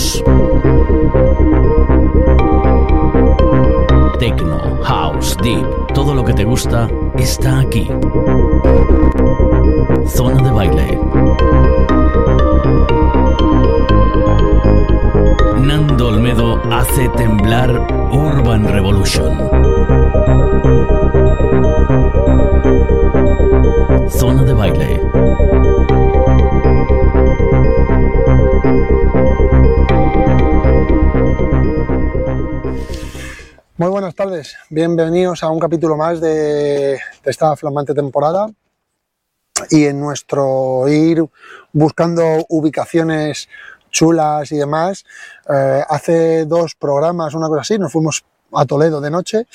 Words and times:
House. 0.00 0.22
Techno, 4.18 4.82
House, 4.82 5.36
Deep, 5.42 5.92
todo 5.92 6.14
lo 6.14 6.24
que 6.24 6.32
te 6.32 6.44
gusta 6.44 6.88
está 7.18 7.60
aquí. 7.60 7.86
Zona 10.06 10.42
de 10.42 10.50
baile. 10.50 10.98
Nando 15.58 16.08
Olmedo 16.08 16.62
hace 16.72 17.08
temblar 17.10 17.70
Urban 18.10 18.68
Revolution. 18.68 19.36
Zona 24.08 24.44
de 24.44 24.54
baile. 24.54 25.10
Muy 33.80 33.88
buenas 33.88 34.14
tardes, 34.14 34.56
bienvenidos 34.68 35.42
a 35.42 35.48
un 35.48 35.58
capítulo 35.58 35.96
más 35.96 36.20
de, 36.20 37.00
esta 37.24 37.56
flamante 37.56 37.94
temporada 37.94 38.46
y 39.70 39.86
en 39.86 39.98
nuestro 39.98 40.86
ir 40.86 41.24
buscando 41.72 42.44
ubicaciones 42.50 43.48
chulas 43.90 44.52
y 44.52 44.58
demás, 44.58 45.06
eh, 45.48 45.82
hace 45.88 46.44
dos 46.44 46.74
programas, 46.74 47.32
una 47.32 47.48
cosa 47.48 47.62
así, 47.62 47.78
nos 47.78 47.90
fuimos 47.90 48.22
a 48.52 48.66
Toledo 48.66 49.00
de 49.00 49.10
noche 49.10 49.46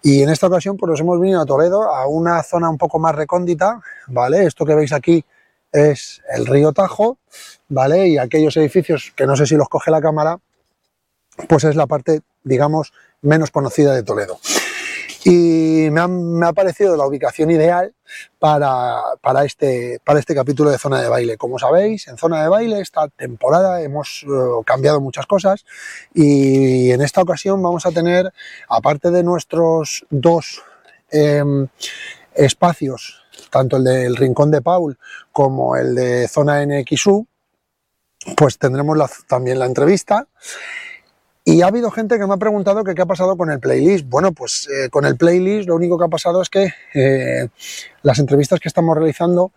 y 0.00 0.22
en 0.22 0.28
esta 0.28 0.46
ocasión 0.46 0.76
pues 0.76 0.90
nos 0.90 1.00
hemos 1.00 1.18
venido 1.18 1.40
a 1.40 1.44
Toledo, 1.44 1.92
a 1.92 2.06
una 2.06 2.40
zona 2.44 2.70
un 2.70 2.78
poco 2.78 3.00
más 3.00 3.16
recóndita, 3.16 3.80
¿vale? 4.06 4.46
Esto 4.46 4.64
que 4.64 4.76
veis 4.76 4.92
aquí 4.92 5.24
es 5.72 6.22
el 6.32 6.46
río 6.46 6.72
Tajo, 6.72 7.18
¿vale? 7.68 8.06
Y 8.06 8.18
aquellos 8.18 8.56
edificios 8.58 9.12
que 9.16 9.26
no 9.26 9.34
sé 9.34 9.44
si 9.44 9.56
los 9.56 9.68
coge 9.68 9.90
la 9.90 10.00
cámara, 10.00 10.38
pues 11.48 11.64
es 11.64 11.76
la 11.76 11.86
parte, 11.86 12.22
digamos, 12.44 12.92
menos 13.22 13.50
conocida 13.50 13.94
de 13.94 14.02
Toledo. 14.02 14.38
Y 15.24 15.88
me 15.90 16.00
ha, 16.00 16.06
me 16.06 16.46
ha 16.46 16.52
parecido 16.52 16.96
la 16.96 17.04
ubicación 17.04 17.50
ideal 17.50 17.92
para, 18.38 19.00
para, 19.20 19.44
este, 19.44 20.00
para 20.04 20.20
este 20.20 20.36
capítulo 20.36 20.70
de 20.70 20.78
Zona 20.78 21.02
de 21.02 21.08
Baile. 21.08 21.36
Como 21.36 21.58
sabéis, 21.58 22.06
en 22.06 22.16
Zona 22.16 22.42
de 22.42 22.48
Baile 22.48 22.80
esta 22.80 23.08
temporada 23.08 23.82
hemos 23.82 24.22
uh, 24.22 24.62
cambiado 24.64 25.00
muchas 25.00 25.26
cosas 25.26 25.64
y 26.14 26.92
en 26.92 27.02
esta 27.02 27.22
ocasión 27.22 27.60
vamos 27.60 27.86
a 27.86 27.90
tener, 27.90 28.32
aparte 28.68 29.10
de 29.10 29.24
nuestros 29.24 30.06
dos 30.10 30.62
eh, 31.10 31.42
espacios, 32.34 33.24
tanto 33.50 33.78
el 33.78 33.84
del 33.84 34.14
Rincón 34.14 34.52
de 34.52 34.62
Paul 34.62 34.96
como 35.32 35.74
el 35.74 35.96
de 35.96 36.28
Zona 36.28 36.64
NXU, 36.64 37.26
pues 38.36 38.58
tendremos 38.58 38.96
también 39.26 39.58
la 39.58 39.66
entrevista 39.66 40.28
y 41.48 41.62
ha 41.62 41.68
habido 41.68 41.92
gente 41.92 42.18
que 42.18 42.26
me 42.26 42.34
ha 42.34 42.38
preguntado 42.38 42.82
qué 42.82 43.00
ha 43.00 43.06
pasado 43.06 43.36
con 43.36 43.52
el 43.52 43.60
playlist. 43.60 44.08
Bueno, 44.08 44.32
pues 44.32 44.68
eh, 44.68 44.90
con 44.90 45.04
el 45.04 45.16
playlist 45.16 45.68
lo 45.68 45.76
único 45.76 45.96
que 45.96 46.04
ha 46.04 46.08
pasado 46.08 46.42
es 46.42 46.50
que 46.50 46.72
eh, 46.92 47.46
las 48.02 48.18
entrevistas 48.18 48.58
que 48.58 48.66
estamos 48.66 48.96
realizando 48.96 49.52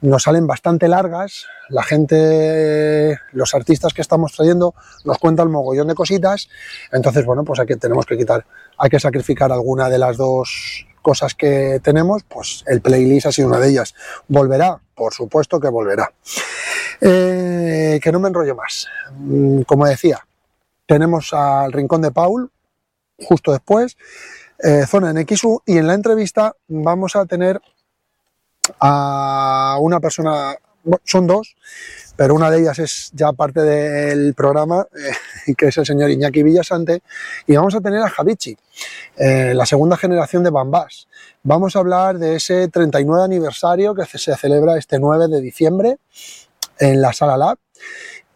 nos 0.00 0.22
salen 0.22 0.46
bastante 0.46 0.88
largas. 0.88 1.44
La 1.68 1.82
gente, 1.82 3.18
los 3.32 3.54
artistas 3.54 3.92
que 3.92 4.00
estamos 4.00 4.32
trayendo 4.32 4.74
nos 5.04 5.18
cuentan 5.18 5.50
mogollón 5.50 5.88
de 5.88 5.94
cositas. 5.94 6.48
Entonces, 6.90 7.26
bueno, 7.26 7.44
pues 7.44 7.60
aquí 7.60 7.76
tenemos 7.76 8.06
que 8.06 8.16
quitar, 8.16 8.46
hay 8.78 8.88
que 8.88 8.98
sacrificar 8.98 9.52
alguna 9.52 9.90
de 9.90 9.98
las 9.98 10.16
dos 10.16 10.86
cosas 11.02 11.34
que 11.34 11.78
tenemos. 11.84 12.22
Pues 12.22 12.64
el 12.66 12.80
playlist 12.80 13.26
ha 13.26 13.32
sido 13.32 13.48
una 13.48 13.60
de 13.60 13.68
ellas. 13.68 13.94
¿Volverá? 14.28 14.80
Por 14.94 15.12
supuesto 15.12 15.60
que 15.60 15.68
volverá. 15.68 16.10
Eh, 17.02 18.00
que 18.02 18.10
no 18.12 18.18
me 18.18 18.28
enrollo 18.28 18.54
más. 18.54 18.86
Mm, 19.18 19.60
Como 19.62 19.84
decía, 19.84 20.24
tenemos 20.86 21.32
al 21.32 21.72
Rincón 21.72 22.02
de 22.02 22.10
Paul, 22.10 22.50
justo 23.18 23.52
después, 23.52 23.96
eh, 24.62 24.86
zona 24.86 25.10
en 25.10 25.26
XU, 25.26 25.62
y 25.66 25.78
en 25.78 25.86
la 25.86 25.94
entrevista 25.94 26.54
vamos 26.68 27.16
a 27.16 27.26
tener 27.26 27.60
a 28.80 29.76
una 29.80 30.00
persona, 30.00 30.56
son 31.04 31.26
dos, 31.26 31.56
pero 32.16 32.34
una 32.34 32.50
de 32.50 32.60
ellas 32.60 32.78
es 32.78 33.10
ya 33.12 33.32
parte 33.32 33.60
del 33.60 34.34
programa, 34.34 34.86
eh, 35.46 35.54
que 35.54 35.66
es 35.66 35.78
el 35.78 35.86
señor 35.86 36.10
Iñaki 36.10 36.42
Villasante, 36.42 37.02
y 37.46 37.56
vamos 37.56 37.74
a 37.74 37.80
tener 37.80 38.00
a 38.00 38.08
Javichi, 38.08 38.56
eh, 39.16 39.52
la 39.54 39.66
segunda 39.66 39.96
generación 39.96 40.44
de 40.44 40.50
Bambás. 40.50 41.08
Vamos 41.42 41.76
a 41.76 41.80
hablar 41.80 42.18
de 42.18 42.36
ese 42.36 42.68
39 42.68 43.24
aniversario 43.24 43.94
que 43.94 44.06
se 44.06 44.36
celebra 44.36 44.78
este 44.78 44.98
9 44.98 45.28
de 45.28 45.40
diciembre 45.40 45.98
en 46.78 47.02
la 47.02 47.12
Sala 47.12 47.36
Lab. 47.36 47.58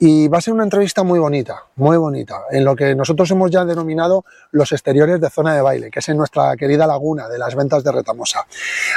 Y 0.00 0.28
va 0.28 0.38
a 0.38 0.41
ser 0.41 0.54
una 0.54 0.62
entrevista 0.62 1.03
muy 1.03 1.19
bonita, 1.19 1.64
muy 1.75 1.97
bonita, 1.97 2.42
en 2.53 2.64
lo 2.64 2.76
que 2.76 2.94
nosotros 2.94 3.28
hemos 3.32 3.50
ya 3.50 3.64
denominado 3.64 4.25
los 4.53 4.70
exteriores 4.70 5.20
de 5.20 5.28
zona 5.28 5.56
de 5.56 5.60
baile, 5.60 5.91
que 5.91 5.98
es 5.98 6.09
en 6.09 6.16
nuestra 6.16 6.56
querida 6.56 6.86
laguna 6.86 7.28
de 7.28 7.36
las 7.36 7.56
ventas 7.56 7.82
de 7.82 7.91
Retamosa. 7.91 8.47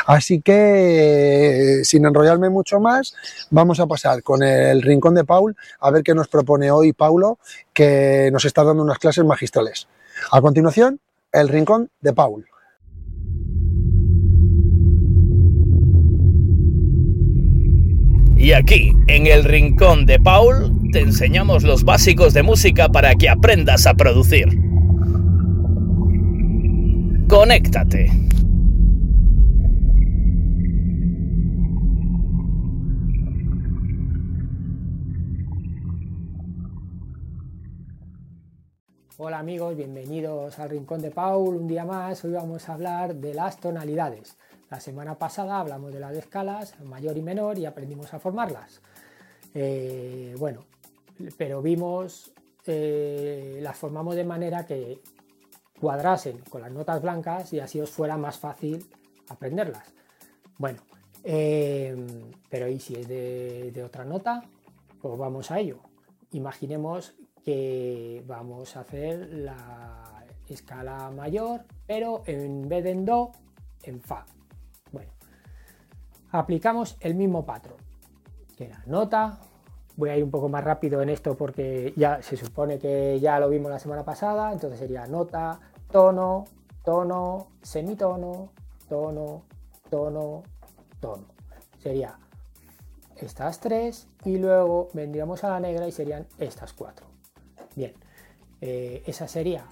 Así 0.06 0.42
que, 0.42 1.82
sin 1.84 2.06
enrollarme 2.06 2.52
mucho 2.52 2.80
más, 2.80 3.16
vamos 3.50 3.80
a 3.80 3.88
pasar 3.88 4.22
con 4.22 4.44
el 4.44 4.84
rincón 4.84 5.16
de 5.16 5.24
Paul 5.24 5.56
a 5.80 5.90
ver 5.90 6.04
qué 6.04 6.14
nos 6.14 6.28
propone 6.28 6.70
hoy 6.70 6.94
Paulo, 6.94 7.40
que 7.74 8.30
nos 8.32 8.46
está 8.46 8.64
dando 8.64 8.84
unas 8.84 9.00
clases 9.00 9.26
magistrales. 9.26 9.88
A 10.32 10.40
continuación, 10.40 11.00
el 11.32 11.50
rincón 11.50 11.90
de 12.02 12.14
Paul. 12.14 12.51
Y 18.42 18.54
aquí, 18.54 18.98
en 19.06 19.28
el 19.28 19.44
rincón 19.44 20.08
de 20.08 20.20
Paul, 20.20 20.90
te 20.92 21.02
enseñamos 21.02 21.62
los 21.62 21.84
básicos 21.84 22.34
de 22.34 22.42
música 22.42 22.90
para 22.90 23.14
que 23.14 23.30
aprendas 23.30 23.86
a 23.86 23.94
producir. 23.94 24.48
Conéctate. 27.30 28.12
Hola 39.18 39.38
amigos, 39.38 39.78
bienvenidos 39.78 40.58
al 40.58 40.72
Rincón 40.72 41.04
de 41.04 41.12
Paul. 41.12 41.58
Un 41.58 41.68
día 41.68 41.86
más, 41.86 42.26
hoy 42.26 42.32
vamos 42.32 42.68
a 42.68 42.74
hablar 42.74 43.14
de 43.14 43.36
las 43.36 43.60
tonalidades. 43.60 44.36
La 44.72 44.80
semana 44.80 45.20
pasada 45.20 45.60
hablamos 45.60 45.92
de 45.92 46.00
las 46.00 46.16
escalas 46.16 46.80
mayor 46.80 47.18
y 47.18 47.22
menor 47.22 47.60
y 47.60 47.66
aprendimos 47.66 48.14
a 48.14 48.20
formarlas. 48.20 48.82
Eh, 49.54 50.34
bueno, 50.40 50.64
pero 51.38 51.62
vimos, 51.62 52.32
eh, 52.66 53.60
las 53.62 53.78
formamos 53.78 54.16
de 54.16 54.24
manera 54.24 54.66
que 54.66 55.02
cuadrasen 55.78 56.38
con 56.50 56.62
las 56.62 56.72
notas 56.72 57.02
blancas 57.02 57.52
y 57.52 57.60
así 57.60 57.82
os 57.82 57.90
fuera 57.90 58.16
más 58.16 58.40
fácil 58.40 58.90
aprenderlas. 59.28 59.94
Bueno, 60.58 60.80
eh, 61.26 61.94
pero 62.50 62.70
¿y 62.70 62.80
si 62.80 62.96
es 62.96 63.10
de, 63.10 63.72
de 63.74 63.84
otra 63.84 64.06
nota? 64.06 64.42
Pues 65.02 65.18
vamos 65.18 65.52
a 65.52 65.60
ello. 65.60 65.80
Imaginemos 66.32 67.14
que 67.44 68.24
vamos 68.26 68.78
a 68.78 68.82
hacer 68.82 69.34
la 69.34 70.26
escala 70.48 71.12
mayor, 71.12 71.66
pero 71.86 72.24
en 72.26 72.70
vez 72.70 72.86
de 72.86 72.92
en 72.92 73.04
Do, 73.04 73.34
en 73.84 74.00
Fa. 74.00 74.26
Aplicamos 76.32 76.98
el 77.02 77.16
mismo 77.16 77.46
patrón, 77.46 77.78
que 78.58 78.66
era 78.66 78.82
nota. 78.86 79.40
Voy 79.98 80.10
a 80.10 80.18
ir 80.18 80.24
un 80.24 80.32
poco 80.32 80.48
más 80.48 80.64
rápido 80.64 81.02
en 81.02 81.10
esto 81.10 81.36
porque 81.36 81.94
ya 81.98 82.22
se 82.22 82.38
supone 82.38 82.80
que 82.80 83.20
ya 83.20 83.40
lo 83.40 83.50
vimos 83.50 83.70
la 83.70 83.80
semana 83.80 84.04
pasada, 84.04 84.52
entonces 84.54 84.80
sería 84.80 85.06
nota, 85.06 85.60
tono, 85.92 86.46
tono, 86.84 87.48
semitono, 87.62 88.50
tono, 88.88 89.44
tono, 89.90 90.44
tono. 91.00 91.26
Sería 91.80 92.18
estas 93.18 93.60
tres 93.60 94.08
y 94.24 94.38
luego 94.38 94.90
vendríamos 94.94 95.44
a 95.44 95.50
la 95.50 95.60
negra 95.60 95.88
y 95.88 95.92
serían 95.92 96.26
estas 96.40 96.74
cuatro. 96.74 97.06
Bien, 97.76 97.94
eh, 98.62 99.04
esa 99.06 99.28
sería 99.28 99.66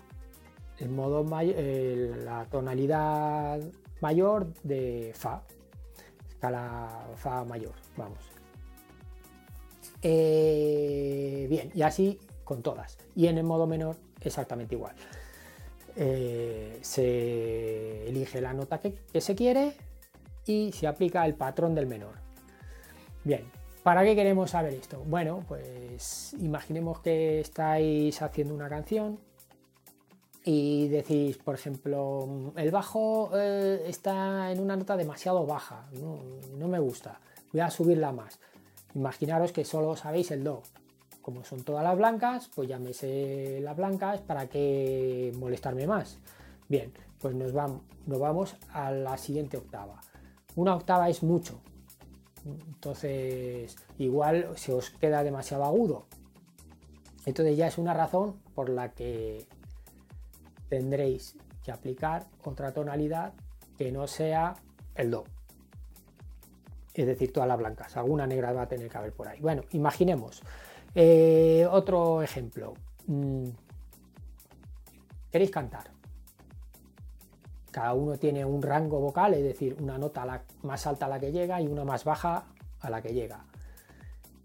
el 0.79 0.89
modo 0.89 1.25
eh, 1.41 2.13
la 2.23 2.45
tonalidad 2.45 3.59
mayor 4.01 4.53
de 4.63 5.11
Fa, 5.15 5.43
escala 6.39 7.05
Fa 7.17 7.43
mayor, 7.43 7.73
vamos. 7.97 8.19
Eh, 10.01 11.47
bien, 11.49 11.69
y 11.75 11.81
así 11.81 12.17
con 12.45 12.63
todas. 12.63 12.97
Y 13.13 13.27
en 13.27 13.37
el 13.37 13.43
modo 13.43 13.67
menor 13.67 13.97
exactamente 14.21 14.75
igual. 14.75 14.95
Eh, 15.97 16.79
se 16.81 18.07
elige 18.07 18.39
la 18.39 18.53
nota 18.53 18.79
que, 18.79 18.93
que 19.11 19.19
se 19.19 19.35
quiere 19.35 19.73
y 20.45 20.71
se 20.71 20.87
aplica 20.87 21.25
el 21.25 21.35
patrón 21.35 21.75
del 21.75 21.87
menor. 21.87 22.15
Bien, 23.25 23.43
¿Para 23.83 24.03
qué 24.03 24.13
queremos 24.13 24.51
saber 24.51 24.73
esto? 24.73 25.01
Bueno, 25.05 25.43
pues 25.47 26.35
imaginemos 26.39 26.99
que 26.99 27.39
estáis 27.39 28.21
haciendo 28.21 28.53
una 28.53 28.69
canción 28.69 29.19
y 30.51 30.87
decís, 30.87 31.37
por 31.37 31.53
ejemplo, 31.53 32.51
el 32.55 32.71
bajo 32.71 33.29
eh, 33.35 33.83
está 33.85 34.51
en 34.51 34.59
una 34.59 34.75
nota 34.75 34.97
demasiado 34.97 35.45
baja, 35.45 35.87
no, 36.01 36.67
me 36.67 36.79
gusta, 36.79 37.19
voy 37.53 37.61
a 37.61 37.69
subirla 37.69 38.11
más. 38.11 38.39
Imaginaros 38.95 39.51
que 39.51 39.63
solo 39.63 39.95
sabéis 39.95 40.31
el 40.31 40.43
do. 40.43 40.63
como 41.21 41.43
son 41.43 41.61
todas 41.63 41.83
las 41.83 41.95
blancas, 41.95 42.49
pues 42.55 42.67
llámese 42.67 43.59
las 43.61 43.77
blancas, 43.77 44.21
¿para 44.21 44.47
qué 44.47 45.31
molestarme 45.37 45.85
más? 45.85 46.17
Bien, 46.67 46.91
pues 47.19 47.35
nos 47.35 47.53
vamos, 47.53 47.81
nos 48.07 48.19
vamos 48.19 48.55
a 48.73 48.89
la 48.89 49.19
siguiente 49.19 49.55
octava. 49.55 50.01
Una 50.55 50.73
octava 50.75 51.09
es 51.09 51.21
mucho, 51.21 51.59
entonces 52.43 53.75
igual 53.99 54.49
se 54.55 54.73
os 54.73 54.89
queda 54.89 55.23
demasiado 55.23 55.63
agudo. 55.63 56.07
Entonces 57.27 57.55
ya 57.55 57.67
es 57.67 57.77
una 57.77 57.93
razón 57.93 58.33
por 58.55 58.69
la 58.69 58.89
que 58.93 59.45
tendréis 60.69 61.35
que 61.63 61.71
aplicar 61.71 62.27
otra 62.43 62.71
tonalidad 62.71 63.33
que 63.77 63.91
no 63.91 64.07
sea 64.07 64.55
el 64.95 65.11
Do. 65.11 65.23
Es 66.93 67.05
decir, 67.05 67.31
todas 67.31 67.47
las 67.47 67.57
blancas. 67.57 67.95
Alguna 67.97 68.27
negra 68.27 68.51
va 68.51 68.63
a 68.63 68.67
tener 68.67 68.89
que 68.89 68.97
haber 68.97 69.13
por 69.13 69.27
ahí. 69.27 69.39
Bueno, 69.39 69.63
imaginemos. 69.71 70.41
Eh, 70.95 71.65
otro 71.69 72.21
ejemplo. 72.21 72.73
Mm, 73.07 73.49
¿Queréis 75.31 75.51
cantar? 75.51 75.91
Cada 77.71 77.93
uno 77.93 78.17
tiene 78.17 78.43
un 78.43 78.61
rango 78.61 78.99
vocal, 78.99 79.35
es 79.35 79.43
decir, 79.43 79.77
una 79.79 79.97
nota 79.97 80.43
más 80.63 80.87
alta 80.87 81.05
a 81.05 81.09
la 81.09 81.19
que 81.19 81.31
llega 81.31 81.61
y 81.61 81.67
una 81.67 81.85
más 81.85 82.03
baja 82.03 82.45
a 82.81 82.89
la 82.89 83.01
que 83.01 83.13
llega. 83.13 83.45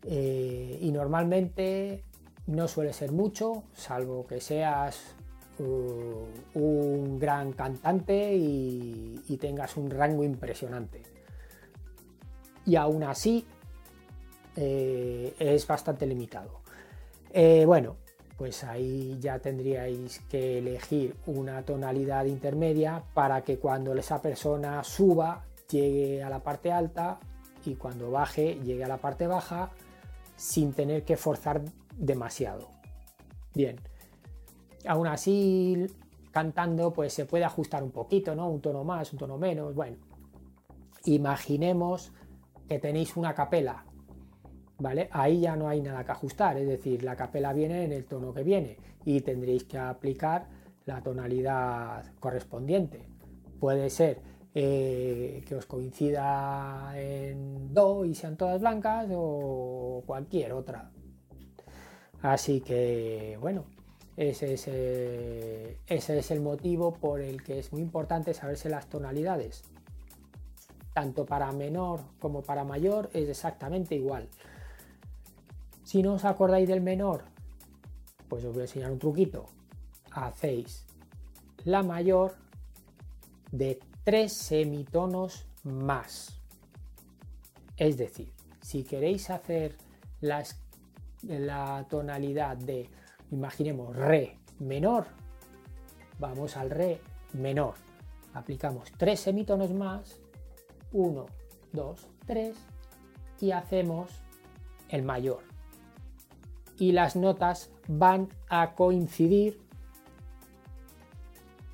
Eh, 0.03 0.79
y 0.81 0.93
normalmente 0.93 2.05
no 2.47 2.69
suele 2.69 2.93
ser 2.93 3.13
mucho, 3.13 3.65
salvo 3.73 4.27
que 4.27 4.41
seas 4.41 5.17
un 5.59 7.19
gran 7.19 7.53
cantante 7.53 8.35
y, 8.35 9.39
tengas 9.41 9.77
un 9.77 9.91
rango 9.91 10.25
impresionante. 10.25 11.03
Y 12.65 12.77
aún 12.77 13.03
así 13.03 13.45
eh, 14.57 15.35
es 15.39 15.67
bastante 15.67 16.07
limitado. 16.07 16.61
Eh, 17.31 17.65
bueno, 17.67 17.97
pues 18.37 18.65
ahí 18.65 19.19
ya 19.21 19.39
tendríais 19.39 20.21
que 20.31 20.59
elegir 20.59 21.17
una 21.27 21.63
tonalidad 21.63 22.25
intermedia 22.25 23.03
para 23.13 23.43
que 23.43 23.59
cuando 23.59 23.93
esa 23.95 24.23
persona 24.23 24.83
suba 24.83 25.45
llegue 25.71 26.23
a 26.23 26.31
la 26.31 26.43
parte 26.43 26.73
alta 26.73 27.19
y 27.65 27.75
cuando 27.75 28.11
baje 28.11 28.59
llegue 28.65 28.85
a 28.85 28.89
la 28.89 28.99
parte 28.99 29.27
baja 29.27 29.71
sin 30.37 30.73
tener 30.73 31.05
que 31.05 31.17
forzar 31.17 31.63
demasiado. 31.97 32.69
Bien, 33.55 33.77
aún 34.87 35.07
así 35.07 35.87
cantando 36.31 36.93
pues 36.93 37.13
se 37.13 37.27
puede 37.27 37.45
ajustar 37.45 37.83
un 37.83 37.91
poquito, 37.91 38.35
¿no? 38.35 38.49
Un 38.49 38.61
tono 38.61 38.85
más, 38.85 39.13
un 39.13 39.19
tono 39.19 39.39
menos, 39.39 39.75
bueno. 39.75 39.97
Imaginemos 41.05 42.13
que 42.69 42.79
tenéis 42.79 43.17
una 43.17 43.35
capela 43.35 43.85
¿vale? 44.79 45.09
Ahí 45.13 45.41
ya 45.41 45.57
no 45.57 45.69
hay 45.69 45.81
nada 45.81 46.05
que 46.05 46.13
ajustar, 46.13 46.57
es 46.59 46.67
decir, 46.67 47.03
la 47.03 47.17
capela 47.17 47.53
viene 47.53 47.85
en 47.85 47.93
el 47.93 48.05
tono 48.05 48.33
que 48.33 48.43
viene 48.43 48.77
y 49.05 49.21
tendréis 49.21 49.65
que 49.65 49.79
aplicar 49.79 50.47
la 50.87 51.01
tonalidad 51.03 52.05
correspondiente. 52.21 53.07
Puede 53.61 53.89
ser 53.91 54.21
eh, 54.55 55.43
que 55.47 55.55
os 55.55 55.67
coincida 55.67 56.93
en 56.97 57.73
Do 57.73 58.05
y 58.05 58.15
sean 58.15 58.37
todas 58.37 58.61
blancas 58.61 59.09
o 59.13 60.03
cualquier 60.07 60.53
otra. 60.53 60.91
Así 62.23 62.61
que, 62.61 63.39
bueno, 63.41 63.65
ese 64.17 64.55
es, 64.55 64.65
eh, 64.69 65.79
ese 65.87 66.19
es 66.19 66.31
el 66.31 66.41
motivo 66.41 66.95
por 66.95 67.21
el 67.21 67.43
que 67.43 67.59
es 67.59 67.73
muy 67.73 67.83
importante 67.83 68.33
saberse 68.33 68.69
las 68.69 68.87
tonalidades. 68.89 69.65
Tanto 70.93 71.27
para 71.27 71.51
menor 71.51 72.01
como 72.21 72.43
para 72.43 72.65
mayor 72.65 73.11
es 73.13 73.29
exactamente 73.29 73.97
igual. 73.97 74.29
Si 75.83 76.03
no 76.03 76.15
os 76.15 76.25
acordáis 76.25 76.69
del 76.69 76.81
menor, 76.81 77.25
pues 78.29 78.45
os 78.45 78.53
voy 78.53 78.63
a 78.63 78.65
enseñar 78.65 78.93
un 78.93 78.99
truquito. 78.99 79.47
Hacéis 80.13 80.85
la 81.65 81.83
mayor 81.83 82.37
de 83.51 83.81
tres 84.05 84.33
semitonos 84.33 85.47
más. 85.65 86.41
Es 87.77 87.97
decir, 87.97 88.33
si 88.63 88.85
queréis 88.85 89.31
hacer 89.31 89.77
la 90.21 91.87
tonalidad 91.91 92.57
de, 92.57 92.89
imaginemos, 93.35 93.95
re 93.95 94.39
menor, 94.59 95.07
vamos 96.19 96.57
al 96.57 96.71
re 96.71 97.01
menor. 97.33 97.75
Aplicamos 98.33 98.91
tres 98.97 99.21
semitonos 99.21 99.73
más, 99.73 100.21
1, 100.93 101.27
2, 101.73 102.07
3 102.27 102.57
y 103.41 103.51
hacemos 103.53 104.11
el 104.89 105.03
mayor 105.03 105.41
y 106.79 106.93
las 106.93 107.17
notas 107.17 107.71
van 107.89 108.29
a 108.49 108.75
coincidir 108.75 109.61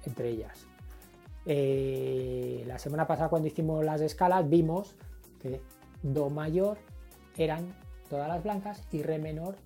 entre 0.04 0.30
ellas. 0.30 0.66
Eh, 1.46 2.64
la 2.66 2.78
semana 2.78 3.06
pasada 3.06 3.28
cuando 3.28 3.48
hicimos 3.48 3.84
las 3.84 4.00
escalas 4.00 4.48
vimos 4.48 4.94
que 5.40 5.60
Do 6.02 6.30
mayor 6.30 6.78
eran 7.36 7.74
todas 8.08 8.28
las 8.28 8.42
blancas 8.42 8.82
y 8.92 9.02
Re 9.02 9.18
menor 9.18 9.56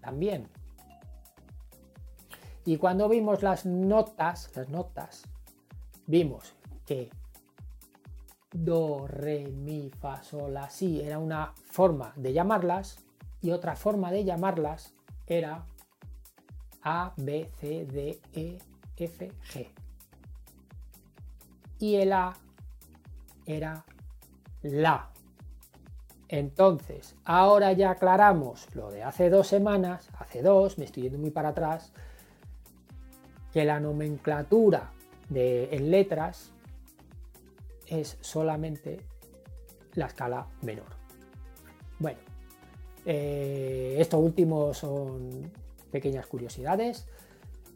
también. 0.00 0.48
Y 2.64 2.76
cuando 2.76 3.08
vimos 3.08 3.42
las 3.42 3.66
notas, 3.66 4.50
las 4.54 4.68
notas, 4.68 5.24
vimos 6.06 6.54
que 6.86 7.10
Do, 8.52 9.06
Re, 9.06 9.48
Mi, 9.48 9.90
Fa, 9.90 10.22
Sol, 10.22 10.54
La, 10.54 10.68
Si 10.68 11.00
era 11.00 11.18
una 11.18 11.54
forma 11.70 12.12
de 12.16 12.32
llamarlas 12.32 12.98
y 13.40 13.50
otra 13.50 13.76
forma 13.76 14.12
de 14.12 14.24
llamarlas 14.24 14.94
era 15.26 15.64
A, 16.82 17.12
B, 17.16 17.50
C, 17.58 17.86
D, 17.86 18.20
E, 18.34 18.58
F, 18.96 19.32
G. 19.52 19.68
Y 21.78 21.96
el 21.96 22.12
A 22.12 22.34
era 23.46 23.84
la. 24.62 25.08
Entonces, 26.28 27.16
ahora 27.24 27.72
ya 27.72 27.90
aclaramos 27.90 28.74
lo 28.74 28.90
de 28.90 29.02
hace 29.02 29.28
dos 29.28 29.48
semanas, 29.48 30.08
hace 30.18 30.42
dos, 30.42 30.78
me 30.78 30.84
estoy 30.84 31.04
yendo 31.04 31.18
muy 31.18 31.30
para 31.30 31.50
atrás, 31.50 31.92
que 33.52 33.64
la 33.64 33.80
nomenclatura 33.80 34.92
en 35.34 35.90
letras 35.90 36.52
es 37.86 38.18
solamente 38.20 39.00
la 39.94 40.06
escala 40.06 40.46
menor. 40.62 40.86
Bueno, 41.98 42.18
eh, 43.04 43.96
estos 43.98 44.20
últimos 44.20 44.78
son 44.78 45.50
pequeñas 45.90 46.26
curiosidades. 46.26 47.06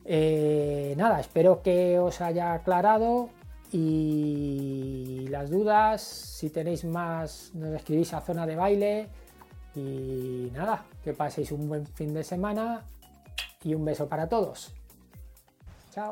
Eh, 0.05 0.95
nada, 0.97 1.21
espero 1.21 1.63
que 1.63 1.99
os 1.99 2.21
haya 2.21 2.55
aclarado 2.55 3.29
y 3.73 5.27
las 5.29 5.51
dudas, 5.51 6.03
si 6.03 6.51
tenéis 6.51 6.85
más, 6.85 7.51
nos 7.55 7.75
escribís 7.75 8.15
a 8.15 8.21
zona 8.21 8.47
de 8.47 8.57
baile 8.57 9.09
y 9.75 10.51
nada, 10.55 10.87
que 11.03 11.13
paséis 11.13 11.53
un 11.53 11.69
buen 11.69 11.87
fin 11.87 12.15
de 12.15 12.25
semana 12.25 12.85
y 13.63 13.75
un 13.75 13.85
beso 13.85 14.09
para 14.09 14.29
todos. 14.29 14.73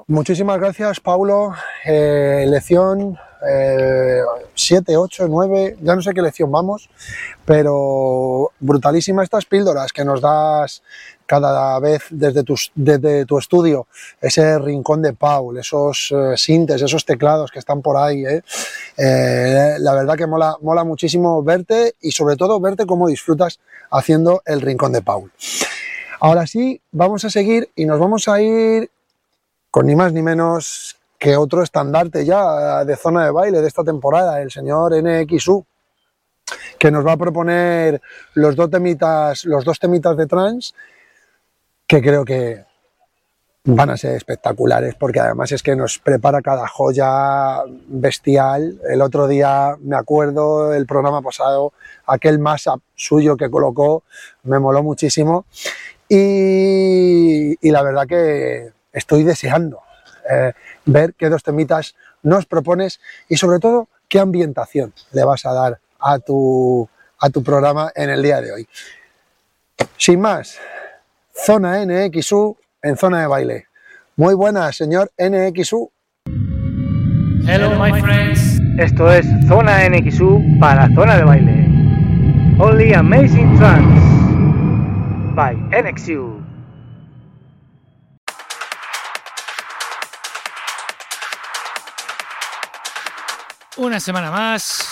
Muchísimas 0.06 0.58
gracias, 0.58 1.00
Paulo. 1.00 1.52
Eh, 1.84 2.46
lección 2.48 3.18
7, 4.54 4.96
8, 4.96 5.26
9, 5.28 5.76
ya 5.82 5.94
no 5.94 6.00
sé 6.00 6.14
qué 6.14 6.22
lección 6.22 6.50
vamos, 6.50 6.88
pero 7.44 8.52
brutalísima 8.58 9.22
estas 9.22 9.44
píldoras 9.44 9.92
que 9.92 10.04
nos 10.04 10.22
das 10.22 10.82
cada 11.26 11.78
vez 11.78 12.04
desde 12.10 12.42
tu, 12.42 12.54
desde 12.74 13.26
tu 13.26 13.38
estudio, 13.38 13.86
ese 14.20 14.58
rincón 14.58 15.02
de 15.02 15.12
Paul, 15.12 15.58
esos 15.58 16.12
eh, 16.12 16.36
sintes, 16.36 16.80
esos 16.80 17.04
teclados 17.04 17.50
que 17.50 17.58
están 17.58 17.82
por 17.82 17.96
ahí. 17.96 18.24
¿eh? 18.24 18.42
La 19.78 19.92
verdad 19.92 20.16
que 20.16 20.26
mola, 20.26 20.56
mola 20.62 20.84
muchísimo 20.84 21.42
verte 21.42 21.94
y 22.00 22.12
sobre 22.12 22.36
todo 22.36 22.60
verte 22.60 22.86
cómo 22.86 23.08
disfrutas 23.08 23.60
haciendo 23.90 24.42
el 24.46 24.62
rincón 24.62 24.92
de 24.92 25.02
Paul. 25.02 25.30
Ahora 26.20 26.46
sí, 26.46 26.80
vamos 26.92 27.24
a 27.26 27.30
seguir 27.30 27.68
y 27.76 27.84
nos 27.84 27.98
vamos 27.98 28.28
a 28.28 28.40
ir 28.40 28.90
con 29.74 29.86
ni 29.86 29.96
más 29.96 30.12
ni 30.12 30.22
menos 30.22 30.96
que 31.18 31.36
otro 31.36 31.60
estandarte 31.60 32.24
ya 32.24 32.84
de 32.84 32.94
zona 32.94 33.24
de 33.24 33.32
baile 33.32 33.60
de 33.60 33.66
esta 33.66 33.82
temporada, 33.82 34.40
el 34.40 34.52
señor 34.52 34.92
NXU, 34.94 35.66
que 36.78 36.92
nos 36.92 37.04
va 37.04 37.14
a 37.14 37.16
proponer 37.16 38.00
los 38.34 38.54
dos 38.54 38.70
temitas, 38.70 39.44
los 39.44 39.64
dos 39.64 39.80
temitas 39.80 40.16
de 40.16 40.26
trans, 40.28 40.76
que 41.88 42.00
creo 42.00 42.24
que 42.24 42.64
van 43.64 43.90
a 43.90 43.96
ser 43.96 44.14
espectaculares, 44.14 44.94
porque 44.94 45.18
además 45.18 45.50
es 45.50 45.60
que 45.60 45.74
nos 45.74 45.98
prepara 45.98 46.40
cada 46.40 46.68
joya 46.68 47.64
bestial. 47.88 48.78
El 48.88 49.02
otro 49.02 49.26
día, 49.26 49.76
me 49.80 49.96
acuerdo, 49.96 50.72
el 50.72 50.86
programa 50.86 51.20
pasado, 51.20 51.72
aquel 52.06 52.38
mashup 52.38 52.80
suyo 52.94 53.36
que 53.36 53.50
colocó, 53.50 54.04
me 54.44 54.60
moló 54.60 54.84
muchísimo. 54.84 55.46
Y 56.08 57.58
la 57.60 57.82
verdad 57.82 58.06
que 58.06 58.72
estoy 58.94 59.24
deseando 59.24 59.82
eh, 60.30 60.54
ver 60.86 61.12
qué 61.14 61.28
dos 61.28 61.42
temitas 61.42 61.94
nos 62.22 62.46
propones 62.46 63.00
y 63.28 63.36
sobre 63.36 63.58
todo 63.58 63.88
qué 64.08 64.20
ambientación 64.20 64.94
le 65.12 65.24
vas 65.24 65.44
a 65.44 65.52
dar 65.52 65.78
a 66.00 66.18
tu, 66.18 66.88
a 67.18 67.28
tu 67.28 67.42
programa 67.42 67.92
en 67.94 68.08
el 68.08 68.22
día 68.22 68.40
de 68.40 68.52
hoy. 68.52 68.68
Sin 69.98 70.20
más, 70.20 70.58
Zona 71.34 71.84
NXU 71.84 72.56
en 72.82 72.96
zona 72.96 73.20
de 73.20 73.26
baile. 73.26 73.66
Muy 74.16 74.34
buenas, 74.34 74.76
señor 74.76 75.10
NXU. 75.18 75.90
Hello, 77.46 77.78
my 77.78 78.00
friends. 78.00 78.60
Esto 78.78 79.12
es 79.12 79.26
Zona 79.46 79.88
NXU 79.88 80.58
para 80.58 80.88
Zona 80.94 81.16
de 81.16 81.24
Baile. 81.24 81.66
Only 82.58 82.94
Amazing 82.94 83.56
Trance 83.58 84.00
by 85.34 85.54
NXU. 85.70 86.33
Una 93.76 93.98
semana 93.98 94.30
más. 94.30 94.86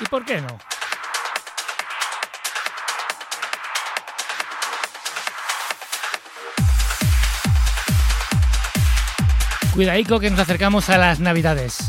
¿Y 0.00 0.04
por 0.04 0.24
qué 0.24 0.40
no? 0.40 0.58
Cuidadico 9.72 10.20
que 10.20 10.28
nos 10.28 10.40
acercamos 10.40 10.90
a 10.90 10.98
las 10.98 11.20
navidades. 11.20 11.88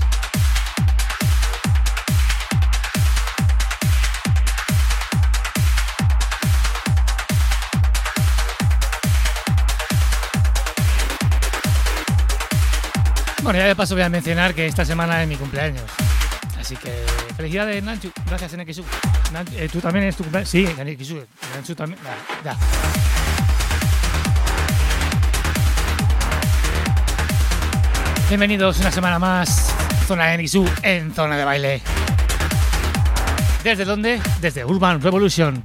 Bueno, 13.42 13.60
ya 13.60 13.66
de 13.66 13.76
paso 13.76 13.96
voy 13.96 14.04
a 14.04 14.10
mencionar 14.10 14.54
que 14.54 14.66
esta 14.68 14.86
semana 14.86 15.22
es 15.22 15.28
mi 15.28 15.36
cumpleaños. 15.36 16.03
Así 16.64 16.78
que 16.78 16.92
felicidades, 17.36 17.84
Nanchu. 17.84 18.10
Gracias, 18.26 18.54
NXU. 18.54 18.86
Nan- 19.34 19.46
eh, 19.52 19.68
¿Tú 19.70 19.82
también 19.82 20.06
es 20.06 20.16
tu 20.16 20.24
cumpleaños? 20.24 20.50
Sí, 20.50 20.66
NXU. 20.66 21.22
Nanchu 21.54 21.76
también. 21.76 22.00
Ya, 22.42 22.52
ya. 22.54 22.58
Bienvenidos 28.30 28.80
una 28.80 28.92
semana 28.92 29.20
más. 29.20 29.74
Zona 30.08 30.34
NXU 30.38 30.66
en 30.84 31.14
zona 31.14 31.36
de 31.36 31.44
baile. 31.44 31.82
¿Desde 33.62 33.84
dónde? 33.84 34.22
Desde 34.40 34.64
Urban 34.64 35.02
Revolution. 35.02 35.62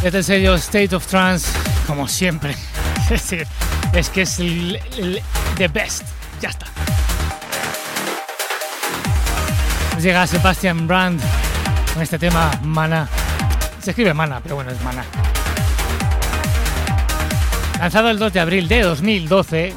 Desde 0.00 0.18
el 0.18 0.24
sello 0.24 0.54
State 0.54 0.94
of 0.94 1.04
Trance, 1.08 1.48
como 1.88 2.06
siempre. 2.06 2.54
Es 3.10 3.32
es 3.92 4.08
que 4.08 4.22
es 4.22 4.38
el, 4.38 4.80
the 5.56 5.68
best. 5.68 6.04
Ya 6.40 6.50
está. 6.50 6.66
Nos 9.92 10.02
llega 10.02 10.26
Sebastian 10.26 10.86
Brand 10.86 11.20
con 11.92 12.02
este 12.02 12.18
tema 12.18 12.50
Mana. 12.62 13.08
Se 13.82 13.90
escribe 13.90 14.14
Mana, 14.14 14.40
pero 14.42 14.56
bueno, 14.56 14.70
es 14.70 14.80
Mana. 14.82 15.04
Lanzado 17.78 18.10
el 18.10 18.18
2 18.18 18.32
de 18.32 18.40
abril 18.40 18.68
de 18.68 18.82
2012, 18.82 19.74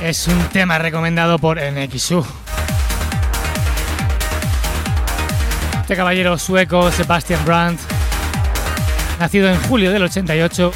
es 0.00 0.28
un 0.28 0.38
tema 0.48 0.78
recomendado 0.78 1.38
por 1.38 1.58
NXU. 1.60 2.24
Este 5.82 5.94
caballero 5.94 6.36
sueco, 6.36 6.90
Sebastian 6.90 7.44
Brandt, 7.44 7.80
nacido 9.20 9.48
en 9.48 9.60
julio 9.62 9.92
del 9.92 10.02
88, 10.02 10.72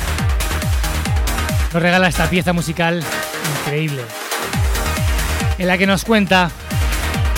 nos 1.72 1.82
regala 1.82 2.08
esta 2.08 2.28
pieza 2.28 2.52
musical 2.52 3.02
increíble, 3.60 4.02
en 5.58 5.66
la 5.68 5.78
que 5.78 5.86
nos 5.86 6.04
cuenta 6.04 6.50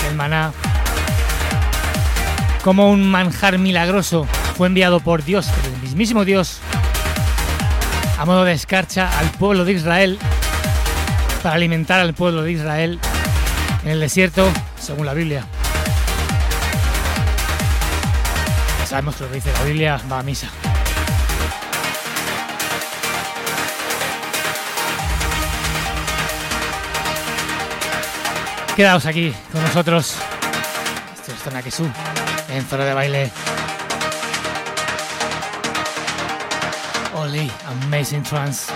el 0.09 0.15
maná, 0.15 0.51
como 2.63 2.89
un 2.89 3.09
manjar 3.09 3.57
milagroso, 3.59 4.27
fue 4.57 4.67
enviado 4.67 4.99
por 4.99 5.23
Dios, 5.23 5.47
por 5.47 5.71
el 5.71 5.81
mismísimo 5.81 6.25
Dios, 6.25 6.59
a 8.17 8.25
modo 8.25 8.43
de 8.43 8.53
escarcha 8.53 9.09
al 9.19 9.29
pueblo 9.31 9.65
de 9.65 9.73
Israel 9.73 10.19
para 11.43 11.55
alimentar 11.55 11.99
al 11.99 12.13
pueblo 12.13 12.41
de 12.41 12.53
Israel 12.53 12.99
en 13.83 13.91
el 13.91 13.99
desierto, 13.99 14.49
según 14.79 15.05
la 15.05 15.13
Biblia. 15.13 15.45
Sabemos 18.87 19.19
lo 19.19 19.27
que 19.27 19.35
dice 19.35 19.51
la 19.51 19.63
Biblia 19.63 19.99
va 20.09 20.19
a 20.19 20.23
misa. 20.23 20.49
Quedaos 28.75 29.05
aquí 29.05 29.31
con 29.51 29.61
nosotros. 29.61 30.15
Esto 31.15 31.31
es 31.31 31.39
Zona 31.43 31.61
Quesú, 31.61 31.87
en 32.49 32.65
zona 32.65 32.85
de 32.85 32.93
baile. 32.95 33.31
Oli, 37.13 37.51
amazing 37.85 38.23
trance. 38.23 38.71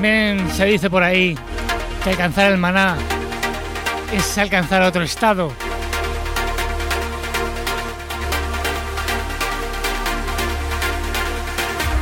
También 0.00 0.50
se 0.56 0.64
dice 0.64 0.88
por 0.88 1.02
ahí 1.02 1.36
que 2.02 2.08
alcanzar 2.08 2.50
el 2.50 2.56
maná 2.56 2.96
es 4.10 4.38
alcanzar 4.38 4.80
otro 4.80 5.02
estado. 5.02 5.52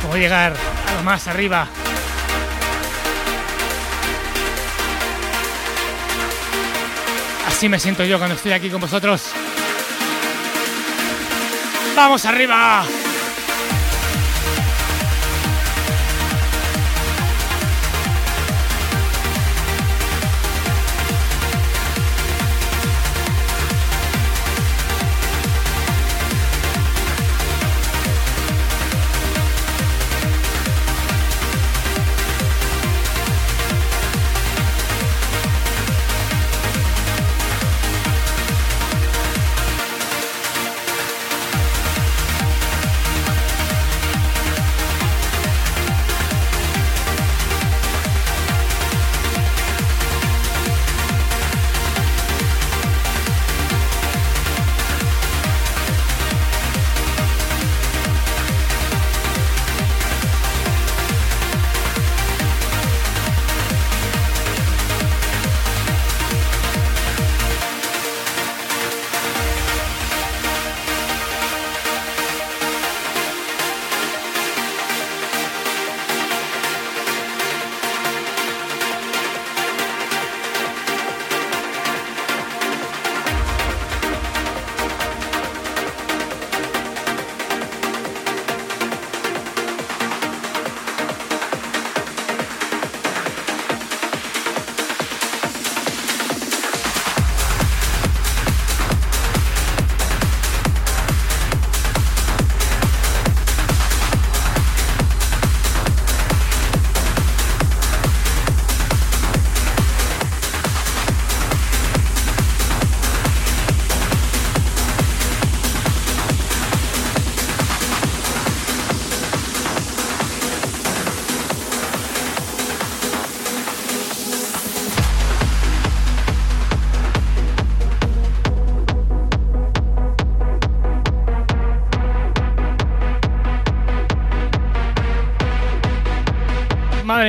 O 0.09 0.15
llegar 0.15 0.53
a 0.87 0.95
lo 0.95 1.03
más 1.03 1.27
arriba. 1.27 1.67
Así 7.49 7.67
me 7.67 7.79
siento 7.79 8.05
yo 8.05 8.17
cuando 8.17 8.37
estoy 8.37 8.53
aquí 8.53 8.69
con 8.69 8.79
vosotros. 8.79 9.23
¡Vamos 11.97 12.25
arriba! 12.25 12.85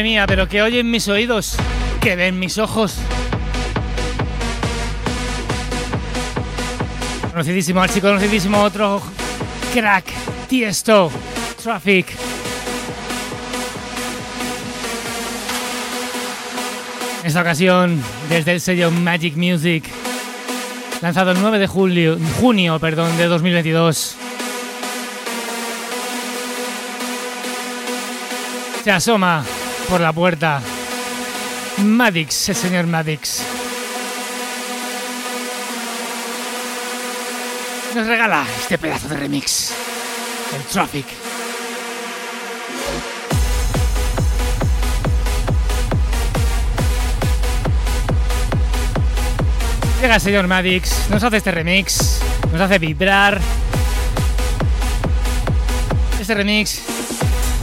Mía, 0.03 0.27
pero 0.27 0.49
que 0.49 0.63
oyen 0.63 0.91
mis 0.91 1.09
oídos, 1.09 1.57
que 2.01 2.17
ven 2.17 2.39
mis 2.39 2.59
ojos. 2.59 2.97
Conocidísimo, 7.31 7.87
chico 7.87 8.09
conocidísimo, 8.09 8.63
otro 8.63 9.03
crack, 9.73 10.05
Tiesto, 10.49 11.11
Traffic. 11.63 12.07
En 17.21 17.27
esta 17.27 17.41
ocasión, 17.41 18.03
desde 18.29 18.53
el 18.53 18.61
sello 18.61 18.91
Magic 18.91 19.37
Music, 19.37 19.85
lanzado 21.03 21.33
el 21.33 21.41
9 21.41 21.59
de 21.59 21.67
julio, 21.67 22.19
junio 22.41 22.79
perdón, 22.79 23.17
de 23.17 23.27
2022. 23.27 24.17
Se 28.83 28.91
asoma 28.91 29.45
por 29.91 30.01
la 30.01 30.13
puerta. 30.13 30.63
Madix, 31.79 32.49
el 32.49 32.55
señor 32.55 32.87
Madix. 32.87 33.43
Nos 37.97 38.07
regala 38.07 38.47
este 38.61 38.79
pedazo 38.79 39.09
de 39.09 39.17
remix. 39.17 39.73
El 40.55 40.63
Traffic. 40.63 41.07
Llega 50.01 50.15
el 50.15 50.21
señor 50.21 50.47
Madix, 50.47 51.11
nos 51.11 51.25
hace 51.25 51.39
este 51.39 51.51
remix, 51.51 52.21
nos 52.53 52.61
hace 52.61 52.79
vibrar. 52.79 53.41
Este 56.21 56.35
remix 56.35 57.00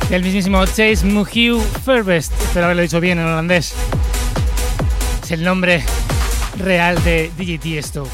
del 0.10 0.24
mismísimo 0.24 0.65
Chase 0.65 1.04
Muhiu 1.04 1.60
Furbest, 1.60 2.32
espero 2.41 2.65
haberlo 2.65 2.82
dicho 2.82 3.02
bien 3.02 3.20
en 3.20 3.26
holandés. 3.26 3.74
Es 5.24 5.32
el 5.32 5.43
nombre 5.43 5.84
real 6.58 7.04
de 7.04 7.30
DJ 7.38 7.80
esto. 7.80 8.08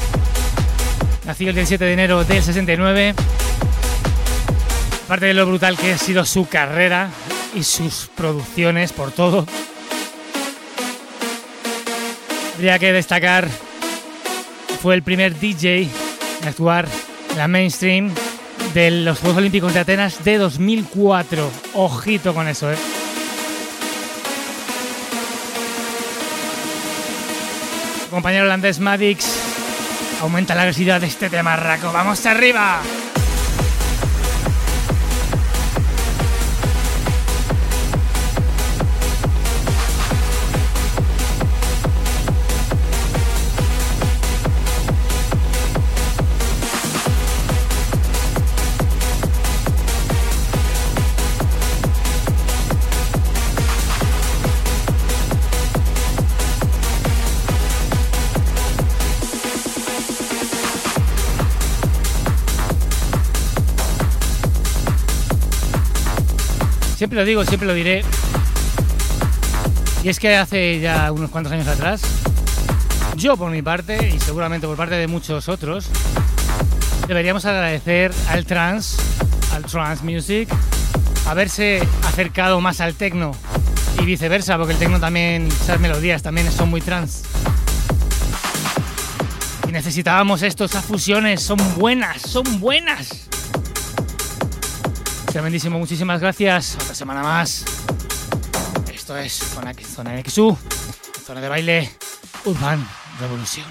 Nació 1.24 1.50
el 1.50 1.54
17 1.54 1.84
de 1.84 1.92
enero 1.92 2.24
del 2.24 2.42
69. 2.42 3.14
Aparte 5.04 5.26
de 5.26 5.34
lo 5.34 5.46
brutal 5.46 5.76
que 5.76 5.92
ha 5.92 5.98
sido 5.98 6.24
su 6.24 6.48
carrera 6.48 7.10
y 7.54 7.62
sus 7.62 8.10
producciones 8.14 8.92
por 8.92 9.12
todo. 9.12 9.46
Habría 12.54 12.78
que 12.78 12.92
destacar 12.92 13.48
fue 14.82 14.96
el 14.96 15.02
primer 15.02 15.38
DJ 15.38 15.88
en 16.42 16.48
actuar 16.48 16.88
en 17.30 17.38
la 17.38 17.48
mainstream 17.48 18.10
de 18.74 18.90
los 18.90 19.20
Juegos 19.20 19.38
Olímpicos 19.38 19.72
de 19.72 19.80
Atenas 19.80 20.24
de 20.24 20.36
2004. 20.36 21.50
Ojito 21.74 22.34
con 22.34 22.48
eso, 22.48 22.70
¿eh? 22.72 22.76
compañero 28.10 28.44
holandés 28.44 28.78
Madix 28.78 29.26
aumenta 30.20 30.54
la 30.54 30.62
agresividad 30.62 31.00
de 31.00 31.08
este 31.08 31.28
tema, 31.28 31.56
Raco. 31.56 31.92
¡Vamos 31.92 32.24
arriba! 32.26 32.80
Siempre 67.14 67.26
lo 67.26 67.28
digo, 67.28 67.44
siempre 67.44 67.68
lo 67.68 67.74
diré. 67.74 68.04
Y 70.02 70.08
es 70.08 70.18
que 70.18 70.34
hace 70.34 70.80
ya 70.80 71.12
unos 71.12 71.30
cuantos 71.30 71.52
años 71.52 71.68
atrás, 71.68 72.02
yo 73.14 73.36
por 73.36 73.52
mi 73.52 73.62
parte, 73.62 74.10
y 74.12 74.18
seguramente 74.18 74.66
por 74.66 74.76
parte 74.76 74.96
de 74.96 75.06
muchos 75.06 75.48
otros, 75.48 75.86
deberíamos 77.06 77.44
agradecer 77.44 78.12
al 78.30 78.44
trance, 78.44 79.00
al 79.52 79.62
trance 79.62 80.02
music, 80.02 80.48
haberse 81.28 81.86
acercado 82.04 82.60
más 82.60 82.80
al 82.80 82.94
techno 82.94 83.30
y 84.02 84.04
viceversa, 84.04 84.58
porque 84.58 84.72
el 84.72 84.80
techno 84.80 84.98
también, 84.98 85.46
esas 85.46 85.78
melodías 85.78 86.20
también 86.20 86.50
son 86.50 86.68
muy 86.68 86.80
trance. 86.80 87.22
Y 89.68 89.70
necesitábamos 89.70 90.42
esto, 90.42 90.64
esas 90.64 90.84
fusiones, 90.84 91.40
son 91.40 91.58
buenas, 91.76 92.22
son 92.22 92.58
buenas. 92.58 93.23
Tremendísimo, 95.34 95.80
muchísimas 95.80 96.20
gracias. 96.20 96.76
Otra 96.76 96.94
semana 96.94 97.20
más. 97.20 97.64
Esto 98.94 99.16
es 99.18 99.32
Zona, 99.32 99.74
Zona 99.74 100.14
NXU, 100.14 100.56
Zona 101.26 101.40
de 101.40 101.48
Baile, 101.48 101.90
Urban 102.44 102.86
Revolución. 103.18 103.66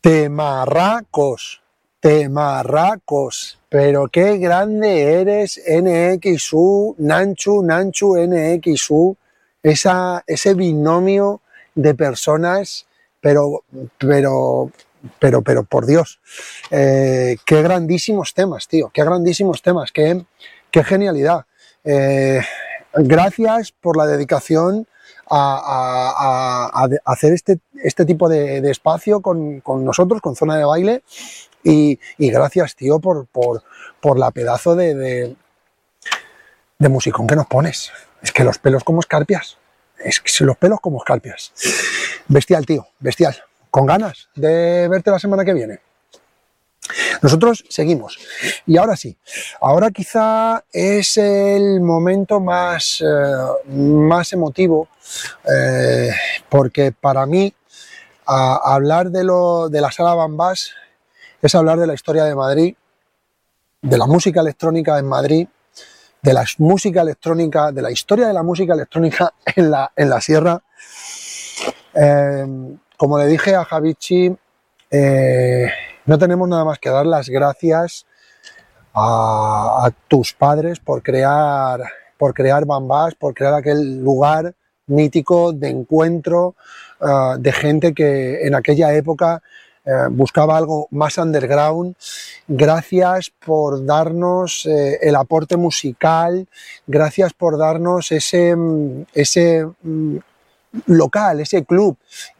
Temarracos, 0.00 1.62
temarracos, 2.00 3.60
pero 3.68 4.08
qué 4.08 4.38
grande 4.38 5.20
eres, 5.20 5.62
NXU, 5.68 6.96
Nanchu, 6.98 7.62
Nanchu, 7.62 8.16
NXU, 8.16 9.16
esa, 9.62 10.24
ese 10.26 10.54
binomio 10.54 11.42
de 11.76 11.94
personas, 11.94 12.88
pero, 13.20 13.62
pero 13.98 14.72
pero, 15.18 15.42
pero 15.42 15.64
por 15.64 15.86
Dios, 15.86 16.20
eh, 16.70 17.36
qué 17.44 17.62
grandísimos 17.62 18.34
temas, 18.34 18.68
tío, 18.68 18.90
qué 18.92 19.04
grandísimos 19.04 19.62
temas, 19.62 19.92
qué, 19.92 20.24
qué 20.70 20.84
genialidad. 20.84 21.46
Eh, 21.84 22.40
gracias 22.94 23.72
por 23.72 23.96
la 23.96 24.06
dedicación 24.06 24.86
a, 25.30 26.88
hacer 27.04 27.32
este, 27.32 27.58
este 27.82 28.04
tipo 28.04 28.28
de, 28.28 28.58
espacio 28.70 29.20
con, 29.20 29.62
nosotros, 29.84 30.20
con 30.20 30.36
Zona 30.36 30.56
de 30.56 30.64
Baile. 30.64 31.02
Y, 31.64 31.98
gracias, 32.18 32.76
tío, 32.76 32.98
por, 32.98 33.26
por, 33.26 34.18
la 34.18 34.30
pedazo 34.30 34.74
de, 34.74 34.94
de, 34.94 35.36
de, 36.78 36.88
musicón 36.88 37.26
que 37.26 37.36
nos 37.36 37.46
pones. 37.46 37.90
Es 38.22 38.32
que 38.32 38.44
los 38.44 38.58
pelos 38.58 38.84
como 38.84 39.00
escarpias. 39.00 39.58
Es 39.98 40.20
que 40.20 40.44
los 40.44 40.56
pelos 40.56 40.80
como 40.80 40.98
escarpias. 40.98 41.52
Bestial, 42.28 42.64
tío, 42.64 42.86
bestial. 43.00 43.36
Con 43.70 43.86
ganas 43.86 44.28
de 44.34 44.88
verte 44.88 45.10
la 45.10 45.18
semana 45.18 45.44
que 45.44 45.54
viene. 45.54 45.80
Nosotros 47.22 47.64
seguimos. 47.68 48.18
Y 48.66 48.76
ahora 48.76 48.96
sí, 48.96 49.16
ahora 49.60 49.90
quizá 49.90 50.64
es 50.72 51.16
el 51.16 51.80
momento 51.80 52.40
más, 52.40 53.02
eh, 53.02 53.72
más 53.72 54.32
emotivo, 54.32 54.88
eh, 55.44 56.10
porque 56.48 56.92
para 56.92 57.26
mí 57.26 57.52
hablar 58.26 59.10
de, 59.10 59.24
lo, 59.24 59.68
de 59.68 59.80
la 59.80 59.90
sala 59.90 60.14
Bambás 60.14 60.72
es 61.40 61.54
hablar 61.54 61.78
de 61.78 61.86
la 61.86 61.94
historia 61.94 62.24
de 62.24 62.34
Madrid, 62.34 62.74
de 63.80 63.98
la 63.98 64.06
música 64.06 64.40
electrónica 64.40 64.98
en 64.98 65.06
Madrid, 65.06 65.48
de 66.20 66.32
la 66.32 66.44
música 66.58 67.02
electrónica, 67.02 67.72
de 67.72 67.82
la 67.82 67.90
historia 67.90 68.26
de 68.26 68.34
la 68.34 68.42
música 68.42 68.74
electrónica 68.74 69.32
en 69.56 69.70
la, 69.70 69.92
en 69.96 70.10
la 70.10 70.20
sierra. 70.20 70.62
Eh, 71.94 72.46
como 72.98 73.18
le 73.18 73.26
dije 73.26 73.54
a 73.54 73.64
Javichi, 73.64 74.36
no 76.04 76.18
tenemos 76.18 76.48
nada 76.48 76.64
más 76.64 76.78
que 76.78 76.90
dar 76.90 77.06
las 77.06 77.30
gracias 77.30 78.04
a, 78.94 79.90
tus 80.08 80.32
padres 80.32 80.80
por 80.80 81.02
crear, 81.02 81.80
por 82.16 82.34
crear 82.34 82.64
Bambás, 82.64 83.14
por 83.14 83.34
crear 83.34 83.54
aquel 83.54 84.02
lugar 84.02 84.54
mítico 84.86 85.52
de 85.52 85.68
encuentro 85.68 86.54
eh, 87.00 87.36
de 87.38 87.52
gente 87.52 87.94
que 87.94 88.46
en 88.46 88.54
aquella 88.54 88.92
época 88.94 89.42
eh, 89.84 89.90
buscaba 90.10 90.56
algo 90.56 90.88
más 90.90 91.18
underground. 91.18 91.94
Gracias 92.46 93.30
por 93.30 93.84
darnos 93.84 94.66
eh, 94.66 94.98
el 95.02 95.14
aporte 95.14 95.56
musical, 95.56 96.48
gracias 96.86 97.32
por 97.34 97.58
darnos 97.58 98.10
ese, 98.12 98.56
ese 99.12 99.66
mm, 99.82 100.16
local, 100.86 101.40
ese 101.40 101.64
club 101.64 101.96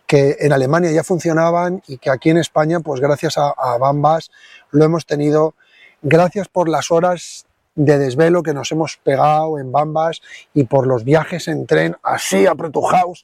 que 0.09 0.39
en 0.41 0.55
Alemania 0.55 0.91
ya 0.91 1.05
funcionaban 1.05 1.83
y 1.87 1.99
que 1.99 2.11
aquí 2.11 2.31
en 2.31 2.39
España, 2.39 2.81
pues 2.81 2.99
gracias 2.99 3.37
a, 3.37 3.77
Bambas, 3.79 4.31
lo 4.71 4.85
hemos 4.85 5.05
tenido. 5.05 5.55
Gracias 6.01 6.49
por 6.49 6.69
las 6.71 6.91
horas 6.91 7.45
de 7.75 7.99
desvelo 7.99 8.43
que 8.43 8.55
nos 8.55 8.73
hemos 8.73 8.97
pegado 8.97 9.59
en 9.59 9.71
Bambas 9.71 10.23
y 10.55 10.65
por 10.65 10.87
los 10.87 11.05
viajes 11.05 11.47
en 11.47 11.67
tren 11.67 11.95
así 12.03 12.47
a 12.47 12.55
House 12.57 13.23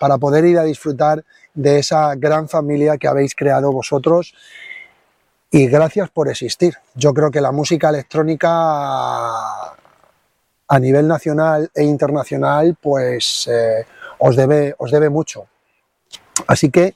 para 0.00 0.16
poder 0.16 0.46
ir 0.46 0.58
a 0.58 0.64
disfrutar 0.64 1.22
de 1.52 1.78
esa 1.78 2.14
gran 2.14 2.48
familia 2.48 2.96
que 2.96 3.08
habéis 3.08 3.34
creado 3.34 3.70
vosotros 3.70 4.34
y 5.50 5.66
gracias 5.66 6.08
por 6.08 6.30
existir. 6.30 6.76
Yo 6.94 7.12
creo 7.12 7.30
que 7.30 7.42
la 7.42 7.52
música 7.52 7.90
electrónica 7.90 8.48
a 10.66 10.78
nivel 10.80 11.06
nacional 11.06 11.70
e 11.74 11.84
internacional 11.84 12.74
pues 12.80 13.46
eh, 13.52 13.84
os, 14.18 14.34
debe, 14.34 14.74
os 14.78 14.90
debe 14.90 15.10
mucho. 15.10 15.51
Así 16.46 16.70
que 16.70 16.94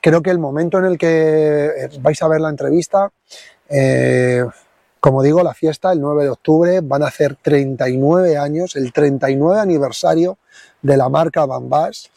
creo 0.00 0.22
que 0.22 0.30
el 0.30 0.38
momento 0.38 0.78
en 0.78 0.84
el 0.86 0.98
que 0.98 1.66
eh, 1.66 1.88
vais 2.00 2.22
a 2.22 2.28
ver 2.28 2.40
la 2.40 2.48
entrevista, 2.48 3.10
eh, 3.68 4.44
como 5.00 5.22
digo, 5.22 5.42
la 5.42 5.54
fiesta 5.54 5.92
el 5.92 6.00
9 6.00 6.24
de 6.24 6.30
octubre 6.30 6.80
van 6.82 7.02
a 7.02 7.08
hacer 7.08 7.36
39 7.40 8.36
años, 8.36 8.76
el 8.76 8.92
39 8.92 9.60
aniversario 9.60 10.38
de 10.82 10.96
la 10.96 11.08
marca 11.08 11.46
Bambas. 11.46 12.10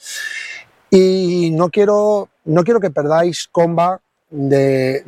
Y 0.90 1.52
no 1.52 1.70
quiero, 1.70 2.30
no 2.46 2.64
quiero 2.64 2.80
que 2.80 2.92
perdáis 2.92 3.48
comba 3.48 4.00
de, 4.30 5.04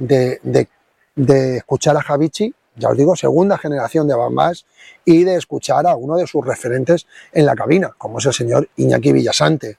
de 1.15 1.57
escuchar 1.57 1.97
a 1.97 2.01
Javichi, 2.01 2.53
ya 2.75 2.89
os 2.89 2.97
digo, 2.97 3.15
segunda 3.15 3.57
generación 3.57 4.07
de 4.07 4.15
Bambas, 4.15 4.65
y 5.05 5.23
de 5.23 5.35
escuchar 5.35 5.87
a 5.87 5.95
uno 5.95 6.17
de 6.17 6.27
sus 6.27 6.45
referentes 6.45 7.07
en 7.31 7.45
la 7.45 7.55
cabina, 7.55 7.93
como 7.97 8.19
es 8.19 8.25
el 8.25 8.33
señor 8.33 8.69
Iñaki 8.75 9.13
Villasante. 9.13 9.77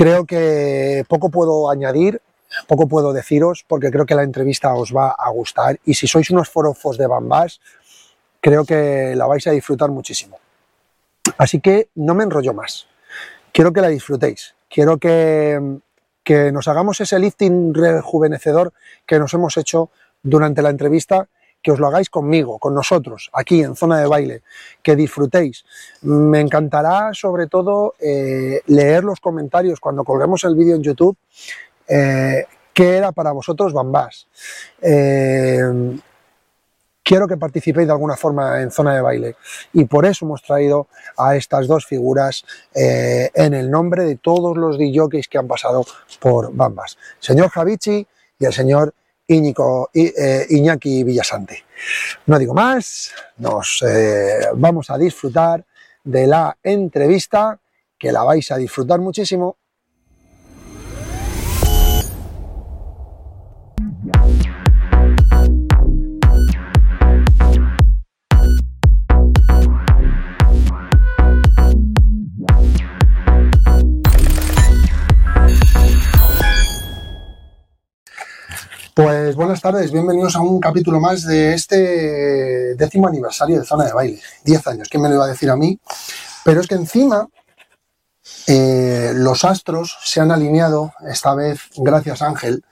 Creo 0.00 0.24
que 0.24 1.04
poco 1.06 1.28
puedo 1.28 1.68
añadir, 1.68 2.22
poco 2.66 2.88
puedo 2.88 3.12
deciros, 3.12 3.66
porque 3.68 3.90
creo 3.90 4.06
que 4.06 4.14
la 4.14 4.22
entrevista 4.22 4.72
os 4.72 4.96
va 4.96 5.10
a 5.10 5.28
gustar 5.28 5.78
y 5.84 5.92
si 5.92 6.06
sois 6.06 6.30
unos 6.30 6.48
forofos 6.48 6.96
de 6.96 7.06
Bambas, 7.06 7.60
creo 8.40 8.64
que 8.64 9.14
la 9.14 9.26
vais 9.26 9.46
a 9.46 9.50
disfrutar 9.50 9.90
muchísimo. 9.90 10.38
Así 11.36 11.60
que 11.60 11.90
no 11.96 12.14
me 12.14 12.24
enrollo 12.24 12.54
más. 12.54 12.86
Quiero 13.52 13.74
que 13.74 13.82
la 13.82 13.88
disfrutéis. 13.88 14.54
Quiero 14.70 14.96
que, 14.96 15.60
que 16.24 16.50
nos 16.50 16.66
hagamos 16.66 16.98
ese 17.02 17.18
lifting 17.18 17.74
rejuvenecedor 17.74 18.72
que 19.04 19.18
nos 19.18 19.34
hemos 19.34 19.58
hecho 19.58 19.90
durante 20.22 20.62
la 20.62 20.70
entrevista 20.70 21.28
que 21.62 21.70
os 21.70 21.78
lo 21.78 21.86
hagáis 21.86 22.08
conmigo, 22.08 22.58
con 22.58 22.74
nosotros, 22.74 23.30
aquí 23.32 23.62
en 23.62 23.76
Zona 23.76 24.00
de 24.00 24.06
Baile, 24.06 24.42
que 24.82 24.96
disfrutéis. 24.96 25.64
Me 26.02 26.40
encantará 26.40 27.10
sobre 27.12 27.46
todo 27.46 27.94
eh, 27.98 28.62
leer 28.66 29.04
los 29.04 29.20
comentarios 29.20 29.80
cuando 29.80 30.04
colguemos 30.04 30.44
el 30.44 30.54
vídeo 30.54 30.76
en 30.76 30.82
YouTube, 30.82 31.16
eh, 31.86 32.46
qué 32.72 32.96
era 32.96 33.12
para 33.12 33.32
vosotros 33.32 33.72
Bambás. 33.72 34.26
Eh, 34.80 35.98
quiero 37.02 37.28
que 37.28 37.36
participéis 37.36 37.86
de 37.86 37.92
alguna 37.92 38.16
forma 38.16 38.62
en 38.62 38.70
Zona 38.70 38.94
de 38.94 39.02
Baile 39.02 39.36
y 39.72 39.84
por 39.84 40.06
eso 40.06 40.24
hemos 40.24 40.42
traído 40.42 40.86
a 41.18 41.36
estas 41.36 41.66
dos 41.66 41.84
figuras 41.84 42.44
en 42.72 43.52
el 43.52 43.70
nombre 43.70 44.04
de 44.04 44.16
todos 44.16 44.56
los 44.56 44.78
DJs 44.78 45.26
que 45.26 45.38
han 45.38 45.48
pasado 45.48 45.84
por 46.20 46.54
Bambas. 46.54 46.96
Señor 47.18 47.48
Javichi 47.48 48.06
y 48.38 48.44
el 48.44 48.52
señor 48.52 48.94
Eh, 49.32 50.46
Iñaki 50.50 51.04
Villasante. 51.04 51.64
No 52.26 52.36
digo 52.36 52.52
más, 52.52 53.12
nos 53.36 53.80
eh, 53.86 54.40
vamos 54.56 54.90
a 54.90 54.98
disfrutar 54.98 55.64
de 56.02 56.26
la 56.26 56.56
entrevista, 56.60 57.56
que 57.96 58.10
la 58.10 58.24
vais 58.24 58.50
a 58.50 58.56
disfrutar 58.56 58.98
muchísimo 58.98 59.56
Pues 79.02 79.34
buenas 79.34 79.62
tardes, 79.62 79.92
bienvenidos 79.92 80.36
a 80.36 80.42
un 80.42 80.60
capítulo 80.60 81.00
más 81.00 81.22
de 81.22 81.54
este 81.54 82.74
décimo 82.74 83.08
aniversario 83.08 83.58
de 83.58 83.64
Zona 83.64 83.86
de 83.86 83.94
Baile. 83.94 84.20
Diez 84.44 84.66
años, 84.66 84.88
¿quién 84.90 85.02
me 85.02 85.08
lo 85.08 85.14
iba 85.14 85.24
a 85.24 85.28
decir 85.28 85.48
a 85.48 85.56
mí? 85.56 85.80
Pero 86.44 86.60
es 86.60 86.66
que 86.66 86.74
encima 86.74 87.26
eh, 88.46 89.12
los 89.14 89.42
astros 89.46 89.96
se 90.04 90.20
han 90.20 90.30
alineado, 90.30 90.92
esta 91.08 91.34
vez 91.34 91.60
gracias 91.78 92.20
a 92.20 92.26
Ángel, 92.26 92.62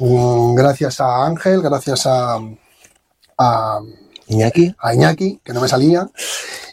mm, 0.00 0.56
gracias 0.56 1.00
a 1.00 1.26
Ángel, 1.26 1.62
gracias 1.62 2.06
a, 2.06 2.40
a 3.38 3.80
Iñaki, 4.26 4.74
a 4.80 4.94
Iñaki, 4.94 5.42
que 5.44 5.52
no 5.52 5.60
me 5.60 5.68
salía, 5.68 6.08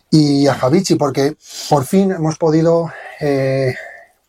y 0.10 0.48
a 0.48 0.56
Javichi, 0.56 0.96
porque 0.96 1.36
por 1.70 1.86
fin 1.86 2.12
hemos 2.12 2.40
podido, 2.40 2.92
eh, 3.20 3.76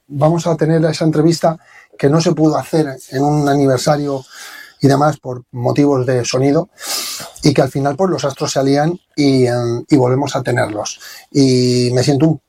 vamos 0.07 0.47
a 0.47 0.55
tener 0.55 0.85
esa 0.85 1.07
entrevista 1.07 1.59
que 2.01 2.09
no 2.09 2.19
se 2.23 2.33
pudo 2.33 2.57
hacer 2.57 2.97
en 3.11 3.23
un 3.23 3.47
aniversario 3.47 4.25
y 4.81 4.89
demás 4.89 5.19
por 5.19 5.43
motivos 5.53 6.07
de 6.07 6.25
sonido 6.25 6.71
y 7.43 7.53
que 7.53 7.61
al 7.61 7.71
final 7.71 7.95
pues 7.95 8.09
los 8.09 8.25
astros 8.25 8.53
se 8.53 8.59
alían 8.59 8.99
y, 9.15 9.47
em, 9.47 9.85
volvemos 9.91 10.35
a 10.35 10.43
tenerlos. 10.43 10.99
Y 11.31 11.91
me 11.93 12.03
siento 12.03 12.27
un 12.27 12.41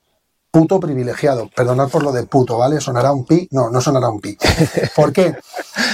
puto 0.50 0.80
privilegiado. 0.80 1.50
Perdonad 1.54 1.90
por 1.90 2.02
lo 2.02 2.14
de 2.14 2.24
puto, 2.24 2.58
¿vale? 2.58 2.80
¿Sonará 2.80 3.12
un 3.12 3.26
pi? 3.26 3.50
No, 3.52 3.70
no 3.70 3.82
sonará 3.82 4.08
un 4.08 4.22
pi. 4.22 4.38
¿Por 4.96 5.12
qué? 5.12 5.36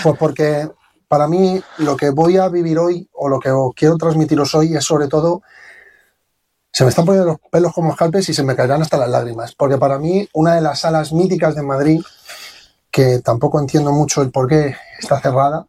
Pues 0.04 0.16
porque 0.20 0.70
para 1.08 1.28
mí 1.28 1.60
lo 1.80 1.98
que 1.98 2.12
voy 2.12 2.38
a 2.38 2.50
vivir 2.50 2.78
hoy 2.78 3.10
o 3.14 3.28
lo 3.28 3.40
que 3.40 3.50
quiero 3.76 3.98
transmitiros 3.98 4.54
hoy 4.54 4.76
es 4.76 4.84
sobre 4.84 5.08
todo 5.08 5.42
se 6.72 6.84
me 6.84 6.92
están 6.92 7.06
poniendo 7.06 7.32
los 7.32 7.40
pelos 7.50 7.74
como 7.74 7.90
escalpes 7.90 8.30
y 8.30 8.36
se 8.36 8.44
me 8.44 8.56
caerán 8.56 8.84
hasta 8.84 8.98
las 8.98 9.10
lágrimas, 9.10 9.56
porque 9.56 9.80
para 9.80 9.98
mí 9.98 10.30
una 10.34 10.54
de 10.54 10.62
las 10.62 10.82
salas 10.82 11.12
míticas 11.12 11.56
de 11.56 11.64
Madrid 11.64 12.02
que 12.92 13.20
tampoco 13.20 13.60
entiendo 13.60 13.92
mucho 13.92 14.22
el 14.22 14.32
por 14.32 14.48
qué 14.48 14.76
está 15.00 15.20
cerrada. 15.20 15.68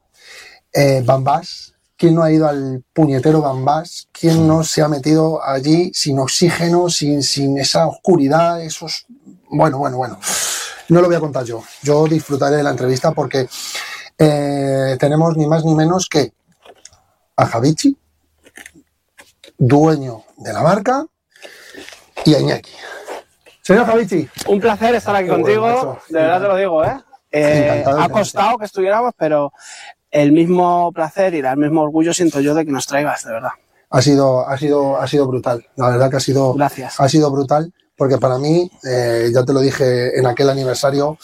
Eh, 0.72 1.02
Bambás, 1.04 1.74
¿quién 1.96 2.14
no 2.14 2.22
ha 2.22 2.30
ido 2.30 2.48
al 2.48 2.84
puñetero 2.92 3.40
Bambás? 3.40 4.08
¿Quién 4.12 4.46
no 4.46 4.64
se 4.64 4.82
ha 4.82 4.88
metido 4.88 5.42
allí 5.42 5.90
sin 5.94 6.18
oxígeno, 6.18 6.88
sin, 6.88 7.22
sin 7.22 7.58
esa 7.58 7.86
oscuridad, 7.86 8.62
esos... 8.62 9.06
Bueno, 9.50 9.78
bueno, 9.78 9.96
bueno. 9.96 10.18
No 10.88 11.00
lo 11.00 11.06
voy 11.06 11.16
a 11.16 11.20
contar 11.20 11.44
yo. 11.44 11.62
Yo 11.82 12.06
disfrutaré 12.06 12.56
de 12.56 12.62
la 12.62 12.70
entrevista 12.70 13.12
porque 13.12 13.48
eh, 14.18 14.96
tenemos 14.98 15.36
ni 15.36 15.46
más 15.46 15.64
ni 15.64 15.74
menos 15.74 16.08
que 16.08 16.32
a 17.36 17.46
Javichi, 17.46 17.96
dueño 19.56 20.24
de 20.38 20.52
la 20.52 20.62
marca, 20.62 21.06
y 22.24 22.34
a 22.34 22.40
Iñaki. 22.40 22.72
Señor 23.62 23.86
Javichi. 23.86 24.28
Un 24.46 24.60
placer 24.60 24.94
estar 24.94 25.14
aquí 25.14 25.26
Qué 25.26 25.34
contigo, 25.34 25.98
de 26.08 26.20
verdad 26.20 26.40
te 26.40 26.48
lo 26.48 26.56
digo, 26.56 26.84
¿eh? 26.84 26.96
Eh, 27.40 27.70
ha 27.80 27.84
tenerte. 27.84 28.12
costado 28.12 28.58
que 28.58 28.64
estuviéramos, 28.64 29.12
pero 29.16 29.52
el 30.10 30.32
mismo 30.32 30.90
placer 30.92 31.34
y 31.34 31.38
el 31.38 31.56
mismo 31.56 31.82
orgullo 31.82 32.12
siento 32.14 32.40
yo 32.40 32.54
de 32.54 32.64
que 32.64 32.72
nos 32.72 32.86
traigas, 32.86 33.24
de 33.24 33.32
verdad. 33.32 33.50
Ha 33.90 34.02
sido, 34.02 34.46
ha 34.46 34.56
sido, 34.58 35.00
ha 35.00 35.06
sido 35.06 35.26
brutal. 35.26 35.66
La 35.76 35.88
verdad 35.90 36.10
que 36.10 36.16
ha 36.16 36.20
sido, 36.20 36.54
Gracias. 36.54 36.98
ha 37.00 37.08
sido 37.08 37.30
brutal 37.30 37.72
porque 37.96 38.18
para 38.18 38.38
mí, 38.38 38.70
eh, 38.84 39.30
ya 39.34 39.44
te 39.44 39.52
lo 39.52 39.60
dije 39.60 40.16
en 40.18 40.26
aquel 40.26 40.48
aniversario, 40.50 41.18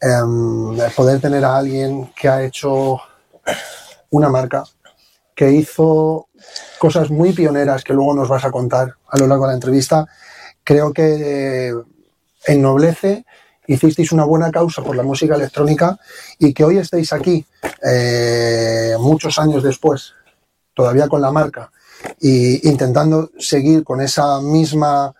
em, 0.00 0.76
poder 0.94 1.20
tener 1.20 1.44
a 1.44 1.56
alguien 1.56 2.12
que 2.14 2.28
ha 2.28 2.42
hecho 2.42 3.00
una 4.10 4.28
marca, 4.28 4.64
que 5.34 5.50
hizo 5.50 6.28
cosas 6.78 7.10
muy 7.10 7.32
pioneras 7.32 7.82
que 7.84 7.94
luego 7.94 8.14
nos 8.14 8.28
vas 8.28 8.44
a 8.44 8.50
contar 8.50 8.94
a 9.08 9.18
lo 9.18 9.26
largo 9.26 9.44
de 9.44 9.52
la 9.52 9.54
entrevista, 9.54 10.06
creo 10.62 10.92
que 10.92 11.68
eh, 11.70 11.74
ennoblece, 12.46 13.24
hicisteis 13.72 14.10
una 14.12 14.24
buena 14.24 14.50
causa 14.50 14.82
por 14.82 14.96
la 14.96 15.02
música 15.02 15.36
electrónica 15.36 15.98
y 16.38 16.52
que 16.52 16.64
hoy 16.64 16.78
estéis 16.78 17.12
aquí, 17.12 17.46
eh, 17.84 18.96
muchos 18.98 19.38
años 19.38 19.62
después, 19.62 20.12
todavía 20.74 21.08
con 21.08 21.20
la 21.20 21.30
marca, 21.30 21.70
y 22.20 22.68
intentando 22.68 23.30
seguir 23.38 23.84
con 23.84 24.00
esa 24.00 24.40
misma 24.40 25.14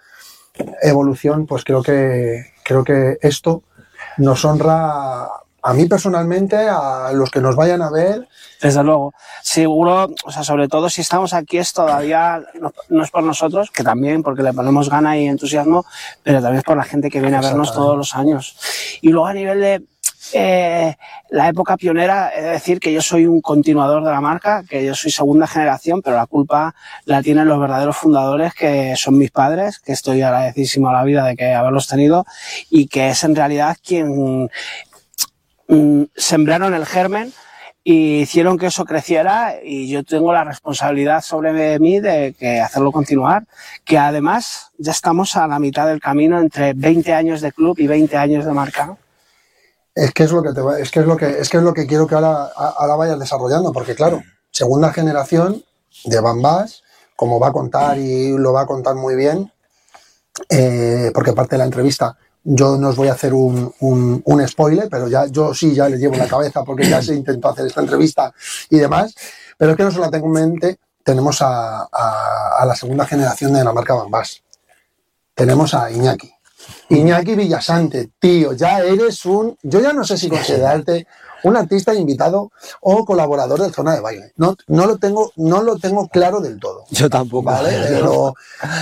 evolución, 0.83 1.47
pues 1.47 1.63
creo 1.65 1.83
que, 1.83 2.53
creo 2.65 2.83
que 2.83 3.19
esto 3.23 3.63
nos 4.19 4.45
honra 4.45 5.29
a 5.63 5.75
mí 5.75 5.87
personalmente, 5.87 6.57
a 6.57 7.11
los 7.13 7.31
que 7.31 7.41
nos 7.41 7.57
vayan 7.57 7.83
a 7.83 7.91
ver. 7.91 8.29
Desde 8.61 8.85
luego. 8.85 9.15
Seguro, 9.43 10.11
o 10.25 10.31
sea, 10.31 10.45
sobre 10.45 10.69
todo 10.69 10.91
si 10.91 11.01
estamos 11.01 11.33
aquí 11.33 11.57
es 11.57 11.73
todavía, 11.73 12.43
no, 12.61 12.73
no 12.91 13.03
es 13.03 13.11
por 13.11 13.23
nosotros, 13.23 13.71
que 13.71 13.83
también, 13.83 14.23
porque 14.23 14.43
le 14.43 14.53
ponemos 14.53 14.91
gana 14.91 15.17
y 15.17 15.27
entusiasmo, 15.27 15.87
pero 16.23 16.43
también 16.43 16.59
es 16.59 16.65
por 16.65 16.77
la 16.77 16.85
gente 16.85 17.11
que 17.11 17.21
viene 17.21 17.39
a 17.39 17.41
vernos 17.41 17.73
todos 17.73 17.97
los 17.97 18.15
años. 18.15 18.57
Y 19.01 19.09
luego 19.09 19.27
a 19.27 19.35
nivel 19.35 19.61
de 19.61 19.83
eh, 20.33 20.95
la 21.31 21.49
época 21.49 21.77
pionera, 21.77 22.33
he 22.35 22.43
de 22.43 22.51
decir 22.51 22.81
que 22.81 22.93
yo 22.93 23.01
soy 23.01 23.27
un 23.27 23.41
continuador 23.41 24.05
de 24.05 24.11
la 24.11 24.21
marca, 24.21 24.63
que 24.69 24.85
yo 24.85 24.95
soy 24.95 25.11
segunda 25.11 25.47
generación, 25.47 26.03
pero 26.03 26.17
la 26.17 26.27
culpa 26.27 26.75
la 27.05 27.23
tienen 27.23 27.49
los 27.49 27.59
verdaderos 27.59 27.97
fundadores, 27.97 28.55
que 28.55 28.95
son 28.97 29.17
mis 29.17 29.31
padres, 29.31 29.79
que 29.79 29.93
estoy 29.93 30.23
agradecidísimo 30.23 30.91
a 30.91 30.93
la 30.93 31.05
vida 31.05 31.25
de 31.25 31.37
que 31.37 31.55
haberlos 31.55 31.89
tenido, 31.89 32.27
y 32.69 32.87
que 32.89 33.11
es 33.11 33.25
en 33.25 33.35
realidad 33.35 33.77
quien 33.85 34.51
sembraron 36.17 36.75
el 36.75 36.87
germen 36.87 37.33
y 37.83 38.21
hicieron 38.21 38.59
que 38.59 38.67
eso 38.67 38.85
creciera 38.85 39.55
y 39.63 39.89
yo 39.89 40.05
tengo 40.05 40.33
la 40.33 40.45
responsabilidad 40.45 41.23
sobre 41.23 41.79
mí 41.79 41.99
de 42.01 42.61
hacerlo 42.63 42.93
continuar, 42.93 43.45
que 43.85 43.97
además 43.99 44.71
ya 44.79 44.93
estamos 44.93 45.37
a 45.37 45.47
la 45.47 45.59
mitad 45.59 45.87
del 45.87 46.01
camino 46.01 46.39
entre 46.41 46.75
20 46.75 47.13
años 47.15 47.41
de 47.41 47.53
club 47.53 47.79
y 47.79 47.87
20 47.87 48.17
años 48.17 48.45
de 48.45 48.53
marca. 48.53 48.97
Es 49.95 50.13
que 50.13 50.23
es 50.25 50.31
lo 50.33 50.43
que 50.43 50.53
te 50.53 50.61
va- 50.61 50.79
es 50.79 50.91
que 50.91 51.01
es 51.01 51.07
lo 51.63 51.75
que 51.75 51.87
quiero 51.87 52.07
que 52.07 52.15
ahora, 52.15 52.51
vayas 52.97 53.19
desarrollando, 53.19 53.73
porque 53.73 53.95
claro, 53.95 54.23
segunda 54.51 54.93
generación 54.93 55.65
de 56.05 56.21
Bambás, 56.21 56.83
como 57.17 57.41
va 57.41 57.49
a 57.49 57.53
contar 57.53 57.99
y 57.99 58.37
lo 58.37 58.53
va 58.53 58.63
a 58.63 58.67
contar 58.67 58.95
muy 58.95 59.15
bien, 59.17 59.53
eh, 60.49 61.11
porque 61.13 61.33
parte 61.33 61.55
de 61.57 61.59
la 61.59 61.65
entrevista 61.65 62.17
yo 62.45 62.77
no 62.79 62.89
os 62.89 62.97
voy 62.97 63.09
a 63.09 63.13
hacer 63.13 63.35
un, 63.35 63.73
un, 63.81 64.23
un 64.25 64.49
spoiler, 64.49 64.89
pero 64.91 65.09
ya 65.09 65.27
yo 65.27 65.53
sí 65.55 65.75
ya 65.75 65.89
le 65.89 65.99
llevo 65.99 66.17
la 66.17 66.27
cabeza 66.27 66.65
porque 66.65 66.89
ya 66.89 67.03
se 67.03 67.15
intentó 67.15 67.49
hacer 67.49 67.67
esta 67.67 67.81
entrevista 67.81 68.33
y 68.71 68.79
demás, 68.79 69.15
pero 69.59 69.73
es 69.73 69.77
que 69.77 69.85
no 69.85 69.91
solo 69.91 70.05
la 70.07 70.11
tengo 70.11 70.27
en 70.27 70.33
mente, 70.33 70.79
tenemos 71.05 71.43
a, 71.43 71.83
a- 71.83 72.57
a 72.61 72.65
la 72.67 72.75
segunda 72.75 73.07
generación 73.07 73.53
de 73.53 73.65
la 73.65 73.73
marca 73.73 73.95
Bambás. 73.95 74.43
Tenemos 75.35 75.75
a 75.75 75.91
Iñaki. 75.91 76.31
Iñaki 76.91 77.35
Villasante, 77.35 78.11
tío, 78.19 78.53
ya 78.53 78.81
eres 78.81 79.25
un. 79.25 79.57
Yo 79.63 79.81
ya 79.81 79.93
no 79.93 80.05
sé 80.05 80.19
si 80.19 80.29
considerarte 80.29 81.07
un 81.45 81.57
artista 81.57 81.95
invitado 81.95 82.53
o 82.83 83.05
colaborador 83.07 83.63
de 83.63 83.71
zona 83.73 83.95
de 83.95 84.01
baile. 84.01 84.33
No, 84.37 84.57
no 84.69 84.87
lo 84.87 84.99
tengo, 84.99 85.33
no 85.37 85.63
lo 85.63 85.77
tengo 85.79 86.07
claro 86.09 86.41
del 86.41 86.61
todo. 86.61 86.85
Yo 86.91 87.09
tampoco. 87.09 87.45
¿Vale? 87.51 87.71
Pero, 87.89 88.35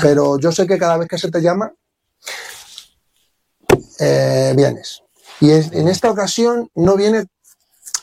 pero 0.02 0.38
yo 0.40 0.50
sé 0.50 0.66
que 0.66 0.76
cada 0.78 0.96
vez 0.96 1.06
que 1.08 1.18
se 1.18 1.30
te 1.30 1.40
llama, 1.40 1.72
eh, 4.00 4.52
vienes. 4.56 5.02
Y 5.40 5.50
es- 5.50 5.72
en 5.72 5.88
esta 5.88 6.10
ocasión 6.10 6.70
no 6.74 6.96
viene, 6.96 7.26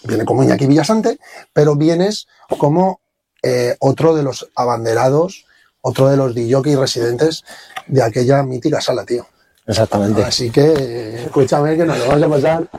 viene 0.03 0.25
como 0.25 0.43
Iñaki 0.43 0.67
Villasante, 0.67 1.19
pero 1.53 1.75
vienes 1.75 2.27
como 2.57 2.99
eh, 3.43 3.75
otro 3.79 4.15
de 4.15 4.23
los 4.23 4.49
abanderados, 4.55 5.45
otro 5.81 6.07
de 6.09 6.17
los 6.17 6.33
DJs 6.33 6.77
residentes 6.79 7.43
de 7.87 8.01
aquella 8.01 8.41
mítica 8.43 8.81
sala, 8.81 9.05
tío. 9.05 9.27
Exactamente. 9.67 10.23
Así 10.23 10.49
que, 10.49 11.25
escúchame 11.25 11.75
que 11.77 11.85
nos 11.85 11.97
lo 11.99 12.07
vamos 12.07 12.23
a 12.23 12.29
pasar 12.29 12.69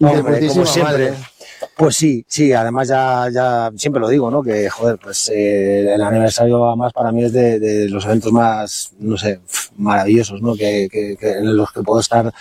Hombre, 0.00 0.46
como 0.48 0.66
siempre. 0.66 0.82
madre. 1.10 1.14
Pues 1.76 1.96
sí, 1.96 2.24
sí, 2.28 2.52
además 2.52 2.88
ya, 2.88 3.28
ya 3.32 3.70
siempre 3.76 4.00
lo 4.00 4.08
digo, 4.08 4.30
¿no? 4.30 4.42
Que, 4.42 4.68
joder, 4.68 4.98
pues 5.02 5.30
eh, 5.34 5.94
el 5.94 6.02
aniversario 6.02 6.66
además 6.68 6.92
para 6.92 7.12
mí 7.12 7.24
es 7.24 7.32
de, 7.32 7.58
de 7.58 7.88
los 7.88 8.04
eventos 8.04 8.32
más, 8.32 8.92
no 8.98 9.16
sé, 9.16 9.40
maravillosos, 9.76 10.40
¿no? 10.42 10.54
Que, 10.54 10.88
que- 10.90 11.16
que 11.18 11.30
en 11.38 11.56
los 11.56 11.72
que 11.72 11.82
puedo 11.82 12.00
estar 12.00 12.32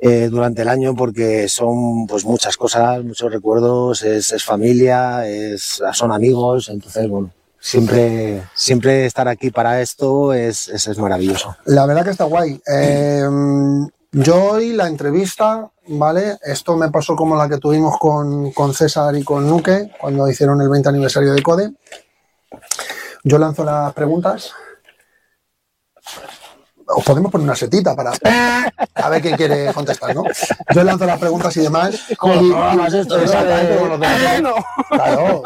eh, 0.00 0.28
durante 0.30 0.62
el 0.62 0.68
año 0.68 0.94
porque 0.94 1.48
son 1.48 2.06
pues 2.06 2.24
muchas 2.24 2.56
cosas, 2.56 3.02
muchos 3.04 3.32
recuerdos, 3.32 4.02
es, 4.02 4.32
es 4.32 4.44
familia, 4.44 5.26
es, 5.28 5.82
son 5.92 6.12
amigos, 6.12 6.68
entonces, 6.68 7.08
bueno, 7.08 7.30
siempre, 7.60 8.42
siempre 8.54 9.06
estar 9.06 9.28
aquí 9.28 9.50
para 9.50 9.80
esto 9.80 10.32
es, 10.32 10.68
es, 10.68 10.86
es 10.86 10.98
maravilloso. 10.98 11.56
La 11.66 11.86
verdad 11.86 12.04
que 12.04 12.10
está 12.10 12.24
guay. 12.24 12.60
Eh, 12.72 13.22
yo 14.12 14.44
hoy 14.52 14.72
la 14.72 14.86
entrevista, 14.86 15.70
¿vale? 15.88 16.38
Esto 16.42 16.76
me 16.76 16.90
pasó 16.90 17.14
como 17.14 17.36
la 17.36 17.48
que 17.48 17.58
tuvimos 17.58 17.98
con, 17.98 18.52
con 18.52 18.72
César 18.74 19.14
y 19.16 19.22
con 19.24 19.48
Nuque 19.48 19.90
cuando 20.00 20.28
hicieron 20.28 20.60
el 20.60 20.68
20 20.68 20.88
aniversario 20.88 21.32
de 21.34 21.42
Code. 21.42 21.72
Yo 23.24 23.38
lanzo 23.38 23.64
las 23.64 23.92
preguntas. 23.92 24.52
Os 26.90 27.04
podemos 27.04 27.30
poner 27.30 27.44
una 27.44 27.54
setita 27.54 27.94
para 27.94 28.12
a 28.94 29.08
ver 29.10 29.20
quién 29.20 29.36
quiere 29.36 29.74
contestar, 29.74 30.14
¿no? 30.14 30.22
Yo 30.74 30.82
lanzo 30.84 31.04
las 31.04 31.18
preguntas 31.18 31.54
y 31.58 31.60
demás. 31.60 32.00
Como 32.16 32.34
los 32.34 32.42
de- 32.44 32.54
Claro. 34.88 35.42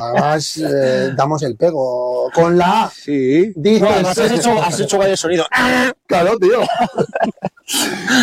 Además, 0.00 0.56
eh, 0.58 1.10
damos 1.16 1.42
el 1.42 1.56
pego. 1.56 2.30
Con 2.32 2.56
la 2.56 2.84
A. 2.84 2.90
Sí. 2.90 3.52
Dices- 3.56 3.80
No, 4.02 4.08
has 4.08 4.18
hecho, 4.30 4.62
has 4.62 4.78
hecho 4.78 4.98
varios 4.98 5.18
sonidos. 5.18 5.48
Claro, 6.06 6.38
tío. 6.38 6.60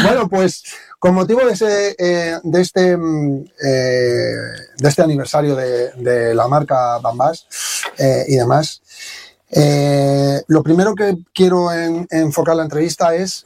Bueno, 0.04 0.28
pues 0.30 0.64
con 1.00 1.16
motivo 1.16 1.46
de, 1.46 1.54
ese, 1.54 1.96
eh, 1.98 2.40
de, 2.44 2.62
este, 2.62 2.96
mm, 2.96 3.46
eh, 3.64 4.34
de 4.78 4.90
este 4.90 5.02
aniversario 5.02 5.56
de, 5.56 6.34
la 6.34 6.48
marca 6.48 6.98
Bambas 7.00 7.46
eh, 7.98 8.24
y 8.28 8.36
demás, 8.38 8.82
lo 10.48 10.64
primero 10.64 10.96
que 10.96 11.18
quiero 11.34 11.72
en- 11.74 12.08
enfocar 12.10 12.56
la 12.56 12.64
entrevista 12.64 13.14
es 13.16 13.46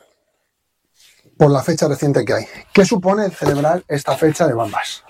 por 1.38 1.51
la 1.51 1.62
fecha 1.63 1.88
reciente 1.88 2.23
que 2.25 2.33
hay. 2.33 2.45
¿Qué 2.73 2.86
supone 2.86 3.29
celebrar 3.29 3.83
esta 3.88 4.15
fecha 4.15 4.47
de 4.47 4.53
Bambas? 4.53 5.03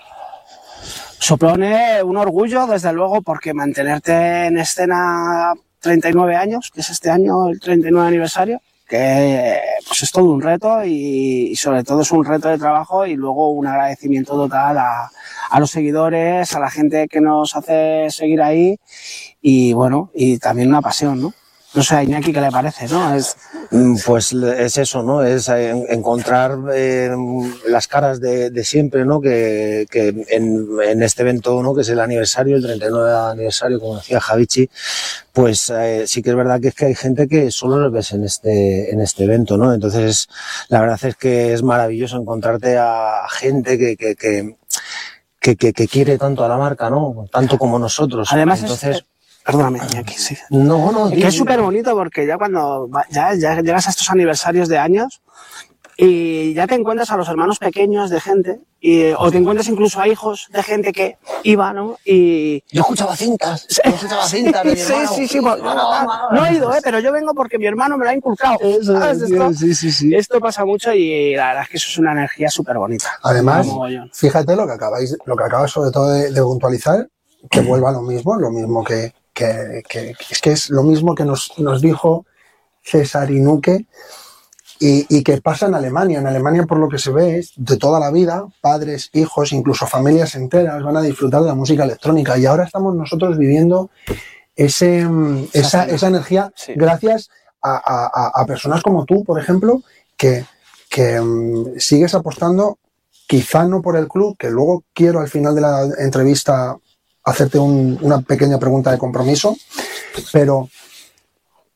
Supone 1.18 2.02
un 2.02 2.16
orgullo, 2.16 2.66
desde 2.66 2.92
luego, 2.92 3.22
porque 3.22 3.52
mantenerte 3.52 4.46
en 4.46 4.58
escena 4.58 5.52
39 5.80 6.36
años, 6.36 6.70
que 6.72 6.80
es 6.80 6.90
este 6.90 7.10
año 7.10 7.48
el 7.48 7.60
39 7.60 8.08
aniversario, 8.08 8.60
que 8.88 9.60
pues 9.86 10.02
es 10.02 10.10
todo 10.10 10.24
un 10.24 10.42
reto 10.42 10.84
y, 10.84 11.48
y 11.52 11.56
sobre 11.56 11.84
todo 11.84 12.00
es 12.00 12.10
un 12.10 12.24
reto 12.24 12.48
de 12.48 12.58
trabajo 12.58 13.06
y 13.06 13.14
luego 13.14 13.50
un 13.52 13.66
agradecimiento 13.66 14.32
total 14.34 14.78
a, 14.78 15.10
a 15.50 15.60
los 15.60 15.70
seguidores, 15.70 16.54
a 16.54 16.60
la 16.60 16.70
gente 16.70 17.08
que 17.08 17.20
nos 17.20 17.54
hace 17.54 18.06
seguir 18.10 18.42
ahí 18.42 18.78
y 19.40 19.72
bueno, 19.72 20.10
y 20.14 20.38
también 20.38 20.68
una 20.68 20.82
pasión, 20.82 21.20
¿no? 21.20 21.34
No 21.74 21.82
sé 21.82 21.96
a 21.96 22.02
Iñaki 22.02 22.32
qué 22.32 22.40
le 22.40 22.50
parece, 22.50 22.88
¿no? 22.88 23.14
Es, 23.14 23.36
Mm, 23.70 23.96
Pues 24.06 24.32
es 24.32 24.78
eso, 24.78 25.02
¿no? 25.02 25.22
Es 25.22 25.50
eh, 25.50 25.68
en- 25.68 25.84
encontrar 25.90 26.56
eh, 26.74 27.10
las 27.68 27.86
caras 27.86 28.18
de, 28.18 28.48
de 28.48 28.64
siempre, 28.64 29.04
¿no? 29.04 29.20
Que, 29.20 29.86
que 29.90 30.08
en, 30.30 30.66
en 30.82 31.02
este 31.02 31.20
evento, 31.20 31.62
¿no? 31.62 31.74
Que 31.74 31.82
es 31.82 31.88
el 31.90 32.00
aniversario, 32.00 32.56
el 32.56 32.62
39 32.62 33.12
aniversario, 33.32 33.78
como 33.78 33.96
decía 33.96 34.20
Javichi, 34.20 34.70
pues 35.34 35.68
eh, 35.68 36.04
sí 36.06 36.22
que 36.22 36.30
es 36.30 36.36
verdad 36.36 36.58
que 36.62 36.68
es 36.68 36.74
que 36.74 36.86
hay 36.86 36.94
gente 36.94 37.28
que 37.28 37.50
solo 37.50 37.76
los 37.78 37.92
ves 37.92 38.12
en 38.12 38.24
este, 38.24 38.90
en 38.90 39.02
este 39.02 39.24
evento, 39.24 39.58
¿no? 39.58 39.74
Entonces, 39.74 40.28
la 40.70 40.80
verdad 40.80 40.98
es 41.02 41.16
que 41.16 41.52
es 41.52 41.62
maravilloso 41.62 42.16
encontrarte 42.16 42.78
a 42.78 43.26
gente 43.30 43.76
que, 43.76 43.98
que, 43.98 44.16
que, 44.16 44.56
que, 45.40 45.56
que- 45.56 45.72
que 45.74 45.88
quiere 45.88 46.16
tanto 46.16 46.42
a 46.42 46.48
la 46.48 46.56
marca, 46.56 46.88
¿no? 46.88 47.26
Tanto 47.30 47.58
como 47.58 47.78
nosotros. 47.78 48.28
Además, 48.32 48.60
es- 48.60 48.64
Entonces, 48.64 49.04
perdóname, 49.48 49.80
aquí 49.96 50.14
sí. 50.14 50.36
no, 50.50 50.92
no, 50.92 51.10
que 51.10 51.26
es 51.26 51.34
súper 51.34 51.60
bonito 51.62 51.94
porque 51.94 52.26
ya 52.26 52.36
cuando 52.36 52.90
ya, 53.10 53.34
ya 53.34 53.60
llegas 53.62 53.86
a 53.86 53.90
estos 53.90 54.10
aniversarios 54.10 54.68
de 54.68 54.76
años 54.76 55.22
y 55.96 56.52
ya 56.54 56.66
te 56.66 56.74
encuentras 56.74 57.10
a 57.10 57.16
los 57.16 57.28
hermanos 57.28 57.58
pequeños 57.58 58.10
de 58.10 58.20
gente 58.20 58.60
y, 58.78 59.10
o 59.12 59.30
te 59.32 59.38
encuentras 59.38 59.66
incluso 59.68 60.00
a 60.00 60.06
hijos 60.06 60.48
de 60.52 60.62
gente 60.62 60.92
que 60.92 61.16
iba, 61.42 61.72
¿no? 61.72 61.96
Y 62.04 62.62
Yo 62.70 62.82
escuchaba 62.82 63.16
cintas, 63.16 63.66
yo 63.68 63.90
escuchaba 63.90 64.24
cintas 64.28 64.62
de 64.64 64.70
mi 64.70 64.76
sí, 64.76 64.92
hermano. 64.92 65.08
sí, 65.14 65.26
sí, 65.26 65.40
pues, 65.40 65.62
no, 65.62 65.74
no, 65.74 66.30
no 66.30 66.46
he 66.46 66.54
ido, 66.54 66.72
¿eh? 66.72 66.80
pero 66.84 67.00
yo 67.00 67.10
vengo 67.10 67.32
porque 67.34 67.58
mi 67.58 67.66
hermano 67.66 67.96
me 67.96 68.04
lo 68.04 68.10
ha 68.10 68.14
inculcado. 68.14 68.58
Eso 68.60 69.02
Esto, 69.02 69.52
sí, 69.54 69.74
sí, 69.74 69.90
sí. 69.90 70.14
esto 70.14 70.38
pasa 70.40 70.64
mucho 70.64 70.92
y 70.92 71.34
la 71.34 71.48
verdad 71.48 71.62
es 71.64 71.68
que 71.70 71.76
eso 71.78 71.88
es 71.88 71.98
una 71.98 72.12
energía 72.12 72.50
súper 72.50 72.76
bonita. 72.76 73.18
Además, 73.22 73.66
fíjate 74.12 74.54
lo 74.54 74.66
que 74.66 74.74
acabáis, 74.74 75.16
lo 75.24 75.36
que 75.36 75.44
acabas 75.44 75.70
sobre 75.72 75.90
todo 75.90 76.10
de, 76.10 76.30
de 76.30 76.42
puntualizar, 76.42 77.08
que 77.50 77.60
vuelva 77.60 77.90
lo 77.90 78.02
mismo, 78.02 78.36
lo 78.36 78.50
mismo 78.50 78.84
que, 78.84 79.12
que, 79.38 79.82
que- 79.88 80.14
es 80.30 80.40
que 80.40 80.52
es 80.52 80.70
lo 80.70 80.82
mismo 80.82 81.14
que 81.14 81.24
nos, 81.24 81.52
nos 81.58 81.80
dijo 81.80 82.26
César 82.82 83.30
Inuque 83.30 83.86
y, 84.80 85.06
y 85.16 85.22
que 85.22 85.40
pasa 85.40 85.66
en 85.66 85.74
Alemania. 85.74 86.18
En 86.20 86.26
Alemania, 86.26 86.64
por 86.64 86.78
lo 86.78 86.88
que 86.88 86.98
se 86.98 87.10
ve, 87.10 87.38
es 87.38 87.52
de 87.56 87.76
toda 87.76 87.98
la 88.00 88.10
vida, 88.10 88.46
padres, 88.60 89.10
hijos, 89.12 89.52
incluso 89.52 89.86
familias 89.86 90.34
enteras 90.34 90.82
van 90.82 90.96
a 90.96 91.02
disfrutar 91.02 91.42
de 91.42 91.48
la 91.48 91.54
música 91.54 91.84
electrónica. 91.84 92.36
Y 92.38 92.46
ahora 92.46 92.64
estamos 92.64 92.94
nosotros 92.94 93.36
viviendo 93.38 93.90
ese, 94.56 95.04
mm, 95.04 95.48
esa, 95.52 95.84
esa 95.86 96.08
energía 96.08 96.52
Sí. 96.56 96.72
gracias 96.76 97.30
a, 97.62 97.76
a- 97.76 98.10
a- 98.12 98.32
a 98.42 98.46
personas 98.46 98.82
como 98.82 99.04
tú, 99.04 99.24
por 99.24 99.40
ejemplo, 99.40 99.82
que, 100.16 100.44
que 100.88 101.20
mm, 101.20 101.78
sigues 101.78 102.14
apostando, 102.14 102.78
quizá 103.26 103.64
no 103.64 103.82
por 103.82 103.96
el 103.96 104.08
club, 104.08 104.36
que 104.38 104.50
luego 104.50 104.84
quiero 104.94 105.20
al 105.20 105.28
final 105.28 105.54
de 105.54 105.60
la 105.60 105.88
entrevista 105.98 106.76
hacerte 107.28 107.58
un- 107.58 107.98
una 108.02 108.20
pequeña 108.20 108.58
pregunta 108.58 108.90
de 108.90 108.98
compromiso, 108.98 109.56
pero 110.32 110.68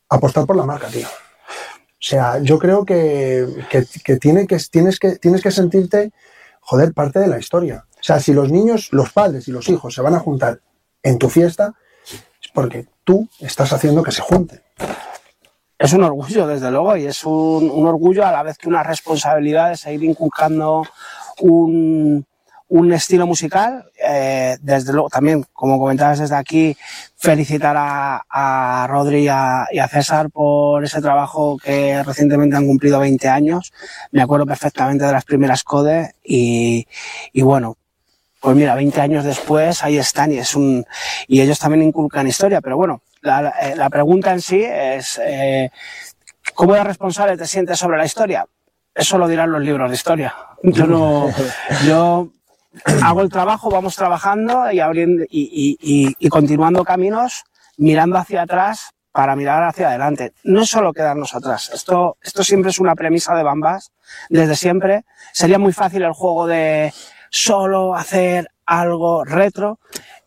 apostar 0.08 0.46
por 0.46 0.56
la 0.56 0.64
marca, 0.66 0.88
tío. 0.88 1.06
O 1.08 2.04
sea, 2.04 2.38
yo 2.40 2.58
creo 2.58 2.84
que, 2.84 3.46
que, 3.70 4.16
tiene 4.16 4.46
que, 4.46 4.58
tienes 4.70 4.98
que 4.98 5.16
tienes 5.16 5.42
que 5.42 5.50
sentirte, 5.50 6.10
joder, 6.60 6.92
parte 6.92 7.20
de 7.20 7.28
la 7.28 7.38
historia. 7.38 7.86
O 7.94 8.02
sea, 8.02 8.18
si 8.18 8.32
los 8.32 8.50
niños, 8.50 8.88
los 8.90 9.12
padres 9.12 9.46
y 9.46 9.52
los 9.52 9.68
hijos 9.68 9.94
se 9.94 10.02
van 10.02 10.14
a 10.14 10.18
juntar 10.18 10.60
en 11.02 11.18
tu 11.18 11.28
fiesta, 11.28 11.74
es 12.04 12.50
porque 12.52 12.86
tú 13.04 13.28
estás 13.38 13.72
haciendo 13.72 14.02
que 14.02 14.10
se 14.10 14.22
junten. 14.22 14.60
Es 15.78 15.92
un 15.92 16.02
orgullo, 16.04 16.46
desde 16.46 16.70
luego, 16.70 16.96
y 16.96 17.06
es 17.06 17.24
un, 17.24 17.70
un 17.70 17.86
orgullo 17.86 18.24
a 18.26 18.32
la 18.32 18.42
vez 18.42 18.58
que 18.58 18.68
una 18.68 18.82
responsabilidad 18.82 19.70
de 19.70 19.76
seguir 19.76 20.04
inculcando 20.04 20.84
un, 21.40 22.24
un 22.68 22.92
estilo 22.92 23.26
musical. 23.26 23.90
Eh, 24.04 24.56
desde 24.60 24.92
luego, 24.92 25.08
también, 25.08 25.44
como 25.52 25.78
comentabas 25.78 26.18
desde 26.18 26.34
aquí, 26.36 26.76
felicitar 27.16 27.76
a, 27.78 28.24
a 28.28 28.86
Rodri 28.88 29.24
y 29.24 29.28
a, 29.28 29.66
y 29.70 29.78
a 29.78 29.88
César 29.88 30.30
por 30.30 30.84
ese 30.84 31.00
trabajo 31.00 31.56
que 31.62 32.02
recientemente 32.02 32.56
han 32.56 32.66
cumplido 32.66 32.98
20 32.98 33.28
años. 33.28 33.72
Me 34.10 34.22
acuerdo 34.22 34.46
perfectamente 34.46 35.04
de 35.04 35.12
las 35.12 35.24
primeras 35.24 35.62
CODE 35.64 36.14
y, 36.24 36.86
y 37.32 37.42
bueno, 37.42 37.76
pues 38.40 38.56
mira, 38.56 38.74
20 38.74 39.00
años 39.00 39.24
después 39.24 39.84
ahí 39.84 39.98
están 39.98 40.32
y 40.32 40.38
es 40.38 40.56
un 40.56 40.84
y 41.28 41.40
ellos 41.40 41.60
también 41.60 41.84
inculcan 41.84 42.26
historia, 42.26 42.60
pero 42.60 42.76
bueno, 42.76 43.02
la, 43.20 43.40
la- 43.40 43.50
eh, 43.62 43.76
la 43.76 43.88
pregunta 43.88 44.32
en 44.32 44.40
sí 44.40 44.60
es 44.64 45.20
eh, 45.24 45.70
¿cómo 46.54 46.74
de 46.74 46.82
responsable 46.82 47.36
te 47.36 47.46
sientes 47.46 47.78
sobre 47.78 47.98
la 47.98 48.04
historia? 48.04 48.44
Eso 48.94 49.16
lo 49.16 49.28
dirán 49.28 49.52
los 49.52 49.62
libros 49.62 49.88
de 49.88 49.94
historia. 49.94 50.34
Yo 50.64 50.86
no, 50.88 51.30
yo 51.86 52.28
hago 53.02 53.20
el 53.22 53.28
trabajo, 53.28 53.70
vamos 53.70 53.96
trabajando 53.96 54.70
y 54.72 54.80
abriendo 54.80 55.24
y, 55.30 55.76
y- 55.80 56.06
y- 56.08 56.16
y 56.18 56.28
continuando 56.28 56.84
caminos, 56.84 57.44
mirando 57.76 58.18
hacia 58.18 58.42
atrás 58.42 58.90
para 59.12 59.36
mirar 59.36 59.62
hacia 59.64 59.88
adelante. 59.88 60.32
No 60.44 60.62
es 60.62 60.70
solo 60.70 60.92
quedarnos 60.92 61.34
atrás. 61.34 61.70
Esto, 61.74 62.16
esto 62.22 62.42
siempre 62.42 62.70
es 62.70 62.78
una 62.78 62.94
premisa 62.94 63.34
de 63.34 63.42
Bambas, 63.42 63.92
desde 64.30 64.56
siempre. 64.56 65.04
Sería 65.32 65.58
muy 65.58 65.72
fácil 65.72 66.02
el 66.02 66.12
juego 66.12 66.46
de 66.46 66.92
solo 67.30 67.94
hacer 67.94 68.48
algo 68.64 69.24
retro 69.24 69.78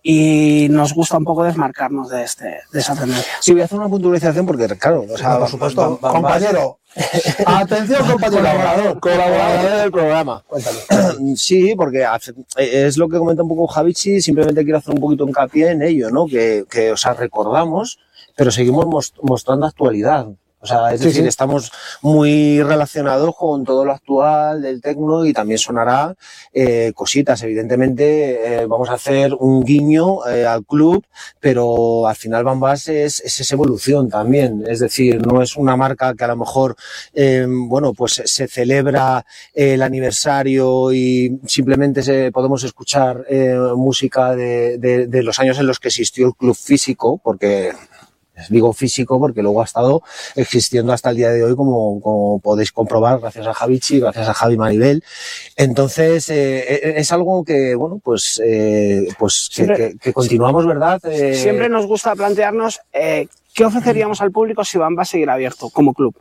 y 0.03 0.67
nos 0.69 0.93
gusta 0.93 1.17
un 1.17 1.23
poco 1.23 1.43
desmarcarnos 1.43 2.09
de, 2.09 2.23
este, 2.23 2.59
de 2.71 2.79
esa 2.79 2.95
tendencia. 2.95 3.31
Sí, 3.39 3.53
voy 3.53 3.61
a 3.61 3.65
hacer 3.65 3.79
una 3.79 3.89
puntualización 3.89 4.45
porque, 4.45 4.67
claro, 4.77 5.03
o 5.11 5.17
sea, 5.17 5.39
por 5.39 5.49
supuesto, 5.49 5.99
compañero. 6.11 6.79
Atención, 7.45 8.07
compañero. 8.09 8.41
Colaborador, 8.41 8.99
colaborador 8.99 9.81
del 9.81 9.91
programa. 9.91 10.43
Cuéntalo. 10.47 10.77
Sí, 11.35 11.73
porque 11.75 12.05
es 12.57 12.97
lo 12.97 13.09
que 13.09 13.17
comenta 13.17 13.43
un 13.43 13.49
poco 13.49 13.67
Javichi, 13.67 14.21
simplemente 14.21 14.63
quiero 14.63 14.77
hacer 14.79 14.93
un 14.93 15.01
poquito 15.01 15.27
hincapié 15.27 15.71
en 15.71 15.81
ello, 15.81 16.09
¿no? 16.09 16.25
Que, 16.27 16.65
que 16.69 16.91
o 16.91 16.97
sea, 16.97 17.13
recordamos, 17.13 17.99
pero 18.35 18.51
seguimos 18.51 18.85
mos- 18.85 19.13
mostrando 19.21 19.65
actualidad. 19.65 20.27
O 20.65 20.67
sea, 20.67 20.91
es 20.93 20.99
Sí, 21.01 21.07
decir, 21.07 21.21
sí. 21.21 21.27
estamos 21.27 21.71
muy 22.01 22.61
relacionados 22.63 23.35
con 23.35 23.63
todo 23.63 23.85
lo 23.85 23.91
actual 23.93 24.63
del 24.63 24.81
tecno 24.81 25.23
y 25.25 25.31
también 25.31 25.59
sonará 25.59 26.15
eh, 26.53 26.91
cositas. 26.95 27.41
Evidentemente, 27.43 28.61
eh, 28.61 28.65
vamos 28.65 28.89
a 28.89 28.93
hacer 28.93 29.35
un 29.39 29.63
guiño 29.63 30.27
eh, 30.27 30.45
al 30.45 30.65
club, 30.65 31.05
pero 31.39 32.07
al 32.07 32.15
final 32.15 32.43
Bambas 32.43 32.87
es, 32.87 33.19
es 33.21 33.39
esa 33.39 33.53
evolución 33.55 34.09
también. 34.09 34.63
Es 34.67 34.79
decir, 34.79 35.25
no 35.25 35.41
es 35.43 35.55
una 35.55 35.75
marca 35.75 36.15
que 36.15 36.23
a 36.23 36.27
lo 36.29 36.35
mejor, 36.37 36.75
eh, 37.13 37.45
bueno, 37.47 37.93
pues 37.93 38.21
se 38.25 38.47
celebra 38.47 39.23
el 39.53 39.81
aniversario 39.83 40.91
y 40.91 41.39
simplemente 41.45 42.01
se, 42.01 42.31
podemos 42.31 42.63
escuchar 42.63 43.23
eh, 43.29 43.55
música 43.75 44.35
de, 44.35 44.77
de- 44.79 45.05
de 45.07 45.23
los 45.23 45.39
años 45.39 45.59
en 45.59 45.67
los 45.67 45.79
que 45.79 45.89
existió 45.89 46.25
el 46.27 46.33
club 46.35 46.55
físico, 46.55 47.21
porque 47.23 47.71
digo 48.49 48.73
físico 48.73 49.19
porque 49.19 49.41
luego 49.41 49.61
ha 49.61 49.65
estado 49.65 50.01
existiendo 50.35 50.93
hasta 50.93 51.09
el 51.11 51.17
día 51.17 51.29
de 51.29 51.43
hoy, 51.43 51.55
como, 51.55 51.99
como 52.01 52.39
podéis 52.39 52.71
comprobar, 52.71 53.19
gracias 53.19 53.47
a 53.47 53.53
Javichi, 53.53 53.99
gracias 53.99 54.27
a 54.29 54.33
Javi 54.33 54.57
Maribel. 54.57 55.03
Entonces, 55.55 56.29
eh, 56.29 56.59
eh, 56.75 56.93
es 56.97 57.11
algo 57.11 57.43
que, 57.43 57.75
bueno, 57.75 57.99
pues, 58.03 58.41
eh, 58.45 59.07
pues 59.17 59.49
que, 59.49 59.55
Siempre- 59.55 59.77
que- 59.93 59.97
que 59.97 60.13
continuamos, 60.13 60.65
¿verdad? 60.65 60.99
Eh, 61.05 61.35
Siempre 61.35 61.69
nos 61.69 61.85
gusta 61.85 62.15
plantearnos 62.15 62.79
eh, 62.93 63.27
qué 63.53 63.65
ofreceríamos 63.65 64.21
al 64.21 64.31
público 64.31 64.63
si 64.65 64.77
Bamba 64.77 65.05
seguir 65.05 65.29
abierto 65.29 65.69
como 65.69 65.93
club. 65.93 66.15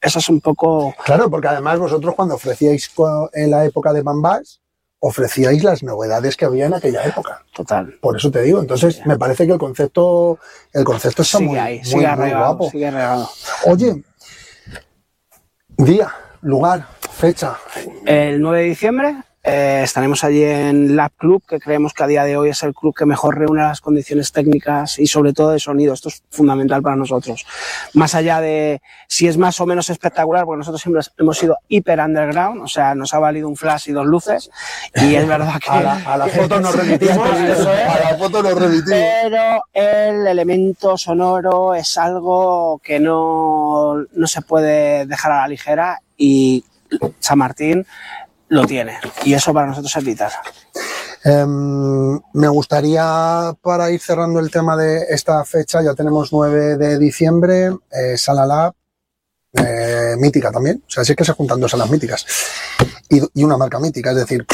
Eso 0.00 0.18
es 0.18 0.28
un 0.28 0.40
poco... 0.40 0.92
Claro, 1.04 1.30
porque 1.30 1.46
además 1.46 1.78
vosotros 1.78 2.14
cuando 2.16 2.34
ofrecíais 2.34 2.90
en 3.34 3.50
la 3.52 3.64
época 3.64 3.92
de 3.92 4.02
Bambas, 4.02 4.60
ofrecíais 5.04 5.64
las 5.64 5.82
novedades 5.82 6.36
que 6.36 6.44
había 6.44 6.66
en 6.66 6.74
aquella 6.74 7.04
época. 7.04 7.44
Total. 7.52 7.92
Por 8.00 8.16
eso 8.16 8.30
te 8.30 8.40
digo. 8.42 8.60
Entonces, 8.60 9.04
me 9.04 9.18
parece 9.18 9.46
que 9.46 9.52
el 9.52 9.58
concepto, 9.58 10.38
el 10.72 10.84
concepto 10.84 11.22
está 11.22 11.38
Sigue 11.38 11.50
muy, 11.50 11.58
ahí, 11.58 11.78
muy, 11.78 11.84
sigue 11.84 12.16
muy 12.16 12.30
guapo. 12.30 12.70
sigue 12.70 12.86
arraigado. 12.86 13.28
Oye, 13.66 14.04
día, 15.76 16.14
lugar, 16.42 16.86
fecha. 17.10 17.58
El 18.06 18.40
9 18.40 18.58
de 18.60 18.64
diciembre 18.64 19.16
eh, 19.44 19.80
estaremos 19.82 20.22
allí 20.22 20.44
en 20.44 20.94
Lab 20.94 21.10
Club, 21.16 21.42
que 21.48 21.58
creemos 21.58 21.92
que 21.92 22.04
a 22.04 22.06
día 22.06 22.22
de 22.22 22.36
hoy 22.36 22.50
es 22.50 22.62
el 22.62 22.74
club 22.74 22.94
que 22.94 23.06
mejor 23.06 23.36
reúne 23.36 23.62
las 23.62 23.80
condiciones 23.80 24.30
técnicas 24.30 25.00
y 25.00 25.08
sobre 25.08 25.32
todo 25.32 25.50
de 25.50 25.58
sonido. 25.58 25.94
Esto 25.94 26.10
es 26.10 26.22
fundamental 26.30 26.80
para 26.80 26.94
nosotros. 26.94 27.44
Más 27.94 28.14
allá 28.14 28.40
de 28.40 28.80
si 29.08 29.26
es 29.26 29.36
más 29.36 29.60
o 29.60 29.66
menos 29.66 29.90
espectacular, 29.90 30.44
porque 30.44 30.58
nosotros 30.58 30.80
siempre 30.80 31.02
hemos 31.18 31.38
sido 31.38 31.56
hiper 31.66 31.98
underground, 31.98 32.62
o 32.62 32.68
sea, 32.68 32.94
nos 32.94 33.14
ha 33.14 33.18
valido 33.18 33.48
un 33.48 33.56
flash 33.56 33.88
y 33.88 33.92
dos 33.92 34.06
luces. 34.06 34.48
Y 34.94 35.16
es 35.16 35.26
verdad 35.26 35.60
que... 35.60 35.70
A 35.72 35.80
la, 35.80 36.12
a 36.12 36.16
la 36.18 36.26
foto 36.26 36.60
nos 36.60 36.76
remitimos. 36.76 37.38
Eso 37.40 37.72
es. 37.72 37.88
a 37.88 38.12
la 38.12 38.18
foto 38.18 38.42
nos 38.42 38.54
remitimos. 38.54 38.86
Pero 38.86 39.64
el 39.72 40.26
elemento 40.26 40.96
sonoro 40.96 41.74
es 41.74 41.96
algo 41.96 42.80
que 42.84 43.00
no, 43.00 44.04
no 44.12 44.26
se 44.26 44.42
puede 44.42 45.06
dejar 45.06 45.32
a 45.32 45.40
la 45.40 45.48
ligera 45.48 45.98
y 46.16 46.62
San 47.20 47.38
Martín 47.38 47.86
lo 48.52 48.66
tiene. 48.66 48.98
Y 49.24 49.32
eso 49.32 49.54
para 49.54 49.68
nosotros 49.68 49.96
es 49.96 50.04
vital. 50.04 50.30
Em, 51.24 52.20
me 52.34 52.48
gustaría, 52.48 53.54
para 53.62 53.90
ir 53.90 54.00
cerrando 54.00 54.40
el 54.40 54.50
tema 54.50 54.76
de 54.76 55.06
esta 55.08 55.42
fecha, 55.44 55.82
ya 55.82 55.94
tenemos 55.94 56.32
9 56.32 56.76
de 56.76 56.98
diciembre, 56.98 57.70
eh, 57.90 58.18
Sala 58.18 58.44
Lab, 58.44 58.74
eh, 59.54 60.16
mítica 60.18 60.52
también. 60.52 60.82
O 60.86 60.90
sea, 60.90 61.02
sí 61.02 61.14
que 61.14 61.24
se 61.24 61.32
juntan 61.32 61.60
dos 61.60 61.70
salas 61.70 61.88
míticas. 61.88 62.26
Y, 63.08 63.22
y 63.40 63.42
una 63.42 63.56
marca 63.56 63.78
mítica, 63.78 64.10
es 64.10 64.16
decir, 64.16 64.46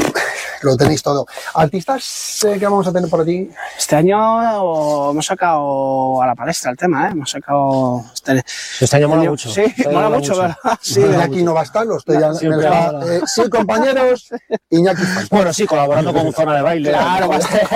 lo 0.62 0.76
tenéis 0.76 1.02
todo. 1.02 1.26
Artistas 1.54 2.44
eh, 2.44 2.58
que 2.58 2.64
vamos 2.66 2.86
a 2.86 2.92
tener 2.92 3.08
por 3.10 3.20
aquí. 3.20 3.50
Este 3.76 3.96
año 3.96 5.10
hemos 5.10 5.26
sacado 5.26 6.20
a 6.22 6.26
la 6.26 6.34
palestra 6.34 6.70
el 6.70 6.76
tema, 6.76 7.06
¿eh? 7.08 7.10
Hemos 7.12 7.30
sacado... 7.30 8.04
Este, 8.14 8.42
Este 8.80 8.96
año 8.96 9.08
mola 9.08 9.30
mucho. 9.30 9.48
Sí, 9.50 9.62
Este 9.62 9.88
mola 9.88 10.08
mucho, 10.10 10.36
¿verdad? 10.36 10.56
Sí, 10.80 11.00
Iñaki 11.00 11.42
no 11.42 11.54
va 11.54 11.60
a 11.60 11.64
estar, 11.64 11.86
lo 11.86 11.98
estoy 11.98 12.18
ya- 12.20 12.32
siempre 12.34 12.58
me 12.58 12.62
lo 12.68 12.72
está- 12.74 12.92
va. 12.92 13.14
eh, 13.14 13.20
sí, 13.26 13.48
compañeros, 13.50 14.28
Iñaki. 14.70 15.02
Bueno, 15.30 15.52
sí, 15.52 15.66
colaborando 15.66 16.12
con 16.12 16.32
Zona 16.32 16.56
de 16.56 16.62
Baile. 16.62 16.90
Claro, 16.90 17.28
va 17.28 17.36
a 17.36 17.40
ser- 17.40 17.68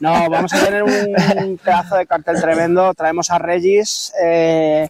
No, 0.00 0.28
vamos 0.30 0.52
a 0.52 0.64
tener 0.64 0.82
un 0.82 1.58
pedazo 1.62 1.96
de 1.96 2.06
cartel 2.06 2.40
tremendo. 2.40 2.92
Traemos 2.94 3.30
a 3.30 3.38
Regis, 3.38 4.12
eh, 4.22 4.88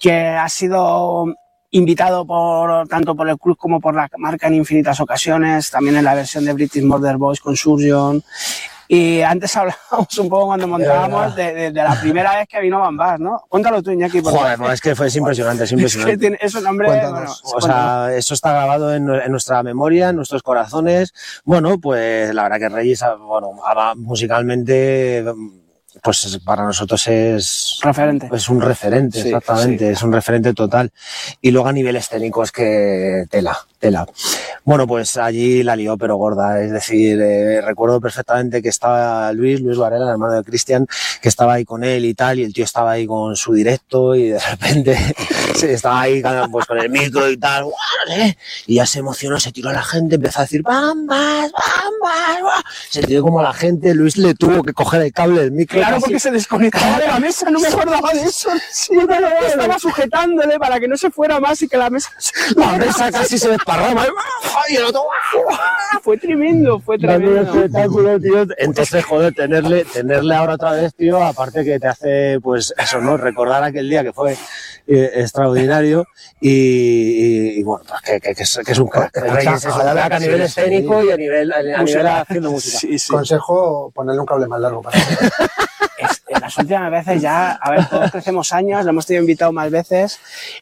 que 0.00 0.12
ha 0.28 0.48
sido 0.48 1.26
invitado 1.70 2.26
por 2.26 2.86
tanto 2.88 3.14
por 3.14 3.28
el 3.28 3.38
club 3.38 3.56
como 3.56 3.80
por 3.80 3.94
la 3.94 4.08
marca 4.18 4.46
en 4.46 4.54
infinitas 4.54 5.00
ocasiones, 5.00 5.70
también 5.70 5.96
en 5.96 6.04
la 6.04 6.14
versión 6.14 6.44
de 6.44 6.52
British 6.52 6.82
Murder 6.84 7.16
Boys 7.16 7.40
con 7.40 7.56
Surgeon. 7.56 8.22
Y 8.88 9.20
antes 9.22 9.56
hablábamos 9.56 10.16
un 10.16 10.28
poco 10.28 10.46
cuando 10.46 10.68
montábamos 10.68 11.34
de, 11.34 11.52
de- 11.52 11.70
de 11.72 11.82
la 11.82 12.00
primera 12.00 12.36
vez 12.36 12.46
que 12.46 12.60
vino 12.60 12.78
Bambas, 12.78 13.18
¿no? 13.18 13.42
Cuéntalo 13.48 13.82
tú, 13.82 13.90
Iñaki. 13.90 14.20
por 14.22 14.32
Joder, 14.32 14.60
no, 14.60 14.70
es 14.70 14.80
que 14.80 14.94
fue 14.94 15.08
es 15.08 15.16
impresionante, 15.16 15.64
es 15.64 15.72
Es 15.72 15.74
que 15.76 15.80
impresionante. 15.82 16.18
tiene- 16.18 16.38
es 16.40 16.54
un 16.54 16.62
nombre... 16.62 16.86
Bueno, 16.88 17.24
O 17.54 17.60
sea, 17.60 18.14
eso 18.14 18.32
está 18.34 18.52
grabado 18.52 18.94
en, 18.94 19.10
en 19.10 19.30
nuestra 19.32 19.60
memoria, 19.64 20.10
en 20.10 20.16
nuestros 20.16 20.44
corazones. 20.44 21.12
Bueno, 21.44 21.80
pues 21.80 22.32
la 22.32 22.44
verdad 22.44 22.58
que 22.60 22.68
Reyes, 22.68 23.02
ah, 23.02 23.16
bueno, 23.16 23.50
musicalmente, 23.96 25.24
pues 26.02 26.38
para 26.44 26.64
nosotros 26.64 27.06
es 27.08 27.78
Referente. 27.82 28.28
es 28.32 28.48
un 28.48 28.60
referente, 28.60 29.22
Sí, 29.22 29.28
exactamente, 29.28 29.90
es 29.90 30.02
un 30.02 30.12
referente 30.12 30.54
total. 30.54 30.90
Y 31.40 31.50
luego 31.50 31.68
a 31.68 31.72
nivel 31.72 31.96
escénico 31.96 32.42
es 32.42 32.52
que 32.52 33.24
tela, 33.30 33.56
tela. 33.78 34.06
Bueno, 34.64 34.86
pues 34.86 35.16
allí 35.16 35.62
la 35.62 35.76
lió, 35.76 35.96
pero 35.96 36.16
gorda. 36.16 36.60
Es 36.62 36.70
decir, 36.72 37.20
eh, 37.20 37.60
recuerdo 37.60 38.00
perfectamente 38.00 38.62
que 38.62 38.68
estaba 38.68 39.32
Luis, 39.32 39.60
Luis 39.60 39.78
Varela, 39.78 40.04
el 40.04 40.10
hermano 40.12 40.34
de 40.34 40.44
Cristian, 40.44 40.86
que 41.20 41.28
estaba 41.28 41.54
ahí 41.54 41.64
con 41.64 41.84
él 41.84 42.04
y 42.04 42.14
tal, 42.14 42.38
y 42.38 42.44
el 42.44 42.52
tío 42.52 42.64
estaba 42.64 42.92
ahí 42.92 43.06
con 43.06 43.36
su 43.36 43.52
directo 43.52 44.14
y 44.14 44.28
de 44.30 44.38
repente 44.38 44.96
se 45.56 45.72
estaba 45.72 46.02
ahí 46.02 46.22
pues, 46.50 46.66
con 46.66 46.78
el 46.78 46.90
micro 46.90 47.28
y 47.30 47.36
tal, 47.36 47.66
sé, 48.06 48.36
y 48.66 48.76
ya 48.76 48.86
se 48.86 48.98
emocionó, 49.00 49.40
se 49.40 49.52
tiró 49.52 49.70
a 49.70 49.72
la 49.72 49.82
gente, 49.82 50.16
empezó 50.16 50.40
a 50.40 50.42
decir, 50.42 50.62
¡bambas, 50.62 51.50
bambas! 51.52 52.62
Se 52.90 53.02
tiró 53.02 53.22
como 53.22 53.40
a 53.40 53.44
la 53.44 53.52
gente, 53.54 53.94
Luis 53.94 54.16
le 54.16 54.34
tuvo 54.34 54.62
que 54.62 54.72
coger 54.72 55.02
el 55.02 55.12
cable 55.12 55.40
del 55.42 55.52
micro. 55.52 55.78
Claro, 55.78 55.96
casi- 55.96 56.02
porque 56.06 56.20
se 56.20 56.30
desconectaba 56.30 56.98
de 56.98 57.06
la 57.06 57.18
mesa, 57.18 57.50
no 57.50 57.60
me 57.60 57.68
acordaba 57.68 58.12
de 58.12 58.22
eso. 58.22 58.50
Sí, 58.70 58.92
estaba 59.48 59.78
sujetándole 59.78 60.58
para 60.58 60.78
que 60.78 60.88
no 60.88 60.96
se 60.96 61.10
fuera 61.10 61.40
más 61.40 61.60
y 61.62 61.68
que 61.68 61.76
la 61.76 61.90
mesa 61.90 62.10
la 62.54 62.72
mesa 62.72 63.10
casi 63.10 63.38
se 63.38 63.48
desparrama. 63.50 64.06
Y 64.68 64.76
el 64.76 64.84
otro, 64.84 65.04
fue 66.02 66.16
tremendo, 66.18 66.80
fue 66.80 66.98
tremendo. 66.98 67.42
espectáculo, 67.42 68.20
tío. 68.20 68.46
Entonces, 68.58 69.04
joder, 69.04 69.34
tenerle, 69.34 69.84
tenerle 69.84 70.34
ahora 70.34 70.54
otra 70.54 70.72
vez, 70.72 70.94
tío, 70.94 71.22
aparte 71.22 71.64
que 71.64 71.78
te 71.78 71.86
hace, 71.88 72.38
pues, 72.42 72.74
eso, 72.76 73.00
¿no? 73.00 73.16
Recordar 73.16 73.62
aquel 73.64 73.88
día 73.88 74.02
que 74.02 74.12
fue 74.12 74.36
eh, 74.86 75.10
extraordinario 75.46 76.06
y, 76.40 76.50
y- 76.50 77.60
y, 77.60 77.62
bueno, 77.62 77.84
pues 77.88 78.00
que, 78.02 78.20
que- 78.20 78.34
que 78.34 78.42
es, 78.42 78.60
que 78.64 78.72
es 78.72 78.78
un 78.78 78.88
crack. 78.88 79.16
Reyes 79.16 79.64
es 79.64 79.74
un 79.74 79.80
crack 79.80 80.12
a 80.12 80.18
nivel 80.18 80.40
escénico 80.42 81.02
y 81.04 81.10
a 81.10 81.16
nivel, 81.16 81.52
a 81.52 81.82
nivel 81.82 82.06
haciendo 82.06 82.50
música. 82.50 82.78
Sí, 82.78 82.98
sí. 82.98 83.12
Consejo, 83.12 83.90
ponerle 83.94 84.20
un 84.20 84.26
cable 84.26 84.46
más 84.46 84.60
largo 84.60 84.82
para 84.82 84.98
las 86.46 86.58
últimas 86.58 86.90
veces 86.90 87.20
ya, 87.22 87.52
a 87.52 87.70
ver, 87.70 87.86
todos 87.86 88.10
crecemos 88.10 88.52
años, 88.52 88.84
lo 88.84 88.90
hemos 88.90 89.04
tenido 89.06 89.22
invitado 89.22 89.52
más 89.52 89.70
veces 89.70 90.18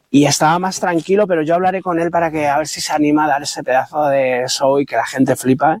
y 0.09 0.25
estaba 0.25 0.57
más 0.59 0.79
tranquilo, 0.79 1.27
pero 1.27 1.41
yo 1.43 1.55
hablaré 1.55 1.81
con 1.81 1.99
él 1.99 2.09
para 2.11 2.31
que 2.31 2.47
a 2.47 2.57
ver 2.57 2.67
si 2.67 2.81
se 2.81 2.91
anima 2.93 3.25
a 3.25 3.27
dar 3.27 3.43
ese 3.43 3.63
pedazo 3.63 4.05
de 4.07 4.45
show 4.47 4.79
y 4.79 4.85
que 4.85 4.95
la 4.95 5.05
gente 5.05 5.35
flipa, 5.35 5.79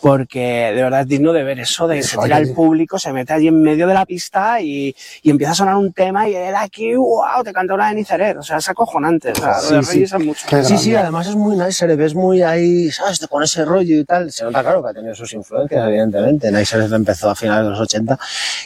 porque 0.00 0.72
de 0.74 0.82
verdad 0.82 1.00
es 1.02 1.08
digno 1.08 1.32
de 1.32 1.42
ver 1.44 1.58
eso, 1.60 1.88
de 1.88 2.02
se 2.02 2.16
tira 2.18 2.38
el 2.38 2.52
público, 2.52 2.98
se 2.98 3.12
mete 3.12 3.32
allí 3.32 3.48
en 3.48 3.62
medio 3.62 3.86
de 3.86 3.94
la 3.94 4.04
pista 4.06 4.60
y, 4.60 4.94
y 5.22 5.30
empieza 5.30 5.52
a 5.52 5.54
sonar 5.56 5.76
un 5.76 5.92
tema 5.92 6.28
y 6.28 6.34
él 6.34 6.54
aquí, 6.54 6.94
wow, 6.94 7.42
te 7.44 7.52
canta 7.52 7.74
una 7.74 7.88
de 7.88 7.94
Niceret, 7.96 8.36
o 8.36 8.42
sea, 8.42 8.58
es 8.58 8.68
acojonante, 8.68 9.32
o 9.32 9.34
sea, 9.34 9.56
lo 9.70 9.76
de 9.78 9.82
Sí, 9.82 9.86
sí. 9.86 9.92
Reyes 9.94 10.12
es 10.12 10.24
mucho. 10.24 10.46
Qué 10.48 10.56
Sí, 10.56 10.62
grande. 10.68 10.78
sí, 10.78 10.94
además 10.94 11.26
es 11.28 11.36
muy 11.36 11.56
nice, 11.56 11.72
se 11.72 11.86
le 11.86 11.96
ves 11.96 12.14
muy 12.14 12.42
ahí, 12.42 12.90
¿sabes? 12.90 13.24
Con 13.26 13.42
ese 13.42 13.64
rollo 13.64 13.96
y 14.00 14.04
tal. 14.04 14.30
Se 14.30 14.44
nota 14.44 14.62
claro 14.62 14.82
que 14.82 14.90
ha 14.90 14.94
tenido 14.94 15.14
sus 15.14 15.32
influencias, 15.32 15.86
evidentemente. 15.88 16.50
Nice 16.52 16.76
empezó 16.76 17.30
a 17.30 17.34
finales 17.34 17.64
de 17.64 17.70
los 17.70 17.80
80 17.80 18.18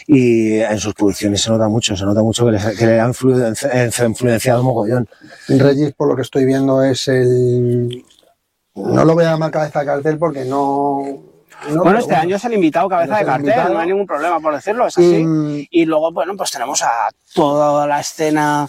y 0.06 0.60
en 0.60 0.78
sus 0.80 0.94
producciones 0.94 1.40
se 1.42 1.50
nota 1.50 1.68
mucho, 1.68 1.96
se 1.96 2.04
nota 2.04 2.22
mucho 2.22 2.46
que 2.46 2.52
le, 2.52 2.58
que 2.76 2.86
le 2.86 3.00
ha 3.00 3.06
influenci- 3.06 4.06
influenciado 4.06 4.62
mogollón. 4.62 5.08
Regis, 5.48 5.92
por 5.92 6.08
lo 6.08 6.16
que 6.16 6.22
estoy 6.22 6.44
viendo, 6.44 6.82
es 6.82 7.06
el. 7.08 8.04
No 8.74 9.04
lo 9.04 9.14
voy 9.14 9.24
a 9.24 9.30
llamar 9.32 9.50
cabeza 9.50 9.80
de 9.80 9.86
cartel 9.86 10.18
porque 10.18 10.44
no. 10.44 11.29
No, 11.68 11.82
Bueno, 11.82 11.98
este 11.98 12.14
año 12.14 12.36
es 12.36 12.44
el 12.44 12.54
invitado 12.54 12.88
cabeza 12.88 13.14
de 13.14 13.20
Es 13.20 13.20
el 13.20 13.26
cartel, 13.26 13.46
invitado. 13.48 13.74
no 13.74 13.80
hay 13.80 13.86
ningún 13.88 14.06
problema 14.06 14.40
por 14.40 14.54
decirlo, 14.54 14.86
es 14.86 14.96
así. 14.96 15.24
Y, 15.70 15.82
Y 15.82 15.84
luego, 15.86 16.10
bueno, 16.12 16.36
pues 16.36 16.50
tenemos 16.50 16.82
a 16.82 17.10
toda 17.34 17.86
la 17.86 18.00
escena. 18.00 18.66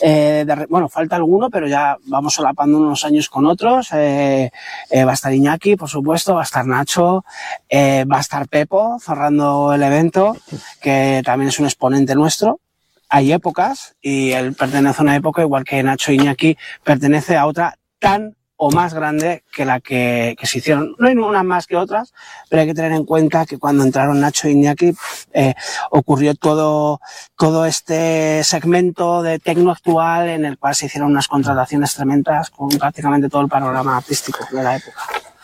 eh, 0.00 0.44
de 0.46 0.66
bueno, 0.68 0.88
falta 0.88 1.16
alguno, 1.16 1.50
pero 1.50 1.66
ya 1.66 1.96
vamos 2.06 2.34
solapando 2.34 2.78
unos 2.78 3.04
años 3.04 3.28
con 3.28 3.46
otros. 3.46 3.88
Eh, 3.92 4.50
eh, 4.90 5.04
va 5.04 5.12
a 5.12 5.14
estar 5.14 5.32
Iñaki, 5.32 5.76
por 5.76 5.88
supuesto, 5.88 6.34
va 6.34 6.40
a 6.40 6.44
estar 6.44 6.66
Nacho, 6.66 7.24
eh, 7.68 8.04
va 8.04 8.18
a 8.18 8.20
estar 8.20 8.46
Pepo 8.48 8.98
cerrando 9.00 9.72
el 9.72 9.82
evento, 9.82 10.36
que 10.80 11.22
también 11.24 11.48
es 11.48 11.58
un 11.58 11.66
exponente 11.66 12.14
nuestro. 12.14 12.60
Hay 13.08 13.32
épocas 13.32 13.94
y 14.00 14.32
él 14.32 14.54
pertenece 14.54 15.00
a 15.00 15.02
una 15.02 15.16
época, 15.16 15.42
igual 15.42 15.64
que 15.64 15.82
Nacho 15.82 16.10
Iñaki 16.12 16.56
pertenece 16.82 17.36
a 17.36 17.46
otra 17.46 17.78
tan 18.00 18.34
o 18.56 18.70
más 18.70 18.94
grande 18.94 19.44
que 19.52 19.64
la 19.64 19.80
que, 19.80 20.36
que 20.38 20.46
se 20.46 20.58
hicieron. 20.58 20.94
No 20.98 21.08
hay 21.08 21.14
unas 21.14 21.44
más 21.44 21.66
que 21.66 21.76
otras, 21.76 22.12
pero 22.48 22.62
hay 22.62 22.68
que 22.68 22.74
tener 22.74 22.92
en 22.92 23.04
cuenta 23.04 23.46
que 23.46 23.58
cuando 23.58 23.84
entraron 23.84 24.20
Nacho 24.20 24.48
e 24.48 24.52
Iñaki 24.52 24.94
eh, 25.32 25.54
ocurrió 25.90 26.34
todo, 26.34 27.00
todo 27.36 27.66
este 27.66 28.44
segmento 28.44 29.22
de 29.22 29.38
tecno 29.38 29.72
actual 29.72 30.28
en 30.28 30.44
el 30.44 30.58
cual 30.58 30.74
se 30.74 30.86
hicieron 30.86 31.10
unas 31.10 31.28
contrataciones 31.28 31.94
tremendas 31.94 32.50
con 32.50 32.68
prácticamente 32.68 33.28
todo 33.28 33.42
el 33.42 33.48
panorama 33.48 33.96
artístico 33.96 34.46
de 34.50 34.62
la 34.62 34.76
época. 34.76 35.00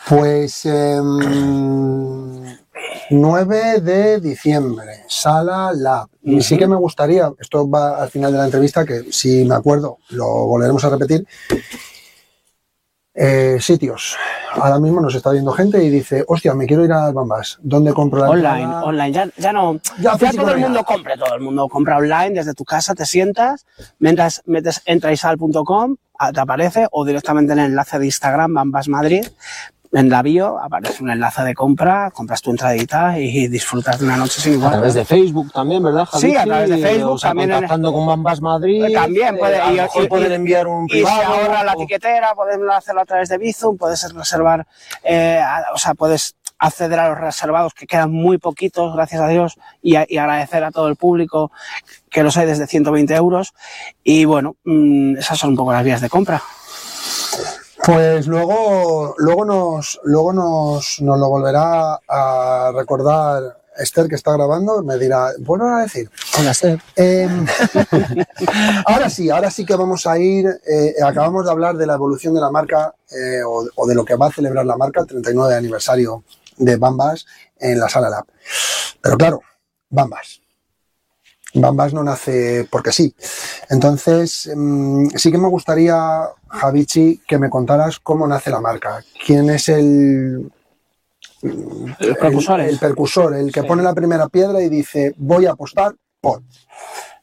Pues 0.07 0.65
em, 0.65 2.57
9 3.11 3.81
de 3.81 4.19
diciembre, 4.19 5.03
Sala 5.07 5.71
Lab. 5.73 6.07
Y 6.23 6.41
sí 6.41 6.57
que 6.57 6.67
me 6.67 6.75
gustaría, 6.75 7.31
esto 7.39 7.69
va 7.69 8.01
al 8.01 8.09
final 8.09 8.31
de 8.31 8.37
la 8.37 8.45
entrevista, 8.45 8.85
que 8.85 9.11
si 9.11 9.45
me 9.45 9.55
acuerdo, 9.55 9.97
lo 10.09 10.47
volveremos 10.47 10.83
a 10.83 10.89
repetir. 10.89 11.25
Eh, 13.23 13.59
sitios. 13.59 14.17
Ahora 14.53 14.79
mismo 14.79 14.99
nos 14.99 15.13
está 15.13 15.29
viendo 15.29 15.51
gente 15.51 15.83
y 15.83 15.91
dice, 15.91 16.25
hostia, 16.27 16.55
me 16.55 16.65
quiero 16.65 16.83
ir 16.83 16.91
al 16.91 17.13
Bambas. 17.13 17.59
¿Dónde 17.61 17.93
compro 17.93 18.19
la 18.19 18.29
Online, 18.31 18.63
entrada? 18.63 18.83
online, 18.83 19.11
ya, 19.11 19.29
ya 19.37 19.53
no, 19.53 19.79
Ya 19.99 20.17
todo 20.17 20.49
el 20.49 20.57
mundo 20.59 20.83
compra, 20.83 21.15
todo 21.15 21.35
el 21.35 21.41
mundo 21.41 21.67
compra 21.69 21.97
online, 21.97 22.31
desde 22.31 22.55
tu 22.55 22.65
casa 22.65 22.95
te 22.95 23.05
sientas, 23.05 23.67
mientras 23.99 24.41
metes 24.47 24.81
entraisal.com, 24.85 25.97
te 26.33 26.39
aparece, 26.39 26.87
o 26.91 27.05
directamente 27.05 27.53
en 27.53 27.59
el 27.59 27.65
enlace 27.67 27.99
de 27.99 28.05
Instagram, 28.05 28.55
Bambas 28.55 28.87
Madrid, 28.87 29.27
en 29.93 30.09
la 30.09 30.21
bio 30.21 30.57
aparece 30.59 31.03
un 31.03 31.09
enlace 31.11 31.43
de 31.43 31.53
compra, 31.53 32.11
compras 32.11 32.41
tu 32.41 32.51
entradita 32.51 33.19
y 33.19 33.47
disfrutas 33.49 33.99
de 33.99 34.05
una 34.05 34.15
noche 34.15 34.39
sin 34.39 34.53
A 34.53 34.55
igual. 34.55 34.71
través 34.71 34.93
de 34.93 35.03
Facebook 35.05 35.51
también, 35.51 35.83
¿verdad, 35.83 36.07
Sí, 36.17 36.35
a 36.35 36.43
través 36.45 36.69
de 36.69 36.77
Facebook, 36.77 37.11
O 37.11 37.17
sea, 37.17 37.31
también 37.31 37.49
en- 37.49 37.55
contactando 37.57 37.91
con 37.93 38.05
Bambas 38.07 38.39
Madrid. 38.41 38.85
Eh, 38.85 38.93
También 38.93 39.37
puede, 39.37 39.57
eh, 39.57 39.61
a 39.61 39.71
y, 39.71 39.75
lo 39.75 39.81
mejor 39.83 40.03
y- 40.03 40.07
pueden 40.07 40.31
y- 40.31 40.35
enviar 40.35 40.67
un 40.67 40.85
y 40.85 40.89
se 40.89 40.93
privado. 41.03 41.21
ahorra 41.23 41.63
la 41.63 41.73
o- 41.73 41.75
etiquetera, 41.81 42.33
pueden 42.35 42.69
hacerlo 42.71 43.01
a 43.01 43.05
través 43.05 43.27
de 43.29 43.37
Bizum, 43.37 43.77
puedes 43.77 44.13
reservar, 44.13 44.65
eh, 45.03 45.39
a- 45.43 45.65
o 45.73 45.77
sea, 45.77 45.93
puedes 45.93 46.35
acceder 46.63 46.99
a 46.99 47.09
los 47.09 47.17
reservados 47.17 47.73
que 47.73 47.87
quedan 47.87 48.11
muy 48.11 48.37
poquitos, 48.37 48.93
gracias 48.95 49.19
a 49.19 49.27
Dios, 49.27 49.57
y, 49.81 49.95
a- 49.95 50.05
y 50.07 50.17
agradecer 50.19 50.63
a 50.63 50.69
todo 50.71 50.87
el 50.89 50.95
público 50.95 51.51
que 52.09 52.21
los 52.23 52.37
hay 52.37 52.45
desde 52.45 52.67
120 52.67 53.15
euros. 53.15 53.53
Y 54.03 54.25
bueno, 54.25 54.55
mm, 54.63 55.17
esas 55.17 55.39
son 55.39 55.49
un 55.51 55.55
poco 55.57 55.73
las 55.73 55.83
vías 55.83 56.01
de 56.01 56.09
compra. 56.09 56.41
Pues 57.83 58.27
luego, 58.27 59.15
luego 59.17 59.45
nos, 59.45 59.99
luego 60.03 60.33
nos, 60.33 61.01
nos 61.01 61.19
lo 61.19 61.29
volverá 61.29 61.99
a 62.07 62.71
recordar 62.75 63.57
Esther 63.75 64.07
que 64.07 64.15
está 64.15 64.33
grabando, 64.33 64.83
me 64.83 64.97
dirá, 64.97 65.31
bueno 65.39 65.75
a 65.75 65.81
decir. 65.81 66.09
Hola, 66.37 66.51
Esther. 66.51 66.79
Em, 66.95 67.47
ahora 68.85 69.09
sí, 69.09 69.29
ahora 69.29 69.49
sí 69.49 69.65
que 69.65 69.75
vamos 69.75 70.05
a 70.05 70.19
ir. 70.19 70.45
eh, 70.67 70.93
acabamos 71.03 71.45
de 71.45 71.51
hablar 71.51 71.75
de 71.75 71.87
la 71.87 71.93
evolución 71.95 72.33
de 72.33 72.41
la 72.41 72.51
marca 72.51 72.93
eh, 73.09 73.41
o, 73.43 73.65
o 73.75 73.87
de 73.87 73.95
lo 73.95 74.05
que 74.05 74.15
va 74.15 74.27
a 74.27 74.31
celebrar 74.31 74.65
la 74.65 74.77
marca, 74.77 75.01
el 75.01 75.07
39 75.07 75.55
aniversario 75.55 76.23
de 76.57 76.75
Bambas 76.75 77.25
en 77.59 77.79
la 77.79 77.89
sala 77.89 78.09
Lab. 78.09 78.25
Pero 79.01 79.17
claro, 79.17 79.41
Bambas. 79.89 80.40
Bambas 81.53 81.93
no 81.93 82.03
nace 82.03 82.67
porque 82.69 82.91
sí. 82.91 83.13
Entonces, 83.69 84.49
mm, 84.55 85.07
sí 85.15 85.31
que 85.31 85.37
me 85.37 85.49
gustaría, 85.49 86.21
Javichi, 86.47 87.21
que 87.27 87.37
me 87.37 87.49
contaras 87.49 87.99
cómo 87.99 88.27
nace 88.27 88.49
la 88.51 88.61
marca. 88.61 89.03
¿Quién 89.25 89.49
es 89.49 89.67
el, 89.69 90.49
Los 91.41 92.17
precursores. 92.17 92.67
el, 92.81 93.35
el 93.35 93.45
el 93.47 93.51
que 93.51 93.61
Sí. 93.61 93.67
pone 93.67 93.83
la 93.83 93.93
primera 93.93 94.27
piedra 94.29 94.61
y 94.61 94.69
dice, 94.69 95.13
voy 95.17 95.45
a 95.45 95.51
apostar 95.51 95.93
por. 96.21 96.41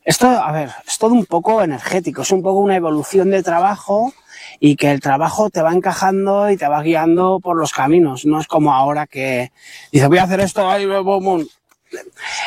Esto, 0.04 0.26
a 0.26 0.52
ver, 0.52 0.70
es 0.86 0.98
todo 0.98 1.12
un 1.12 1.26
poco 1.26 1.62
energético, 1.62 2.22
es 2.22 2.30
un 2.30 2.42
poco 2.42 2.60
una 2.60 2.76
evolución 2.76 3.30
de 3.30 3.42
trabajo 3.42 4.12
y 4.58 4.76
que 4.76 4.90
el 4.90 5.00
trabajo 5.00 5.50
te 5.50 5.60
va 5.60 5.72
encajando 5.72 6.50
y 6.50 6.56
te 6.56 6.66
va 6.66 6.82
guiando 6.82 7.40
por 7.40 7.56
los 7.56 7.72
caminos. 7.72 8.24
No 8.24 8.40
es 8.40 8.46
como 8.46 8.72
ahora 8.72 9.06
que 9.06 9.52
dice 9.92 10.06
voy 10.06 10.18
a 10.18 10.22
hacer 10.24 10.40
esto, 10.40 10.68
ay, 10.68 10.86
bum. 10.86 11.46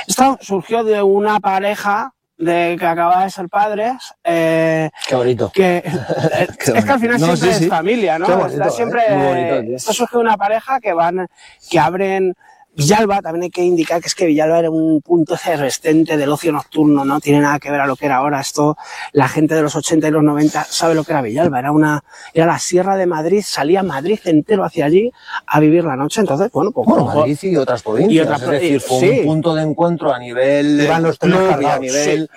Esto 0.08 0.38
surgió 0.42 0.84
de 0.84 1.02
una 1.02 1.39
pareja 1.39 2.14
de 2.38 2.76
que 2.80 2.86
acaba 2.86 3.24
de 3.24 3.30
ser 3.30 3.48
padres. 3.50 3.94
Eh, 4.24 4.89
Qué 5.08 5.16
bonito. 5.16 5.52
que 5.54 5.78
es 6.39 6.86
que 6.86 6.92
al 6.92 7.00
final 7.00 7.20
No, 7.20 7.28
siempre 7.28 7.54
sí, 7.54 7.58
sí. 7.60 7.64
es 7.66 7.70
familia, 7.70 8.18
¿no? 8.18 8.28
Bonito, 8.28 8.48
Está 8.48 8.70
siempre, 8.72 9.02
¿eh? 9.08 9.16
Bonito, 9.60 9.76
esto 9.76 9.94
surge 9.94 10.18
de 10.18 10.24
una 10.24 10.38
pareja 10.38 10.80
que 10.80 10.94
van, 10.94 11.28
que 11.70 11.80
abren 11.80 12.34
Villalba, 12.74 13.22
también 13.22 13.44
hay 13.44 13.50
que 13.50 13.64
indicar 13.64 14.02
que 14.02 14.08
es 14.08 14.16
que 14.16 14.26
Villalba 14.26 14.60
era 14.60 14.70
un 14.70 15.02
punto 15.02 15.36
efervescente 15.36 16.16
del 16.16 16.30
ocio 16.30 16.52
nocturno, 16.54 17.04
no 17.04 17.20
tiene 17.20 17.42
nada 17.42 17.60
que 17.60 17.70
ver 17.70 17.82
a 17.82 17.86
lo 17.86 17.96
que 17.96 18.06
era 18.06 18.18
ahora. 18.18 18.40
Esto, 18.40 18.78
la 19.12 19.28
gente 19.28 19.56
de 19.56 19.62
los 19.62 19.76
80 19.76 20.08
y 20.08 20.12
los 20.12 20.24
90 20.24 20.64
sabe 20.64 20.96
lo 20.96 21.04
que 21.04 21.12
era 21.12 21.22
Villalba. 21.22 21.60
Era 21.60 21.72
una, 21.72 22.04
era 22.34 22.46
la 22.46 22.60
Sierra 22.60 22.96
de 22.96 23.08
Madrid, 23.08 23.44
salía 23.46 23.84
Madrid 23.84 24.20
entero 24.24 24.64
hacia 24.64 24.86
allí 24.86 25.12
a 25.48 25.60
vivir 25.60 25.84
la 25.84 25.98
noche. 25.98 26.22
Entonces, 26.22 26.50
bueno, 26.52 26.72
pues, 26.72 26.88
Bueno, 26.88 27.06
pues, 27.06 27.16
Madrid 27.16 27.38
y 27.42 27.58
otras 27.58 27.84
provincias. 27.84 28.14
Y 28.14 28.20
otras 28.20 28.42
es 28.42 28.50
decir, 28.50 28.80
fue 28.82 29.00
sí. 29.00 29.10
un 29.20 29.26
punto 29.26 29.54
de 29.54 29.64
encuentro 29.64 30.14
a 30.14 30.20
nivel. 30.20 30.82
Iban 30.82 31.04
los 31.04 31.20
trenes 31.20 31.66
a 31.66 31.80
nivel. 31.80 32.30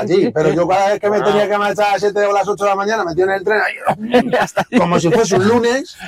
Allí, 0.00 0.30
pero 0.32 0.52
yo 0.52 0.68
cada 0.68 0.88
vez 0.90 1.00
que 1.00 1.10
me 1.10 1.16
Ah. 1.18 1.24
tenía 1.24 1.48
que 1.48 1.58
marchar 1.58 1.86
a 1.88 1.92
las 1.92 2.00
7 2.00 2.26
o 2.26 2.32
las 2.32 2.46
8 2.48 2.64
de 2.64 2.70
la 2.70 2.76
mañana, 2.76 3.04
metí 3.04 3.22
en 3.22 3.30
el 3.30 3.42
tren 3.44 3.60
ahí, 3.60 3.74
como 4.78 5.00
si 5.00 5.10
fuese 5.10 5.36
un 5.36 5.48
lunes. 5.48 5.96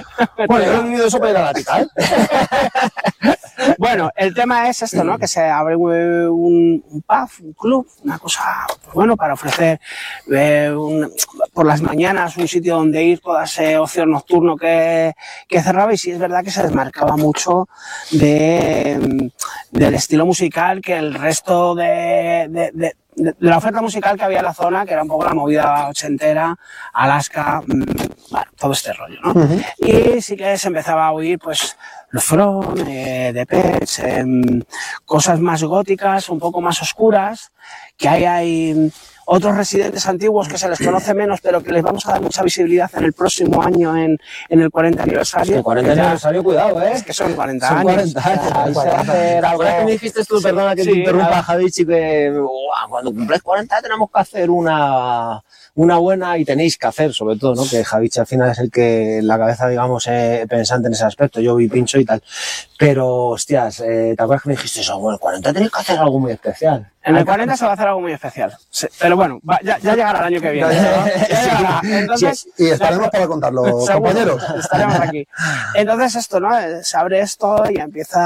Bueno, 0.49 0.65
yo 0.65 0.73
he 0.81 0.83
vivido 0.85 1.07
eso 1.07 1.19
para 1.19 1.31
ir 1.31 1.37
a 1.37 1.43
la 1.45 1.53
tica, 1.55 1.81
¿eh? 1.81 1.87
Bueno, 3.79 4.11
el 4.17 4.33
tema 4.35 4.69
es 4.71 4.81
esto, 4.83 5.05
¿no? 5.05 5.19
Que 5.19 5.27
se 5.29 5.41
abre 5.45 5.77
un, 5.77 6.83
un 6.89 7.03
pub, 7.03 7.29
un 7.43 7.53
club, 7.53 7.87
una 8.05 8.19
cosa, 8.19 8.43
pues 8.83 8.95
bueno, 8.95 9.17
para 9.17 9.35
ofrecer 9.35 9.79
eh, 10.33 10.73
un- 10.75 11.13
por 11.53 11.67
las 11.67 11.83
mañanas 11.83 12.37
un 12.39 12.49
sitio 12.49 12.77
donde 12.77 13.03
ir, 13.05 13.21
todo 13.21 13.41
ese 13.43 13.77
ocio 13.79 14.07
nocturno 14.07 14.57
que, 14.57 15.13
que 15.47 15.63
cerraba 15.63 15.93
y 15.93 15.99
sí 15.99 16.11
es 16.11 16.19
verdad 16.19 16.43
que 16.43 16.51
se 16.51 16.63
desmarcaba 16.63 17.17
mucho 17.19 17.69
de, 18.13 19.31
del 19.71 19.95
estilo 19.95 20.25
musical 20.25 20.81
que 20.81 20.97
el 20.97 21.13
resto 21.15 21.75
de, 21.75 21.80
de- 21.81 22.49
de- 22.49 22.71
de- 22.75 22.95
de 23.17 23.35
la 23.41 23.59
oferta 23.59 23.83
musical 23.83 24.17
que 24.17 24.25
había 24.25 24.39
en 24.39 24.45
la 24.45 24.55
zona, 24.55 24.87
que 24.87 24.93
era 24.93 25.03
un 25.03 25.09
poco 25.09 25.25
la 25.25 25.35
movida 25.35 25.89
ochentera, 25.89 26.57
Alaska, 26.93 27.61
mm, 27.67 27.83
bueno, 28.31 28.47
todo 28.57 28.73
este 28.73 28.93
rollo, 28.93 29.19
¿no? 29.23 29.33
Y 29.79 30.21
sí 30.23 30.37
que 30.37 30.57
se 30.57 30.69
empezaba 30.69 31.07
a 31.09 31.13
oír, 31.13 31.39
pues, 31.39 31.77
los 32.11 32.25
From, 32.25 32.75
eh, 32.87 33.31
The 33.35 33.47
Pets, 33.47 33.99
em, 34.01 34.63
cosas 35.05 35.39
más 35.41 35.63
góticas, 35.65 36.29
un 36.29 36.39
poco 36.39 36.61
más 36.61 36.81
oscuras, 36.83 37.53
que 37.97 38.09
ahí 38.09 38.25
hay 38.25 38.75
mm, 38.75 38.89
otros 39.33 39.57
residentes 39.57 40.07
antiguos 40.09 40.49
que 40.49 40.59
se 40.59 40.69
les 40.69 40.79
conoce 40.81 41.15
menos, 41.15 41.41
pero 41.41 41.63
que 41.63 41.71
les 41.71 41.83
vamos 41.85 42.05
a 42.07 42.13
dar 42.13 42.21
mucha 42.21 42.43
visibilidad 42.43 42.91
en 42.97 43.05
el 43.05 43.13
próximo 43.13 43.63
año, 43.63 43.97
en, 43.97 44.19
en 44.49 44.61
el 44.61 44.71
40 44.71 45.05
aniversario. 45.05 45.57
El 45.59 45.63
40 45.63 45.91
que 45.91 45.97
ya- 45.97 46.03
aniversario, 46.03 46.43
cuidado, 46.43 46.83
¿eh? 46.83 46.93
Es 46.95 47.03
que 47.05 47.13
son 47.13 47.33
40 47.35 47.69
Son 47.69 47.77
años. 47.79 47.93
40 47.93 48.29
años. 48.29 48.53
Ahí 48.57 48.75
se 48.75 48.89
va 48.89 48.97
a 48.97 49.01
hacer 49.01 49.45
algo- 49.45 49.63
Ahora 49.63 49.79
que 49.79 49.85
me 49.85 49.91
dijiste 49.93 50.25
tú, 50.25 50.43
perdona 50.43 50.75
que 50.75 50.83
Sí, 50.83 50.91
te 50.93 50.99
interrumpa. 50.99 51.43
Javichi, 51.45 51.87
que 51.87 52.31
"Buah, 52.31 52.89
cuando 52.89 53.13
cumples 53.13 53.41
40 53.43 53.81
tenemos 53.81 54.11
que 54.13 54.21
hacer 54.21 54.51
una, 54.51 55.41
una 55.77 55.97
buena 55.99 56.37
y 56.37 56.45
tenéis 56.45 56.77
que 56.77 56.89
hacer, 56.89 57.13
sobre 57.15 57.37
todo, 57.37 57.55
¿no? 57.55 57.63
Que 57.71 57.85
Javichi 57.85 58.19
al 58.19 58.27
final 58.27 58.51
es 58.51 58.59
el 58.59 58.71
que 58.73 59.21
la 59.23 59.39
cabeza, 59.39 59.69
digamos, 59.69 60.09
eh, 60.09 60.45
pensante 60.49 60.89
en 60.89 60.95
ese 60.95 61.05
aspecto. 61.05 61.41
Yo 61.41 61.55
vi 61.55 61.69
pincho 61.69 62.01
y 62.01 62.05
tal. 62.05 62.21
Pero, 62.79 63.27
hostias, 63.29 63.79
eh, 63.81 64.15
¿te 64.17 64.23
acuerdas 64.23 64.43
que 64.43 64.49
me 64.49 64.57
dijiste 64.57 64.81
eso? 64.81 64.99
Bueno, 64.99 65.15
el 65.15 65.21
40 65.21 65.53
tenéis 65.53 65.71
que 65.71 65.81
hacer 65.81 65.99
algo 65.99 66.19
muy 66.19 66.33
especial. 66.33 66.91
En 67.03 67.17
el 67.17 67.25
40 67.25 67.57
se 67.57 67.65
va 67.65 67.71
a 67.71 67.75
hacer 67.75 67.89
algo 67.89 68.01
muy 68.03 68.13
especial. 68.13 68.55
Sí, 68.69 68.87
pero 68.99 69.17
bueno, 69.17 69.41
va- 69.49 69.59
ya, 69.63 69.79
ya 69.79 69.95
llegará 69.95 70.19
el 70.21 70.25
año 70.27 70.41
que 70.41 70.51
viene. 70.51 70.69
Y 72.59 72.69
estaremos 72.69 73.09
para 73.09 73.27
contarlo, 73.27 73.63
Seguro, 73.87 73.95
compañeros. 73.95 74.43
Estaremos 74.59 75.01
aquí. 75.01 75.27
Entonces 75.75 76.17
esto, 76.17 76.41
¿no? 76.41 76.51
Se 76.83 76.97
abre 76.99 77.21
esto 77.21 77.63
y 77.71 77.81
empieza 77.81 78.21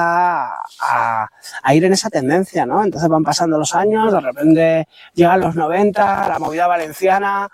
a, 0.80 1.28
a 1.62 1.74
ir 1.74 1.84
en 1.84 1.92
esa 1.92 2.10
tendencia, 2.10 2.66
¿no? 2.66 2.82
Entonces 2.82 3.08
van 3.08 3.22
pasando 3.22 3.58
los 3.58 3.74
años, 3.74 4.12
de 4.12 4.20
repente 4.20 4.88
llegan 5.14 5.40
los 5.40 5.54
90, 5.54 6.28
la 6.28 6.38
movida 6.38 6.66
valenciana 6.66 7.48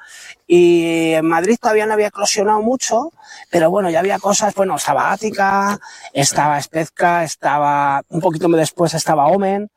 y 0.47 1.13
en 1.13 1.27
Madrid 1.27 1.59
todavía 1.61 1.87
no 1.87 1.93
había 1.93 2.09
eclosionado 2.09 2.61
mucho, 2.63 3.13
pero 3.51 3.71
bueno, 3.71 3.91
ya 3.91 4.01
había 4.01 4.19
cosas, 4.19 4.55
bueno, 4.55 4.77
estaba 4.77 5.13
Ática, 5.13 5.79
estaba 6.13 6.59
Espezca, 6.59 7.25
estaba, 7.25 8.03
un 8.09 8.21
poquito 8.21 8.49
después 8.49 8.95
estaba 8.95 9.27
Omen, 9.27 9.71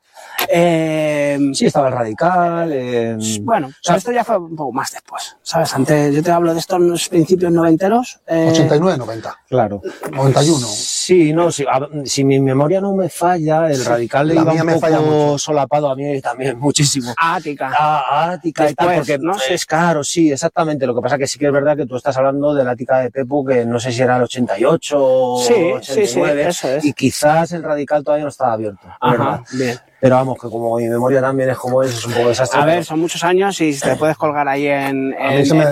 eh, 0.48 1.38
Sí, 1.52 1.66
estaba 1.66 1.88
el 1.88 1.94
radical. 1.94 2.70
eh, 2.72 3.16
bueno, 3.42 3.70
sea, 3.80 3.96
esto 3.96 4.12
ya 4.12 4.24
fue 4.24 4.38
un 4.38 4.54
poco 4.56 4.72
más 4.72 4.92
después, 4.92 5.36
¿sabes? 5.42 5.72
Antes, 5.74 6.14
yo 6.14 6.22
te 6.22 6.30
hablo 6.30 6.52
de 6.52 6.60
estos 6.60 7.08
principios 7.08 7.52
noventeros. 7.52 8.20
eh, 8.26 8.48
89, 8.50 8.98
90, 8.98 9.36
claro. 9.48 9.82
91. 10.12 10.66
Sí, 10.66 11.32
no, 11.32 11.50
si, 11.50 11.64
a- 11.64 11.88
si 12.04 12.24
mi 12.24 12.40
memoria 12.40 12.80
no 12.80 12.94
me 12.94 13.08
falla, 13.08 13.70
el 13.70 13.84
radical 13.84 14.28
le 14.28 14.34
iba 14.34 14.52
un 14.52 14.64
me 14.66 14.78
falla 14.78 14.98
poco 14.98 15.10
mucho. 15.10 15.38
solapado 15.38 15.90
a 15.90 15.96
mí 15.96 16.20
también 16.20 16.58
muchísimo. 16.60 17.12
Ática. 17.16 17.72
A, 17.78 18.30
Ática 18.32 18.70
y 18.70 18.74
tal, 18.74 18.96
porque 18.96 19.18
¿no? 19.18 19.34
es 19.48 19.66
claro, 19.66 20.02
sí, 20.04 20.30
exactamente. 20.32 20.86
Lo 20.86 20.94
que 20.94 21.00
pasa 21.00 21.18
que 21.18 21.26
sí 21.26 21.38
que 21.38 21.46
es 21.46 21.52
verdad 21.52 21.76
que 21.76 21.86
tú 21.86 21.96
estás 21.96 22.16
hablando 22.16 22.54
de 22.54 22.64
la 22.64 22.72
Ática 22.72 22.98
de 23.00 23.10
Pepo, 23.10 23.44
que 23.44 23.64
no 23.66 23.78
sé 23.80 23.92
si 23.92 24.02
era 24.02 24.16
el 24.16 24.22
88 24.22 24.96
o 24.98 25.42
Sí, 25.42 25.54
sí, 25.82 25.92
sí, 26.06 26.20
89, 26.20 26.48
eso 26.48 26.68
es. 26.68 26.84
y 26.84 26.92
quizás 26.92 27.52
el 27.52 27.62
radical 27.62 28.02
todavía 28.04 28.24
no 28.24 28.30
estaba 28.30 28.52
abierto. 28.54 28.80
la 29.00 29.10
verdad. 29.10 29.26
Ajá, 29.28 29.44
bien. 29.52 29.78
Pero 30.04 30.16
vamos, 30.16 30.36
que 30.38 30.50
como 30.50 30.76
mi 30.76 30.86
memoria 30.86 31.22
también 31.22 31.48
es 31.48 31.56
como 31.56 31.82
es, 31.82 31.94
es 31.94 32.04
un 32.04 32.12
poco 32.12 32.28
desastre. 32.28 32.60
A 32.60 32.66
ver, 32.66 32.84
son 32.84 33.00
muchos 33.00 33.24
años 33.24 33.58
y 33.62 33.72
te 33.72 33.96
puedes 33.96 34.18
colgar 34.18 34.46
ahí 34.46 34.66
en, 34.66 35.14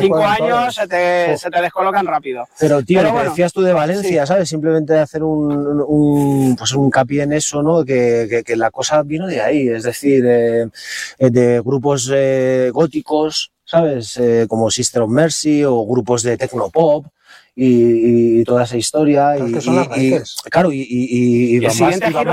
cinco 0.01 0.24
años, 0.24 0.74
se 0.74 0.89
te, 0.89 1.37
se 1.37 1.51
te 1.51 1.61
descolocan 1.61 2.07
rápido. 2.07 2.49
Pero 2.59 2.83
tío, 2.83 3.01
Pero 3.01 3.12
lo 3.12 3.20
que 3.20 3.28
decías 3.28 3.53
tú 3.53 3.61
de 3.61 3.74
Valencia, 3.74 4.24
¿sabes? 4.24 4.49
Simplemente 4.49 4.99
hacer 4.99 5.22
un, 5.22 5.85
un, 5.87 6.57
pues 6.57 6.72
un 6.72 6.87
hincapié 6.87 7.24
en 7.24 7.35
eso, 7.35 7.62
¿no? 7.62 7.85
Que, 7.85 8.26
que, 8.26 8.43
que 8.43 8.57
la 8.57 8.70
cosa 8.70 9.03
vino 9.03 9.26
de 9.26 9.43
ahí, 9.43 9.68
es 9.68 9.83
decir, 9.83 10.24
eh, 10.26 10.66
eh, 11.18 11.30
de 11.30 11.61
grupos 11.61 12.11
eh, 12.11 12.70
góticos, 12.72 13.53
¿sabes? 13.66 14.16
Eh, 14.16 14.47
como 14.49 14.70
Sister 14.70 15.03
of 15.03 15.11
Mercy 15.11 15.62
o 15.62 15.85
grupos 15.85 16.22
de 16.22 16.39
Tecnopop 16.39 17.05
y, 17.55 18.41
y 18.41 18.45
toda 18.45 18.65
esa 18.65 18.77
historia. 18.77 19.35
Claro, 19.35 19.47
y, 19.47 19.51
es 19.51 19.55
que 19.57 19.61
son 19.61 19.77
las 19.77 19.87
y- 19.87 19.91
y- 19.91 20.11
raíces. 20.11 20.37
claro, 20.51 20.73
y, 20.73 20.81
y, 20.81 20.87
y, 20.89 21.59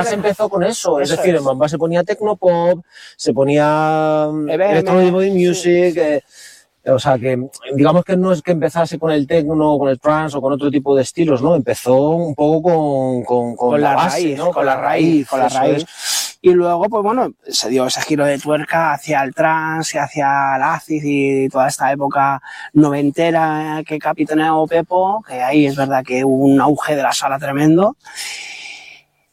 de- 0.09 0.15
empezó 0.15 0.49
con 0.49 0.63
eso, 0.63 0.99
es 0.99 1.09
Eso 1.09 1.17
decir, 1.21 1.35
es. 1.35 1.41
en 1.41 1.45
se 1.69 1.77
ponía 1.77 2.03
Tecnopop, 2.03 2.83
se 3.15 3.33
ponía 3.33 4.27
mm, 4.31 4.49
EBM, 4.49 4.71
Electronic 4.71 5.11
Body 5.11 5.31
sí. 5.31 5.47
Music, 5.47 5.97
eh, 5.97 6.21
o 6.85 6.97
sea, 6.97 7.19
que 7.19 7.37
digamos 7.75 8.05
que 8.05 8.15
no 8.15 8.31
es 8.31 8.41
que 8.41 8.51
empezase 8.51 8.97
con 8.97 9.11
el 9.11 9.27
techno, 9.27 9.77
con 9.77 9.89
el 9.89 9.99
trance 9.99 10.37
o 10.37 10.41
con 10.41 10.53
otro 10.53 10.71
tipo 10.71 10.95
de 10.95 11.03
estilos, 11.03 11.41
¿no? 11.41 11.53
Empezó 11.55 12.11
un 12.11 12.33
poco 12.33 12.61
con, 12.63 13.23
con, 13.23 13.55
con, 13.55 13.71
Con 13.71 13.81
la 13.81 13.95
base, 13.95 14.21
raíz, 14.21 14.37
¿no? 14.37 14.51
con 14.51 14.65
la 14.65 14.75
raíz, 14.77 15.27
con 15.27 15.39
la 15.41 15.49
raíz. 15.49 15.85
Y 16.41 16.51
luego, 16.53 16.87
pues 16.87 17.03
bueno, 17.03 17.33
se 17.43 17.69
dio 17.69 17.85
ese 17.85 18.01
giro 18.01 18.25
de 18.25 18.39
tuerca 18.39 18.93
hacia 18.93 19.23
el 19.23 19.33
trance, 19.33 19.97
y 19.97 19.99
hacia 19.99 20.55
el 20.55 20.63
acid 20.63 21.01
y 21.03 21.49
toda 21.49 21.67
esta 21.67 21.91
época 21.91 22.41
noventera 22.73 23.83
que 23.85 23.99
capitaneó 23.99 24.65
Pepo, 24.65 25.21
que 25.27 25.41
ahí 25.41 25.65
es 25.65 25.75
verdad 25.75 26.03
que 26.05 26.23
hubo 26.23 26.45
un 26.45 26.61
auge 26.61 26.95
de 26.95 27.03
la 27.03 27.11
sala 27.11 27.39
tremendo. 27.39 27.97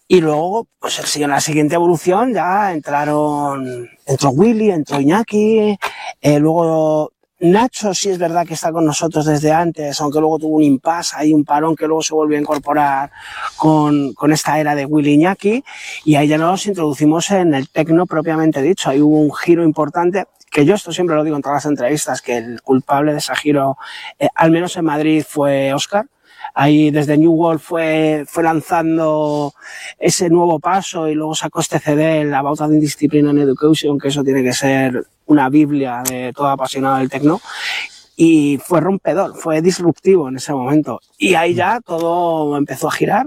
Y 0.09 0.21
luego, 0.21 0.67
pues 0.79 1.17
en 1.17 1.31
la 1.31 1.41
siguiente 1.41 1.75
evolución 1.77 2.33
ya 2.33 2.73
entraron, 2.73 3.89
entró 4.05 4.31
Willy, 4.31 4.71
entró 4.71 5.01
Iñaki, 5.01 5.79
eh, 6.21 6.39
luego 6.39 7.13
Nacho 7.39 7.93
sí 7.93 8.09
es 8.09 8.19
verdad 8.19 8.47
que 8.47 8.55
está 8.55 8.73
con 8.73 8.87
nosotros 8.87 9.27
desde 9.27 9.53
antes, 9.53 10.01
aunque 10.01 10.21
luego 10.21 10.39
tuvo 10.39 10.57
un 10.57 10.63
impasse, 10.63 11.17
ahí 11.19 11.35
un 11.35 11.45
parón 11.45 11.77
que 11.77 11.87
luego 11.87 12.03
se 12.03 12.15
volvió 12.15 12.39
a 12.39 12.41
incorporar 12.41 13.11
con, 13.59 14.15
con 14.15 14.33
esta 14.33 14.59
era 14.59 14.75
de 14.75 14.87
Willy 14.87 15.15
Iñaki, 15.15 15.63
y 16.05 16.15
ahí 16.15 16.29
ya 16.29 16.39
nos 16.39 16.65
introducimos 16.65 17.31
en 17.31 17.53
el 17.53 17.69
tecno 17.69 18.07
propiamente 18.07 18.63
dicho, 18.63 18.89
ahí 18.89 19.03
hubo 19.03 19.21
un 19.21 19.35
giro 19.35 19.65
importante, 19.65 20.25
que 20.51 20.65
yo 20.65 20.75
esto 20.75 20.93
siempre 20.93 21.15
lo 21.15 21.25
digo 21.25 21.37
en 21.37 21.43
todas 21.43 21.57
las 21.57 21.71
entrevistas, 21.71 22.23
que 22.23 22.39
el 22.39 22.63
culpable 22.63 23.13
de 23.13 23.19
ese 23.19 23.35
giro, 23.35 23.77
eh, 24.19 24.29
al 24.35 24.51
menos 24.51 24.75
en 24.79 24.87
Madrid, 24.87 25.23
fue 25.29 25.75
Oscar, 25.75 26.07
Ahí 26.55 26.91
desde 26.91 27.19
New 27.19 27.33
World 27.33 27.61
fue, 27.61 28.25
fue 28.27 28.43
lanzando 28.43 29.53
ese 29.99 30.31
nuevo 30.31 30.59
paso 30.59 31.09
y 31.09 31.15
luego 31.15 31.35
sacó 31.35 31.61
este 31.61 31.79
CD, 31.79 32.23
el 32.23 32.35
About 32.35 32.61
an 32.63 32.75
Indiscipline 32.75 33.29
and 33.29 33.41
Education, 33.41 33.99
que 33.99 34.09
eso 34.09 34.25
tiene 34.25 34.43
que 34.43 34.53
ser 34.53 35.07
una 35.27 35.49
biblia 35.49 36.03
de 36.09 36.33
todo 36.35 36.49
apasionado 36.49 36.97
del 36.99 37.11
tecno. 37.11 37.41
Y 38.17 38.59
fue 38.65 38.81
rompedor, 38.81 39.37
fue 39.37 39.61
disruptivo 39.61 40.29
en 40.29 40.37
ese 40.37 40.53
momento. 40.53 41.01
Y 41.19 41.35
ahí 41.35 41.55
ya 41.55 41.81
todo 41.81 42.57
empezó 42.57 42.89
a 42.89 42.93
girar. 42.93 43.27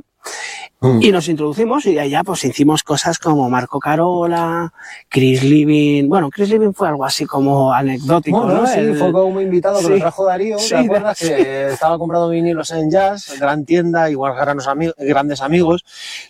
Mm. 0.82 1.02
Y 1.02 1.12
nos 1.12 1.28
introducimos 1.28 1.86
y 1.88 2.00
allá 2.00 2.24
pues 2.24 2.46
hicimos 2.46 2.84
cosas 2.84 3.20
como 3.20 3.50
Marco 3.50 3.80
Carola, 3.80 4.72
Chris 5.10 5.44
Living. 5.44 6.08
Bueno, 6.08 6.30
Chris 6.30 6.50
Living 6.50 6.72
fue 6.72 6.88
algo 6.88 7.04
así 7.04 7.26
como 7.26 7.74
anecdótico, 7.74 8.46
¿no? 8.46 8.66
Sí, 8.66 8.94
fue 8.94 9.12
como 9.12 9.42
invitado 9.42 9.82
que 9.82 9.90
lo 9.90 10.00
trajo 10.00 10.26
Darío, 10.26 10.56
¿te 10.56 10.78
acuerdas? 10.78 11.20
Que 11.20 11.68
estaba 11.74 11.98
comprando 11.98 12.30
vinilos 12.30 12.72
en 12.72 12.90
Jazz, 12.90 13.38
gran 13.38 13.66
tienda, 13.66 14.10
igual 14.10 14.34
grandes 14.36 15.42
amigos. 15.42 15.84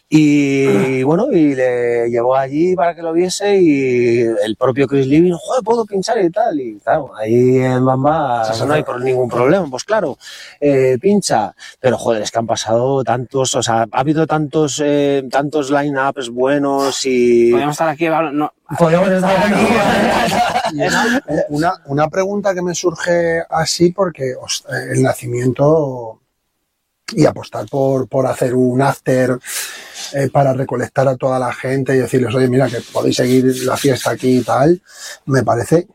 Y 0.10 1.04
bueno, 1.04 1.32
y 1.32 1.54
le 1.54 2.10
llevó 2.10 2.36
allí 2.36 2.76
para 2.76 2.96
que 2.96 3.04
lo 3.04 3.14
viese 3.14 3.62
y 3.62 4.22
el 4.22 4.56
propio 4.58 4.88
Chris 4.88 5.06
Living, 5.06 5.34
joder, 5.34 5.64
puedo 5.64 5.86
pinchar 5.86 6.20
y 6.24 6.32
tal. 6.32 6.60
Y 6.60 6.80
claro, 6.80 7.12
ahí 7.16 7.60
en 7.60 7.86
Bamba 7.86 8.52
no 8.66 8.74
hay 8.74 8.84
ningún 9.04 9.30
problema, 9.30 9.68
pues 9.70 9.84
claro, 9.84 10.18
eh, 10.60 10.98
pincha. 11.00 11.54
Pero 11.80 12.00
joder, 12.00 12.24
es 12.24 12.32
que 12.32 12.40
han 12.40 12.48
pasado 12.48 13.04
tantos, 13.04 13.54
o 13.54 13.62
sea, 13.62 13.86
ha 13.92 14.00
habido 14.00 14.26
tantos 14.26 14.39
tantos, 14.40 14.82
eh, 14.84 15.28
tantos 15.30 15.70
line-ups 15.70 16.30
buenos 16.30 17.06
y... 17.06 17.52
Podríamos 17.52 17.74
estar 17.74 17.90
aquí, 17.90 18.08
no. 18.08 18.54
Podríamos 18.78 19.10
estar 19.10 19.38
aquí. 19.38 19.68
una, 21.50 21.74
una 21.88 22.08
pregunta 22.08 22.54
que 22.54 22.62
me 22.62 22.74
surge 22.74 23.44
así 23.50 23.92
porque 23.92 24.34
el 24.92 25.04
nacimiento 25.04 26.22
y 27.12 27.26
apostar 27.26 27.66
por, 27.68 28.08
por 28.08 28.28
hacer 28.28 28.54
un 28.54 28.82
after 28.82 29.38
eh, 30.14 30.30
para 30.32 30.54
recolectar 30.54 31.08
a 31.08 31.18
toda 31.18 31.40
la 31.40 31.52
gente 31.52 31.96
y 31.96 32.00
decirles, 32.00 32.34
oye, 32.34 32.48
mira, 32.48 32.68
que 32.68 32.82
podéis 32.94 33.18
seguir 33.18 33.46
la 33.66 33.76
fiesta 33.76 34.12
aquí 34.12 34.38
y 34.38 34.44
tal, 34.44 34.82
me 35.26 35.44
parece 35.44 35.88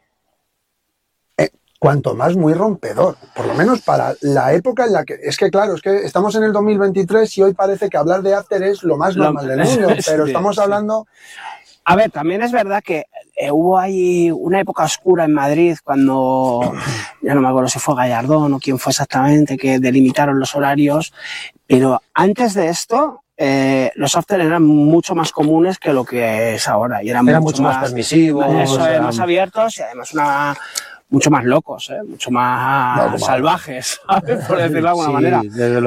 cuanto 1.84 2.14
más 2.14 2.34
muy 2.34 2.54
rompedor, 2.54 3.18
por 3.36 3.44
lo 3.44 3.52
menos 3.52 3.82
para 3.82 4.14
la 4.22 4.54
época 4.54 4.86
en 4.86 4.92
la 4.94 5.04
que, 5.04 5.18
es 5.22 5.36
que 5.36 5.50
claro, 5.50 5.74
es 5.74 5.82
que 5.82 5.96
estamos 5.96 6.34
en 6.34 6.44
el 6.44 6.50
2023 6.50 7.36
y 7.36 7.42
hoy 7.42 7.52
parece 7.52 7.90
que 7.90 7.98
hablar 7.98 8.22
de 8.22 8.34
After 8.34 8.62
es 8.62 8.82
lo 8.84 8.96
más 8.96 9.14
normal 9.18 9.46
del 9.46 9.64
mundo, 9.64 9.88
pero 10.06 10.24
estamos 10.24 10.58
hablando... 10.58 11.06
A 11.84 11.94
ver, 11.94 12.10
también 12.10 12.42
es 12.42 12.52
verdad 12.52 12.82
que 12.82 13.04
eh, 13.36 13.50
hubo 13.50 13.78
ahí 13.78 14.30
una 14.30 14.60
época 14.60 14.84
oscura 14.84 15.26
en 15.26 15.34
Madrid 15.34 15.76
cuando, 15.84 16.72
ya 17.20 17.34
no 17.34 17.42
me 17.42 17.48
acuerdo 17.48 17.68
si 17.68 17.78
fue 17.78 17.94
Gallardón 17.94 18.54
o 18.54 18.58
quién 18.58 18.78
fue 18.78 18.92
exactamente, 18.92 19.58
que 19.58 19.78
delimitaron 19.78 20.40
los 20.40 20.54
horarios, 20.54 21.12
pero 21.66 22.00
antes 22.14 22.54
de 22.54 22.68
esto, 22.68 23.24
eh, 23.36 23.90
los 23.96 24.16
after 24.16 24.40
eran 24.40 24.62
mucho 24.62 25.14
más 25.14 25.32
comunes 25.32 25.78
que 25.78 25.92
lo 25.92 26.06
que 26.06 26.54
es 26.54 26.66
ahora 26.66 27.02
y 27.02 27.10
eran, 27.10 27.26
mucho, 27.42 27.62
más, 27.62 27.84
permisivos, 27.84 28.46
más 29.02 29.18
abiertos 29.18 29.76
y 29.76 29.82
además 29.82 30.14
una 30.14 30.56
mucho 31.14 31.30
más 31.30 31.44
locos, 31.44 31.90
¿eh? 31.90 32.02
mucho 32.06 32.30
más 32.30 33.20
salvajes, 33.20 34.00
por 34.48 34.58
decirlo 34.58 34.82
de 34.82 34.88
alguna 34.88 35.10
manera. 35.10 35.42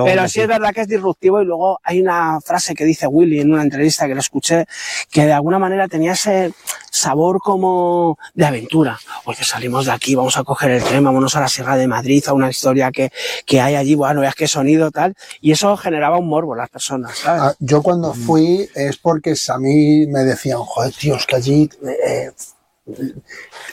Pero 0.05 0.27
sí, 0.27 0.41
es 0.41 0.47
verdad 0.47 0.73
que 0.73 0.81
es 0.81 0.87
disruptivo 0.87 1.41
y 1.41 1.45
luego 1.45 1.79
hay 1.83 2.01
una 2.01 2.39
frase 2.41 2.73
que 2.73 2.85
dice 2.85 3.07
Willy 3.07 3.41
en 3.41 3.53
una 3.53 3.61
entrevista 3.61 4.07
que 4.07 4.13
lo 4.13 4.21
escuché 4.21 4.65
que 5.11 5.25
de 5.25 5.33
alguna 5.33 5.59
manera 5.59 5.87
tenía 5.87 6.13
ese 6.13 6.53
sabor 6.89 7.39
como 7.39 8.17
de 8.33 8.45
aventura. 8.45 8.97
Oye, 9.25 9.43
salimos 9.43 9.85
de 9.85 9.91
aquí, 9.91 10.15
vamos 10.15 10.37
a 10.37 10.43
coger 10.43 10.71
el 10.71 10.83
tren, 10.83 11.03
vámonos 11.03 11.35
a 11.35 11.41
la 11.41 11.47
Sierra 11.47 11.75
de 11.75 11.87
Madrid, 11.87 12.23
a 12.27 12.33
una 12.33 12.49
historia 12.49 12.91
que, 12.91 13.11
que 13.45 13.61
hay 13.61 13.75
allí, 13.75 13.95
bueno, 13.95 14.21
veas 14.21 14.35
qué 14.35 14.47
sonido 14.47 14.91
tal, 14.91 15.15
y 15.41 15.51
eso 15.51 15.75
generaba 15.77 16.17
un 16.17 16.27
morbo 16.27 16.53
en 16.53 16.59
las 16.59 16.69
personas, 16.69 17.17
¿sabes? 17.17 17.41
Ah, 17.41 17.53
yo 17.59 17.81
cuando 17.83 18.13
fui 18.13 18.67
es 18.73 18.97
porque 18.97 19.35
a 19.49 19.57
mí 19.57 20.07
me 20.07 20.23
decían, 20.23 20.59
joder, 20.59 20.93
tío, 20.93 21.15
es 21.15 21.25
que 21.25 21.35
allí... 21.35 21.69
Eh, 21.83 22.31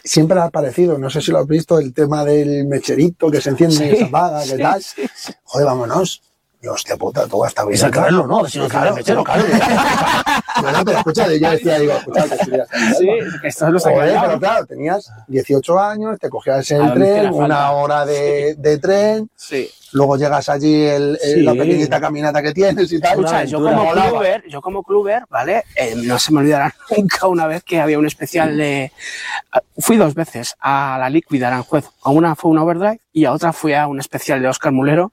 siempre 0.02 0.38
ha 0.38 0.44
aparecido, 0.44 0.98
no 0.98 1.10
sé 1.10 1.20
si 1.20 1.30
lo 1.30 1.38
has 1.38 1.46
visto, 1.46 1.78
el 1.78 1.92
tema 1.92 2.24
del 2.24 2.66
mecherito 2.66 3.30
que 3.30 3.40
se 3.40 3.50
enciende 3.50 3.92
y 3.92 3.96
se 3.96 4.04
apaga, 4.04 4.44
¿qué 4.44 4.58
tal? 4.58 4.82
Joder, 5.44 5.66
vámonos. 5.66 6.22
Y 6.64 6.66
hostia 6.66 6.96
puta, 6.96 7.26
todo 7.26 7.44
está 7.44 7.62
bien. 7.66 7.90
Claro, 7.90 8.26
¿no? 8.26 8.48
Si 8.48 8.58
no 8.58 8.68
claro, 8.68 8.94
mechero, 8.94 9.22
claro. 9.22 9.42
no, 10.62 10.84
pero 10.84 10.98
escucha, 10.98 11.26
yo 11.26 11.50
decía, 11.50 11.78
digo, 11.78 11.92
escucha, 11.92 12.24
Sí, 12.98 13.06
que 13.42 13.48
esto 13.48 13.66
es 13.66 13.72
lo 13.72 13.80
Joder, 13.80 14.18
pero 14.18 14.38
claro, 14.38 14.64
tenías 14.64 15.12
18 15.28 15.78
años, 15.78 16.18
te 16.18 16.30
cogías 16.30 16.70
el 16.70 16.94
tren, 16.94 17.34
una 17.34 17.72
hora 17.72 18.06
de, 18.06 18.54
de 18.54 18.78
tren. 18.78 19.28
Sí 19.36 19.70
luego 19.94 20.16
llegas 20.16 20.48
allí 20.48 20.84
el, 20.84 21.18
la 21.44 21.52
pequeñita 21.52 22.00
caminata 22.00 22.42
que 22.42 22.52
tienes 22.52 22.92
y 22.92 23.00
tal. 23.00 23.12
Escucha, 23.12 23.44
yo 23.44 23.62
como 23.62 23.92
cluber, 23.92 24.44
yo 24.48 24.60
como 24.60 24.82
cluber, 24.82 25.24
¿vale? 25.30 25.64
Eh, 25.76 25.94
no 25.96 26.18
se 26.18 26.32
me 26.32 26.40
olvidará 26.40 26.74
nunca 26.96 27.26
una 27.28 27.46
vez 27.46 27.62
que 27.62 27.80
había 27.80 27.98
un 27.98 28.06
especial 28.06 28.56
de... 28.56 28.92
Fui 29.78 29.96
dos 29.96 30.14
veces 30.14 30.56
a 30.60 30.96
la 30.98 31.08
Liquid 31.08 31.38
de 31.38 31.46
Aranjuez. 31.46 31.86
A 32.02 32.10
una 32.10 32.34
fue 32.34 32.50
un 32.50 32.58
overdrive 32.58 33.00
y 33.12 33.24
a 33.24 33.32
otra 33.32 33.52
fui 33.52 33.72
a 33.72 33.86
un 33.86 34.00
especial 34.00 34.42
de 34.42 34.48
Oscar 34.48 34.72
Mulero 34.72 35.12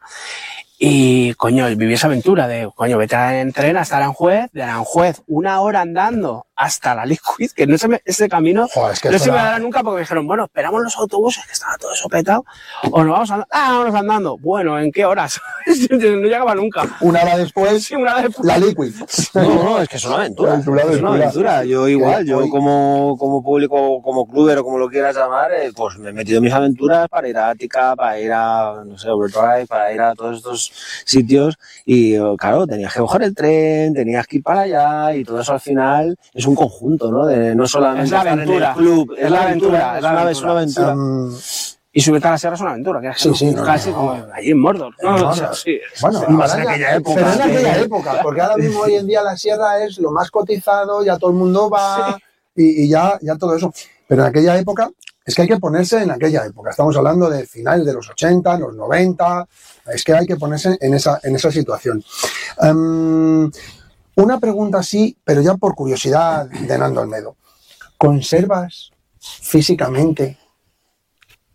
y, 0.84 1.36
coño, 1.36 1.68
viví 1.76 1.94
esa 1.94 2.08
aventura 2.08 2.48
de, 2.48 2.68
coño, 2.74 2.98
vete 2.98 3.16
en 3.16 3.54
tren 3.54 3.78
hasta 3.78 3.98
Aranjuez, 3.98 4.50
de 4.52 4.64
Aranjuez, 4.64 5.22
una 5.28 5.62
hora 5.62 5.82
andando 5.82 6.48
hasta 6.62 6.94
la 6.94 7.06
Liquid, 7.08 7.50
que 7.56 7.66
no 7.66 7.76
se 7.76 7.88
me, 7.88 8.02
ese 8.06 8.30
camino 8.30 8.68
no 8.76 9.20
se 9.20 9.32
me 9.32 9.38
dará 9.38 9.58
nunca 9.58 9.82
porque 9.82 9.96
me 9.96 10.02
dijeron, 10.02 10.28
bueno, 10.28 10.44
esperamos 10.44 10.84
los 10.84 10.96
autobuses, 10.96 11.44
que 11.48 11.54
estaba 11.54 11.76
todo 11.78 11.92
eso 11.92 12.08
petado, 12.08 12.46
o 12.92 13.04
nos 13.04 13.14
vamos 13.14 13.32
andando, 13.32 13.48
ah, 13.52 13.80
vamos 13.80 13.96
andando. 13.96 14.38
Bueno, 14.38 14.80
¿en 14.80 14.92
qué 14.92 15.04
horas? 15.04 15.42
no 15.90 15.98
llegaba 15.98 16.54
nunca. 16.54 16.88
Una 17.02 17.24
hora 17.24 17.38
después, 17.38 17.84
sí, 17.84 17.96
una 17.96 18.14
hora 18.14 18.22
después. 18.24 18.46
la 18.46 18.60
Liquid. 18.60 18.94
no, 19.34 19.64
no, 19.64 19.82
es 19.82 19.90
que 19.90 19.98
es 19.98 20.06
una 20.06 20.18
aventura. 20.18 20.56
Es 20.60 20.68
una 20.68 21.14
aventura. 21.14 21.66
Yo 21.66 21.88
igual, 21.88 22.26
yo 22.26 22.48
como, 22.50 23.18
como 23.18 23.44
público, 23.44 24.00
como 24.04 24.28
cluber 24.28 24.60
o 24.60 24.64
como 24.64 24.78
lo 24.78 24.88
quieras 24.88 25.16
llamar, 25.16 25.52
eh, 25.54 25.72
pues 25.76 25.98
me 25.98 26.10
he 26.10 26.14
metido 26.14 26.38
en 26.38 26.44
mis 26.44 26.54
aventuras 26.54 27.10
para 27.10 27.28
ir 27.28 27.38
a 27.38 27.50
Ática, 27.50 27.96
para 27.96 28.20
ir 28.20 28.32
a, 28.32 28.84
no 28.86 29.00
sé, 29.00 29.10
Overdrive, 29.10 29.66
para 29.66 29.92
ir 29.92 30.02
a 30.02 30.14
todos 30.14 30.38
estos 30.38 30.72
sitios 31.06 31.58
y 31.86 32.14
eh, 32.14 32.36
claro, 32.38 32.68
tenías 32.68 32.94
que 32.94 33.00
coger 33.00 33.24
el 33.24 33.34
tren, 33.34 33.96
tenías 33.96 34.28
que 34.28 34.38
ir 34.38 34.44
para 34.44 34.62
allá 34.62 35.16
y 35.16 35.24
todo 35.24 35.42
eso 35.42 35.54
al 35.54 35.60
final 35.60 36.18
es 36.34 36.46
un 36.46 36.51
conjunto, 36.56 37.12
¿no? 37.12 37.26
De 37.26 37.56
no 37.56 37.68
solamente 37.68 38.06
es 38.06 38.12
la 38.12 38.22
aventura, 38.22 38.74
club, 38.74 39.16
es, 39.18 39.30
la 39.30 39.44
aventura, 39.44 39.98
es, 39.98 40.04
una, 40.04 40.32
es 40.32 40.42
una 40.42 40.52
aventura. 40.52 40.94
Um, 40.94 41.36
y 41.94 42.00
subirte 42.00 42.28
a 42.28 42.32
la 42.32 42.38
sierra 42.38 42.56
es 42.56 42.62
una 42.62 42.72
aventura, 42.72 43.02
que 43.02 43.14
sí, 43.18 43.34
sí, 43.36 43.54
casi 43.54 43.92
como 43.92 44.12
allí 44.34 44.52
en 44.52 44.60
Mordor. 44.60 44.94
No, 45.04 45.34
sí, 45.54 45.80
bueno, 46.02 46.24
en 46.28 46.42
aquella 46.42 46.96
época. 46.96 47.16
Pero 47.16 47.34
en 47.34 47.42
aquella 47.42 47.80
época, 47.80 48.20
porque 48.24 48.42
ahora 48.42 48.58
mismo 48.58 48.80
hoy 48.80 48.96
en 48.96 49.08
día 49.08 49.22
la 49.22 49.36
sierra 49.36 49.84
es 49.84 49.98
lo 49.98 50.12
más 50.12 50.32
cotizado, 50.32 51.04
ya 51.04 51.18
todo 51.18 51.32
el 51.32 51.36
mundo 51.36 51.70
va 51.70 52.18
y, 52.56 52.84
y, 52.84 52.90
ya, 52.90 53.20
ya 53.22 53.36
todo 53.36 53.56
eso. 53.56 53.74
Pero 54.08 54.22
en 54.22 54.30
aquella 54.30 54.58
época, 54.58 54.90
es 55.26 55.36
que 55.36 55.44
hay 55.44 55.48
que 55.48 55.58
ponerse 55.58 56.02
en 56.02 56.12
aquella 56.12 56.46
época. 56.46 56.72
Estamos 56.72 56.96
hablando 56.98 57.30
de 57.30 57.46
finales 57.46 57.86
de 57.86 57.94
los 57.94 58.10
80, 58.10 58.58
los 58.58 58.76
90, 58.76 59.48
es 59.94 60.04
que 60.04 60.14
hay 60.14 60.26
que 60.26 60.36
ponerse 60.36 60.78
en 60.80 60.94
esa, 60.94 61.20
en 61.24 61.36
esa 61.36 61.52
situación. 61.52 62.04
Um, 62.58 63.52
una 64.16 64.40
pregunta 64.40 64.80
así, 64.80 65.18
pero 65.24 65.42
ya 65.42 65.56
por 65.56 65.76
curiosidad 65.76 66.48
de 66.48 66.78
Nando 66.78 67.02
Almedo. 67.02 67.36
¿Conservas 67.98 68.92
físicamente 69.20 70.38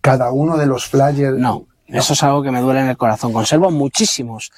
cada 0.00 0.30
uno 0.30 0.56
de 0.56 0.66
los 0.66 0.86
flyers? 0.86 1.36
No. 1.36 1.66
Eso 1.88 2.14
es 2.14 2.22
algo 2.24 2.42
que 2.42 2.50
me 2.50 2.60
duele 2.60 2.80
en 2.80 2.88
el 2.88 2.96
corazón. 2.96 3.32
Conservo 3.32 3.70
muchísimos. 3.70 4.50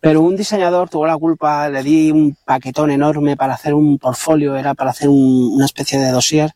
Pero 0.00 0.22
un 0.22 0.34
diseñador 0.34 0.88
tuvo 0.88 1.06
la 1.06 1.16
culpa, 1.18 1.68
le 1.68 1.82
di 1.82 2.10
un 2.10 2.36
paquetón 2.44 2.90
enorme 2.90 3.36
para 3.36 3.54
hacer 3.54 3.74
un 3.74 3.98
portfolio, 3.98 4.56
era 4.56 4.72
para 4.74 4.90
hacer 4.90 5.08
un, 5.08 5.50
una 5.52 5.66
especie 5.66 5.98
de 5.98 6.10
dossier, 6.10 6.52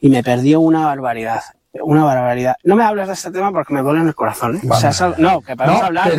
y 0.00 0.08
me 0.08 0.22
perdió 0.22 0.60
una 0.60 0.86
barbaridad 0.86 1.42
una 1.74 2.04
barbaridad. 2.04 2.56
No 2.64 2.76
me 2.76 2.84
hables 2.84 3.08
de 3.08 3.14
este 3.14 3.30
tema 3.30 3.52
porque 3.52 3.74
me 3.74 3.82
duele 3.82 4.00
en 4.00 4.08
el 4.08 4.14
corazón. 4.14 4.56
¿eh? 4.56 4.60
O 4.68 4.74
sea, 4.74 5.14
no, 5.18 5.40
que 5.40 5.56
podemos 5.56 5.82
hablar. 5.82 6.12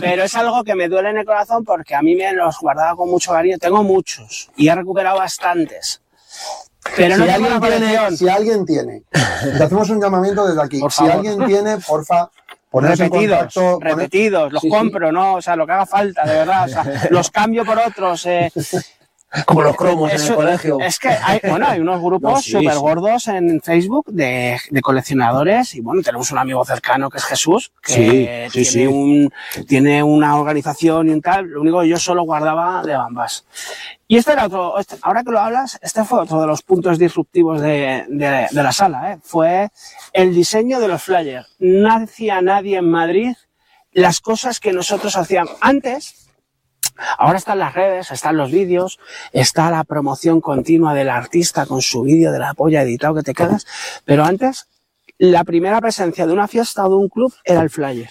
Pero 0.00 0.24
es 0.24 0.34
algo 0.34 0.64
que 0.64 0.74
me 0.74 0.88
duele 0.88 1.10
en 1.10 1.18
el 1.18 1.24
corazón 1.24 1.64
porque 1.64 1.94
a 1.94 2.02
mí 2.02 2.16
me 2.16 2.32
los 2.32 2.58
guardaba 2.58 2.96
con 2.96 3.10
mucho 3.10 3.32
cariño. 3.32 3.58
Tengo 3.58 3.82
muchos 3.82 4.50
y 4.56 4.68
he 4.68 4.74
recuperado 4.74 5.18
bastantes. 5.18 6.02
Pero 6.96 7.16
si, 7.16 7.22
alguien 7.28 7.60
tiene, 7.60 8.16
si 8.16 8.28
alguien 8.28 8.64
tiene, 8.64 9.02
te 9.10 9.64
hacemos 9.64 9.90
un 9.90 10.00
llamamiento 10.00 10.46
desde 10.46 10.62
aquí. 10.62 10.80
si 10.90 11.06
alguien 11.06 11.44
tiene, 11.46 11.76
porfa, 11.76 12.30
repetidos, 12.72 13.54
repetidos, 13.80 14.52
los 14.52 14.62
compro, 14.68 15.12
¿no? 15.12 15.34
O 15.34 15.42
sea, 15.42 15.56
lo 15.56 15.66
que 15.66 15.72
haga 15.72 15.84
falta, 15.84 16.24
de 16.24 16.34
verdad. 16.34 16.64
O 16.64 16.68
sea, 16.68 17.08
los 17.10 17.30
cambio 17.30 17.66
por 17.66 17.78
otros. 17.78 18.24
Eh, 18.26 18.50
como 19.46 19.62
los 19.62 19.76
cromos 19.76 20.12
en 20.12 20.20
el 20.20 20.34
colegio. 20.34 20.80
Es 20.80 20.98
que 20.98 21.08
hay, 21.08 21.40
bueno, 21.48 21.66
hay 21.68 21.80
unos 21.80 22.00
grupos 22.00 22.44
súper 22.44 22.76
gordos 22.78 23.28
en 23.28 23.60
Facebook 23.60 24.06
de, 24.06 24.58
de, 24.70 24.80
coleccionadores 24.80 25.74
y 25.74 25.80
bueno, 25.80 26.02
tenemos 26.02 26.30
un 26.32 26.38
amigo 26.38 26.64
cercano 26.64 27.08
que 27.08 27.18
es 27.18 27.24
Jesús, 27.24 27.72
que 27.82 28.48
tiene, 28.52 28.88
Un, 28.88 29.32
tiene 29.68 30.02
una 30.02 30.36
organización 30.36 31.08
y 31.08 31.12
un 31.12 31.22
tal, 31.22 31.46
lo 31.46 31.60
único 31.60 31.80
que 31.80 31.88
yo 31.88 31.98
solo 31.98 32.22
guardaba 32.22 32.82
de 32.82 32.96
bambas. 32.96 33.44
Y 34.08 34.16
este 34.16 34.32
era 34.32 34.46
otro, 34.46 34.78
este, 34.78 34.96
ahora 35.02 35.22
que 35.22 35.30
lo 35.30 35.38
hablas, 35.38 35.78
este 35.80 36.04
fue 36.04 36.20
otro 36.20 36.40
de 36.40 36.48
los 36.48 36.62
puntos 36.62 36.98
disruptivos 36.98 37.60
de, 37.60 38.06
de, 38.08 38.48
de 38.50 38.62
la 38.62 38.72
sala, 38.72 39.12
¿eh? 39.12 39.18
fue 39.22 39.70
el 40.12 40.34
diseño 40.34 40.80
de 40.80 40.88
los 40.88 41.02
flyers. 41.02 41.46
No 41.60 41.92
hacía 41.94 42.42
nadie 42.42 42.78
en 42.78 42.90
Madrid 42.90 43.36
las 43.92 44.20
cosas 44.20 44.58
que 44.60 44.72
nosotros 44.72 45.16
hacíamos 45.16 45.56
antes 45.60 46.19
Ahora 47.18 47.38
están 47.38 47.58
las 47.58 47.74
redes, 47.74 48.10
están 48.10 48.36
los 48.36 48.50
vídeos, 48.50 48.98
está 49.32 49.70
la 49.70 49.84
promoción 49.84 50.40
continua 50.40 50.94
del 50.94 51.10
artista 51.10 51.66
con 51.66 51.82
su 51.82 52.02
vídeo 52.02 52.32
de 52.32 52.38
la 52.38 52.54
polla 52.54 52.82
editado 52.82 53.14
que 53.14 53.22
te 53.22 53.34
quedas, 53.34 53.66
pero 54.04 54.24
antes 54.24 54.66
la 55.18 55.44
primera 55.44 55.80
presencia 55.80 56.26
de 56.26 56.32
una 56.32 56.48
fiesta 56.48 56.86
o 56.86 56.88
de 56.88 56.96
un 56.96 57.08
club 57.08 57.34
era 57.44 57.60
el 57.60 57.70
flyer. 57.70 58.10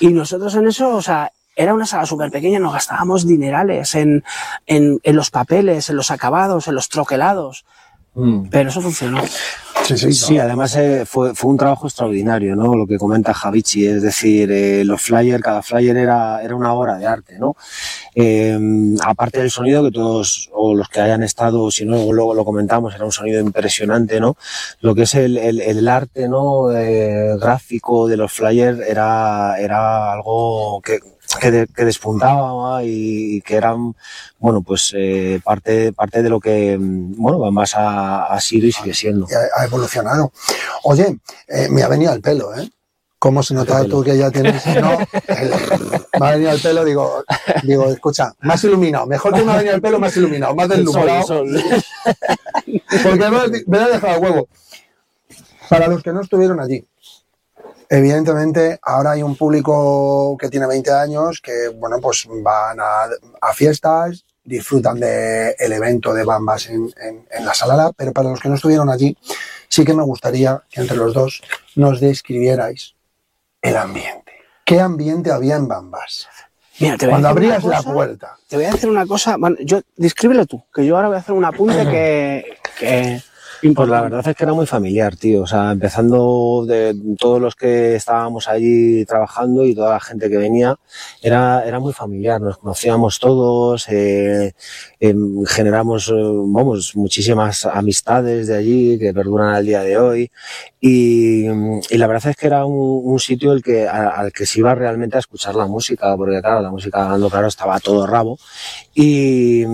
Y 0.00 0.08
nosotros 0.08 0.54
en 0.54 0.66
eso, 0.68 0.94
o 0.94 1.02
sea, 1.02 1.32
era 1.54 1.72
una 1.72 1.86
sala 1.86 2.04
súper 2.04 2.30
pequeña, 2.30 2.58
nos 2.58 2.74
gastábamos 2.74 3.26
dinerales 3.26 3.94
en, 3.94 4.24
en, 4.66 5.00
en 5.02 5.16
los 5.16 5.30
papeles, 5.30 5.88
en 5.88 5.96
los 5.96 6.10
acabados, 6.10 6.68
en 6.68 6.74
los 6.74 6.88
troquelados. 6.88 7.64
Mm. 8.16 8.48
Pero 8.50 8.70
eso 8.70 8.80
funcionó. 8.80 9.22
Sí, 9.84 9.96
sí, 9.96 10.12
Sí, 10.14 10.38
además 10.38 10.74
eh, 10.76 11.04
fue, 11.06 11.34
fue 11.34 11.50
un 11.50 11.58
trabajo 11.58 11.86
extraordinario, 11.86 12.56
¿no? 12.56 12.74
Lo 12.74 12.88
que 12.88 12.98
comenta 12.98 13.32
Javichi, 13.32 13.86
es 13.86 14.02
decir, 14.02 14.50
eh, 14.50 14.84
los 14.84 15.00
flyers, 15.00 15.40
cada 15.40 15.62
flyer 15.62 15.96
era, 15.96 16.42
era 16.42 16.56
una 16.56 16.72
obra 16.72 16.96
de 16.98 17.06
arte, 17.06 17.38
¿no? 17.38 17.54
Eh, 18.14 18.58
aparte 19.04 19.38
del 19.38 19.50
sonido, 19.50 19.84
que 19.84 19.92
todos, 19.92 20.50
o 20.52 20.74
los 20.74 20.88
que 20.88 21.00
hayan 21.00 21.22
estado, 21.22 21.70
si 21.70 21.84
no, 21.84 22.12
luego 22.12 22.34
lo 22.34 22.44
comentamos, 22.44 22.94
era 22.96 23.04
un 23.04 23.12
sonido 23.12 23.40
impresionante, 23.40 24.18
¿no? 24.18 24.36
Lo 24.80 24.94
que 24.96 25.02
es 25.02 25.14
el, 25.14 25.36
el, 25.36 25.60
el 25.60 25.86
arte, 25.86 26.28
¿no? 26.28 26.72
Eh, 26.72 27.36
gráfico 27.38 28.08
de 28.08 28.16
los 28.16 28.32
flyers 28.32 28.80
era, 28.80 29.54
era 29.60 30.12
algo 30.12 30.80
que, 30.82 30.98
que, 31.40 31.50
de- 31.50 31.66
que 31.66 31.84
despuntaba 31.84 32.82
y, 32.84 33.40
que 33.42 33.56
eran, 33.56 33.94
bueno, 34.38 34.62
pues 34.62 34.92
eh, 34.96 35.40
parte, 35.44 35.92
parte 35.92 36.22
de 36.22 36.28
lo 36.30 36.40
que, 36.40 36.76
mm, 36.78 37.14
bueno, 37.16 37.50
más 37.50 37.74
ha, 37.74 38.26
ha 38.26 38.40
sido 38.40 38.66
y 38.66 38.72
sigue 38.72 38.94
siendo. 38.94 39.26
ha, 39.58 39.64
evolucionado. 39.64 40.32
Oye, 40.84 41.18
eh, 41.48 41.68
me 41.70 41.82
ha 41.82 41.88
venido 41.88 42.12
al 42.12 42.20
pelo, 42.20 42.54
¿eh? 42.56 42.68
¿Cómo 43.18 43.42
se 43.42 43.54
nota 43.54 43.82
tú 43.86 44.04
que 44.04 44.16
ya 44.16 44.30
tienes? 44.30 44.64
No, 44.66 44.98
el- 45.28 45.50
me 46.20 46.26
ha 46.26 46.30
venido 46.32 46.50
al 46.50 46.60
pelo, 46.60 46.84
digo, 46.84 47.24
digo, 47.62 47.90
escucha, 47.90 48.32
más 48.40 48.62
iluminado, 48.64 49.06
mejor 49.06 49.34
que 49.34 49.42
me 49.42 49.52
ha 49.52 49.56
venido 49.56 49.74
al 49.74 49.80
pelo, 49.80 49.98
más 49.98 50.16
iluminado, 50.16 50.54
más 50.54 50.68
deslumbrado, 50.68 51.44
porque 53.02 53.30
me, 53.30 53.62
me 53.66 53.78
ha 53.78 53.88
dejado 53.88 54.14
el 54.16 54.22
huevo. 54.22 54.48
Para 55.68 55.88
los 55.88 56.02
que 56.02 56.12
no 56.12 56.20
estuvieron 56.20 56.60
allí, 56.60 56.84
evidentemente 57.88 58.78
ahora 58.82 59.12
hay 59.12 59.22
un 59.22 59.36
público 59.36 60.36
que 60.38 60.48
tiene 60.48 60.66
20 60.66 60.90
años 60.92 61.40
que, 61.40 61.68
bueno, 61.68 62.00
pues 62.00 62.26
van 62.42 62.78
a, 62.80 63.08
a 63.40 63.52
fiestas, 63.54 64.24
disfrutan 64.44 65.00
del 65.00 65.72
evento 65.72 66.14
de 66.14 66.24
Bambas 66.24 66.68
en, 66.68 66.88
en- 67.00 67.26
en 67.30 67.44
la 67.44 67.54
Salada, 67.54 67.92
pero 67.96 68.12
para 68.12 68.30
los 68.30 68.40
que 68.40 68.48
no 68.48 68.54
estuvieron 68.54 68.90
allí, 68.90 69.16
sí 69.68 69.84
que 69.84 69.94
me 69.94 70.02
gustaría 70.04 70.62
que 70.70 70.80
entre 70.80 70.96
los 70.96 71.12
dos 71.14 71.42
nos 71.74 72.00
describierais 72.00 72.94
el 73.62 73.76
ambiente. 73.76 74.32
¿Qué 74.64 74.80
ambiente 74.80 75.30
había 75.32 75.56
en 75.56 75.66
Bambas? 75.68 76.28
Mira, 76.78 76.96
te 76.98 77.06
voy 77.06 77.14
a 77.14 77.20
Cuando 77.20 77.28
decir 77.40 77.48
una 77.48 77.56
abrías 77.56 77.86
la 77.86 77.92
puerta. 77.92 78.36
Te 78.48 78.56
voy 78.56 78.64
a 78.66 78.70
decir 78.72 78.90
una 78.90 79.06
cosa, 79.06 79.36
bueno, 79.38 79.56
yo, 79.60 79.80
descríbelo 79.96 80.44
tú, 80.46 80.62
que 80.74 80.84
yo 80.84 80.96
ahora 80.96 81.08
voy 81.08 81.16
a 81.16 81.20
hacer 81.20 81.34
un 81.34 81.44
apunte 81.44 81.84
que, 81.90 82.58
que 82.78 83.22
Pues 83.62 83.88
la 83.88 84.02
verdad 84.02 84.26
es 84.28 84.36
que 84.36 84.44
era 84.44 84.52
muy 84.52 84.66
familiar, 84.66 85.16
tío. 85.16 85.42
O 85.42 85.46
sea, 85.46 85.72
empezando 85.72 86.64
de 86.66 86.94
todos 87.18 87.40
los 87.40 87.54
que 87.56 87.94
estábamos 87.96 88.48
allí 88.48 89.04
trabajando 89.06 89.64
y 89.64 89.74
toda 89.74 89.92
la 89.94 90.00
gente 90.00 90.28
que 90.30 90.36
venía, 90.36 90.76
era, 91.22 91.64
era 91.66 91.80
muy 91.80 91.92
familiar. 91.92 92.40
Nos 92.40 92.58
conocíamos 92.58 93.18
todos, 93.18 93.88
eh, 93.88 94.52
em, 95.00 95.44
generamos, 95.46 96.08
eh, 96.08 96.12
vamos, 96.14 96.94
muchísimas 96.96 97.64
amistades 97.66 98.46
de 98.46 98.56
allí 98.56 98.98
que 98.98 99.12
perduran 99.14 99.54
al 99.54 99.64
día 99.66 99.80
de 99.82 99.96
hoy. 99.98 100.30
Y, 100.80 101.46
y 101.48 101.98
la 101.98 102.06
verdad 102.06 102.30
es 102.30 102.36
que 102.36 102.46
era 102.46 102.64
un, 102.66 103.00
un 103.04 103.18
sitio 103.18 103.52
el 103.52 103.62
que, 103.62 103.88
a- 103.88 104.08
al 104.10 104.32
que 104.32 104.46
se 104.46 104.60
iba 104.60 104.74
realmente 104.74 105.16
a 105.16 105.20
escuchar 105.20 105.54
la 105.54 105.66
música, 105.66 106.16
porque 106.16 106.40
claro, 106.40 106.60
la 106.60 106.70
música, 106.70 107.04
hablando 107.04 107.30
claro, 107.30 107.48
estaba 107.48 107.80
todo 107.80 108.06
rabo. 108.06 108.38
Y, 108.94 109.64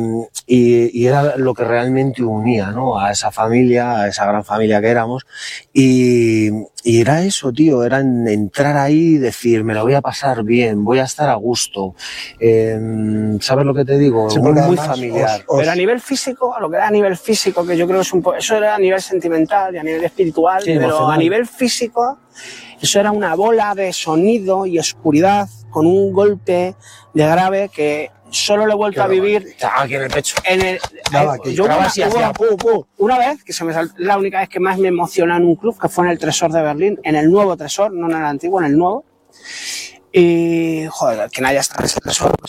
y, 0.46 0.90
y 1.00 1.06
era 1.06 1.36
lo 1.36 1.54
que 1.54 1.64
realmente 1.64 2.22
unía, 2.22 2.70
¿no? 2.70 2.98
A 2.98 3.10
esa 3.12 3.30
familia, 3.30 3.71
a 3.78 4.06
esa 4.08 4.26
gran 4.26 4.44
familia 4.44 4.80
que 4.80 4.88
éramos. 4.88 5.24
Y, 5.72 6.50
y 6.84 7.00
era 7.00 7.22
eso, 7.22 7.52
tío, 7.52 7.84
era 7.84 8.00
en- 8.00 8.28
entrar 8.28 8.76
ahí 8.76 9.14
y 9.14 9.18
decir, 9.18 9.64
me 9.64 9.74
lo 9.74 9.82
voy 9.82 9.94
a 9.94 10.00
pasar 10.00 10.42
bien, 10.44 10.84
voy 10.84 10.98
a 10.98 11.04
estar 11.04 11.28
a 11.28 11.34
gusto. 11.34 11.94
Eh, 12.40 12.78
¿Sabes 13.40 13.64
lo 13.66 13.74
que 13.74 13.84
te 13.84 13.98
digo? 13.98 14.28
Sí, 14.30 14.40
muy, 14.40 14.76
familiar. 14.76 15.40
os- 15.40 15.44
os- 15.48 15.58
Pero 15.60 15.70
a 15.72 15.74
nivel 15.74 16.00
físico, 16.00 16.54
a 16.54 16.60
lo 16.60 16.70
que 16.70 16.76
era 16.76 16.88
a 16.88 16.90
nivel 16.90 17.16
físico, 17.16 17.66
que 17.66 17.76
yo 17.76 17.86
creo 17.86 17.98
que 18.00 18.06
es 18.06 18.12
un 18.12 18.22
poco, 18.22 18.36
eso 18.36 18.56
era 18.56 18.74
a 18.74 18.78
nivel 18.78 19.00
sentimental 19.00 19.74
y 19.74 19.78
a 19.78 19.82
nivel 19.82 20.04
espiritual, 20.04 20.62
Sí, 20.62 20.72
pero 20.78 21.08
a 21.08 21.16
nivel 21.16 21.46
físico, 21.46 22.18
eso 22.82 23.00
era 23.00 23.10
una 23.12 23.34
bola 23.34 23.74
de 23.74 23.92
sonido 23.92 24.66
y 24.66 24.78
oscuridad 24.78 25.48
con 25.70 25.86
un 25.86 26.12
golpe 26.12 26.74
de 27.14 27.26
grave 27.26 27.70
que 27.72 28.10
solo 28.30 28.66
lo 28.66 28.72
he 28.72 28.76
vuelto 28.76 29.02
a 29.02 29.06
vivir 29.06 29.54
Aquí 29.76 29.94
en 29.94 30.02
el 30.02 30.10
pecho. 30.10 30.36
en 30.44 30.60
el. 30.62 30.80
Nada, 31.12 31.36
eh, 31.36 31.40
que 31.44 31.54
yo 31.54 31.64
una, 31.64 31.84
así, 31.84 32.00
hubo- 32.02 32.08
hacía 32.08 32.32
pu, 32.32 32.56
pu. 32.56 32.86
una 32.98 33.18
vez, 33.18 33.44
que 33.44 33.52
se 33.52 33.62
me 33.64 33.72
sal- 33.72 33.92
la 33.98 34.16
única 34.18 34.40
vez 34.40 34.48
que 34.48 34.58
más 34.60 34.78
me 34.78 34.88
emociona 34.88 35.36
en 35.36 35.44
un 35.44 35.56
club, 35.56 35.78
que 35.80 35.88
fue 35.88 36.04
en 36.06 36.10
el 36.12 36.18
Tresor 36.18 36.50
de 36.50 36.62
Berlín, 36.62 36.98
en 37.04 37.14
el 37.16 37.30
nuevo 37.30 37.56
Tresor, 37.56 37.92
no 37.92 38.10
en 38.10 38.16
el 38.16 38.24
antiguo, 38.24 38.58
en 38.60 38.66
el 38.66 38.76
nuevo. 38.78 39.04
Y, 40.14 40.86
joder, 40.90 41.30
quien 41.30 41.46
haya 41.46 41.60
estado 41.60 41.80
en 41.80 41.86
ese 41.86 41.98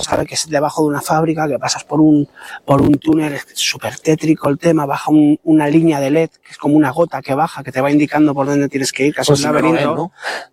sabe 0.04 0.26
que 0.26 0.34
es 0.36 0.50
debajo 0.50 0.82
de 0.82 0.90
una 0.90 1.02
fábrica, 1.02 1.48
que 1.48 1.58
pasas 1.58 1.86
por 1.86 2.02
un, 2.02 2.28
por 2.66 2.82
un 2.82 2.96
túnel, 2.96 3.40
súper 3.54 3.98
tétrico 4.00 4.50
el 4.50 4.58
tema, 4.60 4.86
baja 4.86 5.10
un- 5.12 5.40
una 5.44 5.68
línea 5.68 6.02
de 6.02 6.12
LED, 6.12 6.30
que 6.44 6.52
es 6.52 6.58
como 6.58 6.76
una 6.76 6.92
gota 6.92 7.22
que 7.22 7.34
baja, 7.34 7.64
que 7.64 7.72
te 7.72 7.80
va 7.80 7.90
indicando 7.90 8.34
por 8.34 8.48
dónde 8.48 8.68
tienes 8.68 8.92
que 8.92 9.08
ir, 9.08 9.16
casi 9.16 9.28
Pues 9.32 9.40
un 9.40 9.44
si 9.44 9.48
no, 9.48 9.54
no 9.54 9.60
laberinto. 9.60 9.92
ves, 9.94 9.98
¿no? 9.98 10.12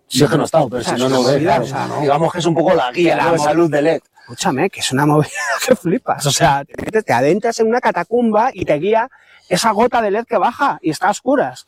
Yo 0.09 0.29
que 0.29 0.35
no 0.37 0.41
he 0.43 0.45
estado, 0.45 0.69
pero 0.69 0.83
si 0.83 0.91
no, 0.91 1.05
es 1.07 1.11
no 1.11 1.23
ves. 1.23 1.41
claro. 1.41 1.63
o 1.63 1.67
sea, 1.67 1.87
¿no? 1.87 1.99
Digamos 2.01 2.31
que 2.31 2.39
es 2.39 2.45
un 2.45 2.55
poco 2.55 2.73
la 2.73 2.91
guía, 2.91 3.15
la 3.17 3.23
¿no? 3.25 3.35
Esa 3.35 3.51
movi- 3.51 3.55
luz 3.55 3.71
de 3.71 3.81
LED. 3.81 4.01
Escúchame, 4.21 4.69
que 4.69 4.79
es 4.79 4.91
una 4.93 5.05
movida 5.05 5.29
que 5.67 5.75
flipas. 5.75 6.25
O 6.25 6.31
sea, 6.31 6.63
te, 6.63 7.03
te 7.03 7.11
adentras 7.13 7.59
en 7.59 7.67
una 7.67 7.81
catacumba 7.81 8.51
y 8.53 8.63
te 8.63 8.75
guía 8.75 9.09
esa 9.49 9.71
gota 9.71 10.01
de 10.01 10.11
LED 10.11 10.25
que 10.25 10.37
baja 10.37 10.79
y 10.81 10.91
está 10.91 11.07
a 11.07 11.11
oscuras. 11.11 11.67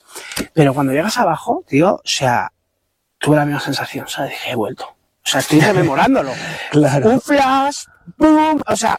Pero 0.54 0.74
cuando 0.74 0.94
llegas 0.94 1.18
abajo, 1.18 1.66
tío, 1.68 1.96
o 1.96 2.02
sea, 2.08 2.54
tuve 3.18 3.36
la 3.36 3.44
misma 3.46 3.60
sensación. 3.60 4.06
O 4.06 4.08
sea, 4.08 4.24
dije, 4.26 4.52
he 4.52 4.56
vuelto. 4.56 4.93
O 5.26 5.30
sea, 5.30 5.40
estoy 5.40 5.60
rememorándolo. 5.60 6.32
Claro. 6.72 7.10
Un 7.12 7.22
flash, 7.22 7.86
¡pum! 8.18 8.60
O 8.68 8.76
sea, 8.76 8.98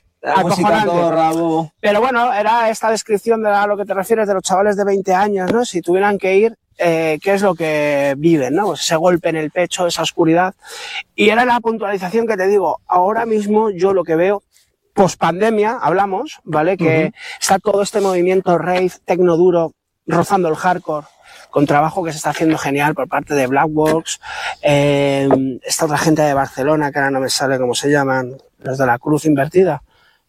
todo 0.84 1.10
rabo. 1.10 1.72
Pero 1.80 2.00
bueno, 2.00 2.32
era 2.32 2.70
esta 2.70 2.90
descripción 2.90 3.42
de 3.42 3.50
a 3.50 3.66
lo 3.66 3.76
que 3.76 3.84
te 3.84 3.94
refieres 3.94 4.26
de 4.26 4.34
los 4.34 4.42
chavales 4.42 4.76
de 4.76 4.84
20 4.84 5.12
años, 5.12 5.52
¿no? 5.52 5.64
Si 5.64 5.82
tuvieran 5.82 6.18
que 6.18 6.36
ir, 6.36 6.56
eh, 6.78 7.18
¿qué 7.22 7.34
es 7.34 7.42
lo 7.42 7.54
que 7.54 8.14
viven, 8.16 8.54
no? 8.54 8.66
Pues 8.66 8.80
ese 8.80 8.96
golpe 8.96 9.28
en 9.28 9.36
el 9.36 9.50
pecho, 9.50 9.86
esa 9.86 10.02
oscuridad. 10.02 10.54
Y 11.14 11.28
era 11.28 11.44
la 11.44 11.60
puntualización 11.60 12.26
que 12.26 12.36
te 12.36 12.46
digo, 12.46 12.80
ahora 12.86 13.26
mismo 13.26 13.70
yo 13.70 13.92
lo 13.92 14.04
que 14.04 14.16
veo, 14.16 14.42
post 14.94 15.18
pandemia, 15.18 15.78
hablamos, 15.80 16.40
¿vale? 16.44 16.76
Que 16.76 17.12
está 17.40 17.58
todo 17.58 17.82
este 17.82 18.00
movimiento 18.00 18.56
rave, 18.56 18.92
tecno 19.04 19.36
duro, 19.36 19.72
rozando 20.06 20.48
el 20.48 20.56
hardcore, 20.56 21.06
con 21.54 21.66
trabajo 21.66 22.02
que 22.02 22.10
se 22.10 22.16
está 22.16 22.30
haciendo 22.30 22.58
genial 22.58 22.96
por 22.96 23.06
parte 23.06 23.32
de 23.32 23.46
Blackworks, 23.46 24.20
eh, 24.60 25.28
esta 25.62 25.84
otra 25.84 25.98
gente 25.98 26.20
de 26.20 26.34
Barcelona, 26.34 26.90
que 26.90 26.98
ahora 26.98 27.12
no 27.12 27.20
me 27.20 27.30
sale 27.30 27.60
cómo 27.60 27.76
se 27.76 27.92
llaman, 27.92 28.36
los 28.58 28.76
de 28.76 28.84
la 28.84 28.98
cruz 28.98 29.24
invertida. 29.24 29.80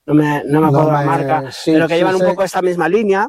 No 0.06 0.14
me, 0.14 0.44
no 0.44 0.62
me 0.62 0.68
No 0.68 0.68
acuerdo 0.68 0.92
la 0.92 1.02
marca, 1.02 1.52
sí, 1.52 1.72
pero 1.74 1.88
que 1.88 1.96
sí 1.96 1.98
llevan 1.98 2.14
un 2.14 2.28
poco 2.28 2.44
esta 2.44 2.62
misma 2.62 2.88
línea. 2.88 3.28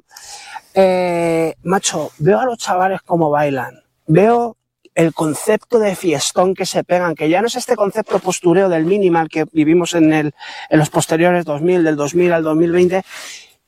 Eh, 0.75 1.55
macho, 1.63 2.11
veo 2.19 2.39
a 2.39 2.45
los 2.45 2.59
chavales 2.59 3.01
como 3.01 3.31
bailan. 3.31 3.83
Veo 4.07 4.59
el 4.95 5.15
concepto 5.15 5.79
de 5.79 5.97
fiestón 5.97 6.53
que 6.53 6.67
se 6.67 6.85
pegan, 6.85 7.15
que 7.15 7.31
ya 7.31 7.41
no 7.41 7.47
es 7.47 7.57
este 7.57 7.77
concepto 7.77 8.19
postureo 8.19 8.69
del 8.69 8.85
minimal 8.85 9.31
que 9.31 9.47
vivimos 9.53 9.95
en, 9.95 10.13
el, 10.13 10.35
en 10.69 10.79
los 10.79 10.91
posteriores 10.91 11.47
2000, 11.47 11.83
del 11.83 11.97
2000 11.97 12.33
al 12.35 12.43
2020, 12.43 13.03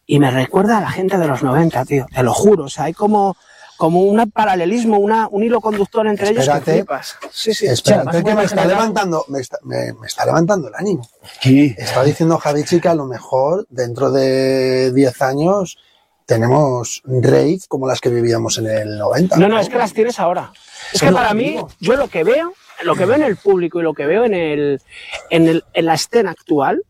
y 0.04 0.18
me 0.18 0.30
recuerda 0.30 0.76
a 0.76 0.80
la 0.82 0.90
gente 0.90 1.16
de 1.16 1.26
los 1.26 1.42
90, 1.42 1.86
tío, 1.86 2.04
te 2.14 2.22
lo 2.22 2.34
juro. 2.34 2.64
O 2.64 2.68
sea, 2.68 2.84
hay 2.84 2.92
como, 2.92 3.38
como 3.78 4.02
un 4.02 4.30
paralelismo, 4.30 4.98
una, 4.98 5.28
un 5.28 5.42
hilo 5.44 5.60
conductor 5.62 6.06
entre 6.06 6.30
ellos 6.30 6.40
Espérate. 6.42 6.64
que 6.64 6.72
flipas. 6.78 7.16
Sí, 7.32 7.54
sí. 7.54 7.66
Espérate 7.66 8.22
que 8.24 8.34
me 8.34 8.44
está 8.44 8.64
levantando, 8.66 9.24
me 9.28 9.40
está, 9.40 9.58
me- 9.62 9.92
me 9.94 10.06
está 10.06 10.26
levantando 10.26 10.68
el 10.68 10.74
ánimo. 10.74 11.08
Sí. 11.40 11.74
Está 11.78 12.02
diciendo 12.04 12.36
Javichi 12.38 12.80
que 12.80 12.88
a 12.88 12.94
lo 12.94 13.06
mejor 13.06 13.66
dentro 13.70 14.10
de 14.10 14.92
10 14.92 15.22
años 15.22 15.78
tenemos 16.26 17.00
rave 17.06 17.58
como 17.68 17.86
las 17.86 18.00
que 18.00 18.10
vivíamos 18.10 18.58
en 18.58 18.66
el 18.66 18.98
90. 18.98 19.36
No, 19.38 19.48
no, 19.48 19.58
es 19.58 19.68
que 19.70 19.78
las 19.78 19.94
tienes 19.94 20.18
ahora. 20.20 20.52
Es 20.92 21.00
que 21.00 21.10
para 21.12 21.32
mí, 21.32 21.56
yo 21.80 21.94
lo 21.96 22.08
que 22.08 22.22
veo, 22.24 22.52
lo 22.82 22.94
que 22.96 23.06
veo 23.06 23.16
en 23.16 23.22
el 23.22 23.36
público 23.36 23.80
y 23.80 23.82
lo 23.82 23.94
que 23.94 24.04
veo 24.06 24.24
en 24.24 24.34
el, 24.34 24.82
en 25.30 25.48
el, 25.48 25.64
en 25.72 25.86
la 25.86 25.94
escena 25.94 26.32
actual, 26.32 26.82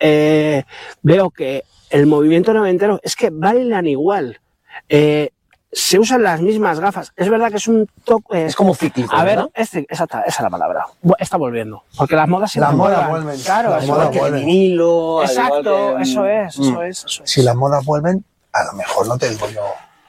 eh, 0.00 0.64
veo 1.02 1.30
que 1.30 1.64
el 1.90 2.06
movimiento 2.06 2.52
noventero 2.52 2.98
es 3.02 3.14
que 3.14 3.30
bailan 3.30 3.86
igual. 3.86 4.40
Eh, 4.88 5.30
se 5.70 5.98
usan 5.98 6.22
las 6.22 6.40
mismas 6.40 6.80
gafas. 6.80 7.12
Es 7.16 7.28
verdad 7.28 7.50
que 7.50 7.58
es 7.58 7.68
un 7.68 7.88
toque. 8.04 8.46
Es 8.46 8.56
como 8.56 8.74
cíclico, 8.74 9.14
A 9.14 9.22
ver, 9.24 9.36
¿verdad? 9.36 9.50
es 9.54 9.74
ci- 9.74 9.86
exacta, 9.88 10.22
esa 10.22 10.38
es 10.38 10.42
la 10.42 10.50
palabra. 10.50 10.86
Está 11.18 11.36
volviendo. 11.36 11.82
Porque 11.96 12.16
las 12.16 12.26
modas 12.28 12.50
se 12.52 12.60
Las 12.60 12.72
modas 12.74 13.08
vuelven. 13.08 13.38
Claro, 13.40 13.70
Las 13.70 13.86
modas 13.86 14.06
es 14.06 14.12
que- 14.12 14.18
vuelven. 14.20 14.46
vinilo. 14.46 15.22
Exacto, 15.22 15.96
que, 15.96 16.02
eso 16.02 16.24
es, 16.26 16.58
mm, 16.58 16.62
eso 16.62 16.82
es, 16.82 17.04
eso 17.04 17.22
es. 17.24 17.30
Si 17.30 17.42
las 17.42 17.54
modas 17.54 17.84
vuelven, 17.84 18.24
a 18.52 18.64
lo 18.64 18.72
mejor 18.72 19.06
no 19.08 19.18
te 19.18 19.28
digo 19.28 19.48
yo, 19.50 19.62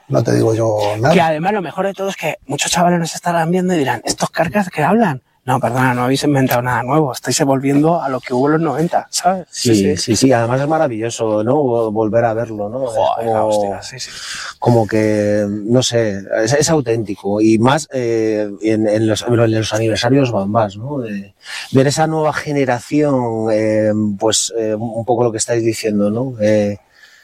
no 0.07 0.23
te 0.23 0.33
digo 0.33 0.53
yo 0.53 0.77
Que 0.95 1.01
nada. 1.01 1.27
además 1.27 1.51
lo 1.53 1.61
mejor 1.61 1.85
de 1.85 1.93
todo 1.93 2.09
es 2.09 2.15
que 2.15 2.37
muchos 2.47 2.71
chavales 2.71 2.99
nos 2.99 3.13
estarán 3.13 3.51
viendo 3.51 3.73
y 3.73 3.77
dirán, 3.79 4.01
¿estos 4.05 4.29
carcas 4.29 4.69
qué 4.69 4.83
hablan? 4.83 5.21
No, 5.49 5.59
perdona, 5.59 5.95
no 5.95 6.03
habéis 6.03 6.23
inventado 6.25 6.61
nada 6.61 6.83
nuevo, 6.83 7.11
estáis 7.11 7.43
volviendo 7.43 7.99
a 7.99 8.07
lo 8.07 8.19
que 8.19 8.35
hubo 8.35 8.45
en 8.45 8.51
los 8.51 8.61
90, 8.61 9.07
¿sabes? 9.09 9.47
Sí, 9.49 9.97
sí, 9.97 10.15
sí, 10.15 10.31
además 10.31 10.61
es 10.61 10.67
maravilloso, 10.67 11.43
¿no? 11.43 11.89
Volver 11.89 12.25
a 12.25 12.35
verlo, 12.35 12.69
¿no? 12.69 12.85
Joder, 12.85 13.25
como, 13.25 13.45
hostia, 13.47 13.81
sí, 13.81 13.99
sí. 13.99 14.11
como 14.59 14.85
que, 14.85 15.47
no 15.49 15.81
sé, 15.81 16.23
es, 16.43 16.53
es 16.53 16.69
auténtico 16.69 17.41
y 17.41 17.57
más 17.57 17.89
eh, 17.91 18.47
en, 18.61 18.87
en, 18.87 19.07
los, 19.07 19.23
en, 19.23 19.51
los, 19.51 19.73
aniversarios 19.73 20.31
bambas, 20.31 20.77
¿no? 20.77 20.99
De, 20.99 21.33
ver 21.71 21.87
esa 21.87 22.05
nueva 22.05 22.31
generación, 22.31 23.47
eh, 23.51 23.91
pues 24.19 24.53
eh, 24.55 24.75
un 24.75 25.03
poco 25.03 25.23
lo 25.23 25.31
que 25.31 25.39
estáis 25.39 25.63
diciendo, 25.63 26.11
¿no? 26.11 26.35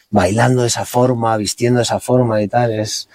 Bailando 0.10 0.64
de 0.64 0.70
esa 0.70 0.86
forma, 0.86 1.38
vistiendo 1.38 1.78
de 1.78 1.84
esa 1.84 2.00
forma 2.00 2.42
y 2.42 2.48
tal, 2.48 2.74
es, 2.74 3.08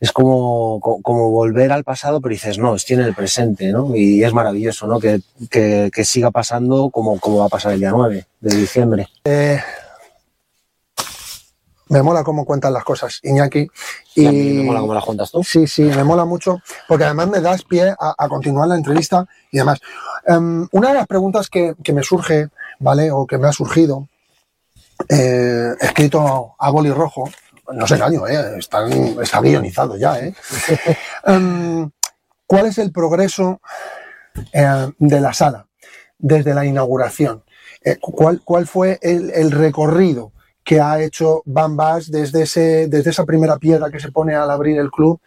es 0.00 0.12
como, 0.12 0.80
como 0.80 1.30
volver 1.30 1.72
al 1.72 1.84
pasado, 1.84 2.22
pero 2.22 2.32
dices, 2.32 2.58
no, 2.58 2.74
estoy 2.74 2.96
en 2.96 3.02
el 3.02 3.14
presente, 3.14 3.70
¿no? 3.70 3.94
Y 3.94 4.24
es 4.24 4.32
maravilloso, 4.32 4.86
¿no? 4.86 4.98
Que, 4.98 5.20
que, 5.50 5.90
que 5.92 6.04
siga 6.06 6.30
pasando 6.30 6.88
como, 6.88 7.20
como 7.20 7.38
va 7.38 7.46
a 7.46 7.50
pasar 7.50 7.74
el 7.74 7.80
día 7.80 7.90
9 7.90 8.26
de 8.40 8.56
diciembre. 8.56 9.08
Eh, 9.24 9.60
me 11.90 12.02
mola 12.02 12.24
cómo 12.24 12.46
cuentas 12.46 12.72
las 12.72 12.82
cosas, 12.82 13.20
Iñaki. 13.22 13.68
Y, 14.14 14.26
y 14.26 14.54
me 14.54 14.62
mola 14.62 14.80
cómo 14.80 14.94
las 14.94 15.04
cuentas 15.04 15.30
tú. 15.32 15.44
Sí, 15.44 15.66
sí, 15.66 15.82
me 15.82 16.02
mola 16.02 16.24
mucho, 16.24 16.62
porque 16.88 17.04
además 17.04 17.28
me 17.28 17.40
das 17.42 17.62
pie 17.64 17.90
a, 17.90 18.14
a 18.16 18.28
continuar 18.28 18.68
la 18.68 18.76
entrevista 18.76 19.26
y 19.52 19.58
demás. 19.58 19.80
Um, 20.26 20.66
una 20.72 20.88
de 20.88 20.94
las 20.94 21.06
preguntas 21.06 21.50
que, 21.50 21.74
que, 21.82 21.92
me 21.92 22.02
surge, 22.02 22.48
¿vale? 22.78 23.10
O 23.10 23.26
que 23.26 23.36
me 23.36 23.48
ha 23.48 23.52
surgido, 23.52 24.08
eh, 25.08 25.74
escrito 25.80 26.54
a 26.58 26.70
boli 26.70 26.90
rojo, 26.90 27.28
no 27.72 27.86
sé 27.86 27.94
el 27.94 28.02
año, 28.02 28.26
¿eh? 28.26 28.58
Están, 28.58 28.92
está 29.20 29.40
guionizado 29.40 29.96
ya. 29.96 30.18
¿eh? 30.18 30.34
um, 31.26 31.90
¿Cuál 32.46 32.66
es 32.66 32.78
el 32.78 32.90
progreso 32.90 33.60
eh, 34.52 34.90
de 34.98 35.20
la 35.20 35.32
sala 35.32 35.66
desde 36.18 36.52
la 36.52 36.64
inauguración? 36.64 37.44
Eh, 37.84 37.96
¿cuál, 38.00 38.42
¿Cuál 38.44 38.66
fue 38.66 38.98
el, 39.02 39.30
el, 39.30 39.52
recorrido 39.52 40.32
que 40.64 40.80
ha 40.80 41.00
hecho 41.00 41.42
Bambas 41.46 42.10
desde, 42.10 42.42
ese, 42.42 42.88
desde 42.88 43.10
esa 43.10 43.24
primera 43.24 43.56
piedra 43.56 43.88
que 43.90 44.00
se 44.00 44.10
pone 44.10 44.34
al 44.34 44.50
abrir 44.50 44.78
el 44.78 44.90
club? 44.90 45.20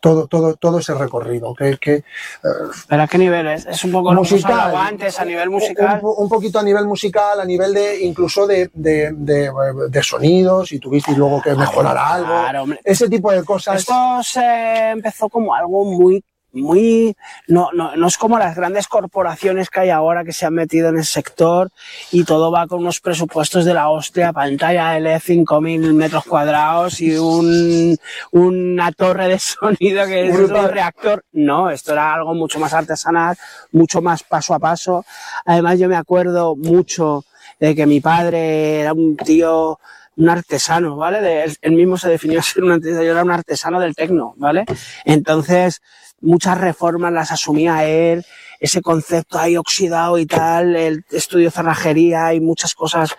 Todo, 0.00 0.26
todo, 0.26 0.54
todo 0.54 0.78
ese 0.78 0.94
recorrido. 0.94 1.54
Que, 1.54 1.78
que, 1.78 1.96
uh, 2.44 2.70
¿Pero 2.88 3.02
a 3.02 3.06
qué 3.06 3.18
nivel 3.18 3.46
es? 3.48 3.66
Es 3.66 3.82
un 3.84 3.92
poco 3.92 4.12
musical, 4.12 4.70
lo 4.70 4.78
que 4.78 4.84
antes, 4.84 5.18
a 5.18 5.24
nivel 5.24 5.50
musical. 5.50 6.00
Un, 6.02 6.14
un, 6.24 6.28
poquito 6.28 6.58
a 6.58 6.62
nivel 6.62 6.86
musical, 6.86 7.40
a 7.40 7.44
nivel 7.44 7.74
de 7.74 8.04
incluso 8.04 8.46
de, 8.46 8.70
de, 8.72 9.12
de, 9.12 9.50
de 9.88 10.02
sonidos, 10.02 10.72
y 10.72 10.78
tuviste 10.78 11.12
luego 11.16 11.42
que 11.42 11.54
mejorar 11.54 11.96
ah, 11.96 12.14
algo. 12.14 12.28
Claro, 12.28 12.62
hombre. 12.62 12.80
Ese 12.84 13.08
tipo 13.08 13.32
de 13.32 13.44
cosas. 13.44 13.80
Esto 13.80 14.22
se 14.22 14.90
empezó 14.90 15.28
como 15.28 15.54
algo 15.54 15.84
muy 15.84 16.22
muy 16.56 17.16
no, 17.46 17.70
no, 17.72 17.96
no 17.96 18.06
es 18.06 18.16
como 18.16 18.38
las 18.38 18.56
grandes 18.56 18.88
corporaciones 18.88 19.70
que 19.70 19.80
hay 19.80 19.90
ahora 19.90 20.24
que 20.24 20.32
se 20.32 20.46
han 20.46 20.54
metido 20.54 20.88
en 20.88 20.98
el 20.98 21.04
sector 21.04 21.70
y 22.10 22.24
todo 22.24 22.50
va 22.50 22.66
con 22.66 22.80
unos 22.80 23.00
presupuestos 23.00 23.64
de 23.64 23.74
la 23.74 23.88
hostia, 23.88 24.32
pantalla 24.32 24.98
LED 24.98 25.20
5000 25.20 25.94
metros 25.94 26.24
cuadrados 26.24 27.00
y 27.00 27.16
un, 27.16 27.96
una 28.32 28.92
torre 28.92 29.28
de 29.28 29.38
sonido 29.38 30.06
que 30.06 30.28
es 30.28 30.38
un 30.38 30.68
reactor. 30.68 31.24
No, 31.32 31.70
esto 31.70 31.92
era 31.92 32.14
algo 32.14 32.34
mucho 32.34 32.58
más 32.58 32.72
artesanal, 32.72 33.36
mucho 33.72 34.00
más 34.00 34.22
paso 34.22 34.54
a 34.54 34.58
paso. 34.58 35.04
Además 35.44 35.78
yo 35.78 35.88
me 35.88 35.96
acuerdo 35.96 36.56
mucho 36.56 37.24
de 37.60 37.74
que 37.74 37.86
mi 37.86 38.00
padre 38.00 38.80
era 38.80 38.92
un 38.92 39.16
tío 39.16 39.78
un 40.16 40.28
artesano, 40.28 40.96
¿vale? 40.96 41.20
De, 41.20 41.56
él, 41.60 41.72
mismo 41.72 41.96
se 41.96 42.08
definió 42.08 42.42
ser 42.42 42.64
un 42.64 42.72
artesano, 42.72 43.02
yo 43.02 43.12
era 43.12 43.22
un 43.22 43.30
artesano 43.30 43.80
del 43.80 43.94
tecno, 43.94 44.34
¿vale? 44.36 44.64
Entonces, 45.04 45.82
muchas 46.20 46.58
reformas 46.58 47.12
las 47.12 47.30
asumía 47.30 47.84
él, 47.84 48.24
ese 48.58 48.80
concepto 48.80 49.38
ahí 49.38 49.56
oxidado 49.56 50.18
y 50.18 50.26
tal, 50.26 50.76
el 50.76 51.04
estudio 51.10 51.50
cerrajería 51.50 52.32
y 52.32 52.40
muchas 52.40 52.74
cosas 52.74 53.16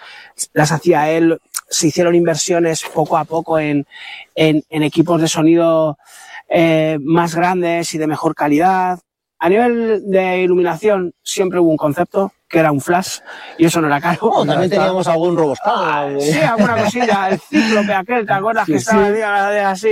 las 0.54 0.72
hacía 0.72 1.10
él. 1.12 1.40
Se 1.70 1.88
hicieron 1.88 2.16
inversiones 2.16 2.84
poco 2.94 3.18
a 3.18 3.26
poco 3.26 3.60
en, 3.60 3.86
en, 4.36 4.64
en 4.70 4.84
equipos 4.84 5.22
de 5.22 5.28
sonido 5.28 5.98
eh, 6.50 6.98
más 7.02 7.36
grandes 7.36 7.94
y 7.94 7.98
de 7.98 8.08
mejor 8.08 8.34
calidad. 8.34 9.00
A 9.40 9.50
nivel 9.50 10.02
de 10.10 10.42
iluminación 10.42 11.14
siempre 11.22 11.60
hubo 11.60 11.70
un 11.70 11.78
concepto 11.78 12.34
que 12.48 12.60
era 12.60 12.72
un 12.72 12.82
flash 12.82 13.20
y 13.58 13.66
eso 13.66 13.82
no 13.82 13.88
era 13.88 14.00
caro. 14.00 14.20
Oh, 14.22 14.46
también 14.46 14.70
teníamos 14.70 15.08
algún 15.08 15.38
roboscado. 15.38 15.78
Ah, 15.78 16.10
sí, 16.20 16.40
alguna 16.40 16.84
cosilla. 16.84 17.30
El 17.30 17.40
cíclope 17.40 17.94
aquel, 17.94 18.26
¿te 18.26 18.34
acuerdas 18.34 18.66
sí, 18.66 18.72
que 18.72 18.78
estaba 18.78 19.08
sí. 19.08 19.12
de, 19.12 19.20
de 19.20 19.60
así? 19.60 19.90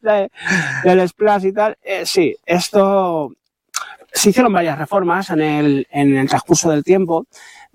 De, 0.00 0.30
del 0.84 1.08
splash 1.08 1.44
y 1.46 1.52
tal. 1.52 1.76
Eh, 1.82 2.04
sí, 2.04 2.36
esto 2.44 3.32
se 4.12 4.30
hicieron 4.30 4.52
varias 4.52 4.78
reformas 4.78 5.30
en 5.30 5.40
el, 5.40 5.86
en 5.90 6.16
el 6.16 6.28
transcurso 6.28 6.70
del 6.70 6.82
tiempo. 6.82 7.26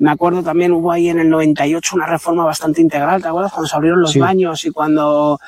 Me 0.02 0.10
acuerdo 0.10 0.42
también 0.42 0.72
hubo 0.72 0.92
ahí 0.92 1.10
en 1.10 1.20
el 1.20 1.30
98 1.30 1.96
una 1.96 2.08
reforma 2.08 2.44
bastante 2.44 2.82
integral, 2.82 3.22
¿te 3.22 3.28
acuerdas? 3.28 3.52
Cuando 3.52 3.68
se 3.68 3.76
abrieron 3.76 4.02
los 4.02 4.14
sí. 4.14 4.20
baños 4.20 4.66
y 4.66 4.72
cuando 4.72 5.40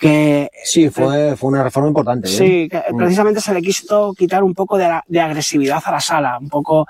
que 0.00 0.50
sí 0.64 0.90
fue 0.90 1.36
fue 1.36 1.50
una 1.50 1.62
reforma 1.62 1.90
importante. 1.90 2.26
¿eh? 2.26 2.32
Sí, 2.32 2.68
que 2.68 2.82
precisamente 2.98 3.40
se 3.40 3.54
le 3.54 3.62
quiso 3.62 4.12
quitar 4.14 4.42
un 4.42 4.52
poco 4.52 4.76
de, 4.76 4.88
la, 4.88 5.04
de 5.06 5.20
agresividad 5.20 5.80
a 5.84 5.92
la 5.92 6.00
sala, 6.00 6.38
un 6.40 6.48
poco 6.48 6.88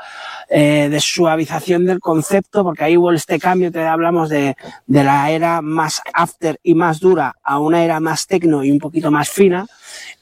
eh, 0.48 0.88
de 0.90 0.98
suavización 0.98 1.84
del 1.84 2.00
concepto, 2.00 2.64
porque 2.64 2.84
ahí 2.84 2.96
hubo 2.96 3.12
este 3.12 3.38
cambio, 3.38 3.70
te 3.70 3.86
hablamos 3.86 4.30
de, 4.30 4.56
de 4.86 5.04
la 5.04 5.30
era 5.30 5.60
más 5.60 6.00
after 6.14 6.58
y 6.62 6.74
más 6.74 7.00
dura 7.00 7.36
a 7.42 7.58
una 7.58 7.84
era 7.84 8.00
más 8.00 8.26
tecno 8.26 8.64
y 8.64 8.70
un 8.70 8.78
poquito 8.78 9.10
más 9.10 9.28
fina. 9.28 9.66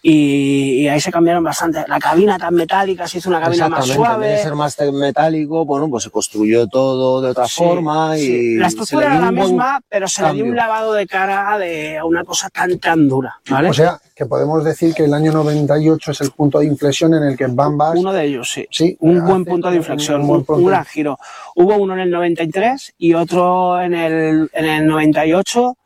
Y, 0.02 0.82
y, 0.82 0.88
ahí 0.88 1.00
se 1.00 1.10
cambiaron 1.10 1.42
bastante. 1.42 1.84
La 1.88 1.98
cabina 1.98 2.38
tan 2.38 2.54
metálica 2.54 3.08
se 3.08 3.18
hizo 3.18 3.28
una 3.28 3.40
cabina 3.40 3.68
más 3.68 3.86
suave. 3.86 4.28
De 4.28 4.42
ser 4.42 4.54
más 4.54 4.76
metálico, 4.92 5.64
bueno, 5.64 5.88
pues 5.88 6.04
se 6.04 6.10
construyó 6.10 6.68
todo 6.68 7.20
de 7.20 7.30
otra 7.30 7.46
sí, 7.46 7.56
forma 7.56 8.16
y 8.16 8.20
sí. 8.20 8.54
la 8.56 8.68
estructura 8.68 9.06
era 9.06 9.20
la 9.20 9.32
misma, 9.32 9.80
pero 9.88 10.06
se 10.06 10.22
cambio. 10.22 10.32
le 10.32 10.42
dio 10.42 10.50
un 10.52 10.56
lavado 10.56 10.92
de 10.92 11.06
cara 11.06 11.58
de 11.58 12.00
una 12.04 12.24
cosa 12.24 12.48
tan 12.50 12.78
tan 12.78 13.08
dura, 13.08 13.40
¿vale? 13.50 13.70
O 13.70 13.74
sea, 13.74 14.00
que 14.14 14.26
podemos 14.26 14.64
decir 14.64 14.94
que 14.94 15.04
el 15.04 15.14
año 15.14 15.32
98 15.32 16.12
es 16.12 16.20
el 16.20 16.30
punto 16.30 16.60
de 16.60 16.66
inflexión 16.66 17.14
en 17.14 17.24
el 17.24 17.36
que 17.36 17.46
Bambas 17.46 17.96
uno 17.96 18.12
de 18.12 18.24
ellos, 18.24 18.50
sí, 18.50 18.66
sí 18.70 18.96
un 19.00 19.24
buen 19.26 19.44
punto 19.44 19.70
de 19.70 19.76
inflexión, 19.76 20.22
un, 20.22 20.30
un, 20.30 20.44
un 20.46 20.64
gran 20.66 20.84
giro. 20.84 21.18
Hubo 21.56 21.76
uno 21.76 21.94
en 21.94 22.00
el 22.00 22.10
93 22.10 22.94
y 22.98 23.14
otro 23.14 23.80
en 23.80 23.94
el 23.94 24.50
en 24.52 24.64
el 24.64 24.86
98 24.86 25.76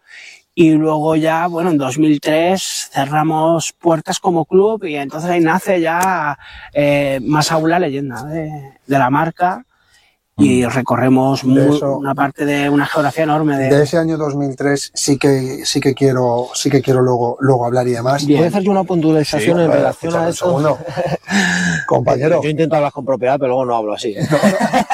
y 0.54 0.72
luego 0.72 1.16
ya, 1.16 1.46
bueno, 1.46 1.70
en 1.70 1.78
2003 1.78 2.90
cerramos 2.92 3.72
puertas 3.72 4.18
como 4.20 4.44
club 4.44 4.84
y 4.84 4.96
entonces 4.96 5.30
ahí 5.30 5.40
nace 5.40 5.80
ya 5.80 6.38
eh, 6.74 7.20
más 7.22 7.50
aún 7.52 7.70
la 7.70 7.78
leyenda 7.78 8.22
de, 8.24 8.50
de 8.86 8.98
la 8.98 9.08
marca 9.08 9.64
y 10.38 10.64
recorremos 10.64 11.44
muy, 11.44 11.76
eso, 11.76 11.98
una 11.98 12.14
parte 12.14 12.46
de 12.46 12.68
una 12.68 12.86
geografía 12.86 13.24
enorme 13.24 13.58
de, 13.58 13.68
de, 13.68 13.82
ese 13.82 13.98
año 13.98 14.16
2003 14.16 14.92
sí 14.94 15.18
que 15.18 15.64
sí 15.64 15.78
que 15.78 15.94
quiero 15.94 16.48
sí 16.54 16.70
que 16.70 16.80
quiero 16.80 17.02
luego 17.02 17.36
luego 17.40 17.66
hablar 17.66 17.86
y 17.86 17.92
demás 17.92 18.26
Bien. 18.26 18.44
hacer 18.44 18.62
yo 18.62 18.70
una 18.70 18.84
puntualización 18.84 19.58
sí, 19.58 19.64
en 19.64 19.70
relación 19.70 20.16
a 20.16 20.28
eso 20.30 20.58
no. 20.58 20.78
compañero 21.86 22.42
yo, 22.42 22.48
intento 22.48 22.76
hablar 22.76 22.92
con 22.92 23.04
propiedad 23.04 23.38
pero 23.38 23.48
luego 23.48 23.66
no 23.66 23.76
hablo 23.76 23.92
así 23.92 24.14
¿eh? 24.16 24.26
no 24.30 24.38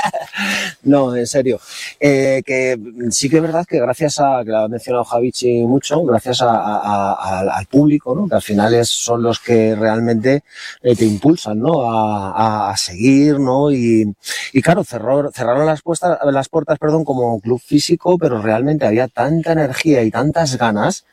en 1.16 1.26
serio. 1.26 1.60
Eh, 2.00 2.42
que 2.44 2.78
sí 3.10 3.28
que 3.28 3.36
es 3.36 3.42
verdad 3.42 3.66
que 3.66 3.78
gracias 3.80 4.20
a 4.20 4.42
que 4.44 4.50
lo 4.50 4.58
ha 4.58 4.68
mencionado 4.68 5.04
Javichi 5.04 5.62
mucho 5.62 6.02
gracias 6.04 6.42
a, 6.42 7.56
al 7.58 7.66
público 7.66 8.14
no 8.14 8.28
que 8.28 8.34
al 8.34 8.42
final 8.42 8.74
es, 8.74 8.88
son 8.88 9.22
los 9.22 9.40
que 9.40 9.74
realmente 9.74 10.42
eh, 10.82 10.94
te 10.96 11.04
impulsan 11.04 11.58
no 11.58 11.82
a, 11.90 12.74
seguir 12.76 13.38
no 13.38 13.70
y, 13.70 14.14
claro 14.62 14.84
cerraron 14.84 15.66
las, 15.66 15.82
puestas, 15.82 16.18
las 16.24 16.48
puertas 16.48 16.78
perdón, 16.78 17.04
como 17.04 17.40
club 17.40 17.60
físico, 17.60 18.18
pero 18.18 18.40
realmente 18.40 18.86
había 18.86 19.08
tanta 19.08 19.52
energía 19.52 20.02
y 20.02 20.10
tantas 20.10 20.56
ganas 20.56 21.04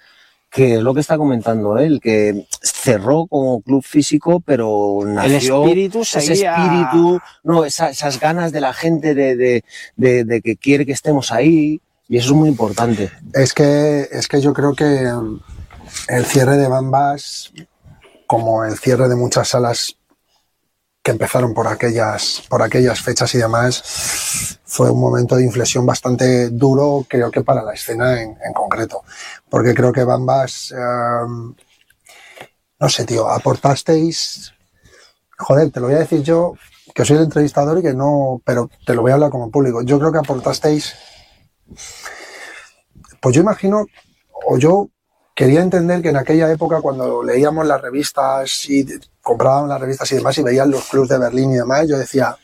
que 0.55 0.75
es 0.75 0.81
lo 0.81 0.93
que 0.93 1.01
está 1.01 1.17
comentando 1.17 1.77
él, 1.77 1.99
que 2.01 2.47
cerró 2.61 3.27
como 3.27 3.61
club 3.61 3.83
físico, 3.83 4.39
pero 4.39 4.99
nació 5.05 5.63
el 5.63 5.69
espíritu 5.71 6.01
ese 6.03 6.19
espíritu, 6.31 7.19
no, 7.43 7.65
esa, 7.65 7.89
esas 7.89 8.21
ganas 8.21 8.53
de 8.53 8.61
la 8.61 8.71
gente 8.71 9.13
de, 9.13 9.35
de, 9.35 9.65
de, 9.97 10.23
de, 10.23 10.41
que 10.41 10.55
quiere 10.55 10.85
que 10.85 10.93
estemos 10.93 11.33
ahí, 11.33 11.81
y 12.07 12.15
eso 12.15 12.27
es 12.27 12.37
muy 12.37 12.47
importante. 12.47 13.11
Es 13.33 13.53
que, 13.53 14.07
es 14.09 14.29
que 14.29 14.39
yo 14.39 14.53
creo 14.53 14.73
que 14.73 15.11
el 16.07 16.25
cierre 16.25 16.55
de 16.55 16.69
Bambas, 16.69 17.51
como 18.25 18.63
el 18.63 18.77
cierre 18.77 19.09
de 19.09 19.17
muchas 19.17 19.49
salas 19.49 19.97
que 21.03 21.11
empezaron 21.11 21.53
por 21.53 21.67
aquellas, 21.67 22.43
por 22.47 22.63
aquellas 22.63 23.01
fechas 23.01 23.35
y 23.35 23.39
demás, 23.39 24.57
fue 24.63 24.89
un 24.89 25.01
momento 25.01 25.35
de 25.35 25.43
inflexión 25.43 25.85
bastante 25.85 26.49
duro, 26.49 27.05
creo 27.07 27.29
que 27.29 27.41
para 27.41 27.61
la 27.61 27.73
escena 27.73 28.21
en, 28.21 28.37
en 28.43 28.53
concreto. 28.53 29.03
Porque 29.55 29.73
creo 29.73 29.93
que 29.93 30.03
Bambas, 30.03 30.73
eh, 30.73 31.27
no 32.77 32.89
sé, 32.89 33.05
tío, 33.05 33.29
aportasteis, 33.29 34.51
joder, 35.37 35.71
te 35.71 35.79
lo 35.79 35.85
voy 35.85 35.95
a 35.95 35.99
decir 35.99 36.23
yo, 36.23 36.55
que 36.93 37.05
soy 37.05 37.15
el 37.15 37.23
entrevistador 37.23 37.79
y 37.79 37.81
que 37.81 37.93
no, 37.93 38.41
pero 38.43 38.69
te 38.85 38.93
lo 38.93 39.01
voy 39.01 39.11
a 39.11 39.13
hablar 39.13 39.29
como 39.29 39.49
público. 39.49 39.81
Yo 39.81 39.97
creo 39.97 40.11
que 40.11 40.17
aportasteis, 40.17 40.93
pues 43.21 43.33
yo 43.33 43.43
imagino, 43.43 43.85
o 44.45 44.57
yo 44.57 44.89
quería 45.33 45.61
entender 45.61 46.01
que 46.01 46.09
en 46.09 46.17
aquella 46.17 46.51
época 46.51 46.81
cuando 46.81 47.23
leíamos 47.23 47.65
las 47.65 47.81
revistas 47.81 48.69
y 48.69 48.85
compraban 49.21 49.69
las 49.69 49.79
revistas 49.79 50.11
y 50.11 50.15
demás 50.15 50.37
y 50.37 50.43
veían 50.43 50.69
los 50.69 50.83
clubs 50.89 51.07
de 51.07 51.17
Berlín 51.17 51.53
y 51.53 51.55
demás, 51.55 51.87
yo 51.87 51.97
decía, 51.97 52.35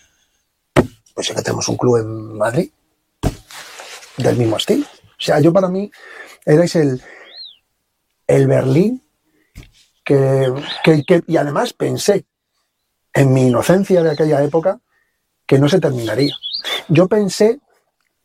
pues 1.14 1.28
sí 1.28 1.36
que 1.36 1.42
tenemos 1.42 1.68
un 1.68 1.76
club 1.76 1.98
en 1.98 2.38
Madrid 2.38 2.72
del 4.16 4.38
mismo 4.38 4.56
estilo. 4.56 4.86
O 4.86 5.24
sea, 5.24 5.42
yo 5.42 5.52
para 5.52 5.68
mí 5.68 5.92
erais 6.46 6.76
el, 6.76 7.02
el 8.28 8.48
Berlín 8.48 9.04
que, 10.04 10.54
que- 10.84 11.04
que- 11.04 11.24
y 11.28 11.38
además 11.38 11.74
pensé 11.74 12.26
en 13.14 13.34
mi 13.34 13.48
inocencia 13.48 14.04
de 14.04 14.12
aquella 14.12 14.44
época 14.44 14.80
que 15.46 15.60
no 15.60 15.68
se 15.70 15.80
terminaría. 15.80 16.36
Yo 16.88 17.08
pensé 17.08 17.60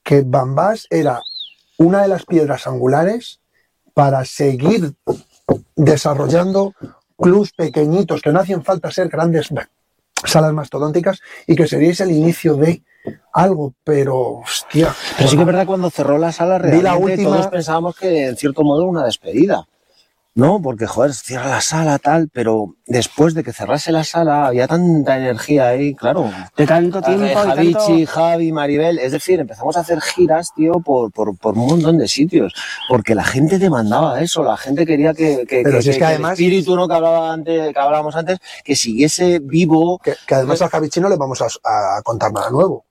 que 0.02 0.22
Bambás 0.24 0.86
era 0.90 1.20
una 1.78 2.02
de 2.02 2.08
las 2.08 2.24
piedras 2.24 2.66
angulares 2.66 3.40
para 3.94 4.24
seguir 4.24 4.94
desarrollando 5.74 6.74
clubs 7.16 7.52
pequeñitos 7.52 8.22
que 8.22 8.30
no 8.32 8.40
hacían 8.40 8.62
falta 8.64 8.90
ser 8.90 9.08
grandes 9.08 9.50
salas 10.24 10.52
mastodónticas 10.52 11.20
y 11.46 11.54
que 11.56 11.66
seríais 11.66 12.00
el 12.00 12.10
inicio 12.10 12.54
de 12.56 12.82
algo, 13.32 13.74
pero 13.84 14.16
hostia. 14.38 14.94
Pero 15.16 15.28
sí 15.28 15.36
que 15.36 15.42
es 15.42 15.46
verdad 15.46 15.66
cuando 15.66 15.90
cerró 15.90 16.18
la 16.18 16.32
sala 16.32 16.58
Vi 16.58 16.64
la 16.82 16.90
realmente 16.92 17.12
última- 17.22 17.36
todos 17.36 17.46
pensábamos 17.48 17.96
que 17.96 18.26
en 18.26 18.36
cierto 18.36 18.62
modo 18.64 18.82
era 18.82 18.90
una 18.90 19.04
despedida. 19.04 19.66
¿No? 20.36 20.60
Porque, 20.60 20.86
joder, 20.86 21.14
cierra 21.14 21.48
la 21.48 21.60
sala, 21.62 21.98
tal, 21.98 22.28
pero 22.30 22.76
después 22.86 23.32
de 23.32 23.42
que 23.42 23.54
cerrase 23.54 23.90
la 23.90 24.04
sala 24.04 24.46
había 24.46 24.68
tanta 24.68 25.16
energía 25.16 25.68
ahí, 25.68 25.94
claro. 25.94 26.30
De 26.54 26.66
tanto 26.66 27.00
tiempo, 27.00 27.24
de 27.24 27.34
Javichi, 27.34 27.72
tanto... 28.04 28.12
Javi, 28.12 28.52
Maribel, 28.52 28.98
es 28.98 29.12
decir, 29.12 29.40
empezamos 29.40 29.78
a 29.78 29.80
hacer 29.80 29.98
giras, 30.02 30.52
tío, 30.54 30.74
por, 30.80 31.10
por, 31.10 31.38
por 31.38 31.54
un 31.56 31.66
montón 31.66 31.96
de 31.96 32.06
sitios, 32.06 32.52
porque 32.86 33.14
la 33.14 33.24
gente 33.24 33.58
demandaba 33.58 34.20
eso, 34.20 34.44
la 34.44 34.58
gente 34.58 34.84
quería 34.84 35.14
que, 35.14 35.46
que, 35.48 35.62
Pero 35.64 35.78
que- 35.78 35.82
si 35.82 35.88
es 35.90 35.96
que 35.96 36.04
el 36.04 36.10
además- 36.10 36.32
espíritu, 36.32 36.76
¿no? 36.76 36.86
que, 36.86 36.94
hablaba 36.94 37.32
antes, 37.32 37.72
que 37.72 37.80
hablábamos 37.80 38.14
antes, 38.14 38.38
que 38.62 38.76
siguiese 38.76 39.38
vivo. 39.38 39.98
Que, 39.98 40.14
que 40.26 40.34
además 40.34 40.60
al 40.60 40.68
Javichi 40.68 41.00
no 41.00 41.08
le 41.08 41.16
vamos 41.16 41.40
a, 41.40 41.46
a 41.46 42.02
contar 42.02 42.30
nada 42.30 42.50
nuevo. 42.50 42.84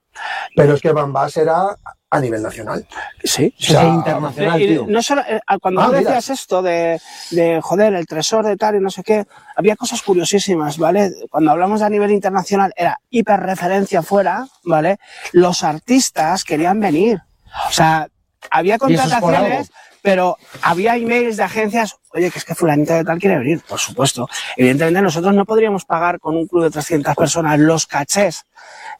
Pero 0.54 0.74
es 0.74 0.80
que 0.80 0.92
Bambás 0.92 1.36
era 1.36 1.76
a 2.08 2.20
nivel 2.20 2.40
nacional. 2.42 2.86
Sí. 3.24 3.52
O 3.58 3.62
sea, 3.62 3.84
internacional, 3.84 4.62
Y 4.62 4.66
tío. 4.68 4.86
no 4.88 5.02
solo, 5.02 5.22
eh, 5.28 5.40
cuando 5.60 5.80
Ah, 5.82 5.86
tú 5.86 5.92
decías 5.92 6.30
esto 6.30 6.62
de, 6.62 7.00
de, 7.32 7.60
joder, 7.62 7.94
el 7.94 8.06
tresor 8.06 8.46
de 8.46 8.56
tal 8.56 8.76
y 8.76 8.80
no 8.80 8.90
sé 8.90 9.02
qué, 9.02 9.26
había 9.56 9.76
cosas 9.76 10.02
curiosísimas, 10.02 10.78
¿vale? 10.78 11.12
Cuando 11.30 11.50
hablamos 11.50 11.82
a 11.82 11.90
nivel 11.90 12.12
internacional 12.12 12.72
era 12.76 12.98
hiperreferencia 13.10 14.02
fuera, 14.02 14.46
¿vale? 14.64 14.98
Los 15.32 15.64
artistas 15.64 16.44
querían 16.44 16.78
venir. 16.80 17.20
O 17.68 17.72
sea, 17.72 18.08
había 18.50 18.78
contrataciones, 18.78 19.70
pero 20.02 20.36
había 20.62 20.96
emails 20.96 21.36
de 21.36 21.42
agencias, 21.42 21.96
oye, 22.10 22.30
que 22.30 22.38
es 22.38 22.44
que 22.44 22.54
fulanita 22.54 22.94
de 22.94 23.04
tal 23.04 23.18
quiere 23.18 23.38
venir, 23.38 23.60
por 23.68 23.80
supuesto. 23.80 24.28
Evidentemente 24.56 25.02
nosotros 25.02 25.34
no 25.34 25.44
podríamos 25.44 25.84
pagar 25.84 26.20
con 26.20 26.36
un 26.36 26.46
club 26.46 26.62
de 26.62 26.70
300 26.70 27.16
personas 27.16 27.58
los 27.58 27.86
cachés 27.86 28.44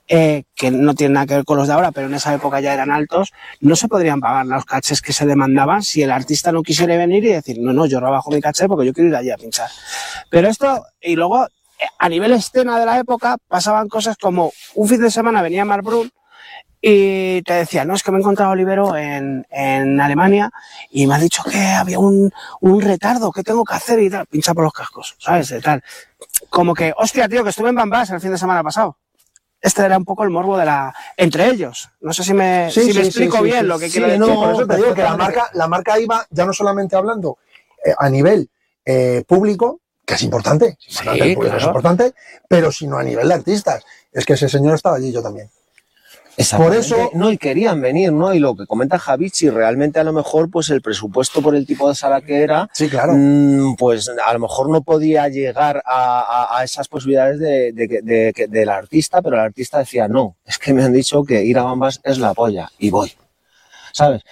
eh, 0.09 0.45
que 0.55 0.71
no 0.71 0.95
tienen 0.95 1.15
nada 1.15 1.27
que 1.27 1.35
ver 1.35 1.45
con 1.45 1.59
los 1.59 1.69
de 1.69 1.75
ahora, 1.75 1.93
pero 1.93 2.09
en 2.09 2.15
esa 2.15 2.35
época 2.35 2.61
ya 2.61 2.75
eran 2.75 2.91
altos, 2.91 3.33
no 3.61 3.77
se 3.77 3.89
podrían 3.89 4.21
pagar 4.21 4.47
los 4.47 4.65
cachés 4.65 5.01
que 5.01 5.13
se 5.13 5.27
demandaban 5.27 5.83
si 5.83 6.03
el 6.03 6.11
artista 6.11 6.51
no 6.51 6.63
quisiera 6.63 6.97
venir 6.97 7.25
y 7.25 7.29
decir, 7.29 7.59
no, 7.61 7.73
no, 7.73 7.87
yo 7.87 8.01
rebajo 8.01 8.31
mi 8.31 8.41
caché 8.41 8.67
porque 8.67 8.87
yo 8.87 8.93
quiero 8.93 9.11
ir 9.11 9.17
allí 9.17 9.31
a 9.31 9.37
pinchar. 9.37 9.69
Pero 10.29 10.49
esto, 10.49 10.85
y 11.01 11.15
luego, 11.15 11.45
eh, 11.45 11.87
a 11.99 12.09
nivel 12.09 12.33
escena 12.33 12.81
de 12.81 12.87
la 12.87 12.99
época, 12.99 13.37
pasaban 13.49 13.89
cosas 13.89 14.17
como 14.17 14.53
un 14.75 14.89
fin 14.89 15.01
de 15.01 15.11
semana 15.11 15.43
venía 15.43 15.65
Mark 15.65 15.85
Brun 15.85 16.11
y 16.89 17.43
te 17.43 17.55
decía, 17.55 17.85
no, 17.85 17.97
es 17.97 18.05
que 18.05 18.13
me 18.13 18.19
he 18.19 18.21
encontrado 18.21 18.51
a 18.51 18.53
Olivero 18.53 18.97
en, 18.97 19.45
en 19.51 20.01
Alemania 20.01 20.53
y 20.89 21.09
me 21.09 21.17
ha 21.17 21.19
dicho 21.19 21.43
que 21.43 21.59
había 21.59 21.99
un, 21.99 22.33
un 22.61 22.81
retardo, 22.81 23.33
¿qué 23.33 23.43
tengo 23.43 23.65
que 23.65 23.75
hacer? 23.75 23.99
Y 23.99 24.09
tal, 24.09 24.25
pincha 24.27 24.55
por 24.55 24.63
los 24.63 24.73
cascos, 24.73 25.17
¿sabes? 25.19 25.49
De 25.49 25.61
tal. 25.61 25.83
Como 26.49 26.75
que, 26.75 26.95
hostia, 26.97 27.29
tío, 27.29 27.43
que 27.43 27.51
estuve 27.51 27.71
en 27.71 27.75
Bambás 27.75 28.11
el 28.11 28.21
fin 28.21 28.31
de 28.31 28.39
semana 28.39 28.63
pasado. 28.63 28.99
Este 29.61 29.83
era 29.83 29.99
un 29.99 30.05
poco 30.05 30.23
el 30.23 30.31
morbo 30.31 30.57
de 30.57 30.65
la. 30.65 30.95
entre 31.17 31.49
ellos. 31.49 31.89
No 32.03 32.13
sé 32.13 32.23
si 32.23 32.33
me, 32.33 32.71
Sí, 32.71 32.83
si 32.85 32.93
sí, 32.93 32.99
me 33.01 33.05
explico 33.07 33.39
sí, 33.39 33.43
bien 33.43 33.67
lo 33.67 33.81
que 33.81 33.91
quiero 33.91 34.07
decir. 34.07 34.21
no, 34.21 34.35
por 34.37 34.53
eso 34.53 34.67
te 34.69 34.77
digo 34.77 34.95
que 34.95 35.03
la 35.03 35.17
marca, 35.17 35.51
la 35.55 35.67
marca 35.67 35.99
iba 35.99 36.25
ya 36.31 36.47
no 36.47 36.53
solamente 36.53 36.95
hablando 36.95 37.39
eh, 37.85 37.95
a 37.99 38.09
nivel 38.09 38.49
eh, 38.85 39.25
público, 39.27 39.81
que 40.05 40.15
es 40.15 40.23
importante, 40.23 40.79
es 40.87 40.99
importante, 41.01 41.35
público 41.35 41.43
es 41.47 41.51
claro. 41.51 41.67
importante, 41.67 42.15
pero 42.47 42.71
sino 42.71 42.97
a 42.97 43.03
nivel 43.03 43.27
de 43.27 43.35
artistas. 43.35 43.85
Es 44.13 44.25
que 44.25 44.35
ese 44.35 44.49
señor 44.49 44.77
estaba 44.77 44.95
allí 44.95 45.11
yo 45.11 45.21
también. 45.21 45.51
Exactamente. 46.39 46.79
eso- 46.87 47.11
no 47.15 47.31
y 47.31 47.39
querían 47.39 47.81
venir, 47.81 48.13
¿no? 48.13 48.35
Y 48.35 48.39
lo 48.39 48.55
que 48.55 48.67
comenta 48.67 48.99
Javichi, 48.99 49.49
realmente 49.51 49.99
a 50.01 50.05
lo 50.05 50.13
mejor 50.13 50.51
pues 50.51 50.69
el 50.71 50.83
presupuesto 50.83 51.41
por 51.41 51.55
el 51.57 51.67
tipo 51.67 51.89
de 51.89 51.95
sala 51.95 52.21
que 52.21 52.43
era, 52.43 52.69
Sí, 52.73 52.89
claro. 52.89 53.15
mm, 53.17 53.77
pues 53.77 54.09
a 54.25 54.33
lo 54.33 54.39
mejor 54.39 54.69
no 54.69 54.83
podía 54.83 55.29
llegar 55.29 55.83
a, 55.87 56.21
a- 56.21 56.59
a 56.59 56.65
esas 56.65 56.89
posibilidades 56.89 57.39
de, 57.39 57.73
de 57.73 57.89
que- 57.89 58.03
de 58.03 58.33
que- 58.35 58.47
del 58.49 58.69
artista, 58.69 59.23
pero 59.23 59.37
el 59.37 59.43
artista 59.43 59.79
decía, 59.79 60.09
no, 60.09 60.37
es 60.45 60.59
que 60.59 60.73
me 60.75 60.83
han 60.85 60.93
dicho 60.93 61.25
que 61.25 61.43
ir 61.45 61.59
a 61.59 61.63
Bambas 61.63 62.01
es 62.05 62.19
la 62.19 62.35
polla 62.35 62.71
y 62.79 62.91
voy. 62.91 63.13
¿Sabes? 63.93 64.23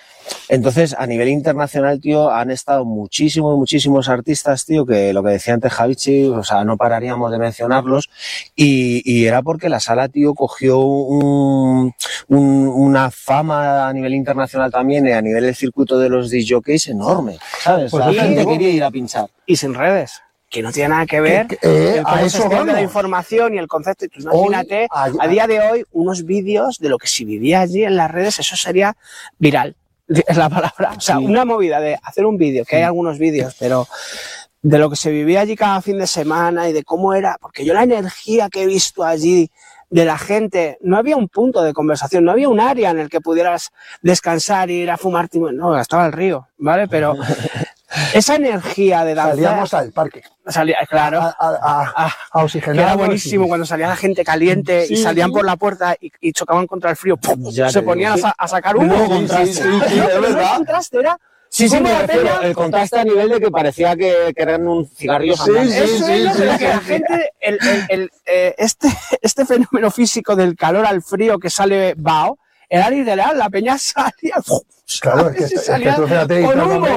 Entonces, 0.48 0.94
a 0.98 1.06
nivel 1.06 1.28
internacional, 1.28 2.00
tío, 2.00 2.30
han 2.30 2.50
estado 2.50 2.84
muchísimos, 2.84 3.56
muchísimos 3.56 4.08
artistas, 4.08 4.64
tío, 4.64 4.84
que 4.86 5.12
lo 5.12 5.22
que 5.22 5.30
decía 5.30 5.54
antes 5.54 5.72
Javichi, 5.72 6.26
o 6.26 6.42
sea, 6.44 6.64
no 6.64 6.76
pararíamos 6.76 7.30
de 7.30 7.38
mencionarlos, 7.38 8.10
y, 8.54 9.02
y 9.04 9.26
era 9.26 9.42
porque 9.42 9.68
la 9.68 9.80
sala, 9.80 10.08
tío, 10.08 10.34
cogió 10.34 10.78
un, 10.78 11.92
un- 12.28 12.68
una 12.68 13.10
fama 13.10 13.88
a 13.88 13.92
nivel 13.92 14.14
internacional 14.14 14.70
también, 14.70 15.06
y 15.06 15.12
a 15.12 15.22
nivel 15.22 15.44
del 15.44 15.54
circuito 15.54 15.98
de 15.98 16.08
los 16.08 16.30
DJs 16.30 16.88
enorme, 16.88 17.38
¿sabes? 17.60 17.90
Pues 17.90 18.04
la 18.04 18.12
sí, 18.12 18.18
gente 18.18 18.46
quería 18.46 18.70
ir 18.70 18.84
a 18.84 18.90
pinchar. 18.90 19.26
Y 19.46 19.56
sin 19.56 19.74
redes. 19.74 20.20
Que 20.50 20.62
no 20.62 20.70
tiene 20.70 20.90
nada 20.90 21.06
que 21.06 21.20
ver. 21.20 21.46
Que- 21.48 21.56
que, 21.56 21.66
eh, 21.66 22.02
el 22.18 22.24
extiende 22.26 22.72
la 22.72 22.80
información 22.80 23.54
y 23.54 23.58
el 23.58 23.66
concepto. 23.66 24.04
Y 24.04 24.08
tú 24.08 24.20
Hoy, 24.30 24.46
imagínate, 24.46 24.86
a- 24.88 25.08
a 25.18 25.26
día 25.26 25.48
de 25.48 25.58
hoy, 25.60 25.84
unos 25.90 26.24
vídeos 26.24 26.78
de 26.78 26.90
lo 26.90 26.98
que 26.98 27.08
se 27.08 27.24
vivía 27.24 27.60
allí 27.62 27.82
en 27.82 27.96
las 27.96 28.08
redes, 28.10 28.38
eso 28.38 28.54
sería 28.54 28.96
viral. 29.38 29.74
Es 30.26 30.36
la 30.36 30.48
palabra. 30.48 30.94
O 30.96 31.00
sea, 31.00 31.18
Sí. 31.18 31.24
una 31.24 31.44
movida 31.44 31.80
de 31.80 31.98
hacer 32.02 32.26
un 32.26 32.36
vídeo, 32.36 32.64
que 32.64 32.76
hay 32.76 32.82
algunos 32.82 33.18
vídeos, 33.18 33.54
pero 33.58 33.86
de 34.62 34.78
lo 34.78 34.88
que 34.88 34.96
se 34.96 35.10
vivía 35.10 35.40
allí 35.40 35.56
cada 35.56 35.82
fin 35.82 35.98
de 35.98 36.06
semana 36.06 36.68
y 36.68 36.72
de 36.72 36.84
cómo 36.84 37.12
era, 37.14 37.36
porque 37.40 37.64
yo 37.64 37.74
la 37.74 37.82
energía 37.82 38.48
que 38.48 38.62
he 38.62 38.66
visto 38.66 39.04
allí 39.04 39.50
de 39.90 40.04
la 40.04 40.18
gente, 40.18 40.78
no 40.80 40.96
había 40.96 41.16
un 41.16 41.28
punto 41.28 41.62
de 41.62 41.72
conversación, 41.72 42.24
no 42.24 42.32
había 42.32 42.48
un 42.48 42.58
área 42.58 42.90
en 42.90 42.98
el 42.98 43.08
que 43.08 43.20
pudieras 43.20 43.70
descansar 44.02 44.70
y 44.70 44.76
ir 44.82 44.90
a 44.90 44.96
fumar, 44.96 45.28
no, 45.32 45.78
estaba 45.78 46.06
el 46.06 46.12
río, 46.12 46.48
¿vale? 46.56 46.88
Pero 46.88 47.14
esa 48.12 48.36
energía 48.36 49.04
de 49.04 49.14
danzar, 49.14 49.34
Salíamos 49.36 49.74
al 49.74 49.92
parque. 49.92 50.22
salía, 50.46 50.76
claro, 50.88 51.20
A, 51.20 51.28
a, 51.38 51.48
a- 51.60 51.92
Ah, 51.96 52.12
a 52.32 52.44
oxigenar. 52.44 52.84
era 52.84 52.96
buenísimo 52.96 53.46
cuando 53.48 53.64
salía 53.66 53.88
la 53.88 53.96
gente 53.96 54.24
caliente 54.24 54.86
y 54.88 54.96
salían 54.96 55.28
sí. 55.30 55.34
por 55.34 55.44
la 55.44 55.56
puerta 55.56 55.96
y, 56.00 56.10
y 56.20 56.32
chocaban 56.32 56.66
contra 56.66 56.90
el 56.90 56.96
frío, 56.96 57.16
¡pum! 57.16 57.50
Se 57.50 57.82
ponían 57.82 58.18
a, 58.36 58.48
sacar 58.48 58.76
humo. 58.76 58.86
Menudo 58.88 59.08
contraste. 59.08 59.54
Sí, 59.54 59.68
No, 59.68 59.80
pero 60.06 60.14
no 60.16 60.20
verdad. 60.20 60.56
contraste, 60.56 60.98
era 60.98 61.18
Sí, 61.48 61.68
sí, 61.68 61.78
la 61.78 62.04
peña- 62.04 62.40
el 62.42 62.52
contraste 62.52 62.98
a 62.98 63.04
nivel 63.04 63.28
de 63.28 63.38
que 63.40 63.48
parecía 63.48 63.94
que, 63.94 64.32
que 64.36 64.42
eran 64.42 64.66
un 64.66 64.88
cigarrillo 64.88 65.36
Sí, 65.36 65.52
sí, 65.68 65.78
Eso 65.78 66.04
sí, 66.06 66.12
es 66.12 66.24
lo 66.24 66.32
sí, 66.32 66.40
que 66.42 66.58
sí. 66.58 66.64
la 66.64 66.80
gente, 66.80 67.32
el, 67.40 67.58
el- 67.62 67.86
el, 67.90 68.10
eh, 68.26 68.54
este, 68.58 68.88
este 69.22 69.46
fenómeno 69.46 69.88
físico 69.92 70.34
del 70.34 70.56
calor 70.56 70.84
al 70.84 71.00
frío 71.00 71.38
que 71.38 71.50
sale 71.50 71.94
bao, 71.96 72.38
era 72.68 72.90
literal, 72.90 73.38
la 73.38 73.50
peña 73.50 73.78
salía, 73.78 74.36
Claro, 75.00 75.30
es 75.30 75.36
que, 75.36 75.44
es 75.44 75.50
que 75.50 75.58
salía 75.58 75.96
tú 75.96 76.06
fíjate, 76.06 76.42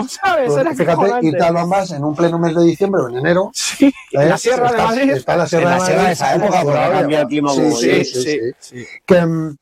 ¿sabes? 0.09 0.47
tú 0.47 0.57
Era 0.57 0.75
fíjate, 0.75 1.51
Bambas 1.53 1.91
en 1.91 2.03
un 2.03 2.15
pleno 2.15 2.37
mes 2.37 2.53
de 2.53 2.63
diciembre 2.63 3.01
o 3.01 3.09
en 3.09 3.17
enero. 3.17 3.49
Sí, 3.53 3.93
en 4.11 4.29
la 4.29 4.35
¿eh? 4.35 4.37
sierra 4.37 4.71
de 4.71 4.77
Madrid. 4.77 5.09
Está 5.11 5.33
en 5.33 5.39
la 5.39 5.47
sierra 5.47 5.63
En 5.63 5.79
la 5.79 5.85
de 5.85 5.93
Madrid. 5.93 6.05
de 6.05 6.11
esa 6.11 6.35
época, 6.35 6.61
porque 6.63 7.15
el 7.15 7.27
clima 7.27 7.53
Sí, 7.53 7.71
sí, 7.71 8.05
sí, 8.05 8.05
sí, 8.05 8.21
sí, 8.21 8.49
sí. 8.59 8.85
Que, 9.05 9.25
mm, 9.25 9.57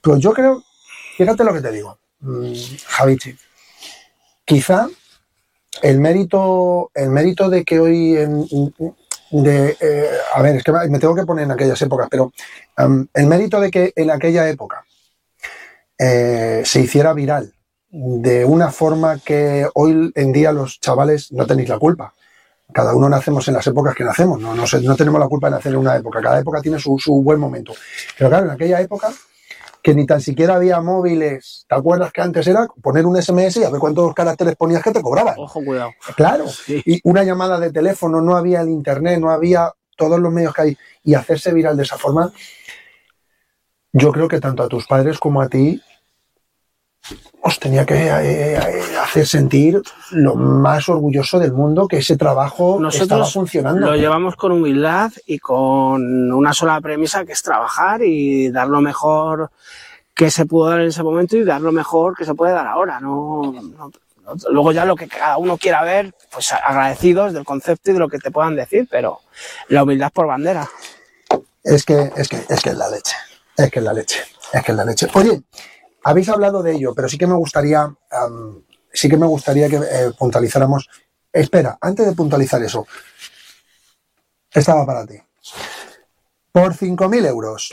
pues 0.00 0.20
yo 0.20 0.32
creo, 0.32 0.62
fíjate 1.16 1.42
lo 1.42 1.52
que 1.52 1.60
te 1.60 1.72
digo, 1.72 1.98
mm, 2.20 2.52
Javichi. 2.86 3.36
Quizá 4.44 4.88
el 5.82 5.98
mérito, 5.98 6.90
el 6.94 7.10
mérito 7.10 7.50
de 7.50 7.64
que 7.64 7.80
hoy 7.80 8.16
en, 8.16 8.46
de, 9.30 9.76
eh, 9.80 10.10
a 10.34 10.40
ver, 10.40 10.56
es 10.56 10.64
que 10.64 10.72
me 10.72 10.98
tengo 10.98 11.14
que 11.14 11.26
poner 11.26 11.44
en 11.44 11.50
aquellas 11.50 11.80
épocas, 11.82 12.08
pero 12.10 12.32
el 12.76 13.26
mérito 13.26 13.60
de 13.60 13.70
que 13.70 13.92
en 13.94 14.10
aquella 14.10 14.48
época 14.48 14.84
eh, 15.98 16.62
se 16.64 16.80
hiciera 16.80 17.12
viral 17.12 17.52
de 17.90 18.44
una 18.44 18.70
forma 18.70 19.18
que 19.18 19.66
hoy 19.74 20.12
en 20.14 20.32
día 20.32 20.52
los 20.52 20.78
chavales 20.80 21.32
no 21.32 21.46
tenéis 21.46 21.68
la 21.68 21.78
culpa. 21.78 22.12
Cada 22.72 22.94
uno 22.94 23.08
nacemos 23.08 23.48
en 23.48 23.54
las 23.54 23.66
épocas 23.66 23.94
que 23.94 24.04
nacemos, 24.04 24.38
no, 24.38 24.54
no, 24.54 24.64
no 24.82 24.96
tenemos 24.96 25.18
la 25.18 25.26
culpa 25.26 25.48
de 25.48 25.56
nacer 25.56 25.72
en 25.72 25.78
una 25.78 25.96
época, 25.96 26.20
cada 26.20 26.38
época 26.38 26.60
tiene 26.60 26.78
su, 26.78 26.98
su 26.98 27.22
buen 27.22 27.40
momento. 27.40 27.72
Pero 28.18 28.28
claro, 28.28 28.44
en 28.44 28.52
aquella 28.52 28.78
época, 28.82 29.10
que 29.82 29.94
ni 29.94 30.04
tan 30.04 30.20
siquiera 30.20 30.56
había 30.56 30.80
móviles, 30.82 31.64
¿te 31.66 31.74
acuerdas 31.74 32.12
que 32.12 32.20
antes 32.20 32.46
era 32.46 32.66
poner 32.82 33.06
un 33.06 33.16
SMS 33.20 33.56
y 33.56 33.64
a 33.64 33.70
ver 33.70 33.80
cuántos 33.80 34.12
caracteres 34.12 34.54
ponías 34.56 34.82
que 34.82 34.90
te 34.90 35.00
cobraban? 35.00 35.34
Ojo, 35.38 35.64
cuidado. 35.64 35.92
Claro, 36.14 36.46
Sí. 36.46 36.82
y 36.84 37.00
una 37.04 37.24
llamada 37.24 37.58
de 37.58 37.72
teléfono, 37.72 38.20
no 38.20 38.36
había 38.36 38.60
el 38.60 38.68
internet, 38.68 39.18
no 39.18 39.30
había 39.30 39.72
todos 39.96 40.20
los 40.20 40.30
medios 40.30 40.52
que 40.52 40.62
hay, 40.62 40.78
y 41.02 41.14
hacerse 41.14 41.52
viral 41.54 41.74
de 41.76 41.84
esa 41.84 41.96
forma, 41.96 42.30
yo 43.98 44.12
creo 44.12 44.28
que 44.28 44.40
tanto 44.40 44.62
a 44.62 44.68
tus 44.68 44.86
padres 44.86 45.18
como 45.18 45.40
a 45.42 45.48
ti 45.48 45.80
os 47.40 47.58
tenía 47.58 47.86
que 47.86 47.94
eh, 47.94 48.54
eh, 48.56 48.82
hacer 49.02 49.26
sentir 49.26 49.80
lo 50.10 50.34
más 50.34 50.88
orgulloso 50.88 51.38
del 51.38 51.52
mundo 51.52 51.86
que 51.88 51.98
ese 51.98 52.16
trabajo 52.16 52.78
estaba 53.04 53.24
funcionando. 53.32 53.86
lo 53.86 53.96
llevamos 53.96 54.36
con 54.36 54.52
humildad 54.52 55.12
y 55.26 55.38
con 55.38 56.32
una 56.32 56.52
sola 56.52 56.80
premisa 56.80 57.24
que 57.24 57.32
es 57.32 57.42
trabajar 57.42 58.02
y 58.02 58.50
dar 58.50 58.68
lo 58.68 58.80
mejor 58.80 59.50
que 60.14 60.30
se 60.30 60.46
pudo 60.46 60.70
dar 60.70 60.80
en 60.80 60.88
ese 60.88 61.02
momento 61.02 61.36
y 61.36 61.44
dar 61.44 61.60
lo 61.60 61.70
mejor 61.72 62.16
que 62.16 62.24
se 62.24 62.34
puede 62.34 62.52
dar 62.52 62.66
ahora. 62.66 63.00
No, 63.00 63.52
no- 63.52 63.62
no- 63.62 63.90
luego 64.50 64.72
ya 64.72 64.84
lo 64.84 64.96
que 64.96 65.08
cada 65.08 65.38
uno 65.38 65.56
quiera 65.56 65.82
ver, 65.84 66.12
pues 66.30 66.52
agradecidos 66.52 67.32
del 67.32 67.44
concepto 67.44 67.90
y 67.90 67.94
de 67.94 68.00
lo 68.00 68.08
que 68.08 68.18
te 68.18 68.30
puedan 68.30 68.56
decir, 68.56 68.86
pero 68.90 69.20
la 69.68 69.84
humildad 69.84 70.10
por 70.12 70.26
bandera. 70.26 70.68
Es 71.64 71.84
que, 71.84 72.10
es 72.16 72.28
que, 72.28 72.44
es 72.48 72.60
que 72.60 72.70
es 72.70 72.76
la 72.76 72.90
leche. 72.90 73.14
Es 73.58 73.70
que 73.70 73.78
es 73.80 73.84
la 73.84 73.92
leche. 73.92 74.20
Es 74.52 74.62
que 74.62 74.72
es 74.72 74.76
la 74.78 74.84
leche. 74.84 75.08
Oye, 75.14 75.42
habéis 76.04 76.28
hablado 76.30 76.62
de 76.62 76.72
ello, 76.76 76.94
pero 76.94 77.08
sí 77.08 77.18
que 77.18 77.26
me 77.26 77.34
gustaría, 77.34 77.92
sí 78.92 79.08
que 79.08 79.16
me 79.16 79.26
gustaría 79.26 79.68
que 79.68 79.76
eh, 79.76 80.10
puntualizáramos. 80.18 80.88
Espera, 81.32 81.76
antes 81.80 82.06
de 82.06 82.12
puntualizar 82.12 82.62
eso, 82.62 82.86
estaba 84.52 84.86
para 84.86 85.04
ti. 85.06 85.16
Por 86.52 86.74
5.000 86.74 87.26
euros, 87.26 87.68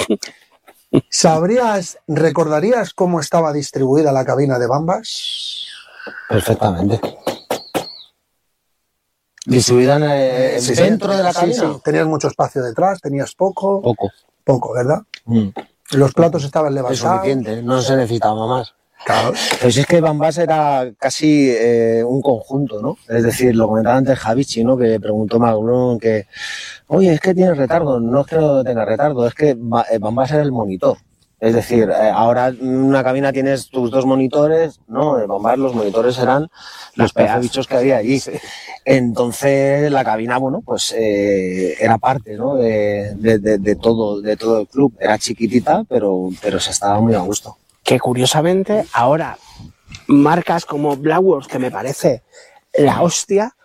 ¿sabrías, 1.10 1.98
recordarías 2.08 2.94
cómo 2.94 3.20
estaba 3.22 3.54
distribuida 3.54 4.12
la 4.12 4.26
cabina 4.26 4.60
de 4.60 4.68
Bambas? 4.68 5.68
Perfectamente. 6.28 7.00
Distribuida 9.46 9.96
en, 9.98 10.62
Sí, 10.62 10.76
sí. 10.76 10.82
dentro 10.82 11.16
de 11.16 11.22
la 11.24 11.32
Sí, 11.32 11.40
cabina. 11.40 11.74
sí. 11.76 11.82
Tenías 11.84 12.08
mucho 12.08 12.28
espacio 12.28 12.64
detrás, 12.64 13.00
tenías 13.00 13.34
poco, 13.36 13.82
Poco. 13.82 14.12
poco, 14.44 14.74
¿verdad? 14.74 15.02
Mm. 15.26 15.50
Los 15.92 16.14
platos 16.14 16.44
estaban 16.44 16.70
Es 16.70 16.76
levantados. 16.76 17.16
suficiente, 17.18 17.62
no 17.62 17.82
se 17.82 17.96
necesitaba 17.96 18.48
más. 18.48 18.74
Claro. 19.06 19.34
Pero 19.60 19.72
si 19.72 19.82
es 19.82 19.86
que 19.86 20.02
Bambas 20.02 20.38
era 20.40 20.92
casi 20.98 21.52
eh, 21.52 22.04
un 22.04 22.22
conjunto, 22.24 22.82
¿no? 22.82 22.98
Es 23.08 23.22
decir, 23.24 23.56
lo 23.56 23.68
comentaba 23.68 23.98
antes 23.98 24.18
Javichi, 24.18 24.64
¿no? 24.64 24.76
Que 24.78 25.00
preguntó 25.00 25.38
Maglón 25.40 26.00
que, 26.00 26.26
oye, 26.88 27.14
es 27.14 27.20
que 27.20 27.36
tiene 27.36 27.54
retardo. 27.54 28.00
No 28.00 28.22
es 28.22 28.28
que 28.28 28.38
no 28.38 28.64
tenga 28.64 28.84
retardo, 28.84 29.28
es 29.28 29.36
que 29.36 29.50
eh, 29.52 29.98
Bambas 30.00 30.32
era 30.32 30.42
el 30.42 30.52
monitor. 30.52 30.98
Es 31.46 31.54
decir, 31.54 31.90
eh, 31.90 32.10
ahora 32.12 32.48
en 32.48 32.76
una 32.84 33.04
cabina 33.04 33.32
tienes 33.32 33.70
tus 33.70 33.92
dos 33.92 34.06
monitores, 34.06 34.80
¿no? 34.88 35.20
En 35.20 35.28
Bambas 35.28 35.58
los 35.60 35.76
monitores 35.76 36.18
eran 36.18 36.50
los 36.96 37.14
pedazos 37.14 37.42
bichos 37.44 37.68
que 37.68 37.76
había 37.76 37.98
allí. 37.98 38.20
Entonces 38.86 39.92
la 39.92 40.04
cabina, 40.04 40.38
bueno, 40.38 40.62
pues 40.66 40.94
eh, 40.98 41.76
era 41.80 41.98
parte, 41.98 42.36
¿no? 42.36 42.56
De, 42.56 43.14
de- 43.16 43.40
de- 43.40 43.58
de 43.58 43.76
todo, 43.76 44.22
de 44.22 44.38
todo 44.38 44.62
el 44.62 44.68
club. 44.68 44.94
Era 45.00 45.18
chiquitita, 45.18 45.84
pero, 45.90 46.30
pero 46.42 46.60
se 46.60 46.72
estaba 46.72 47.00
muy 47.00 47.14
a 47.14 47.20
gusto. 47.20 47.58
que 47.84 48.00
curiosamente 48.00 48.86
ahora 48.94 49.38
marcas 50.08 50.66
como 50.66 50.96
Blackworks, 50.96 51.48
que 51.48 51.60
me 51.60 51.70
parece 51.72 52.24
la 52.74 53.02
hostia, 53.04 53.56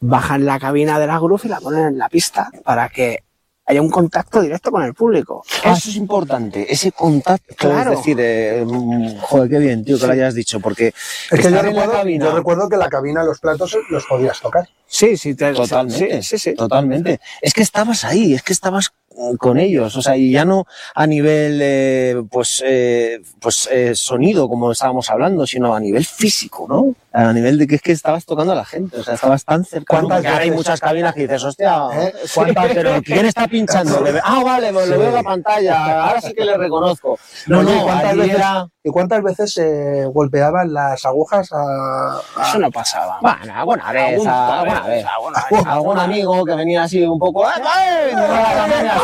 bajan 0.00 0.46
la 0.46 0.58
cabina 0.58 0.98
de 0.98 1.06
la 1.06 1.18
Groove 1.18 1.42
y 1.44 1.48
la 1.48 1.60
ponen 1.60 1.84
en 1.86 1.98
la 1.98 2.08
pista 2.08 2.50
para 2.64 2.88
que 2.88 3.24
haya 3.66 3.82
un 3.82 3.90
contacto 3.90 4.40
directo 4.40 4.70
con 4.70 4.82
el 4.84 4.94
público. 4.94 5.44
Ah, 5.64 5.72
eso 5.76 5.90
es 5.90 5.96
importante, 5.96 6.72
ese 6.72 6.92
contacto. 6.92 7.54
Claro. 7.56 7.92
Es 7.92 7.98
decir, 7.98 8.16
eh, 8.20 8.64
mm, 8.64 9.18
joder, 9.18 9.50
qué 9.50 9.58
bien, 9.58 9.84
tío, 9.84 9.98
que 9.98 10.06
lo 10.06 10.12
hayas 10.12 10.34
dicho, 10.34 10.60
porque 10.60 10.94
Es 11.30 11.40
que 11.40 11.50
yo 11.50 11.60
recuerdo, 11.62 11.92
cabina- 11.92 12.24
yo 12.26 12.36
recuerdo 12.36 12.68
que 12.68 12.76
la 12.76 12.88
cabina, 12.88 13.24
los 13.24 13.40
platos 13.40 13.76
los 13.90 14.04
podías 14.06 14.40
tocar. 14.40 14.68
Sí, 14.86 15.16
sí, 15.16 15.34
te- 15.34 15.52
Totalmente, 15.52 16.22
sí, 16.22 16.38
sí, 16.38 16.54
totalmente. 16.54 17.20
Es 17.42 17.52
que 17.52 17.62
estabas 17.62 18.04
ahí, 18.04 18.34
es 18.34 18.42
que 18.44 18.52
estabas 18.52 18.92
con 19.38 19.58
ellos, 19.58 19.96
o 19.96 20.02
sea, 20.02 20.16
y 20.16 20.30
ya 20.30 20.44
no 20.44 20.66
a 20.94 21.06
nivel, 21.06 21.58
eh, 21.62 22.22
pues, 22.30 22.62
eh, 22.66 23.20
pues 23.40 23.68
eh, 23.72 23.94
sonido, 23.94 24.48
como 24.48 24.72
estábamos 24.72 25.08
hablando, 25.10 25.46
sino 25.46 25.74
a 25.74 25.80
nivel 25.80 26.04
físico, 26.04 26.66
¿no? 26.68 26.94
A 27.12 27.32
nivel 27.32 27.56
de 27.58 27.66
que 27.66 27.76
es 27.76 27.82
que 27.82 27.92
estabas 27.92 28.26
tocando 28.26 28.52
a 28.52 28.56
la 28.56 28.64
gente, 28.66 28.98
o 28.98 29.02
sea, 29.02 29.14
estabas 29.14 29.42
tan 29.44 29.64
cercano. 29.64 30.08
¿Cuántas 30.08 30.26
ahora 30.30 30.42
hay 30.42 30.50
veces? 30.50 30.56
muchas 30.58 30.80
cabinas 30.80 31.14
que 31.14 31.20
dices, 31.22 31.42
hostia, 31.44 31.78
¿Eh? 31.94 32.12
¿cuántas? 32.34 32.66
Pero 32.74 33.02
¿quién 33.02 33.24
está 33.26 33.48
pinchando? 33.48 34.04
Ah, 34.22 34.42
vale, 34.44 34.70
pues 34.72 34.88
lo 34.88 34.98
veo 34.98 35.08
en 35.08 35.14
la 35.14 35.22
pantalla, 35.22 36.04
ahora 36.08 36.20
sí 36.20 36.34
que 36.34 36.44
le 36.44 36.56
reconozco. 36.58 37.18
No, 37.46 37.60
Oye, 37.60 37.74
no, 37.74 37.84
¿cuántas 37.84 38.16
veces, 38.16 38.34
era... 38.34 38.68
¿Y 38.84 38.90
cuántas 38.90 39.22
veces 39.22 39.52
se 39.52 40.04
golpeaban 40.12 40.72
las 40.72 41.04
agujas 41.06 41.50
a, 41.52 42.18
a- 42.36 42.48
Eso 42.50 42.58
no 42.58 42.70
pasaba. 42.70 43.18
Bueno, 43.20 43.52
alguna 43.54 43.92
vez, 43.92 44.12
Algún- 44.12 44.28
alguna 44.28 44.80
vez. 44.82 45.04
alguna 45.06 45.44
vez. 45.50 45.66
Algún 45.66 45.98
amigo 45.98 46.44
que 46.44 46.54
venía 46.54 46.82
así 46.84 47.02
un 47.02 47.18
poco. 47.18 47.46
¡ay, 47.48 47.62
ay! 47.64 48.12
Hacía- 48.12 48.98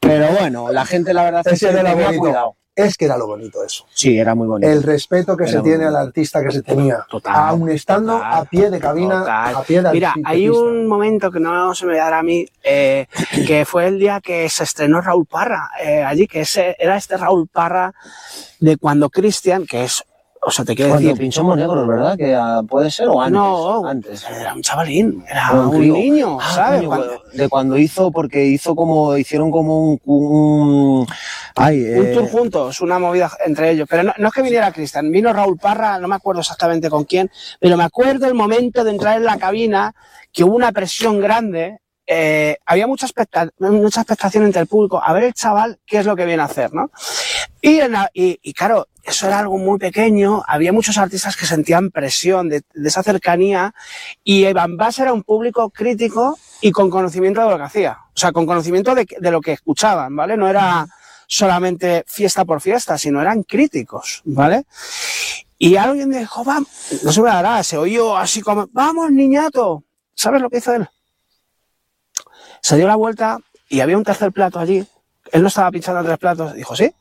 Pero 0.00 0.28
bueno, 0.38 0.70
la 0.72 0.84
gente 0.84 1.12
la 1.14 1.24
verdad 1.24 1.46
es 1.46 1.60
que 1.60 1.68
era 1.68 1.82
lo 1.82 1.96
bonito. 1.96 2.20
cuidado. 2.20 2.56
Es 2.76 2.96
que 2.96 3.04
era 3.06 3.18
lo 3.18 3.26
bonito 3.26 3.62
eso. 3.64 3.84
Sí, 3.92 4.18
era 4.18 4.34
muy 4.34 4.46
bonito. 4.46 4.70
El 4.70 4.82
respeto 4.82 5.36
que 5.36 5.42
Era 5.44 5.52
se 5.52 5.60
tiene 5.60 5.78
bonito. 5.84 5.98
al 5.98 6.06
artista 6.06 6.42
que 6.42 6.50
se 6.52 6.62
tenía, 6.62 7.04
Total, 7.10 7.34
aún 7.36 7.68
estando 7.68 8.14
total, 8.14 8.32
a 8.32 8.44
pie 8.44 8.70
de 8.70 8.78
cabina, 8.80 9.18
Total. 9.20 9.56
a 9.56 9.62
pie 9.62 9.82
de 9.82 9.92
Mira, 9.92 10.08
artista. 10.10 10.30
hay 10.30 10.48
un 10.48 10.86
momento 10.86 11.30
que 11.30 11.40
no 11.40 11.74
se 11.74 11.84
me 11.84 11.94
va 11.96 12.02
a 12.02 12.04
dar 12.04 12.14
a 12.14 12.22
mí, 12.22 12.46
eh, 12.62 13.06
que 13.46 13.64
fue 13.66 13.88
el 13.88 13.98
día 13.98 14.20
que 14.20 14.48
se 14.48 14.64
estrenó 14.64 15.00
Raúl 15.02 15.26
Parra 15.26 15.68
eh, 15.82 16.02
allí, 16.02 16.26
que 16.26 16.42
ese, 16.42 16.76
era 16.78 16.96
este 16.96 17.16
Raúl 17.18 17.48
Parra 17.48 17.92
de 18.60 18.76
cuando 18.78 19.10
Cristian, 19.10 19.66
que 19.66 19.84
es, 19.84 20.02
o 20.42 20.50
sea, 20.50 20.64
te 20.64 20.74
quiero 20.74 20.92
Cuando 20.92 21.08
decir, 21.08 21.20
pinchó 21.20 21.44
Monegros, 21.44 21.86
¿verdad? 21.86 22.16
Que 22.16 22.34
ah, 22.34 22.62
puede 22.66 22.90
ser 22.90 23.08
o 23.08 23.20
antes. 23.20 23.32
no, 23.34 23.86
antes. 23.86 24.24
era 24.28 24.54
un 24.54 24.62
chavalín, 24.62 25.22
era 25.28 25.52
un, 25.52 25.80
niño, 25.80 26.38
Ah, 26.40 26.52
¿sabes? 26.54 26.78
coño, 26.80 26.88
Cuando- 26.88 27.22
de 27.32 27.48
cuando 27.48 27.78
hizo, 27.78 28.10
porque 28.10 28.44
hizo 28.46 28.74
como, 28.74 29.16
hicieron 29.16 29.50
como 29.50 29.84
un, 29.92 30.00
un 30.04 31.06
ay, 31.56 31.82
un 31.82 32.06
eh, 32.06 32.12
tour 32.14 32.28
juntos, 32.30 32.80
una 32.80 32.98
movida 32.98 33.30
entre 33.44 33.70
ellos. 33.70 33.86
Pero 33.88 34.02
no, 34.02 34.12
no 34.16 34.28
es 34.28 34.34
que 34.34 34.42
viniera 34.42 34.72
Cristian, 34.72 35.10
vino 35.12 35.32
Raúl 35.32 35.58
Parra, 35.58 35.98
no 35.98 36.08
me 36.08 36.14
acuerdo 36.16 36.40
exactamente 36.40 36.88
con 36.88 37.04
quién, 37.04 37.30
pero 37.60 37.76
me 37.76 37.84
acuerdo 37.84 38.26
el 38.26 38.34
momento 38.34 38.82
de 38.82 38.90
entrar 38.92 39.16
en 39.18 39.24
la 39.24 39.36
cabina, 39.38 39.94
que 40.32 40.44
hubo 40.44 40.56
una 40.56 40.72
presión 40.72 41.20
grande, 41.20 41.78
eh, 42.12 42.56
había 42.66 42.88
mucha, 42.88 43.06
expecta- 43.06 43.50
mucha 43.60 44.00
expectación 44.00 44.44
entre 44.44 44.60
el 44.62 44.66
público, 44.66 45.00
a 45.00 45.12
ver 45.12 45.22
el 45.22 45.32
chaval 45.32 45.78
qué 45.86 45.98
es 45.98 46.06
lo 46.06 46.16
que 46.16 46.26
viene 46.26 46.42
a 46.42 46.46
hacer, 46.46 46.74
¿no? 46.74 46.90
Y, 47.60 47.78
en 47.78 47.92
la- 47.92 48.10
y, 48.12 48.36
y 48.42 48.52
claro, 48.52 48.88
eso 49.04 49.28
era 49.28 49.38
algo 49.38 49.58
muy 49.58 49.78
pequeño, 49.78 50.42
había 50.48 50.72
muchos 50.72 50.98
artistas 50.98 51.36
que 51.36 51.46
sentían 51.46 51.90
presión 51.90 52.48
de, 52.48 52.62
de 52.74 52.88
esa 52.88 53.04
cercanía, 53.04 53.72
y 54.24 54.52
Van 54.52 54.76
Bass 54.76 54.98
era 54.98 55.12
un 55.12 55.22
público 55.22 55.70
crítico 55.70 56.36
y 56.60 56.72
con 56.72 56.90
conocimiento 56.90 57.42
de 57.44 57.50
lo 57.50 57.56
que 57.58 57.62
hacía, 57.62 57.98
o 58.08 58.18
sea, 58.18 58.32
con 58.32 58.44
conocimiento 58.44 58.92
de, 58.96 59.06
de 59.18 59.30
lo 59.30 59.40
que 59.40 59.52
escuchaban, 59.52 60.16
¿vale? 60.16 60.36
No 60.36 60.48
era 60.48 60.88
solamente 61.28 62.02
fiesta 62.08 62.44
por 62.44 62.60
fiesta, 62.60 62.98
sino 62.98 63.20
eran 63.22 63.44
críticos, 63.44 64.20
¿vale? 64.24 64.64
Y 65.58 65.76
alguien 65.76 66.10
dijo, 66.10 66.42
vamos, 66.42 66.68
no 67.04 67.12
se 67.12 67.22
me 67.22 67.28
dará, 67.28 67.62
se 67.62 67.76
oyó 67.76 68.16
así 68.16 68.40
como, 68.40 68.68
vamos, 68.72 69.12
niñato. 69.12 69.84
¿Sabes 70.14 70.42
lo 70.42 70.50
que 70.50 70.58
hizo 70.58 70.74
él? 70.74 70.88
Se 72.62 72.76
dio 72.76 72.86
la 72.86 72.96
vuelta 72.96 73.38
y 73.68 73.80
había 73.80 73.96
un 73.96 74.04
tercer 74.04 74.32
plato 74.32 74.58
allí. 74.58 74.86
Él 75.32 75.42
no 75.42 75.48
estaba 75.48 75.70
pinchando 75.70 76.02
tres 76.04 76.18
platos. 76.18 76.54
Dijo, 76.54 76.74
sí. 76.76 76.92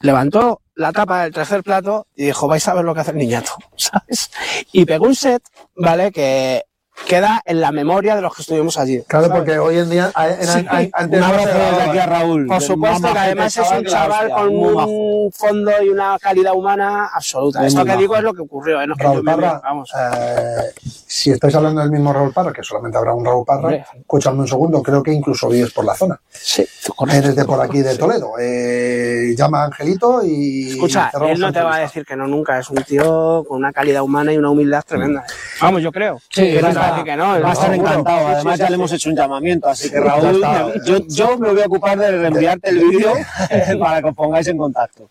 Levantó 0.00 0.60
la 0.74 0.92
tapa 0.92 1.24
del 1.24 1.32
tercer 1.32 1.62
plato 1.62 2.06
y 2.14 2.26
dijo, 2.26 2.46
vais 2.46 2.66
a 2.68 2.74
ver 2.74 2.84
lo 2.84 2.94
que 2.94 3.00
hace 3.00 3.10
el 3.10 3.16
niñato, 3.16 3.52
¿sabes? 3.76 4.30
Y 4.72 4.84
pegó 4.84 5.06
un 5.06 5.14
set, 5.14 5.42
¿vale? 5.74 6.12
Que 6.12 6.64
queda 7.06 7.40
en 7.44 7.60
la 7.60 7.72
memoria 7.72 8.14
de 8.16 8.20
los 8.22 8.34
que 8.34 8.42
estuvimos 8.42 8.76
allí. 8.78 9.02
Claro, 9.06 9.26
¿sabes? 9.26 9.38
porque 9.38 9.58
hoy 9.58 9.78
en 9.78 9.88
día, 9.90 10.10
Sí. 10.42 10.66
antes 10.92 11.18
un 11.18 11.24
abrazo 11.24 11.48
desde 11.48 11.82
aquí 11.82 11.98
a 11.98 12.06
Raúl. 12.06 12.46
Por 12.46 12.60
supuesto 12.62 13.12
que 13.12 13.18
además 13.18 13.56
es 13.56 13.70
un 13.70 13.84
chaval 13.84 14.30
con 14.30 14.48
un 14.56 15.32
fondo 15.32 15.70
y 15.82 15.88
una 15.88 16.18
calidad 16.20 16.54
humana 16.54 17.08
absoluta. 17.14 17.60
Muy 17.60 17.68
Esto 17.68 17.80
que 17.82 17.88
majo. 17.88 18.00
digo 18.00 18.16
es 18.16 18.22
lo 18.22 18.34
que 18.34 18.42
ocurrió, 18.42 18.80
¿eh? 18.82 18.86
No 18.86 18.92
es 18.94 18.98
que 18.98 19.04
Raúl 19.04 19.16
yo 19.16 19.22
me- 19.22 19.32
Parra, 19.34 19.60
vamos. 19.64 19.90
eh, 19.98 20.72
si 21.06 21.30
estáis 21.30 21.54
hablando 21.54 21.80
del 21.80 21.90
mismo 21.90 22.12
Raúl 22.12 22.32
Parra, 22.32 22.52
que 22.52 22.62
solamente 22.62 22.98
habrá 22.98 23.14
un 23.14 23.24
Raúl 23.24 23.44
Parra, 23.46 23.62
Hombre. 23.62 23.84
escúchame 24.00 24.40
un 24.40 24.48
segundo, 24.48 24.82
creo 24.82 25.02
que 25.02 25.12
incluso 25.12 25.48
vives 25.48 25.72
por 25.72 25.84
la 25.84 25.94
zona. 25.94 26.20
Sí, 26.30 26.66
Eres 27.10 27.36
de 27.36 27.44
por 27.44 27.60
aquí 27.60 27.80
de 27.80 27.96
Toledo. 27.96 28.32
Eh, 28.40 29.34
llama 29.36 29.62
a 29.62 29.64
Angelito 29.66 30.20
y. 30.24 30.70
Escucha, 30.72 31.10
él 31.26 31.38
no 31.40 31.52
te 31.52 31.60
va 31.62 31.76
a 31.76 31.78
decir 31.80 32.04
que 32.04 32.16
no 32.16 32.26
nunca. 32.26 32.58
Es 32.58 32.68
un 32.70 32.82
tío 32.82 33.44
con 33.48 33.58
una 33.58 33.72
calidad 33.72 34.02
humana 34.02 34.32
y 34.32 34.38
una 34.38 34.50
humildad 34.50 34.82
tremenda. 34.86 35.24
Vamos, 35.60 35.82
yo 35.82 35.90
creo. 35.92 36.18
Sí, 36.30 36.42
Que 36.42 36.60
va 36.90 36.96
no 36.96 37.00
a 37.00 37.04
te 37.04 37.10
va 37.10 37.12
a 37.12 37.12
estar, 37.12 37.12
decir 37.12 37.12
que 37.12 37.16
no. 37.16 37.42
va 37.42 37.48
a 37.48 37.52
estar 37.52 37.74
encantado. 37.74 38.18
Sí, 38.18 38.24
sí, 38.24 38.32
Además, 38.34 38.54
sí, 38.54 38.60
ya 38.60 38.68
le 38.68 38.74
hemos 38.74 38.92
hecho 38.92 39.10
un 39.10 39.16
llamamiento, 39.16 39.68
así 39.68 39.90
que 39.90 40.00
Raúl, 40.00 40.42
yo, 40.84 40.98
yo 41.08 41.38
me 41.38 41.50
voy 41.52 41.62
a 41.62 41.66
ocupar 41.66 41.98
de 41.98 42.10
reenviarte 42.10 42.70
el 42.70 42.78
vídeo 42.78 43.12
para 43.80 44.02
que 44.02 44.08
os 44.08 44.16
pongáis 44.16 44.46
en 44.48 44.58
contacto. 44.58 45.08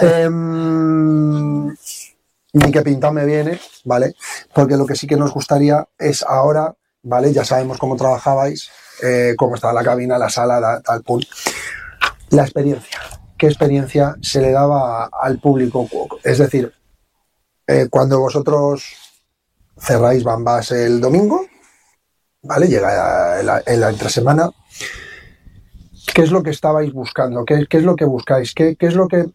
Em, 0.00 1.66
ni 1.68 2.72
que 2.72 2.82
pintado 2.82 3.12
me 3.12 3.24
viene, 3.24 3.58
¿vale? 3.84 4.14
Porque 4.54 4.76
lo 4.76 4.86
que 4.86 4.96
sí 4.96 5.06
que 5.06 5.16
nos 5.16 5.32
gustaría 5.32 5.86
es 5.98 6.22
ahora, 6.22 6.74
¿vale? 7.02 7.32
Ya 7.32 7.44
sabemos 7.44 7.78
cómo 7.78 7.96
trabajabais, 7.96 8.70
eh, 9.02 9.34
cómo 9.36 9.54
estaba 9.54 9.72
la 9.72 9.84
cabina, 9.84 10.18
la 10.18 10.30
sala, 10.30 10.80
tal, 10.84 11.02
pum. 11.02 11.20
La 12.30 12.42
experiencia. 12.42 12.98
¿Qué 13.36 13.46
experiencia 13.46 14.16
se 14.22 14.40
le 14.40 14.50
daba 14.50 15.10
al 15.12 15.38
público? 15.38 15.86
Es 16.24 16.38
decir, 16.38 16.72
eh, 17.66 17.88
cuando 17.90 18.20
vosotros 18.20 19.05
cerráis 19.78 20.24
Bambas 20.24 20.72
el 20.72 21.00
domingo, 21.00 21.46
¿vale? 22.42 22.68
Llega 22.68 23.40
en 23.66 23.80
la 23.80 23.90
entresemana. 23.90 24.50
¿Qué 26.14 26.22
es 26.22 26.30
lo 26.30 26.42
que 26.42 26.50
estabais 26.50 26.92
buscando? 26.92 27.44
¿Qué, 27.44 27.66
es 27.68 27.82
lo 27.82 27.96
que 27.96 28.04
buscáis? 28.04 28.54
¿Qué, 28.54 28.76
qué 28.76 28.86
es 28.86 28.94
lo 28.94 29.08
que 29.08 29.26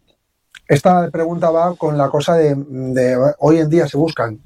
esta 0.68 1.10
pregunta 1.10 1.50
va 1.50 1.76
con 1.76 1.98
la 1.98 2.08
cosa 2.08 2.34
de, 2.34 2.54
de 2.56 3.16
hoy 3.38 3.58
en 3.58 3.68
día 3.68 3.86
se 3.86 3.96
buscan 3.96 4.40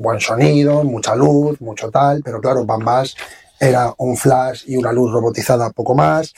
buen 0.00 0.18
sonido, 0.18 0.82
mucha 0.82 1.14
luz, 1.14 1.60
mucho 1.60 1.90
tal, 1.90 2.22
pero 2.24 2.40
claro, 2.40 2.64
Bambas 2.64 3.14
era 3.60 3.92
un 3.98 4.16
flash 4.16 4.64
y 4.66 4.76
una 4.76 4.92
luz 4.92 5.12
robotizada 5.12 5.70
poco 5.70 5.94
más, 5.94 6.32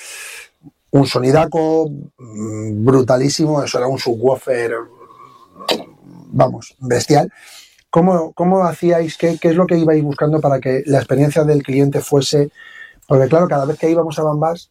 un 0.91 1.07
sonidaco 1.07 1.89
mm, 2.19 2.85
brutalísimo, 2.85 3.63
eso 3.63 3.79
era 3.79 3.87
un 3.87 3.99
subwoofer, 3.99 4.73
vamos, 6.33 6.75
bestial. 6.81 7.33
¿Cómo, 7.93 8.33
cómo 8.33 8.65
hacíais, 8.65 9.19
qué, 9.19 9.37
qué 9.39 9.49
es 9.49 9.55
lo 9.55 9.67
que 9.67 9.77
ibais 9.77 10.03
buscando 10.03 10.41
para 10.41 10.61
que 10.61 10.83
la 10.87 10.97
experiencia 10.97 11.45
del 11.45 11.63
cliente 11.63 12.01
fuese? 12.01 12.49
Porque 13.07 13.29
claro, 13.29 13.47
cada 13.49 13.67
vez 13.67 13.79
que 13.79 13.91
íbamos 13.91 14.19
a 14.19 14.23
Bambas, 14.23 14.71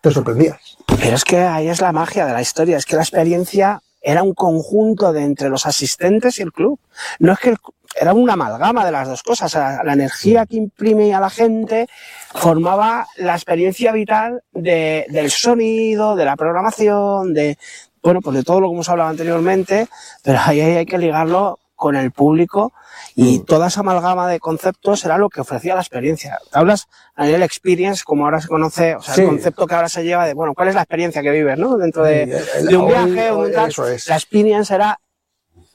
te 0.00 0.12
sorprendías. 0.12 0.76
Pero 1.00 1.16
es 1.16 1.24
que 1.24 1.38
ahí 1.38 1.66
es 1.66 1.80
la 1.80 1.90
magia 1.90 2.24
de 2.24 2.32
la 2.32 2.40
historia, 2.40 2.76
es 2.76 2.86
que 2.86 2.94
la 2.94 3.02
experiencia 3.02 3.82
era 4.00 4.22
un 4.22 4.32
conjunto 4.34 5.12
de 5.12 5.24
entre 5.24 5.48
los 5.48 5.66
asistentes 5.66 6.38
y 6.38 6.42
el 6.42 6.52
club. 6.52 6.78
No 7.18 7.32
es 7.32 7.40
que 7.40 7.48
el- 7.50 7.58
era 8.00 8.14
una 8.14 8.34
amalgama 8.34 8.84
de 8.86 8.92
las 8.92 9.08
dos 9.08 9.22
cosas. 9.24 9.52
La, 9.54 9.82
la 9.82 9.92
energía 9.94 10.46
que 10.46 10.56
imprime 10.56 11.12
a 11.14 11.20
la 11.20 11.30
gente 11.30 11.88
formaba 12.32 13.06
la 13.16 13.34
experiencia 13.34 13.90
vital 13.90 14.42
de- 14.52 15.04
del 15.10 15.30
sonido, 15.32 16.14
de 16.14 16.24
la 16.24 16.36
programación, 16.36 17.34
de 17.34 17.58
bueno, 18.04 18.20
pues 18.20 18.36
de 18.36 18.42
todo 18.44 18.60
lo 18.60 18.68
que 18.68 18.74
hemos 18.74 18.88
hablado 18.88 19.10
anteriormente, 19.10 19.88
pero 20.22 20.38
ahí 20.44 20.60
hay 20.60 20.86
que 20.86 20.98
ligarlo 20.98 21.58
con 21.82 21.96
el 21.96 22.12
público 22.12 22.72
y 23.16 23.40
toda 23.40 23.66
esa 23.66 23.80
amalgama 23.80 24.28
de 24.28 24.38
conceptos 24.38 25.04
era 25.04 25.18
lo 25.18 25.28
que 25.28 25.40
ofrecía 25.40 25.74
la 25.74 25.80
experiencia. 25.80 26.38
Hablas 26.52 26.86
a 27.16 27.24
nivel 27.26 27.42
experience, 27.42 28.04
como 28.04 28.24
ahora 28.24 28.40
se 28.40 28.46
conoce, 28.46 28.94
o 28.94 29.02
sea, 29.02 29.14
Sí. 29.16 29.22
el 29.22 29.26
concepto 29.26 29.66
que 29.66 29.74
ahora 29.74 29.88
se 29.88 30.04
lleva 30.04 30.24
de, 30.24 30.34
bueno, 30.34 30.54
¿cuál 30.54 30.68
es 30.68 30.76
la 30.76 30.82
experiencia 30.82 31.22
que 31.22 31.30
vives, 31.32 31.58
no? 31.58 31.76
Dentro 31.76 32.04
de, 32.04 32.26
Sí, 32.26 32.48
el- 32.60 32.66
de 32.68 32.76
un 32.76 32.84
hoy- 32.84 32.88
viaje 32.90 33.30
hoy 33.32 33.48
un 33.48 33.52
tal. 33.52 33.68
eso 33.70 33.84
es. 33.88 34.06
La 34.06 34.14
experience 34.14 34.72
era 34.72 35.00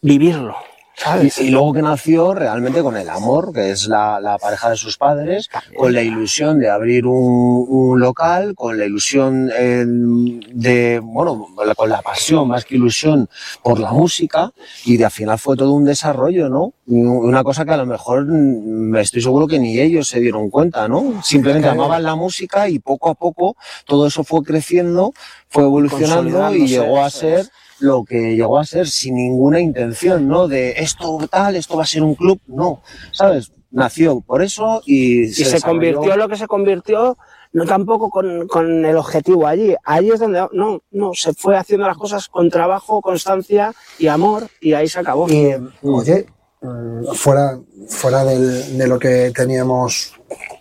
vivirlo, 0.02 0.56
¿sabes? 0.98 1.38
Y, 1.40 1.46
y 1.46 1.50
luego 1.50 1.74
que 1.74 1.82
nació 1.82 2.34
realmente 2.34 2.82
con 2.82 2.98
el 2.98 3.10
amor, 3.10 3.54
que 3.54 3.70
es 3.72 3.88
la, 3.88 4.20
la 4.20 4.38
pareja 4.38 4.72
de 4.72 4.76
sus 4.76 4.98
padres, 4.98 5.50
con 5.78 5.94
la 5.94 6.02
ilusión 6.02 6.60
de 6.60 6.70
abrir 6.70 7.06
un, 7.06 7.66
un 7.70 8.00
local, 8.00 8.56
con 8.56 8.78
la 8.78 8.86
ilusión 8.86 9.50
eh, 9.56 9.86
de, 9.86 11.00
bueno, 11.02 11.48
con 11.76 11.90
la 11.90 12.02
pasión 12.02 12.48
más 12.48 12.66
que 12.66 12.76
ilusión 12.76 13.30
por 13.64 13.80
la 13.80 13.92
música, 13.92 14.52
y 14.86 14.98
de 14.98 15.06
al 15.06 15.12
final 15.12 15.38
fue 15.38 15.56
todo 15.56 15.74
un 15.74 15.86
desarrollo, 15.86 16.50
¿no? 16.50 16.74
Una 16.88 17.44
cosa 17.44 17.64
que 17.66 17.72
a 17.72 17.78
lo 17.78 17.86
mejor 17.86 18.26
mm, 18.26 18.96
estoy 18.98 19.22
seguro 19.22 19.48
que 19.48 19.60
ni 19.60 19.80
ellos 19.80 20.08
se 20.08 20.20
dieron 20.20 20.50
cuenta, 20.50 20.88
¿no? 20.88 21.22
Simplemente 21.24 21.68
amaban 21.70 22.04
la 22.04 22.16
música 22.16 22.70
y 22.70 22.80
poco 22.80 23.10
a 23.10 23.16
poco 23.16 23.56
todo 23.86 24.08
eso 24.08 24.24
fue 24.24 24.42
creciendo, 24.42 25.14
fue 25.50 25.64
evolucionando 25.64 26.54
y 26.56 26.68
llegó 26.68 27.04
a 27.04 27.10
ser. 27.10 27.46
Lo 27.80 28.04
que 28.04 28.36
llegó 28.36 28.58
a 28.60 28.66
ser 28.66 28.88
sin 28.88 29.16
ninguna 29.16 29.60
intención, 29.60 30.28
¿no? 30.28 30.48
De 30.48 30.72
esto 30.78 31.20
tal, 31.30 31.56
esto 31.56 31.78
va 31.78 31.84
a 31.84 31.88
ser 31.88 32.04
un 32.04 32.16
club, 32.16 32.40
no, 32.48 32.82
¿sabes? 33.12 33.52
Nació 33.70 34.22
por 34.22 34.42
eso 34.42 34.82
y, 34.86 35.24
y 35.26 35.28
se, 35.34 35.62
convirtió 35.62 36.14
en 36.14 36.20
lo 36.20 36.30
que 36.30 36.38
se 36.38 36.48
convirtió, 36.48 37.18
no 37.54 37.66
tampoco 37.66 38.10
con, 38.10 38.48
con 38.48 38.86
el 38.86 38.96
objetivo 38.98 39.46
allí. 39.46 39.76
Allí 39.84 40.12
es 40.12 40.20
donde, 40.20 40.48
no, 40.54 40.82
no, 40.92 41.12
se 41.14 41.34
fue 41.34 41.58
haciendo 41.58 41.86
las 41.86 41.98
cosas 41.98 42.28
con 42.30 42.50
trabajo, 42.50 43.02
constancia 43.02 43.74
y 44.00 44.08
amor, 44.08 44.48
y 44.62 44.74
ahí 44.74 44.88
se 44.88 45.00
acabó. 45.00 45.30
Y, 45.30 45.52
oye, 45.84 46.26
mm, 46.62 47.14
fuera, 47.14 47.60
fuera 47.90 48.24
del- 48.24 48.78
de 48.78 48.88
lo 48.88 48.98
que 48.98 49.32
teníamos 49.36 50.14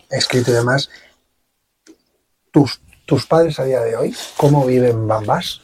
escrito 0.09 0.51
y 0.51 0.55
demás, 0.55 0.89
tus, 2.51 2.81
tus 3.05 3.25
padres 3.25 3.59
a 3.59 3.63
día 3.65 3.81
de 3.81 3.95
hoy, 3.95 4.15
¿cómo 4.35 4.65
viven 4.65 5.07
Bambas? 5.07 5.61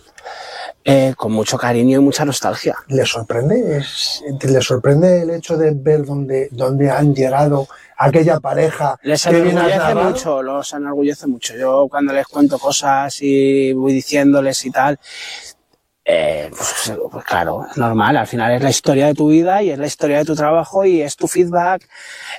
Eh, 0.85 1.13
con 1.15 1.31
mucho 1.31 1.57
cariño 1.57 1.99
y 1.99 2.01
mucha 2.03 2.25
nostalgia. 2.25 2.75
¿Les 2.89 3.07
sorprende? 3.07 3.77
Es- 3.77 4.21
¿Les 4.41 4.65
sorprende 4.65 5.21
el 5.21 5.29
hecho 5.29 5.55
de 5.57 5.71
ver 5.73 6.03
dónde, 6.05 6.49
dónde 6.51 6.89
han 6.91 7.15
llegado 7.15 7.67
aquella 7.95 8.41
pareja 8.41 8.97
Les 9.01 9.25
enorgullece 9.25 9.95
mucho, 9.95 10.43
los 10.43 10.73
enorgullece 10.73 11.27
mucho. 11.27 11.55
Yo 11.55 11.87
cuando 11.89 12.11
les 12.11 12.27
cuento 12.27 12.59
cosas 12.59 13.15
y 13.21 13.71
voy 13.71 13.93
diciéndoles 13.93 14.65
y 14.65 14.71
tal, 14.71 14.99
eh, 16.05 16.49
pues, 16.51 16.93
pues 17.11 17.23
claro, 17.25 17.65
es 17.71 17.77
normal. 17.77 18.17
Al 18.17 18.27
final 18.27 18.51
es 18.53 18.61
la 18.61 18.69
historia 18.69 19.07
de 19.07 19.13
tu 19.13 19.29
vida 19.29 19.63
y 19.63 19.69
es 19.69 19.79
la 19.79 19.85
historia 19.87 20.17
de 20.17 20.25
tu 20.25 20.35
trabajo 20.35 20.83
y 20.83 21.01
es 21.01 21.15
tu 21.15 21.27
feedback. 21.27 21.87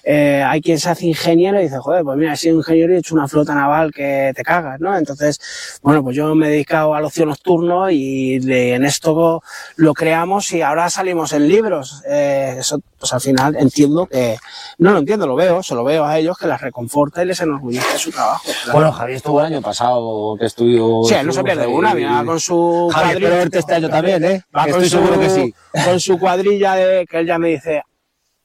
Eh, 0.02 0.44
hay 0.46 0.60
quien 0.60 0.78
se 0.78 0.90
hace 0.90 1.06
ingeniero 1.06 1.58
y 1.58 1.64
dice, 1.64 1.78
joder, 1.78 2.04
pues 2.04 2.18
mira, 2.18 2.34
he 2.34 2.36
sido 2.36 2.56
ingeniero 2.58 2.92
y 2.92 2.96
he 2.96 2.98
hecho 2.98 3.14
una 3.14 3.26
flota 3.26 3.54
naval 3.54 3.90
que 3.92 4.32
te 4.36 4.42
cagas, 4.42 4.80
¿no? 4.80 4.94
Entonces, 4.96 5.78
bueno, 5.82 6.02
pues 6.02 6.14
yo 6.14 6.34
me 6.34 6.48
he 6.48 6.50
dedicado 6.50 6.94
al 6.94 7.04
ocio 7.06 7.24
nocturno 7.24 7.88
y 7.90 8.38
de- 8.40 8.74
en 8.74 8.84
esto 8.84 9.42
lo 9.76 9.94
creamos 9.94 10.52
y 10.52 10.60
ahora 10.60 10.90
salimos 10.90 11.32
en 11.32 11.48
libros. 11.48 12.02
Eh, 12.06 12.56
eso, 12.58 12.80
pues 12.98 13.12
al 13.14 13.20
final 13.22 13.56
entiendo 13.56 14.06
que, 14.06 14.36
no 14.78 14.90
lo 14.92 14.98
entiendo, 14.98 15.26
lo 15.26 15.36
veo, 15.36 15.62
se 15.62 15.74
lo 15.74 15.84
veo 15.84 16.04
a 16.04 16.18
ellos 16.18 16.36
que 16.36 16.46
les 16.46 16.60
reconforta 16.60 17.22
y 17.22 17.26
les 17.26 17.40
enorgullece 17.40 17.98
su 17.98 18.10
trabajo. 18.10 18.44
Bueno, 18.72 18.92
Javier 18.92 19.16
estuvo 19.16 19.40
el 19.40 19.46
año 19.46 19.62
pasado 19.62 20.36
que 20.38 20.46
estuvo. 20.46 21.04
Sí, 21.08 21.14
él 21.14 21.26
no 21.26 21.32
se 21.32 21.42
pierde 21.44 21.66
una, 21.66 21.94
mira, 21.94 22.22
con 22.26 22.40
su 22.40 22.90
Javier, 22.92 23.18
cuadrilla- 23.20 23.28
verte 23.54 23.58
este 23.58 23.74
año 23.74 23.88
también, 23.88 24.24
¿eh? 24.24 24.42
Va 24.56 24.64
estoy 24.66 24.84
su- 24.88 24.96
seguro 24.98 25.20
que 25.20 25.30
sí. 25.30 25.54
Con 25.84 26.00
su 26.00 26.18
cuadrilla 26.18 26.74
de 26.74 27.06
que 27.06 27.18
él 27.20 27.26
ya 27.26 27.38
me 27.38 27.48
dice, 27.48 27.82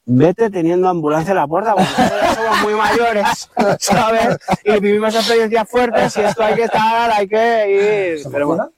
vete 0.06 0.50
teniendo 0.50 0.88
ambulancia 0.88 1.30
en 1.30 1.36
la 1.36 1.46
puerta, 1.46 1.74
porque 1.74 1.88
nosotros 1.98 2.34
somos 2.34 2.60
muy 2.62 2.74
mayores, 2.74 3.50
¿sabes? 3.80 4.36
Y 4.64 4.80
vivimos 4.80 5.14
experiencias 5.14 5.68
fuertes 5.68 6.16
y 6.16 6.20
esto 6.20 6.42
hay 6.42 6.54
que 6.54 6.64
estar, 6.64 7.10
hay 7.12 7.28
que 7.28 8.16
ir. 8.18 8.28
Pero 8.30 8.46
bueno. 8.48 8.70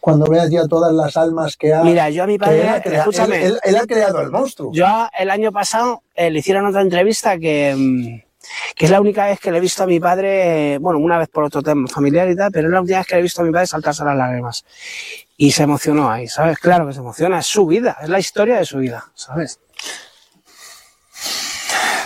Cuando 0.00 0.26
veas 0.26 0.50
ya 0.50 0.66
todas 0.68 0.92
las 0.92 1.16
almas 1.16 1.56
que 1.56 1.72
ha... 1.72 1.82
Mira, 1.82 2.10
yo 2.10 2.24
a 2.24 2.26
mi 2.26 2.36
padre, 2.38 2.60
él 2.60 2.68
ha 2.68 2.82
crea- 2.82 2.98
escúchame. 3.00 3.36
él- 3.42 3.52
él- 3.52 3.60
él 3.64 3.76
ha 3.76 3.86
creado 3.86 4.20
el 4.20 4.30
monstruo. 4.30 4.70
Yo 4.72 5.08
el 5.18 5.30
año 5.30 5.50
pasado 5.50 6.02
eh, 6.14 6.30
le 6.30 6.40
hicieron 6.40 6.66
otra 6.66 6.82
entrevista 6.82 7.38
que, 7.38 7.74
mm, 7.74 8.20
que 8.76 8.84
es 8.84 8.90
la 8.90 9.00
única 9.00 9.24
vez 9.24 9.40
que 9.40 9.50
le 9.50 9.56
he 9.56 9.60
visto 9.62 9.82
a 9.82 9.86
mi 9.86 9.98
padre, 10.00 10.76
bueno, 10.76 10.98
una 10.98 11.16
vez 11.16 11.28
por 11.28 11.44
otro 11.44 11.62
tema 11.62 11.88
familiar 11.88 12.28
y 12.28 12.36
tal, 12.36 12.52
pero 12.52 12.68
es 12.68 12.72
la 12.74 12.82
última 12.82 12.98
vez 12.98 13.06
que 13.06 13.14
le 13.14 13.20
he 13.20 13.22
visto 13.22 13.40
a 13.40 13.44
mi 13.46 13.50
padre 13.52 13.66
saltarse 13.66 14.04
las 14.04 14.14
lágrimas. 14.14 14.62
Y 15.36 15.50
se 15.52 15.64
emocionó 15.64 16.10
ahí, 16.10 16.28
¿sabes? 16.28 16.58
Claro 16.58 16.86
que 16.86 16.92
se 16.92 17.00
emociona, 17.00 17.40
es 17.40 17.46
su 17.46 17.66
vida, 17.66 17.96
es 18.02 18.08
la 18.08 18.18
historia 18.20 18.56
de 18.56 18.64
su 18.64 18.78
vida, 18.78 19.04
¿sabes? 19.14 19.58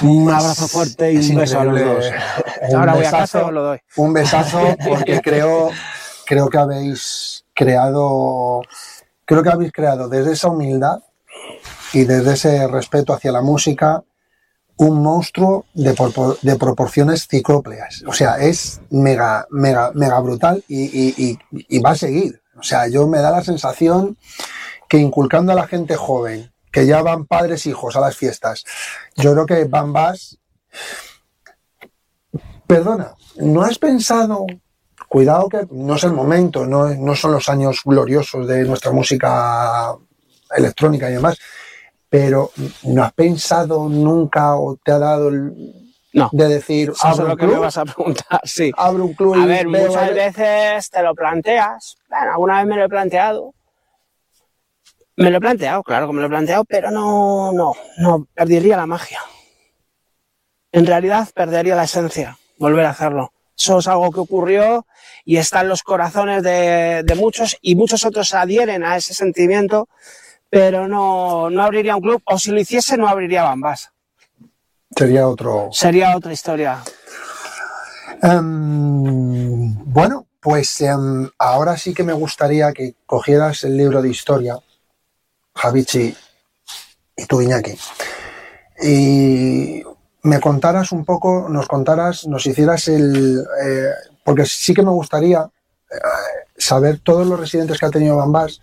Un 0.03 0.31
abrazo 0.31 0.69
fuerte 0.69 1.13
y 1.13 1.31
un 1.31 1.37
beso 1.37 1.61
a 1.61 1.65
los 1.65 1.81
dos. 1.81 2.05
Ahora 2.75 2.95
voy 2.95 3.05
a 3.05 3.11
casa 3.11 3.45
os 3.45 3.53
lo 3.53 3.63
doy. 3.63 3.79
Un 3.97 4.13
besazo 4.13 4.77
porque 4.87 5.21
creo, 5.25 5.71
creo 6.25 6.49
que 6.49 6.59
habéis 6.59 7.45
creado, 7.55 8.63
creo 9.25 9.43
que 9.43 9.49
habéis 9.51 9.73
creado 9.73 10.09
desde 10.09 10.33
esa 10.33 10.49
humildad 10.49 10.99
y 11.93 12.05
desde 12.05 12.35
ese 12.35 12.67
respeto 12.69 13.13
hacia 13.13 13.33
la 13.33 13.43
música 13.43 14.03
un 14.77 15.03
monstruo 15.03 15.67
de, 15.75 15.93
de 16.43 16.57
proporciones 16.57 17.27
ciclópeas. 17.27 18.05
O 18.07 18.13
sea, 18.13 18.39
es 18.39 18.81
mega, 18.91 19.49
mega, 19.51 19.91
mega 19.95 20.21
brutal 20.21 20.63
y, 20.69 20.85
y- 20.85 21.15
y- 21.17 21.39
y 21.51 21.79
va 21.81 21.91
a 21.91 21.95
seguir. 21.97 22.41
O 22.59 22.63
sea, 22.63 22.89
yo 22.89 23.07
me 23.07 23.19
da 23.19 23.31
la 23.31 23.45
sensación 23.45 24.17
que 24.89 24.99
inculcando 24.99 25.53
a 25.53 25.55
la 25.55 25.67
gente 25.67 25.97
joven, 25.97 26.51
que 26.73 26.87
ya 26.87 27.03
van 27.03 27.27
padres 27.27 27.67
e 27.67 27.71
hijos 27.71 27.97
a 27.97 28.01
las 28.01 28.17
fiestas, 28.17 28.65
yo 29.17 29.33
creo 29.33 29.47
que 29.47 29.65
Bambas 29.65 30.39
Perdona, 32.69 33.15
¿no 33.37 33.63
has 33.63 33.79
pensado, 33.79 34.45
cuidado 35.09 35.49
que 35.49 35.67
no 35.71 35.95
es 35.95 36.05
el 36.05 36.13
momento, 36.13 36.67
no, 36.67 36.87
no 36.95 37.15
son 37.17 37.33
los 37.33 37.49
años 37.49 37.81
gloriosos 37.83 38.47
de 38.47 38.63
nuestra 38.65 38.93
música 38.93 39.97
electrónica 40.55 41.09
y 41.09 41.15
demás, 41.15 41.39
pero 42.11 42.51
¿no 42.83 43.03
has 43.03 43.15
pensado 43.15 43.89
nunca 43.89 44.55
o 44.57 44.77
te 44.77 44.93
ha 44.93 44.99
dado 44.99 45.29
el 45.29 45.78
No. 46.13 46.31
de 46.33 46.49
decir, 46.49 46.91
Eso 46.91 47.11
es 47.11 47.19
lo 47.19 47.37
que 47.37 47.47
me 47.47 47.59
vas 47.59 47.77
a 47.77 47.85
preguntar, 47.85 48.41
sí. 48.45 48.73
abro 48.77 49.05
un 49.05 49.15
club 49.15 49.35
A 49.35 49.47
ver, 49.47 49.69
muchas 49.69 50.15
veces 50.15 50.91
te 50.91 51.03
lo 51.03 51.15
planteas. 51.15 51.97
Bueno, 52.09 52.33
alguna 52.33 52.59
vez 52.59 52.67
me 52.67 52.77
lo 52.77 52.85
he 52.85 52.89
planteado. 52.89 53.55
Me 55.17 55.31
lo 55.31 55.39
he 55.39 55.41
planteado, 55.41 55.83
claro 55.83 56.07
que 56.07 56.13
me 56.13 56.21
lo 56.21 56.27
he 56.27 56.31
planteado, 56.31 56.65
pero 56.65 56.91
no, 56.91 57.53
no, 57.53 57.75
no, 57.99 58.27
perdería 58.33 58.77
la 58.77 58.87
magia. 58.87 59.21
En 60.71 60.87
realidad 60.87 61.29
perdería 61.35 61.75
la 61.75 61.85
esencia, 61.85 62.39
volver 62.57 62.85
a 62.87 62.91
hacerlo. 62.91 63.33
Eso 63.57 63.79
es 63.79 63.89
algo 63.89 64.13
que 64.13 64.21
ocurrió 64.21 64.87
y 65.25 65.39
está 65.39 65.63
en 65.63 65.69
los 65.69 65.83
corazones 65.83 66.45
de, 66.45 67.03
de 67.05 67.15
muchos 67.17 67.57
y 67.61 67.75
muchos 67.75 68.05
otros 68.05 68.33
adhieren 68.33 68.85
a 68.85 68.97
ese 68.97 69.13
sentimiento, 69.13 69.89
pero 70.49 70.87
no, 70.87 71.51
no 71.51 71.65
abriría 71.65 71.97
un 71.97 72.03
club, 72.03 72.23
o 72.25 72.39
si 72.39 72.53
lo 72.53 72.61
hiciese 72.61 72.97
no 72.97 73.09
abriría 73.09 73.43
Bambas. 73.43 73.91
Sería 74.95 75.29
otro. 75.29 75.69
Sería 75.73 76.17
otra 76.17 76.33
historia. 76.33 76.83
Em, 78.23 79.75
bueno, 79.85 80.27
pues 80.41 80.81
em, 80.81 81.29
ahora 81.39 81.77
sí 81.77 81.95
que 81.95 82.03
me 82.03 82.13
gustaría 82.13 82.73
que 82.73 82.95
cogieras 83.07 83.65
el 83.65 83.77
libro 83.77 84.03
de 84.03 84.09
historia, 84.09 84.59
Javichi 85.55 86.17
y 87.17 87.27
tú, 87.27 87.41
Iñaki, 87.43 87.77
y 88.83 89.83
me 90.23 90.41
contaras 90.41 90.93
un 90.93 91.05
poco, 91.05 91.49
nos 91.49 91.67
contaras, 91.69 92.27
nos 92.27 92.47
hicieras 92.47 92.89
el... 92.89 93.45
eh, 93.63 93.91
porque 94.25 94.45
sí 94.47 94.75
que 94.75 94.83
me 94.83 94.91
gustaría 94.91 95.49
eh, 95.91 95.97
saber 96.57 97.01
todos 97.01 97.27
los 97.27 97.39
residentes 97.39 97.79
que 97.79 97.87
ha 97.87 97.91
tenido 97.91 98.17
Bambas, 98.17 98.61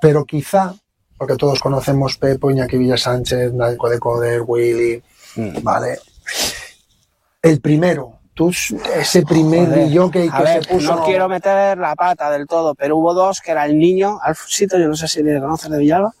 pero 0.00 0.24
quizá, 0.24 0.74
porque 1.16 1.36
todos 1.36 1.60
conocemos 1.60 2.18
Pepo, 2.18 2.50
Iñaki 2.50 2.78
Villa 2.78 2.96
Sánchez, 2.96 3.52
Naiko 3.52 3.88
de 3.88 3.98
Coder, 3.98 4.42
Willy, 4.44 5.02
Mm. 5.36 5.62
¿vale? 5.62 5.98
El 7.42 7.60
primero, 7.60 8.18
tú, 8.34 8.50
ese 8.50 9.22
primer 9.22 9.68
Joder, 9.68 9.98
jockey 9.98 10.28
a 10.32 10.36
que 10.36 10.42
ver, 10.42 10.64
se 10.64 10.74
puso... 10.74 10.96
No 10.96 11.04
quiero 11.04 11.28
meter 11.28 11.78
la 11.78 11.94
pata 11.94 12.30
del 12.30 12.46
todo, 12.46 12.74
pero 12.74 12.96
hubo 12.96 13.14
dos, 13.14 13.40
que 13.40 13.50
era 13.50 13.64
el 13.64 13.78
niño, 13.78 14.18
Alfonsito, 14.22 14.78
yo 14.78 14.88
no 14.88 14.96
sé 14.96 15.08
si 15.08 15.22
le 15.22 15.40
conoces 15.40 15.70
de 15.70 15.78
Villalba, 15.78 16.12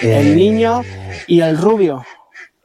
el 0.00 0.36
niño 0.36 0.82
y 1.26 1.40
el 1.40 1.56
rubio. 1.56 2.04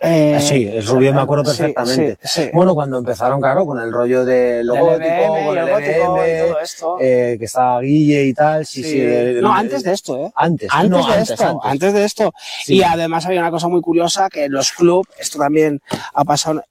Eh, 0.02 0.40
Sí, 0.42 0.66
el 0.66 0.86
rubio 0.88 1.14
me 1.14 1.20
acuerdo 1.22 1.44
perfectamente. 1.44 2.18
sí, 2.22 2.44
sí. 2.44 2.50
Bueno, 2.54 2.74
cuando 2.74 2.98
empezaron, 3.00 3.42
claro, 3.42 3.66
con 3.66 3.80
el 3.82 3.92
rollo 3.92 4.24
de 4.24 4.64
lo 4.64 4.74
Del 4.74 4.84
gótico, 4.84 5.06
EBM, 5.06 5.46
con 5.46 5.58
el 5.58 5.66
y 5.68 6.48
todo 6.48 6.60
esto. 6.62 6.98
eh, 7.02 7.36
que 7.38 7.46
estaba 7.46 7.82
Guille 7.82 8.24
y 8.24 8.34
tal, 8.34 8.66
sí, 8.66 8.82
sí. 8.84 9.00
El- 9.02 9.42
no, 9.42 9.54
antes 9.54 9.84
de 9.84 9.92
esto, 9.92 10.18
¿eh? 10.26 10.32
Antes, 10.36 10.70
Antes 10.72 10.90
no, 10.90 10.98
de 11.06 11.14
antes, 11.14 11.30
esto, 11.32 11.44
antes. 11.48 11.72
antes 11.72 11.94
de 11.94 12.06
esto. 12.06 12.34
Y 12.68 12.82
además 12.84 13.26
había 13.26 13.42
una 13.42 13.52
cosa 13.52 13.68
muy 13.68 13.82
curiosa 13.82 14.30
que 14.30 14.48
los 14.48 14.72
clubs, 14.72 15.10
esto 15.20 15.38
también 15.38 15.82
ha 16.14 16.24
pasado, 16.24 16.64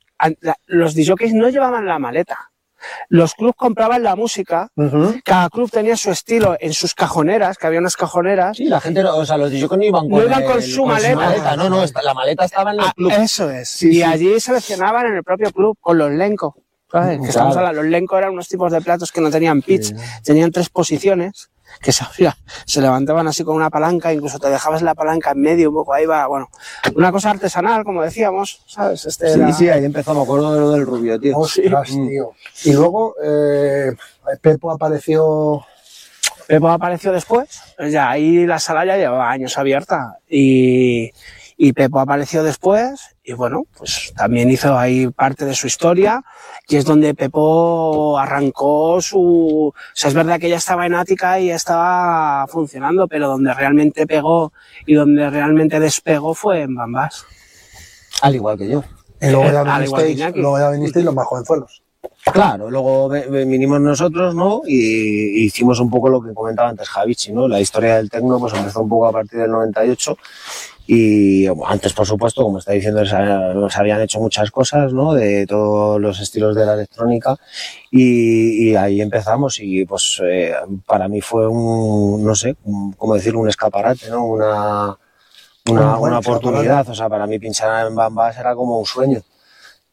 los 0.67 0.95
DJs 0.95 1.35
no 1.35 1.49
llevaban 1.51 1.85
la 1.87 1.99
maleta. 1.99 2.51
Los 3.09 3.35
clubs 3.35 3.55
compraban 3.57 4.03
la 4.03 4.15
música, 4.17 4.71
cada 5.25 5.49
club 5.51 5.71
tenía 5.71 5.97
su 5.97 6.11
estilo 6.11 6.57
en 6.61 6.73
sus 6.73 6.95
cajoneras, 6.95 7.59
que 7.59 7.67
había 7.67 7.81
unas 7.81 7.97
cajoneras. 7.97 8.57
Sí, 8.57 8.65
la 8.65 8.81
gente, 8.81 9.05
o 9.05 9.25
sea, 9.27 9.37
los 9.37 9.51
DJs 9.51 9.71
no 9.73 9.83
iban 9.85 10.09
con, 10.09 10.21
No 10.21 10.25
iban 10.25 10.45
con 10.45 10.57
el- 10.57 10.63
su 10.63 10.85
maleta. 10.87 11.57
No, 11.57 11.69
no, 11.69 11.85
la 12.03 12.15
maleta 12.15 12.45
estaba 12.45 12.73
en 12.73 12.81
el 12.81 12.85
Ah, 12.87 12.93
club. 12.97 13.13
eso 13.19 13.51
es. 13.51 13.83
y 13.83 14.03
allí 14.03 14.39
seleccionaban 14.41 15.07
en 15.07 15.17
el 15.17 15.25
propio 15.25 15.51
club 15.53 15.77
con 15.81 15.99
los 15.99 16.11
Lenco. 16.11 16.57
¿sabes? 16.91 17.11
Que 17.11 17.17
Claro. 17.19 17.29
estamos 17.29 17.57
hablando, 17.59 17.83
los 17.83 17.91
Lenco 17.91 18.17
eran 18.17 18.31
unos 18.31 18.49
tipos 18.49 18.73
de 18.73 18.81
platos 18.81 19.13
que 19.13 19.21
no 19.21 19.29
tenían 19.31 19.61
pitch, 19.61 19.95
tenían 20.25 20.51
tres 20.51 20.71
posiciones 20.71 21.51
que 21.81 21.93
se, 21.93 22.05
abría- 22.05 22.37
se 22.67 22.81
levantaban 22.81 23.27
así 23.29 23.45
con 23.45 23.57
una 23.57 23.71
palanca, 23.71 24.13
incluso 24.13 24.39
te 24.39 24.49
dejabas 24.51 24.83
la 24.83 24.95
palanca 24.95 25.31
en 25.33 25.41
medio, 25.41 25.69
un 25.71 25.77
poco 25.77 25.95
ahí 25.95 26.07
va, 26.07 26.27
bueno, 26.27 26.49
una 26.95 27.13
cosa 27.13 27.31
artesanal, 27.31 27.85
como 27.85 28.03
decíamos, 28.03 28.63
¿sabes? 28.67 29.07
Este 29.07 29.33
Sí, 29.33 29.39
era- 29.41 29.53
sí, 29.53 29.69
ahí 29.69 29.85
empezó, 29.85 30.15
me 30.15 30.23
acuerdo 30.23 30.55
de 30.55 30.61
lo 30.61 30.71
del 30.73 30.87
rubio, 30.87 31.19
tío. 31.21 31.37
Ostras, 31.39 31.91
Mm. 31.93 32.09
tío. 32.09 32.33
Y 32.65 32.73
luego 32.73 33.15
eh, 33.23 33.93
Pepo 34.41 34.71
apareció... 34.71 35.65
Pepo 36.47 36.71
apareció 36.71 37.13
después, 37.13 37.47
ya 37.91 38.09
ahí 38.09 38.47
la 38.47 38.59
sala 38.59 38.87
ya 38.87 38.97
llevaba 38.97 39.31
años 39.31 39.59
abierta 39.59 40.17
y, 40.31 41.11
y 41.61 41.73
Pepo 41.73 41.99
apareció 41.99 42.45
después 42.45 43.17
y 43.25 43.33
bueno, 43.33 43.65
pues 43.77 44.13
también 44.17 44.49
hizo 44.49 44.79
ahí 44.79 45.09
parte 45.09 45.45
de 45.45 45.55
su 45.55 45.67
historia 45.67 46.23
y 46.69 46.77
es 46.77 46.85
donde 46.85 47.15
Pepo 47.15 48.17
arrancó 48.17 49.03
su... 49.03 49.75
O 49.75 49.75
sea, 49.93 50.09
es 50.09 50.15
verdad 50.15 50.39
que 50.39 50.49
ya 50.49 50.57
estaba 50.57 50.87
en 50.87 50.95
Ática 50.95 51.41
y 51.41 51.49
ya 51.49 51.57
estaba 51.57 52.47
funcionando, 52.47 53.09
pero 53.09 53.27
donde 53.27 53.53
realmente 53.53 54.07
pegó 54.07 54.53
y 54.87 54.95
donde 54.95 55.29
realmente 55.31 55.81
despegó 55.81 56.33
fue 56.33 56.63
en 56.63 56.77
Bambas. 56.77 57.27
Al 58.23 58.37
igual 58.37 58.57
que 58.57 58.69
yo. 58.69 58.85
Y 59.21 59.31
luego 59.31 59.51
ya 59.51 59.63
igual 59.63 59.67
que 59.67 59.83
vinisteis, 59.83 60.17
Iñaki. 60.17 60.41
luego 60.41 60.59
ya 60.61 60.71
vinisteis 60.71 61.05
los 61.05 61.15
más 61.15 61.27
jovenzuelos. 61.27 61.83
Claro, 62.33 62.71
luego 62.71 63.09
vinimos 63.09 63.81
nosotros, 63.81 64.33
¿no? 64.33 64.63
Y 64.65 65.45
hicimos 65.47 65.81
un 65.81 65.91
poco 65.91 66.09
lo 66.09 66.23
que 66.23 66.33
comentaba 66.33 66.69
antes 66.69 66.89
Javichi, 66.89 67.33
¿no? 67.33 67.49
La 67.49 67.59
historia 67.59 67.97
del 67.97 68.09
tecno 68.09 68.39
pues 68.39 68.55
empezó 68.55 68.81
un 68.83 68.89
poco 68.89 69.07
a 69.07 69.13
partir 69.13 69.41
del 69.41 69.51
98 69.51 70.17
y 70.91 71.47
antes, 71.67 71.93
por 71.93 72.07
supuesto, 72.07 72.43
como 72.43 72.59
está 72.59 72.73
diciendo, 72.73 73.05
se 73.05 73.15
habían 73.79 74.01
hecho 74.01 74.21
muchas 74.21 74.51
cosas, 74.51 74.93
¿no? 74.95 75.13
De 75.13 75.47
todos 75.47 76.01
los 76.01 76.19
estilos 76.19 76.57
de 76.57 76.65
la 76.65 76.73
electrónica 76.75 77.37
y, 77.91 78.71
y 78.71 78.75
ahí 78.77 79.03
empezamos 79.03 79.59
y 79.61 79.85
pues 79.85 80.21
eh, 80.25 80.55
para 80.87 81.07
mí 81.09 81.21
fue 81.21 81.47
un, 81.47 82.25
no 82.25 82.35
sé, 82.35 82.57
un- 82.65 82.93
cómo 82.95 83.15
decirlo, 83.15 83.41
un 83.41 83.51
escaparate, 83.51 84.09
¿no? 84.11 84.25
Una, 84.25 84.97
una, 85.69 85.99
una 85.99 86.19
oportunidad, 86.21 86.89
o 86.89 86.95
sea, 86.95 87.09
para 87.11 87.27
mí 87.27 87.39
pinchar 87.39 87.87
en 87.87 87.95
Bambas 87.95 88.39
era 88.39 88.55
como 88.55 88.79
un 88.79 88.87
sueño. 88.87 89.21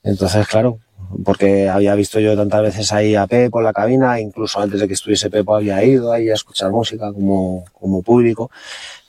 Entonces, 0.04 0.48
claro, 0.48 0.80
porque 1.24 1.70
había 1.70 1.96
visto 1.96 2.20
yo 2.20 2.36
tantas 2.36 2.62
veces 2.62 2.92
ahí 2.94 3.16
a 3.16 3.28
Pepo 3.28 3.60
en 3.60 3.66
la 3.66 3.74
cabina, 3.74 4.20
incluso 4.20 4.60
antes 4.60 4.80
de 4.80 4.88
que 4.88 4.94
estuviese 4.94 5.30
Pepo 5.30 5.56
había 5.56 5.84
ido 5.84 6.12
ahí 6.12 6.30
a 6.30 6.34
escuchar 6.34 6.72
música 6.72 7.12
como, 7.14 7.66
como 7.74 8.02
público. 8.02 8.50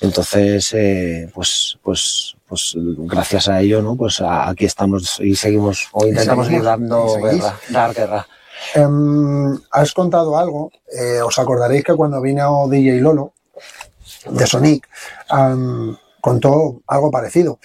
Entonces, 0.00 0.72
eh, 0.74 1.30
pues, 1.34 1.78
pues, 1.82 2.36
pues 2.48 2.74
gracias 2.76 3.48
a 3.48 3.60
ello, 3.60 3.82
¿no? 3.82 3.96
Pues 3.96 4.20
a- 4.20 4.48
aquí 4.48 4.64
estamos 4.66 5.18
y 5.20 5.34
seguimos, 5.34 5.88
o 5.92 6.06
intentamos 6.06 6.46
seguimos, 6.46 6.62
ir 6.64 6.64
dando 6.70 7.06
guerra, 7.22 7.58
dar 7.70 7.94
guerra. 7.94 8.26
Em, 8.74 9.58
has 9.70 9.92
contado 9.92 10.38
algo, 10.38 10.70
eh, 10.92 11.20
os 11.22 11.38
acordaréis 11.38 11.84
que 11.84 11.94
cuando 11.94 12.20
vino 12.22 12.66
DJ 12.68 13.00
Lolo 13.00 13.32
de 14.30 14.46
Sonic, 14.46 14.86
em, 15.30 15.94
contó 16.20 16.80
algo 16.86 17.10
parecido. 17.10 17.58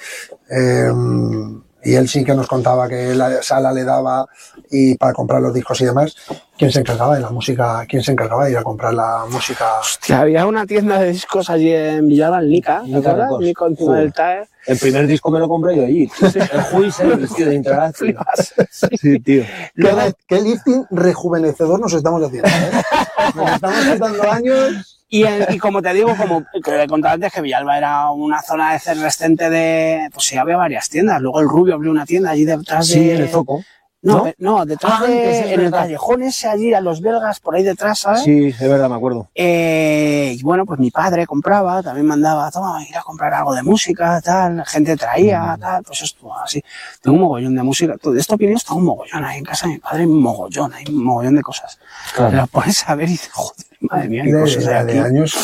Em, 0.49 1.61
y 1.83 1.95
él 1.95 2.07
sí 2.07 2.23
que 2.23 2.33
nos 2.33 2.47
contaba 2.47 2.87
que 2.87 3.15
la 3.15 3.41
sala 3.41 3.71
le 3.71 3.83
daba 3.83 4.27
y 4.69 4.95
para 4.95 5.13
comprar 5.13 5.41
los 5.41 5.53
discos 5.53 5.81
y 5.81 5.85
demás. 5.85 6.15
¿Quién 6.57 6.71
se 6.71 6.79
encargaba 6.79 7.15
de 7.15 7.21
la 7.21 7.31
música? 7.31 7.85
¿Quién 7.87 8.03
se 8.03 8.11
encargaba 8.11 8.45
de 8.45 8.51
ir 8.51 8.57
a 8.57 8.63
comprar 8.63 8.93
la 8.93 9.25
música? 9.29 9.65
Que 10.05 10.13
había 10.13 10.45
una 10.45 10.65
tienda 10.65 10.99
de 10.99 11.11
discos 11.11 11.49
allí 11.49 11.71
en 11.73 12.07
Villalba, 12.07 12.39
en 12.39 12.49
Nica, 12.49 12.83
¿te 12.85 12.95
acuerdas? 12.97 13.31
Nico 13.39 13.67
encima 13.67 13.97
del 13.97 14.13
TAE. 14.13 14.47
El 14.67 14.77
primer 14.77 15.07
disco 15.07 15.31
me 15.31 15.39
lo 15.39 15.49
compré 15.49 15.75
yo 15.75 15.85
allí. 15.85 16.09
El 16.21 16.61
Juice, 16.63 17.03
el 17.03 17.17
vestido 17.17 17.49
de 17.49 17.55
Interactive. 17.55 18.15
Sí, 18.71 19.19
tío. 19.19 19.43
¿Qué, 19.75 20.13
qué 20.27 20.41
lifting 20.41 20.85
rejuvenecedor 20.91 21.79
nos 21.79 21.93
estamos 21.93 22.23
haciendo? 22.23 22.47
¿eh? 22.47 22.71
Nos 23.35 23.51
estamos 23.53 23.85
quitando 23.85 24.31
años. 24.31 25.00
Y, 25.13 25.25
en- 25.25 25.45
y 25.53 25.57
como 25.59 25.81
te 25.81 25.93
digo, 25.93 26.15
como 26.15 26.43
que 26.63 26.83
he 26.83 26.88
contado 26.88 27.15
antes, 27.15 27.33
que 27.33 27.41
Villalba 27.41 27.77
era 27.77 28.09
una 28.11 28.41
zona 28.41 28.75
efervescente 28.75 29.49
de. 29.49 30.09
Pues 30.13 30.25
sí, 30.25 30.38
había 30.38 30.55
varias 30.55 30.88
tiendas. 30.89 31.21
Luego 31.21 31.41
el 31.41 31.49
Rubio 31.49 31.73
abrió 31.75 31.91
una 31.91 32.05
tienda 32.05 32.29
allí 32.31 32.45
detrás 32.45 32.88
de. 32.88 32.93
Sí, 32.93 33.11
en 33.11 33.21
el 33.23 33.29
Zoco. 33.29 33.61
No, 34.03 34.25
¿no? 34.25 34.33
no, 34.39 34.65
detrás 34.65 34.93
Ah, 35.01 35.05
de. 35.05 35.53
en 35.53 35.59
el 35.59 35.69
callejón 35.69 36.23
ese 36.23 36.47
allí, 36.47 36.73
a 36.73 36.81
los 36.81 37.01
belgas, 37.01 37.39
por 37.39 37.53
ahí 37.55 37.61
detrás, 37.61 37.99
¿sabes? 37.99 38.23
Sí, 38.23 38.47
es 38.47 38.59
verdad, 38.59 38.89
me 38.89 38.95
acuerdo. 38.95 39.29
Eh, 39.35 40.33
y 40.39 40.41
bueno, 40.41 40.65
pues 40.65 40.79
mi 40.79 40.89
padre 40.89 41.27
compraba, 41.27 41.83
también 41.83 42.07
mandaba, 42.07 42.49
toma, 42.49 42.81
ir 42.88 42.97
a 42.97 43.03
comprar 43.03 43.31
algo 43.33 43.53
de 43.53 43.61
música, 43.61 44.19
tal, 44.21 44.57
la 44.57 44.65
gente 44.65 44.95
traía, 44.97 45.55
tal, 45.59 45.83
pues 45.83 46.01
esto 46.01 46.33
así. 46.35 46.63
Tengo 47.01 47.15
un 47.17 47.21
mogollón 47.23 47.53
de 47.55 47.61
música, 47.61 47.95
todo 48.01 48.15
esto 48.17 48.33
opiniones 48.35 48.63
tengo 48.65 48.79
un 48.79 48.85
mogollón 48.85 49.23
ahí 49.23 49.38
en 49.38 49.43
casa 49.43 49.67
de 49.67 49.73
mi 49.73 49.79
padre, 49.79 50.07
un 50.07 50.19
mogollón, 50.21 50.73
hay 50.73 50.85
un 50.89 51.03
mogollón 51.03 51.35
de 51.35 51.41
cosas. 51.43 51.77
Claro. 52.15 52.47
Pones 52.47 52.88
a 52.89 52.95
ver 52.95 53.07
y 53.09 53.17
joder, 53.31 53.65
madre 53.81 54.09
mía, 54.09 54.23
qué 54.23 54.33
De, 54.33 54.41
cosas 54.41 54.67
hay 54.67 54.85
de 54.85 54.91
aquí. 54.91 54.99
años. 54.99 55.35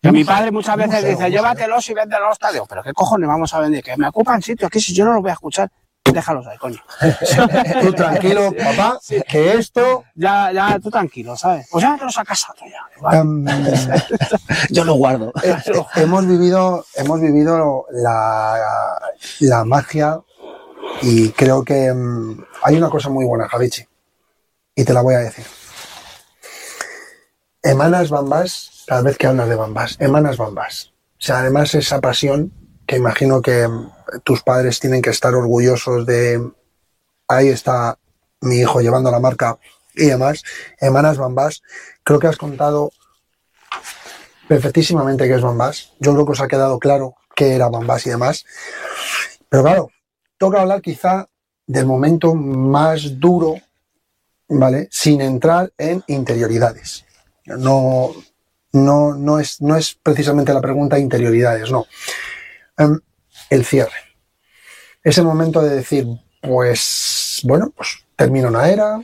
Que 0.00 0.10
mi 0.10 0.24
padre 0.24 0.50
muchas 0.50 0.76
veces 0.76 1.04
dice, 1.04 1.30
llévatelos 1.30 1.88
y 1.88 1.94
véndelos. 1.94 2.36
Digo, 2.52 2.66
pero 2.66 2.82
qué 2.82 2.92
cojones 2.92 3.28
vamos 3.28 3.54
a 3.54 3.60
vender, 3.60 3.82
que 3.84 3.96
me 3.96 4.08
ocupan 4.08 4.42
sitio 4.42 4.66
aquí 4.66 4.80
si 4.80 4.92
yo 4.92 5.04
no 5.04 5.12
los 5.12 5.22
voy 5.22 5.30
a 5.30 5.34
escuchar. 5.34 5.70
Déjalos 6.12 6.44
ahí, 6.48 6.58
coño. 6.58 6.82
Tú 7.80 7.92
tranquilo, 7.92 8.52
papá, 8.52 8.98
que 9.28 9.54
esto. 9.54 10.02
ya, 10.16 10.50
ya, 10.52 10.78
tú 10.82 10.90
tranquilo, 10.90 11.36
¿sabes? 11.36 11.68
Pues 11.70 11.84
llévatelos 11.84 12.18
a 12.18 12.24
casa, 12.24 12.52
tú 12.58 12.64
ya. 12.68 13.16
Em, 13.18 13.46
Yo 14.70 14.84
lo 14.84 14.94
guardo. 14.94 15.32
Eh, 15.44 15.56
hemos 15.94 16.26
vivido, 16.26 16.84
hemos 16.96 17.20
vivido 17.20 17.86
la, 17.92 18.98
la 19.40 19.64
magia 19.64 20.20
y 21.02 21.30
creo 21.30 21.62
que 21.64 21.92
mm, 21.94 22.44
hay 22.64 22.76
una 22.76 22.90
cosa 22.90 23.08
muy 23.08 23.24
buena, 23.24 23.48
Javichi, 23.48 23.86
y 24.74 24.84
te 24.84 24.92
la 24.92 25.02
voy 25.02 25.14
a 25.14 25.18
decir. 25.18 25.44
Emanas 27.62 28.10
bambas, 28.10 28.84
cada 28.86 29.02
vez 29.02 29.16
que 29.16 29.26
hablas 29.26 29.48
de 29.48 29.54
bambas, 29.54 29.96
emanas 30.00 30.36
bambas. 30.36 30.92
O 31.12 31.24
sea, 31.24 31.38
además 31.38 31.74
esa 31.74 32.00
pasión 32.00 32.52
que 32.86 32.96
imagino 32.96 33.40
que 33.40 33.68
mm, 33.68 33.90
tus 34.24 34.42
padres 34.42 34.80
tienen 34.80 35.00
que 35.00 35.10
estar 35.10 35.34
orgullosos 35.34 36.04
de, 36.04 36.50
ahí 37.28 37.48
está 37.48 37.98
mi 38.40 38.56
hijo 38.56 38.80
llevando 38.80 39.10
la 39.10 39.20
marca 39.20 39.58
y 39.94 40.06
demás, 40.06 40.42
emanas 40.80 41.18
bambas. 41.18 41.62
Creo 42.02 42.18
que 42.18 42.26
has 42.26 42.36
contado 42.36 42.90
perfectísimamente 44.48 45.28
qué 45.28 45.34
es 45.34 45.42
Bambás. 45.42 45.92
Yo 46.00 46.12
creo 46.12 46.26
que 46.26 46.32
os 46.32 46.40
ha 46.40 46.48
quedado 46.48 46.78
claro 46.78 47.14
qué 47.34 47.54
era 47.54 47.68
Bambás 47.68 48.06
y 48.06 48.10
demás. 48.10 48.44
Pero 49.48 49.62
claro, 49.62 49.90
toca 50.36 50.60
hablar 50.60 50.82
quizá 50.82 51.28
del 51.66 51.86
momento 51.86 52.34
más 52.34 53.20
duro, 53.20 53.54
¿vale? 54.48 54.88
Sin 54.90 55.20
entrar 55.20 55.72
en 55.78 56.02
interioridades. 56.06 57.04
No, 57.58 58.10
no, 58.72 59.14
no, 59.14 59.38
es, 59.38 59.60
no 59.60 59.76
es 59.76 59.94
precisamente 59.94 60.54
la 60.54 60.60
pregunta 60.60 60.98
interioridades, 60.98 61.70
no. 61.70 61.86
Em, 62.78 62.98
el 63.50 63.64
cierre. 63.64 63.92
Ese 65.02 65.22
momento 65.22 65.60
de 65.62 65.76
decir, 65.76 66.06
pues, 66.40 67.40
bueno, 67.44 67.72
pues 67.76 68.04
termina 68.16 68.48
una 68.48 68.68
era, 68.68 69.00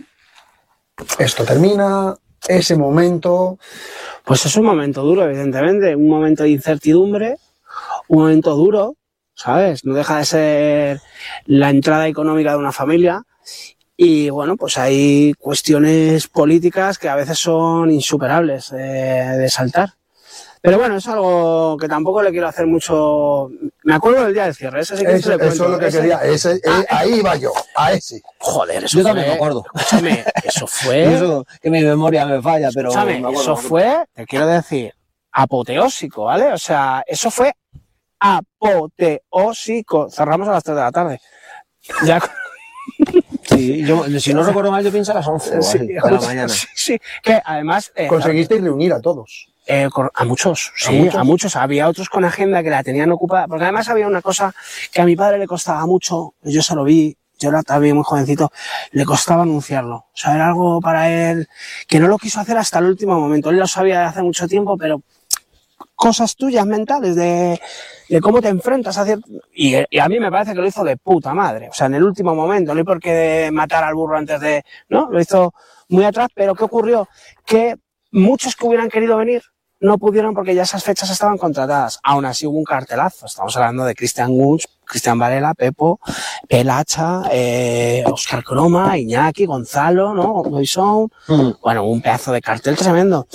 esto 1.19 1.45
termina, 1.45 2.15
ese 2.47 2.77
momento, 2.77 3.59
Pues 4.25 4.45
es 4.47 4.57
un 4.57 4.67
momento 4.67 5.03
duro, 5.03 5.25
evidentemente, 5.25 5.97
un 5.97 6.09
momento 6.09 6.43
de 6.43 6.51
incertidumbre, 6.51 7.37
un 8.09 8.21
momento 8.21 8.55
duro, 8.55 8.97
¿sabes? 9.35 9.85
No 9.85 9.95
deja 9.95 10.19
de 10.19 10.25
ser 10.25 11.01
la 11.47 11.71
entrada 11.71 12.09
económica 12.09 12.53
de 12.53 12.59
una 12.59 12.73
familia. 12.73 13.23
Y 14.01 14.31
bueno, 14.31 14.57
pues 14.57 14.79
hay 14.79 15.35
cuestiones 15.35 16.29
políticas 16.29 16.99
que 16.99 17.09
a 17.09 17.17
veces 17.17 17.37
son 17.37 17.91
insuperables 17.91 18.71
eh, 18.73 18.77
de 18.77 19.49
saltar. 19.51 19.95
Pero 20.63 20.79
bueno, 20.79 20.97
es 20.97 21.07
algo 21.09 21.77
que 21.77 21.89
tampoco 21.89 22.23
le 22.23 22.31
quiero 22.31 22.47
hacer 22.47 22.67
mucho. 22.69 23.51
Me 23.83 23.95
acuerdo 23.95 24.23
del 24.25 24.35
día 24.35 24.45
del 24.45 24.55
cierre, 24.55 24.81
ese 24.83 24.97
sí 24.97 25.05
que 25.05 25.15
Eso, 25.15 25.31
se 25.33 25.37
le 25.37 25.47
eso 25.49 25.65
es 25.65 25.71
lo 25.71 25.79
que 25.81 25.87
Ese- 25.89 25.99
quería. 25.99 26.19
Ese, 26.19 26.53
eh, 26.55 26.61
Ah, 26.67 26.85
ahí 26.91 27.15
iba 27.15 27.35
yo, 27.37 27.53
a 27.75 27.93
ese. 27.93 28.23
Joder, 28.39 28.85
eso 28.85 28.99
Yo 28.99 29.03
fue. 29.03 29.11
también 29.11 29.29
me 29.31 29.35
acuerdo. 29.35 29.65
Escúchame, 29.75 30.25
eso 30.45 30.67
fue. 30.69 31.15
Eso, 31.15 31.45
que 31.61 31.69
mi 31.71 31.83
memoria 31.83 32.25
me 32.25 32.41
falla, 32.41 32.71
pero 32.73 32.91
escúchame, 32.91 33.15
me 33.15 33.29
acuerdo, 33.29 33.41
eso 33.43 33.57
fue, 33.57 34.05
te 34.15 34.27
quiero 34.27 34.47
decir, 34.47 34.95
apoteósico, 35.33 36.25
¿vale? 36.25 36.53
O 36.53 36.59
sea, 36.59 37.03
eso 37.05 37.33
fue 37.33 37.53
apoteósico. 38.21 40.09
Cerramos 40.11 40.47
a 40.49 40.53
las 40.53 40.63
3 40.65 40.77
de 40.77 40.83
la 40.83 40.93
tarde. 40.93 41.21
Ya, 42.05 42.21
Sí, 43.45 43.85
yo, 43.85 44.05
si 44.21 44.35
no 44.35 44.43
recuerdo 44.43 44.71
mal, 44.71 44.85
yo 44.85 44.93
pienso 44.93 45.13
a 45.13 45.17
las 45.17 45.27
11 45.27 45.59
o 45.59 45.63
sí, 45.63 45.79
así, 45.79 45.93
la 45.95 46.21
mañana. 46.21 46.49
sí, 46.49 46.67
sí, 46.75 47.01
que 47.23 47.41
además. 47.45 47.93
eh, 47.95 48.07
Conseguisteis 48.07 48.63
reunir 48.63 48.93
a 48.93 49.01
todos. 49.01 49.49
Eh, 49.67 49.89
a 50.15 50.25
muchos, 50.25 50.73
sí, 50.77 51.09
a 51.13 51.25
muchos? 51.25 51.55
Había 51.57 51.89
otros 51.89 52.09
con 52.09 52.25
agenda 52.25 52.63
que 52.63 52.71
la 52.71 52.83
tenían 52.83 53.11
ocupada, 53.13 53.47
porque 53.47 53.65
además 53.65 53.89
había 53.89 54.07
una 54.07 54.23
cosa 54.23 54.55
que 54.93 55.01
a 55.01 55.05
mi 55.05 55.15
padre 55.15 55.39
le 55.39 55.47
costaba 55.47 55.85
mucho, 55.87 56.35
yo 56.43 56.63
se 56.63 56.75
lo 56.75 56.85
vi, 56.85 57.17
yo 57.39 57.51
era 57.51 57.63
también 57.63 57.95
muy 57.95 58.05
jovencito, 58.05 58.51
le 58.93 59.05
costaba 59.05 59.43
anunciarlo. 59.43 59.97
O 59.97 60.11
sea, 60.15 60.35
era 60.35 60.49
algo 60.49 60.81
para 60.81 61.11
él 61.11 61.49
que 61.87 62.01
no 62.01 62.09
lo 62.09 62.17
quiso 62.19 62.41
hacer 62.41 62.57
hasta 62.57 62.79
el 62.79 62.87
último 62.87 63.21
momento. 63.21 63.51
Él 63.51 63.59
lo 63.59 63.67
sabía 63.67 64.01
de 64.01 64.05
hace 64.07 64.23
mucho 64.23 64.49
tiempo, 64.49 64.77
pero 64.79 65.03
cosas 65.99 66.37
tuyas 66.37 66.65
mentales 66.65 67.17
de, 67.17 67.61
de 68.09 68.21
cómo 68.21 68.41
te 68.41 68.49
enfrentas 68.49 68.97
a 68.99 69.05
cierto... 69.05 69.29
Y, 69.53 69.75
y 69.91 69.99
a 69.99 70.09
mí 70.09 70.21
me 70.21 70.31
parece 70.31 70.55
que 70.55 70.61
lo 70.61 70.67
hizo 70.67 70.85
de 70.85 70.97
puta 70.97 71.35
madre. 71.35 71.69
O 71.69 71.75
sea, 71.75 71.89
en 71.89 71.95
el 71.95 72.05
último 72.05 72.37
momento, 72.37 72.73
no 72.73 72.79
hay 72.79 72.85
por 72.85 73.01
qué 73.01 73.51
matar 73.53 73.83
al 73.83 73.97
burro 73.97 74.17
antes 74.17 74.41
de... 74.41 74.65
¿No? 74.89 75.11
Lo 75.11 75.21
hizo 75.21 75.53
muy 75.89 76.05
atrás, 76.05 76.29
pero 76.33 76.55
¿qué 76.55 76.63
ocurrió? 76.63 77.09
Que 77.45 77.75
muchos 78.13 78.55
que 78.55 78.65
hubieran 78.65 78.89
querido 78.89 79.17
venir 79.17 79.43
no 79.81 79.99
pudieron 79.99 80.35
porque 80.35 80.55
ya 80.55 80.63
esas 80.63 80.83
fechas 80.83 81.11
estaban 81.11 81.37
contratadas. 81.37 81.99
Aún 82.03 82.25
así 82.25 82.47
hubo 82.47 82.59
un 82.59 82.65
cartelazo. 82.65 83.27
Estamos 83.27 83.57
hablando 83.57 83.85
de 83.85 83.95
Cristian 83.95 84.31
Gunch, 84.31 84.67
Cristian 84.85 85.19
Varela, 85.19 85.55
Pepo, 85.55 86.01
Pelacha, 86.49 87.23
eh, 87.31 88.03
Oscar 88.07 88.43
Croma, 88.43 88.99
Iñaki, 88.99 89.47
Gonzalo, 89.47 90.15
¿no? 90.15 90.43
Moisón. 90.45 91.11
Mm. 91.29 91.51
Bueno, 91.63 91.85
un 91.85 92.01
pedazo 92.03 92.33
de 92.33 92.41
cartel 92.41 92.77
tremendo. 92.77 93.29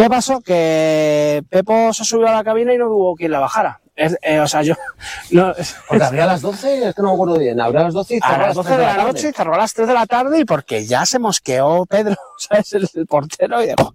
¿Qué 0.00 0.08
pasó? 0.08 0.40
Que 0.40 1.42
Pepo 1.50 1.92
se 1.92 2.04
subió 2.06 2.28
a 2.28 2.32
la 2.32 2.42
cabina 2.42 2.72
y 2.72 2.78
no 2.78 2.88
hubo 2.88 3.14
quien 3.16 3.32
la 3.32 3.38
bajara. 3.38 3.82
Es- 3.94 4.16
eh, 4.22 4.40
o 4.40 4.48
sea, 4.48 4.62
yo... 4.62 4.74
No, 5.30 5.52
Porque 5.88 6.02
abría 6.04 6.24
a 6.24 6.28
las 6.28 6.40
12, 6.40 6.88
es 6.88 6.94
que 6.94 7.02
no 7.02 7.08
me 7.08 7.14
acuerdo 7.14 7.38
bien, 7.38 7.60
abría 7.60 7.82
a 7.82 7.84
las 7.84 7.92
12 7.92 8.14
y 8.14 8.18
a 8.22 8.26
cerraba 8.26 8.46
las 8.46 8.54
12 8.56 8.68
3 8.68 8.78
de 8.78 8.86
la 8.86 9.04
noche 9.04 9.28
y 9.28 9.32
cerró 9.32 9.54
a 9.54 9.58
las 9.58 9.74
3 9.74 9.88
de 9.88 9.92
la 9.94 10.06
tarde 10.06 10.38
y 10.40 10.44
porque 10.46 10.86
ya 10.86 11.04
se 11.04 11.18
mosqueó 11.18 11.84
Pedro, 11.84 12.16
¿sabes? 12.38 12.72
El, 12.72 12.88
el 12.94 13.06
portero 13.06 13.62
y 13.62 13.66
dijo, 13.66 13.94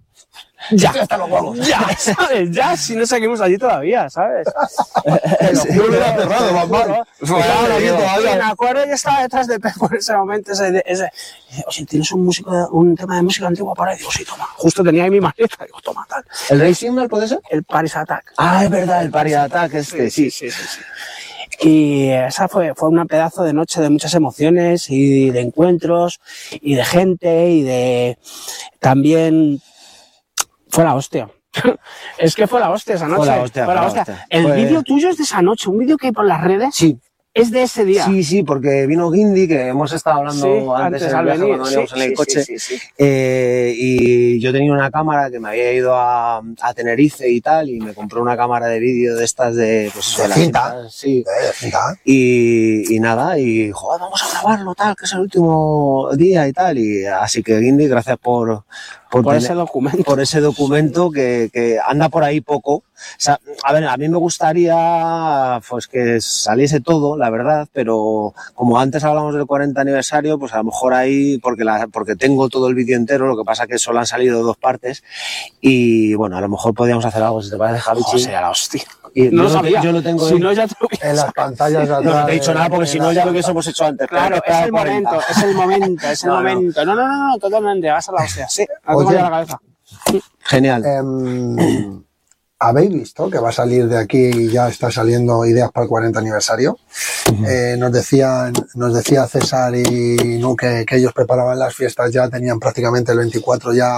ya, 0.72 0.92
ya, 0.92 1.88
¿sabes? 1.98 2.50
Ya, 2.50 2.76
si 2.76 2.96
no 2.96 3.06
seguimos 3.06 3.40
allí 3.40 3.56
todavía, 3.58 4.10
¿sabes? 4.10 4.48
Yo 5.72 5.82
lo 5.82 5.88
hubiera 5.88 6.16
cerrado, 6.16 6.52
Bambán. 6.54 7.02
Me 7.20 8.42
acuerdo 8.42 8.84
yo 8.86 8.92
estaba 8.94 9.22
detrás 9.22 9.46
de 9.46 9.60
Pepo 9.60 9.88
en 9.90 9.98
ese 9.98 10.16
momento, 10.16 10.52
ese, 10.52 10.82
ese, 10.86 11.04
eh, 11.04 11.62
oye, 11.68 11.84
¿tienes 11.86 12.10
un 12.12 12.24
músico, 12.24 12.50
de- 12.52 12.66
un 12.70 12.96
tema 12.96 13.16
de 13.16 13.22
música 13.22 13.46
antigua 13.46 13.74
por 13.74 13.88
ahí? 13.88 13.98
Digo, 13.98 14.10
sí, 14.10 14.24
toma. 14.24 14.46
Justo 14.56 14.82
tenía 14.82 15.04
ahí 15.04 15.10
mi 15.10 15.20
maleta, 15.20 15.64
digo, 15.64 15.80
toma, 15.82 16.04
tal. 16.08 16.24
¿El 16.50 16.58
Rey 16.60 16.74
Signal 16.74 17.08
puede 17.08 17.28
ser? 17.28 17.40
El 17.50 17.62
Paris 17.62 17.94
Attack. 17.96 18.32
Ah, 18.36 18.64
es 18.64 18.70
verdad, 18.70 19.02
el 19.02 19.10
Party 19.10 19.34
Attack 19.34 19.74
este, 19.74 20.10
sí. 20.10 20.30
sí, 20.30 20.50
sí, 20.50 20.62
sí. 20.66 20.80
Y 21.60 22.08
esa 22.10 22.48
fue, 22.48 22.74
fue 22.74 22.88
una 22.88 23.04
pedazo 23.06 23.42
de 23.44 23.52
noche 23.54 23.80
de 23.80 23.88
muchas 23.88 24.12
emociones 24.14 24.90
y 24.90 25.30
de 25.30 25.40
encuentros 25.40 26.20
y 26.50 26.74
de 26.74 26.84
gente 26.84 27.50
y 27.50 27.62
de 27.62 28.18
también 28.78 29.62
fue 30.76 30.84
la 30.84 30.94
hostia. 30.94 31.28
es 32.18 32.34
que 32.34 32.46
fue 32.46 32.60
la 32.60 32.70
hostia 32.70 32.94
esa 32.96 33.06
noche. 33.08 33.18
Fue 33.24 33.26
la 33.36 33.42
hostia, 33.42 33.64
fue 33.64 33.74
la 33.74 33.86
hostia. 33.86 34.26
El 34.28 34.42
Fue- 34.44 34.56
vídeo 34.56 34.82
tuyo 34.82 35.08
es 35.08 35.16
de 35.16 35.22
esa 35.24 35.40
noche, 35.42 35.70
un 35.70 35.78
vídeo 35.78 35.96
que 35.96 36.08
hay 36.08 36.12
por 36.12 36.26
las 36.26 36.42
redes 36.44 36.74
Sí, 36.74 36.98
es 37.32 37.50
de 37.50 37.62
ese 37.62 37.84
día. 37.84 38.04
sí, 38.04 38.22
sí, 38.24 38.42
porque 38.42 38.86
vino 38.86 39.10
Guindy, 39.10 39.46
que 39.48 39.68
hemos 39.68 39.92
estado 39.92 40.18
hablando 40.18 40.46
Sí, 40.46 40.82
antes, 40.82 41.02
en 41.02 41.08
el 41.08 41.14
al 41.16 41.24
viaje 41.24 41.38
venir, 41.40 41.56
cuando 41.56 41.64
sí, 41.66 41.74
veníamos 41.76 41.92
en 41.94 42.02
el 42.02 42.08
sí, 42.08 42.14
coche. 42.14 42.44
sí, 42.44 42.58
sí, 42.58 42.78
sí. 42.78 42.86
Eh, 42.98 43.74
y 43.76 44.40
yo 44.40 44.52
tenía 44.52 44.72
una 44.72 44.90
cámara 44.90 45.30
que 45.30 45.38
me 45.40 45.48
había 45.50 45.72
ido 45.72 45.94
a, 45.94 46.38
a 46.60 46.74
Tenerife 46.74 47.28
y 47.28 47.40
tal, 47.40 47.68
y 47.70 47.78
me 47.80 47.92
compré 47.94 48.20
una 48.20 48.36
cámara 48.36 48.66
de 48.68 48.78
vídeo 48.78 49.16
de 49.16 49.24
estas 49.24 49.54
de, 49.56 49.90
pues 49.94 50.08
eso, 50.08 50.22
De 50.22 50.28
las 50.28 50.38
cinta. 50.38 50.76
sí. 50.90 51.18
Eh, 51.26 51.52
cinta. 51.54 51.78
Y, 52.04 52.94
y 52.94 53.00
nada, 53.00 53.38
y 53.38 53.70
joder, 53.70 54.00
vamos 54.00 54.22
a 54.22 54.30
grabarlo 54.30 54.74
tal, 54.74 54.94
que 54.96 55.04
es 55.06 55.12
el 55.12 55.20
último 55.20 56.08
día 56.16 56.46
y 56.48 56.52
tal. 56.52 56.78
Y 56.78 57.04
así 57.06 57.42
que 57.42 57.58
Guindy, 57.60 57.86
gracias 57.86 58.16
por, 58.18 58.64
por, 59.10 59.34
ese 59.34 59.54
documento. 59.54 60.02
por 60.04 60.20
ese 60.20 60.40
documento 60.40 61.10
que, 61.10 61.50
que 61.52 61.78
anda 61.84 62.08
por 62.08 62.24
ahí 62.24 62.40
poco. 62.40 62.74
O 62.74 62.84
sea, 63.18 63.38
a 63.62 63.72
ver, 63.72 63.84
a 63.84 63.96
mí 63.96 64.08
me 64.08 64.16
gustaría 64.16 65.60
pues 65.68 65.86
que 65.86 66.20
saliese 66.20 66.80
todo, 66.80 67.16
la 67.16 67.30
verdad, 67.30 67.68
pero 67.72 68.34
como 68.54 68.78
antes 68.78 69.04
hablamos 69.04 69.34
del 69.34 69.46
40 69.46 69.80
aniversario, 69.80 70.38
pues 70.38 70.54
a 70.54 70.58
lo 70.58 70.64
mejor 70.64 70.94
ahí, 70.94 71.38
porque, 71.38 71.64
la, 71.64 71.88
porque 71.88 72.16
tengo 72.16 72.48
todo 72.48 72.68
el 72.68 72.74
vídeo 72.74 72.96
entero, 72.96 73.26
lo 73.26 73.36
que 73.36 73.44
pasa 73.44 73.66
que 73.66 73.78
solo 73.78 73.98
han 73.98 74.06
salido 74.06 74.42
dos 74.42 74.56
partes, 74.56 75.04
y 75.60 76.14
bueno, 76.14 76.38
a 76.38 76.40
lo 76.40 76.48
mejor 76.48 76.74
podríamos 76.74 77.04
hacer 77.04 77.22
algo, 77.22 77.42
si 77.42 77.50
te 77.50 77.56
parece, 77.56 77.80
Javi. 77.80 78.00
Joder, 78.02 78.20
sería 78.20 78.40
la 78.40 78.50
hostia. 78.50 78.84
Y 79.18 79.30
No 79.30 79.44
lo 79.44 79.48
sabía. 79.48 79.80
yo 79.80 79.92
lo 79.92 80.02
tengo 80.02 80.28
Si 80.28 80.34
en- 80.34 80.40
no, 80.40 80.52
ya 80.52 80.66
En 81.00 81.16
las 81.16 81.32
pantallas 81.32 81.88
no, 81.88 82.02
no 82.02 82.26
te 82.26 82.32
he 82.32 82.34
dicho 82.34 82.52
nada 82.52 82.68
porque 82.68 82.86
si 82.86 82.98
no 82.98 83.10
ya 83.12 83.24
lo 83.24 83.30
hubiésemos 83.32 83.66
hecho 83.66 83.86
antes. 83.86 84.06
Claro, 84.08 84.36
es 84.44 84.64
el 84.64 84.70
40. 84.70 85.10
momento, 85.10 85.26
es 85.30 85.42
el 85.42 85.54
momento, 85.54 86.06
es 86.06 86.24
el 86.24 86.30
momento. 86.36 86.84
No, 86.84 86.94
no, 86.94 87.08
no, 87.08 87.28
no, 87.30 87.38
totalmente, 87.38 87.88
vas 87.90 88.06
a 88.10 88.12
la 88.12 88.22
hostia. 88.24 88.46
Sí, 88.46 88.66
Oye. 88.86 89.14
la 89.14 89.30
cabeza. 89.30 89.58
Genial. 90.40 90.84
Em, 90.84 92.02
¿Habéis 92.58 92.90
visto 92.90 93.28
que 93.30 93.38
va 93.38 93.50
a 93.50 93.52
salir 93.52 93.86
de 93.86 93.98
aquí 93.98 94.18
y 94.18 94.48
ya 94.50 94.68
está 94.68 94.90
saliendo 94.90 95.44
ideas 95.44 95.70
para 95.72 95.84
el 95.84 95.88
40 95.90 96.18
aniversario? 96.20 96.78
Eh, 97.46 97.76
nos, 97.78 97.92
decían, 97.92 98.52
nos 98.74 98.94
decía 98.94 99.26
César 99.26 99.74
y 99.74 100.38
Nu 100.38 100.56
que, 100.56 100.84
que 100.86 100.96
ellos 100.96 101.12
preparaban 101.12 101.58
las 101.58 101.74
fiestas 101.74 102.10
ya, 102.12 102.28
tenían 102.30 102.58
prácticamente 102.58 103.12
el 103.12 103.18
24 103.18 103.74
ya 103.74 103.88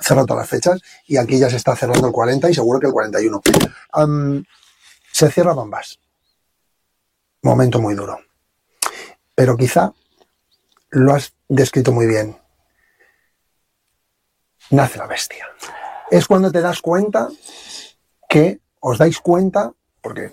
cerrado 0.00 0.26
todas 0.26 0.42
las 0.42 0.50
fechas 0.50 0.80
y 1.06 1.16
aquí 1.16 1.38
ya 1.38 1.48
se 1.50 1.56
está 1.56 1.74
cerrando 1.76 2.06
el 2.06 2.12
40 2.12 2.50
y 2.50 2.54
seguro 2.54 2.80
que 2.80 2.86
el 2.86 2.92
41. 2.92 3.42
Am, 3.92 4.44
se 5.12 5.30
cierra 5.30 5.54
Bambas. 5.54 5.98
Momento 7.42 7.80
muy 7.80 7.94
duro. 7.94 8.18
Pero 9.34 9.56
quizá 9.56 9.92
lo 10.90 11.14
has 11.14 11.32
descrito 11.48 11.92
muy 11.92 12.06
bien. 12.06 12.38
Nace 14.70 14.98
la 14.98 15.06
bestia 15.06 15.46
es 16.10 16.26
cuando 16.26 16.52
te 16.52 16.60
das 16.60 16.80
cuenta 16.80 17.28
que 18.28 18.60
os 18.80 18.98
dais 18.98 19.18
cuenta, 19.18 19.72
porque 20.00 20.32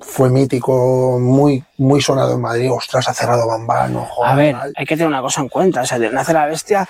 fue 0.00 0.30
mítico, 0.30 1.18
muy, 1.20 1.64
muy 1.78 2.02
sonado 2.02 2.34
en 2.34 2.40
Madrid, 2.40 2.72
ostras, 2.72 3.08
ha 3.08 3.14
cerrado 3.14 3.46
no 3.56 4.04
jodas, 4.06 4.32
A 4.32 4.34
ver, 4.34 4.56
hay 4.76 4.84
que 4.84 4.96
tener 4.96 5.06
una 5.06 5.22
cosa 5.22 5.40
en 5.40 5.48
cuenta. 5.48 5.82
O 5.82 5.86
sea, 5.86 5.98
de 5.98 6.10
Nace 6.10 6.32
la 6.32 6.46
Bestia, 6.46 6.88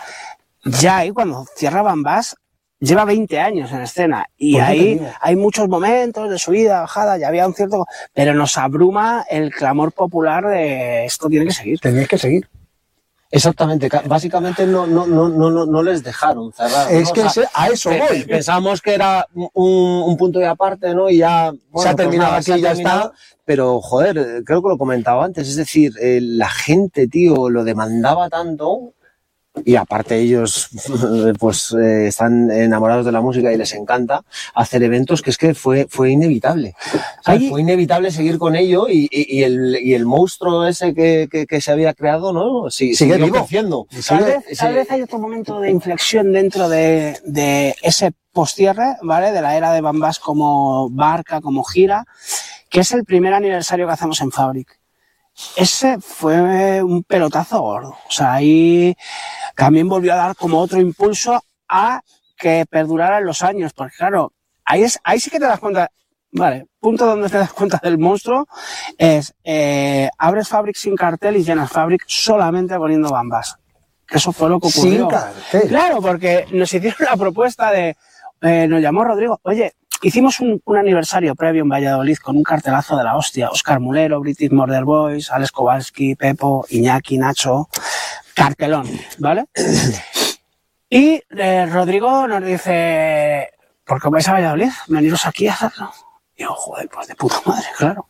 ya 0.65 0.99
ahí 0.99 1.11
cuando 1.11 1.45
cierra 1.57 1.83
Bambás, 1.83 2.37
lleva 2.79 3.05
20 3.05 3.39
años 3.41 3.71
en 3.73 3.83
escena. 3.83 4.27
Y 4.37 4.55
te 4.57 4.61
ahí 4.63 5.01
hay 5.21 5.37
muchos 5.37 5.69
momentos 5.69 6.29
de 6.31 6.39
subida, 6.39 6.81
bajada, 6.81 7.17
ya 7.19 7.29
había 7.29 7.47
un 7.47 7.55
cierto... 7.55 7.85
Pero 8.13 8.35
nos 8.35 8.59
abruma 8.59 9.25
el 9.31 9.53
clamor 9.55 9.93
popular 9.93 10.45
de 10.47 11.05
esto 11.05 11.29
tiene 11.29 11.47
que 11.47 11.53
seguir. 11.53 11.79
tenéis 11.81 12.09
que 12.09 12.19
seguir. 12.19 12.49
Exactamente, 13.35 13.89
ca- 13.89 14.03
básicamente 14.07 14.67
no, 14.67 14.87
no, 14.87 15.07
no, 15.07 15.27
no, 15.31 15.51
no, 15.51 15.65
no 15.65 15.83
les 15.83 16.03
dejaron 16.03 16.53
cerrar. 16.53 16.93
Es 16.93 17.09
¿no? 17.09 17.13
que 17.15 17.21
O 17.23 17.31
sea, 17.31 17.45
ese- 17.45 17.53
a 17.55 17.69
eso 17.69 17.89
voy. 17.91 17.99
pe- 18.25 18.25
Pensamos 18.27 18.83
que 18.83 18.93
era 18.95 19.27
un, 19.33 20.03
un 20.05 20.17
punto 20.19 20.39
de 20.39 20.47
aparte, 20.47 20.95
¿no? 20.95 21.09
Y 21.09 21.17
ya 21.19 21.51
bueno, 21.71 21.83
Se 21.83 21.89
ha 21.89 21.97
terminado 21.97 22.33
nada, 22.33 22.41
aquí, 22.41 22.61
ya 22.61 22.73
está. 22.73 23.11
Pero, 23.47 23.81
joder, 23.81 24.43
creo 24.45 24.63
que 24.63 24.69
lo 24.69 24.77
comentaba 24.77 25.25
antes, 25.25 25.49
es 25.49 25.57
decir, 25.57 25.93
eh, 25.99 26.19
la 26.21 26.51
gente, 26.51 27.09
tío, 27.09 27.49
lo 27.49 27.65
demandaba 27.65 28.29
tanto. 28.29 28.93
Y 29.67 29.77
aparte 29.77 30.17
ellos, 30.19 30.71
pues, 31.39 31.75
eh, 31.75 32.07
están 32.07 32.51
enamorados 32.51 33.05
de 33.05 33.13
la 33.13 33.21
música 33.21 33.53
y 33.53 33.59
les 33.59 33.75
encanta 33.75 34.25
hacer 34.55 34.83
eventos 34.83 35.21
que 35.21 35.29
es 35.29 35.37
que 35.37 35.55
fue, 35.55 35.87
fue 35.91 36.11
inevitable. 36.11 36.75
O 37.21 37.23
sea, 37.23 37.35
Ahí- 37.35 37.51
fue 37.51 37.61
inevitable 37.61 38.11
seguir 38.11 38.39
con 38.39 38.57
ello 38.57 38.89
y, 38.89 39.09
y- 39.11 39.39
y 39.41 39.43
el, 39.43 39.77
y 39.83 39.93
el 39.93 40.07
monstruo 40.07 40.67
ese 40.67 40.95
que, 40.95 41.29
que, 41.31 41.47
que 41.47 41.61
se 41.61 41.71
había 41.71 41.93
creado, 41.93 42.33
¿no? 42.33 42.71
Sí, 42.71 42.95
Sigue 42.95 43.19
vivo. 43.19 43.31
creciendo. 43.37 43.87
Y 43.91 43.97
Tal 44.01 44.03
sigue- 44.21 44.25
vez, 44.49 44.59
tal 44.59 44.75
vez 44.75 44.91
hay 44.91 45.03
otro 45.03 45.19
momento 45.19 45.61
de 45.61 45.71
inflexión 45.71 46.33
dentro 46.33 46.71
de, 46.71 47.19
de 47.27 47.75
ese 47.83 48.13
postcierre, 48.33 48.97
¿vale? 49.03 49.33
De 49.33 49.43
la 49.43 49.55
era 49.57 49.71
de 49.75 49.83
Bambás 49.83 50.19
como 50.19 50.89
barca, 50.89 51.43
como 51.43 51.63
gira, 51.63 52.07
que 52.71 52.81
es 52.81 52.93
el 52.93 53.05
primer 53.05 53.35
aniversario 53.35 53.87
que 53.87 53.93
hacemos 53.93 54.19
en 54.23 54.33
Fabric. 54.33 54.79
Ese 55.57 55.99
fue 55.99 56.83
un 56.83 57.05
pelotazo 57.05 57.61
gordo. 57.63 57.91
O 58.07 58.11
sea, 58.11 58.35
ahí 58.35 58.95
también 59.57 59.89
volvió 59.89 60.13
a 60.13 60.17
dar 60.17 60.37
como 60.37 60.59
otro 60.59 60.81
impulso 60.81 61.43
a 61.69 62.01
que 62.37 62.65
perduraran 62.69 63.25
los 63.25 63.43
años, 63.43 63.73
porque 63.73 63.97
claro, 63.97 64.33
ahí, 64.65 64.83
es, 64.83 64.99
ahí 65.05 65.21
sí 65.21 65.31
que 65.31 65.39
te 65.39 65.47
das 65.47 65.61
cuenta, 65.61 65.91
vale, 66.33 66.67
punto 66.81 67.07
donde 67.07 67.29
te 67.29 67.39
das 67.39 67.53
cuenta 67.53 67.81
del 67.83 67.99
monstruo 67.99 68.47
es, 68.99 69.35
eh, 69.45 70.11
abres 70.19 70.49
Fabric 70.49 70.77
sin 70.77 70.97
cartel 70.97 71.37
y 71.37 71.45
llenas 71.45 71.71
Fabric 71.71 72.05
solamente 72.07 72.77
poniendo 72.77 73.11
bambas. 73.11 73.57
Que 74.07 74.19
eso 74.19 74.33
fue 74.33 74.49
lo 74.51 74.61
que 74.61 74.67
ocurrió. 74.67 74.93
Sin 74.93 75.09
cartel. 75.09 75.69
Claro, 75.69 76.03
porque 76.03 76.47
nos 76.53 76.73
hicieron 76.75 76.99
la 77.09 77.17
propuesta 77.17 77.71
de, 77.71 77.97
eh, 78.43 78.67
nos 78.69 78.83
llamó 78.83 79.05
Rodrigo. 79.05 79.41
Oye, 79.45 79.73
hicimos 80.03 80.41
un, 80.41 80.61
aniversario 80.77 81.35
previo 81.35 81.63
en 81.63 81.69
Valladolid 81.69 82.17
con 82.19 82.37
un 82.37 82.43
cartelazo 82.43 82.97
de 82.97 83.05
la 83.05 83.17
hostia. 83.17 83.51
Oscar 83.51 83.81
Mulero, 83.81 84.21
British 84.21 84.51
Murder 84.51 84.85
Boys, 84.85 85.31
Alex 85.31 85.53
Kowalski, 85.53 86.15
Pepo, 86.17 86.67
Iñaki, 86.69 87.19
Nacho. 87.19 87.69
Cartelón, 88.35 88.89
¿vale? 89.19 89.47
Y 90.95 91.23
eh, 91.31 91.67
Rodrigo 91.73 92.29
nos 92.29 92.45
dice, 92.45 93.51
¿por 93.83 93.99
qué 93.99 94.11
vais 94.11 94.29
a 94.29 94.33
Valladolid? 94.33 94.71
Veniros 94.89 95.25
aquí 95.25 95.49
a 95.49 95.55
hacerlo. 95.55 95.91
Y 96.37 96.43
yo, 96.43 96.53
joder, 96.53 96.87
pues 96.91 97.09
de 97.09 97.15
puta 97.15 97.41
madre, 97.47 97.67
claro. 97.79 98.09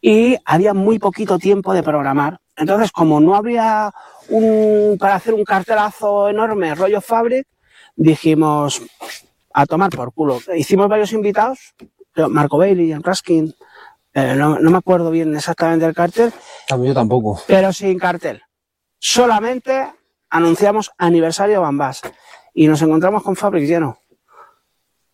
Y 0.00 0.36
había 0.46 0.72
muy 0.72 0.98
poquito 0.98 1.38
tiempo 1.38 1.74
de 1.74 1.82
programar. 1.82 2.40
Entonces, 2.56 2.92
como 2.92 3.20
no 3.20 3.34
había 3.34 3.92
un, 4.30 4.96
para 4.98 5.16
hacer 5.16 5.34
un 5.34 5.44
cartelazo 5.44 6.30
enorme, 6.30 6.74
rollo 6.74 7.02
Fabric, 7.02 7.46
dijimos, 7.94 8.80
a 9.54 9.66
tomar 9.66 9.90
por 9.90 10.12
culo. 10.12 10.40
Hicimos 10.54 10.88
varios 10.88 11.12
invitados, 11.12 11.74
Marco 12.28 12.58
Bailey, 12.58 12.90
Jan 12.90 13.02
Raskin, 13.02 13.54
eh, 14.12 14.34
no, 14.36 14.58
no 14.58 14.70
me 14.70 14.78
acuerdo 14.78 15.10
bien 15.10 15.34
exactamente 15.34 15.86
el 15.86 15.94
cartel, 15.94 16.32
Yo 16.68 16.94
tampoco. 16.94 17.40
pero 17.46 17.72
sin 17.72 17.98
cartel. 17.98 18.42
Solamente 18.98 19.92
anunciamos 20.30 20.92
aniversario 20.98 21.60
Bambás 21.60 22.02
y 22.52 22.66
nos 22.68 22.82
encontramos 22.82 23.22
con 23.22 23.36
Fabric 23.36 23.64
lleno. 23.66 23.98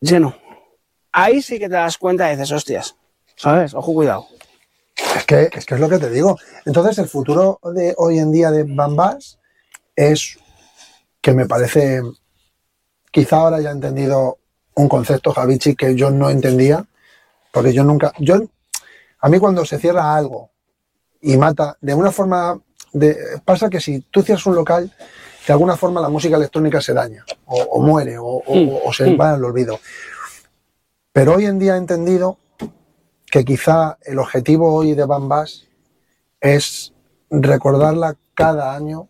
Lleno. 0.01 0.35
Ahí 1.13 1.43
sí 1.43 1.59
que 1.59 1.69
te 1.69 1.75
das 1.75 1.99
cuenta 1.99 2.29
y 2.29 2.37
dices, 2.37 2.53
hostias, 2.53 2.97
¿sabes? 3.37 3.75
Ojo, 3.75 3.93
cuidado. 3.93 4.27
Es 5.17 5.25
que, 5.25 5.49
es 5.53 5.67
que 5.67 5.75
es 5.75 5.81
lo 5.81 5.89
que 5.89 5.99
te 5.99 6.11
digo. 6.11 6.37
Entonces, 6.67 6.99
el 6.99 7.09
futuro 7.09 7.59
de 7.75 7.95
hoy 7.97 8.19
en 8.19 8.31
día 8.33 8.51
de 8.51 8.65
Bambas 8.65 9.39
es 9.97 10.39
que 11.21 11.33
me 11.33 11.47
parece, 11.47 12.01
quizá 13.11 13.37
ahora 13.39 13.61
ya 13.61 13.71
he 13.71 13.73
entendido 13.73 14.39
un 14.75 14.89
concepto, 14.89 15.33
Javichi, 15.33 15.75
que 15.75 15.95
yo 15.95 16.11
no 16.11 16.31
entendía, 16.31 16.85
porque 17.53 17.73
yo 17.73 17.85
nunca, 17.85 18.13
yo, 18.19 18.37
a 19.21 19.29
mí 19.29 19.39
cuando 19.39 19.65
se 19.65 19.79
cierra 19.79 20.15
algo 20.17 20.51
y 21.21 21.37
mata, 21.37 21.77
de 21.81 21.95
una 21.95 22.13
forma, 22.13 22.59
de, 22.93 23.17
pasa 23.45 23.69
que 23.69 23.81
si 23.81 24.01
tú 24.01 24.23
cierras 24.23 24.47
un 24.47 24.55
local, 24.55 24.91
de 25.47 25.53
alguna 25.53 25.77
forma 25.77 26.01
la 26.01 26.09
música 26.09 26.37
electrónica 26.37 26.81
se 26.81 26.95
daña, 26.95 27.25
o, 27.47 27.57
o 27.61 27.83
muere, 27.83 28.19
o, 28.19 28.25
o- 28.27 28.55
Mm, 28.55 28.71
o 28.85 28.93
se 28.93 29.15
va 29.17 29.33
al 29.35 29.45
olvido. 29.45 29.79
Pero 31.13 31.35
hoy 31.35 31.47
en 31.47 31.59
día 31.59 31.75
he 31.75 31.79
entendido 31.79 32.39
que 33.31 33.45
quizá 33.45 33.99
el 34.03 34.19
objetivo 34.19 34.73
hoy 34.75 34.95
de 34.95 35.05
Bambas 35.05 35.67
es 36.41 36.93
recordarla 37.31 38.17
cada 38.35 38.75
año 38.75 39.09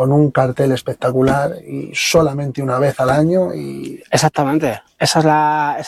con 0.00 0.12
un 0.12 0.30
cartel 0.30 0.72
espectacular 0.72 1.56
y 1.62 1.90
solamente 1.92 2.62
una 2.62 2.78
vez 2.78 2.98
al 3.00 3.10
año 3.10 3.54
y 3.54 4.02
Exactamente. 4.10 4.80
Esa 4.98 5.18
es 5.18 5.24
la. 5.26 5.86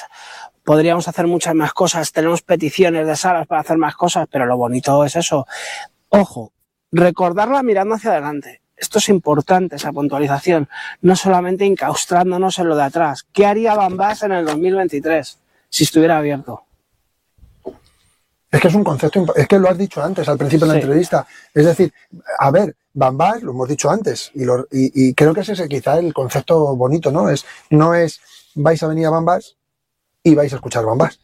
Podríamos 0.62 1.08
hacer 1.08 1.26
muchas 1.26 1.54
más 1.54 1.72
cosas. 1.72 2.12
Tenemos 2.12 2.42
peticiones 2.42 3.06
de 3.06 3.16
salas 3.16 3.46
para 3.46 3.62
hacer 3.62 3.78
más 3.78 3.96
cosas, 3.96 4.28
pero 4.30 4.44
lo 4.44 4.58
bonito 4.58 5.02
es 5.06 5.16
eso. 5.16 5.46
Ojo, 6.10 6.52
recordarla 6.90 7.62
mirando 7.62 7.94
hacia 7.94 8.10
adelante. 8.10 8.60
Esto 8.76 8.98
es 8.98 9.08
importante, 9.08 9.76
esa 9.76 9.92
puntualización. 9.92 10.68
No 11.00 11.16
solamente 11.16 11.64
incaustrándonos 11.64 12.58
en 12.58 12.68
lo 12.68 12.76
de 12.76 12.82
atrás. 12.82 13.26
¿Qué 13.32 13.46
haría 13.46 13.74
Bambás 13.74 14.24
en 14.24 14.32
el 14.32 14.44
2023 14.44 15.38
si 15.70 15.84
estuviera 15.84 16.18
abierto? 16.18 16.66
Es 18.52 18.60
que 18.60 18.68
es 18.68 18.74
un 18.74 18.84
concepto, 18.84 19.24
es 19.34 19.48
que 19.48 19.58
lo 19.58 19.68
has 19.68 19.76
dicho 19.78 20.02
antes 20.02 20.28
al 20.28 20.38
principio 20.38 20.66
de 20.66 20.74
la 20.74 20.78
Sí. 20.78 20.84
entrevista. 20.84 21.26
Es 21.54 21.64
decir, 21.64 21.92
a 22.38 22.50
ver, 22.52 22.76
Bambas, 22.94 23.42
lo 23.42 23.52
hemos 23.52 23.68
dicho 23.68 23.90
antes, 23.90 24.30
y, 24.34 24.44
lo- 24.44 24.66
y- 24.70 25.08
y 25.08 25.14
creo 25.14 25.32
que 25.34 25.40
ese 25.40 25.54
es 25.54 25.62
quizá 25.68 25.98
el 25.98 26.12
concepto 26.12 26.76
bonito, 26.76 27.10
¿no? 27.10 27.30
Es, 27.30 27.44
no 27.70 27.94
es 27.94 28.20
vais 28.54 28.82
a 28.82 28.86
venir 28.86 29.06
a 29.06 29.10
Bambas 29.10 29.56
y 30.22 30.34
vais 30.34 30.52
a 30.52 30.56
escuchar 30.56 30.84
Bambas. 30.84 31.18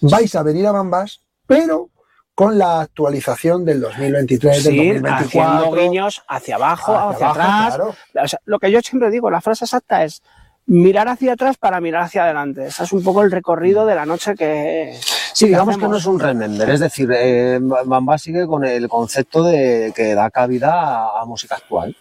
Vais 0.00 0.34
a 0.36 0.42
venir 0.44 0.66
a 0.68 0.72
Bambas, 0.72 1.20
pero 1.46 1.90
con 2.36 2.56
la 2.56 2.80
actualización 2.80 3.64
del 3.64 3.80
2023, 3.80 4.64
del 4.64 4.72
Sí, 4.72 4.78
2024. 4.92 5.42
haciendo 5.42 5.76
guiños 5.76 6.22
hacia 6.28 6.54
abajo, 6.54 6.94
hacia, 6.96 7.10
hacia 7.10 7.26
abajo, 7.26 7.40
atrás. 7.40 7.74
claro. 7.74 8.24
O 8.24 8.28
sea, 8.28 8.38
lo 8.46 8.58
que 8.60 8.70
yo 8.70 8.80
siempre 8.80 9.10
digo, 9.10 9.30
la 9.30 9.40
frase 9.42 9.64
exacta 9.66 10.04
es 10.04 10.22
mirar 10.66 11.08
hacia 11.08 11.32
atrás 11.32 11.56
para 11.58 11.80
mirar 11.80 12.04
hacia 12.04 12.22
adelante. 12.24 12.66
Ese 12.68 12.84
es 12.84 12.92
un 12.92 13.02
poco 13.02 13.22
el 13.22 13.30
recorrido 13.32 13.84
de 13.84 13.94
la 13.96 14.06
noche 14.06 14.36
que. 14.36 14.96
Sí, 15.32 15.46
digamos 15.46 15.76
que 15.76 15.88
no 15.88 15.96
es 15.96 16.06
un 16.06 16.18
remember, 16.20 16.68
es 16.70 16.80
decir, 16.80 17.08
eh, 17.14 17.58
Bamba 17.60 18.18
sigue 18.18 18.46
con 18.46 18.64
el 18.64 18.88
concepto 18.88 19.42
de 19.44 19.92
que 19.94 20.14
da 20.14 20.30
cabida 20.30 20.72
a, 20.72 21.20
a 21.20 21.24
música 21.24 21.56
actual. 21.56 21.96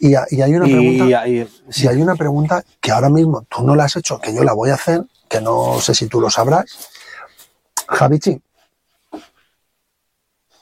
Y, 0.00 0.14
a- 0.14 0.26
y 0.30 0.42
hay 0.42 0.54
una 0.54 0.64
pregunta. 0.64 1.04
Y, 1.82 1.86
hay 1.88 2.00
una 2.02 2.14
pregunta 2.14 2.64
que 2.80 2.90
ahora 2.92 3.08
mismo 3.10 3.44
tú 3.48 3.62
no 3.64 3.74
la 3.76 3.84
has 3.84 3.96
hecho, 3.96 4.18
que 4.20 4.32
yo 4.34 4.44
la 4.44 4.52
voy 4.52 4.70
a 4.70 4.74
hacer, 4.74 5.02
que 5.28 5.40
no 5.40 5.80
sé 5.80 5.94
si 5.94 6.06
tú 6.06 6.20
lo 6.20 6.30
sabrás. 6.30 6.88
Javichi, 7.88 8.40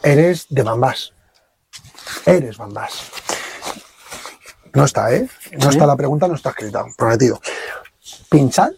eres 0.03 0.47
de 0.49 0.63
Bambás. 0.63 1.13
Eres 2.25 2.57
Bambás. 2.57 2.93
No 4.75 4.85
está, 4.85 5.13
¿eh? 5.15 5.29
No 5.59 5.71
está 5.71 5.87
la 5.87 5.97
pregunta, 5.97 6.29
no 6.29 6.35
está 6.35 6.51
escrita, 6.51 6.85
prometido. 6.97 7.41
¿Pinchar? 8.29 8.73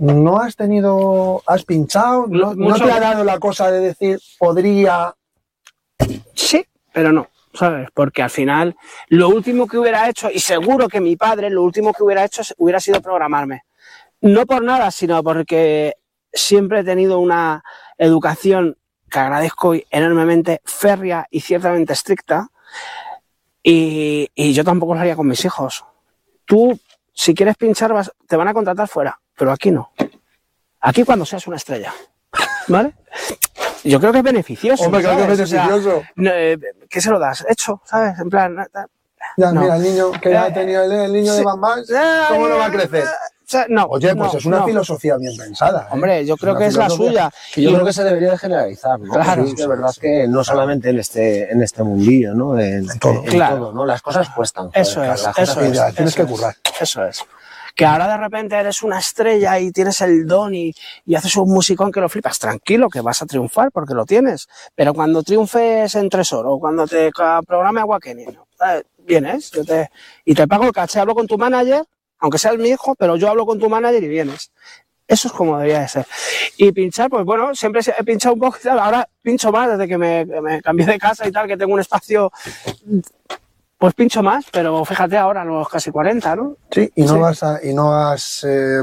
¿No 0.00 0.38
has 0.38 0.56
tenido, 0.56 1.42
has 1.46 1.62
pinchado? 1.64 2.26
¿No, 2.26 2.54
no 2.54 2.74
te 2.76 2.90
ha 2.90 2.98
dado 3.00 3.22
la 3.22 3.38
cosa 3.38 3.70
de 3.70 3.80
decir, 3.80 4.18
podría... 4.38 5.14
Sí, 6.34 6.64
pero 6.90 7.12
no, 7.12 7.28
¿sabes? 7.52 7.88
Porque 7.92 8.22
al 8.22 8.30
final 8.30 8.74
lo 9.08 9.28
último 9.28 9.66
que 9.66 9.76
hubiera 9.76 10.08
hecho, 10.08 10.30
y 10.30 10.40
seguro 10.40 10.88
que 10.88 11.00
mi 11.02 11.16
padre, 11.16 11.50
lo 11.50 11.62
último 11.62 11.92
que 11.92 12.02
hubiera 12.02 12.24
hecho 12.24 12.42
hubiera 12.56 12.80
sido 12.80 13.02
programarme. 13.02 13.64
No 14.22 14.46
por 14.46 14.62
nada, 14.62 14.90
sino 14.90 15.22
porque 15.22 15.96
siempre 16.32 16.80
he 16.80 16.84
tenido 16.84 17.18
una 17.18 17.62
educación 17.98 18.78
que 19.10 19.18
agradezco 19.18 19.74
enormemente, 19.90 20.62
férrea 20.64 21.26
y 21.30 21.40
ciertamente 21.40 21.92
estricta, 21.92 22.48
y, 23.62 24.30
y 24.34 24.52
yo 24.54 24.64
tampoco 24.64 24.94
lo 24.94 25.00
haría 25.00 25.16
con 25.16 25.26
mis 25.26 25.44
hijos. 25.44 25.84
Tú, 26.46 26.78
si 27.12 27.34
quieres 27.34 27.56
pinchar, 27.56 27.92
vas- 27.92 28.12
te 28.26 28.36
van 28.36 28.48
a 28.48 28.54
contratar 28.54 28.88
fuera, 28.88 29.20
pero 29.40 29.52
aquí 29.52 29.70
no. 29.70 29.90
Aquí 30.82 31.02
cuando 31.02 31.24
seas 31.24 31.46
una 31.46 31.56
estrella, 31.56 31.94
¿vale? 32.68 32.92
Yo 33.84 33.98
creo 33.98 34.12
que 34.12 34.18
es 34.18 34.24
beneficioso. 34.24 34.84
Hombre, 34.84 35.00
claro 35.00 35.16
que 35.16 35.22
es 35.32 35.38
¿sabes? 35.38 35.40
O 35.40 35.46
sea, 35.46 35.66
beneficioso. 35.66 36.02
no, 36.16 36.30
eh, 36.30 36.58
¿Qué 36.90 37.00
se 37.00 37.10
lo 37.10 37.18
das? 37.18 37.46
Hecho, 37.48 37.80
¿sabes? 37.86 38.18
En 38.18 38.28
plan. 38.28 38.54
Ya, 39.38 39.52
No. 39.52 39.62
mira, 39.62 39.76
el 39.76 39.82
niño 39.82 40.10
que 40.12 40.30
ya 40.30 40.44
Eh, 40.44 40.50
ha 40.50 40.52
tenido 40.52 40.82
el, 40.84 40.92
el 40.92 41.12
niño 41.12 41.32
de 41.32 41.38
sí. 41.38 41.44
Bambás, 41.44 41.86
¿cómo 42.28 42.48
no 42.48 42.56
va 42.58 42.66
a 42.66 42.70
crecer? 42.70 43.04
O 43.04 43.50
sea, 43.50 43.64
no. 43.70 43.86
Oye, 43.86 44.14
pues 44.14 44.32
no, 44.34 44.38
es 44.38 44.44
una 44.44 44.58
no. 44.58 44.66
filosofía 44.66 45.16
bien 45.16 45.34
pensada. 45.36 45.84
¿eh? 45.84 45.88
Hombre, 45.92 46.24
yo 46.26 46.36
creo 46.36 46.52
una 46.52 46.60
que 46.60 46.66
es 46.66 46.76
la 46.76 46.90
suya. 46.90 47.30
que 47.54 47.62
yo 47.62 47.70
Y- 47.70 47.74
creo 47.74 47.86
que 47.86 47.92
se 47.94 48.04
debería 48.04 48.30
de 48.32 48.38
generalizar, 48.38 49.00
¿no? 49.00 49.12
Claro. 49.12 49.46
Sí, 49.46 49.54
de 49.54 49.66
verdad 49.66 49.94
que 49.98 50.28
no 50.28 50.44
solamente 50.44 50.90
en 50.90 50.98
este, 50.98 51.50
en 51.50 51.62
este 51.62 51.82
mundillo, 51.82 52.34
¿no? 52.34 52.58
En, 52.58 52.86
todo. 52.98 53.14
en 53.24 53.24
Claro. 53.24 53.56
todo, 53.56 53.72
¿no? 53.72 53.86
Las 53.86 54.02
cosas 54.02 54.28
cuestan. 54.30 54.66
joder, 54.66 54.82
Eso 54.82 55.02
las 55.02 55.20
es, 55.22 55.38
eso 55.38 55.60
Sí, 55.60 55.66
es. 55.66 55.72
tienes 55.72 55.98
eso 55.98 56.14
que 56.16 56.22
es. 56.22 56.28
currar. 56.28 56.56
Eso 56.80 57.04
es. 57.06 57.24
Que 57.80 57.86
ahora 57.86 58.08
de 58.08 58.18
repente 58.18 58.56
eres 58.56 58.82
una 58.82 58.98
estrella 58.98 59.58
y 59.58 59.72
tienes 59.72 60.02
el 60.02 60.26
don 60.26 60.54
y, 60.54 60.74
y 61.06 61.14
haces 61.14 61.34
un 61.36 61.48
musicón 61.50 61.90
que 61.90 61.98
lo 61.98 62.10
flipas. 62.10 62.38
Tranquilo, 62.38 62.90
que 62.90 63.00
vas 63.00 63.22
a 63.22 63.24
triunfar 63.24 63.72
porque 63.72 63.94
lo 63.94 64.04
tienes. 64.04 64.48
Pero 64.74 64.92
cuando 64.92 65.22
triunfes 65.22 65.94
en 65.94 66.10
Tresor 66.10 66.44
o 66.46 66.58
cuando 66.60 66.86
te 66.86 67.10
programe 67.10 67.80
Agua 67.80 67.98
¿no? 68.04 68.46
Eh, 68.66 68.82
vienes 68.98 69.50
yo 69.50 69.64
te, 69.64 69.88
y 70.26 70.34
te 70.34 70.46
pago 70.46 70.64
el 70.64 70.72
caché. 70.72 71.00
Hablo 71.00 71.14
con 71.14 71.26
tu 71.26 71.38
manager, 71.38 71.86
aunque 72.18 72.36
seas 72.36 72.58
mi 72.58 72.68
hijo, 72.68 72.94
pero 72.96 73.16
yo 73.16 73.30
hablo 73.30 73.46
con 73.46 73.58
tu 73.58 73.70
manager 73.70 74.04
y 74.04 74.08
vienes. 74.08 74.52
Eso 75.08 75.28
es 75.28 75.32
como 75.32 75.56
debería 75.56 75.80
de 75.80 75.88
ser. 75.88 76.06
Y 76.58 76.72
pinchar, 76.72 77.08
pues 77.08 77.24
bueno, 77.24 77.54
siempre 77.54 77.80
he 77.96 78.04
pinchado 78.04 78.34
un 78.34 78.40
poco. 78.40 78.58
Ahora 78.68 79.08
pincho 79.22 79.50
más 79.50 79.70
desde 79.70 79.88
que 79.88 79.96
me 79.96 80.60
cambié 80.62 80.84
de 80.84 80.98
casa 80.98 81.26
y 81.26 81.32
tal, 81.32 81.48
que 81.48 81.56
tengo 81.56 81.72
un 81.72 81.80
espacio. 81.80 82.30
Pues 83.80 83.94
pincho 83.94 84.22
más, 84.22 84.44
pero 84.52 84.84
fíjate 84.84 85.16
ahora, 85.16 85.42
los 85.42 85.66
casi 85.66 85.90
40, 85.90 86.36
¿no? 86.36 86.54
Sí, 86.70 86.92
y 86.96 87.02
no 87.02 87.14
Sí. 87.14 87.18
vas 87.18 87.42
a, 87.42 87.60
y 87.64 87.72
no 87.72 87.94
has 87.96 88.44
eh, 88.46 88.78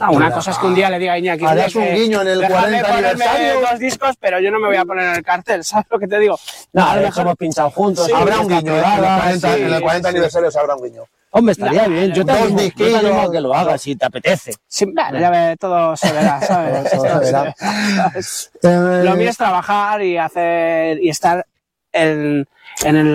Ah, 0.00 0.10
una 0.10 0.26
Mira, 0.26 0.34
cosa 0.36 0.50
es 0.52 0.58
que 0.58 0.66
un 0.66 0.74
día 0.74 0.88
le 0.90 0.98
diga 0.98 1.12
a 1.14 1.18
Iñaki. 1.18 1.44
harás 1.46 1.74
un 1.74 1.84
guiño 1.94 2.20
en 2.22 2.28
el 2.28 2.38
déjame 2.40 2.60
40 2.60 2.88
ponerme 2.88 3.08
aniversario. 3.24 3.60
dos 3.60 3.78
discos, 3.78 4.14
pero 4.20 4.38
yo 4.40 4.50
no 4.50 4.58
me 4.58 4.68
voy 4.68 4.76
a 4.76 4.84
poner 4.84 5.04
en 5.08 5.14
el 5.16 5.22
cartel, 5.22 5.64
¿sabes 5.64 5.86
lo 5.90 5.98
que 5.98 6.06
te 6.08 6.18
digo? 6.18 6.38
No, 6.74 6.90
a 6.90 6.96
lo 6.96 7.02
mejor- 7.02 7.22
hemos 7.22 7.36
pinchado 7.36 7.70
juntos. 7.70 8.06
Sí, 8.06 8.12
habrá 8.14 8.40
un 8.40 8.48
guiño, 8.48 8.72
¿eh? 8.74 8.82
en 8.82 9.04
el 9.04 9.18
40, 9.18 9.54
sí, 9.56 9.62
en 9.62 9.72
el 9.74 9.82
40 9.82 10.08
sí. 10.08 10.14
aniversario 10.14 10.50
se 10.50 10.58
habrá 10.60 10.76
un 10.76 10.82
guiño. 10.84 11.02
Hombre, 11.34 11.52
estaría 11.52 11.88
bien. 11.88 12.12
Yo 12.12 12.24
te 12.26 12.32
Dos 12.32 12.40
animo, 12.42 12.50
yo 12.50 12.56
te 12.56 12.62
disquillos. 12.64 12.98
animo 13.00 13.20
a 13.22 13.32
que 13.32 13.40
lo 13.40 13.54
hagas 13.54 13.80
si 13.80 13.96
te 13.96 14.04
apetece. 14.04 14.52
Sí, 14.66 14.84
bueno, 14.84 15.18
ya 15.18 15.30
ve, 15.30 15.56
todo 15.58 15.96
se 15.96 16.12
verá, 16.12 16.40
¿sabes? 16.46 16.90
Todo 16.90 17.02
se 17.02 17.18
verá. 17.18 17.54
¿Sabes? 17.58 18.50
Eh, 18.62 19.00
Lo 19.04 19.14
mío 19.16 19.30
es 19.30 19.36
trabajar 19.38 20.02
y 20.02 20.16
hacer 20.18 21.02
y 21.02 21.08
estar 21.08 21.46
en, 21.92 22.46
en 22.84 22.96
el 22.96 23.06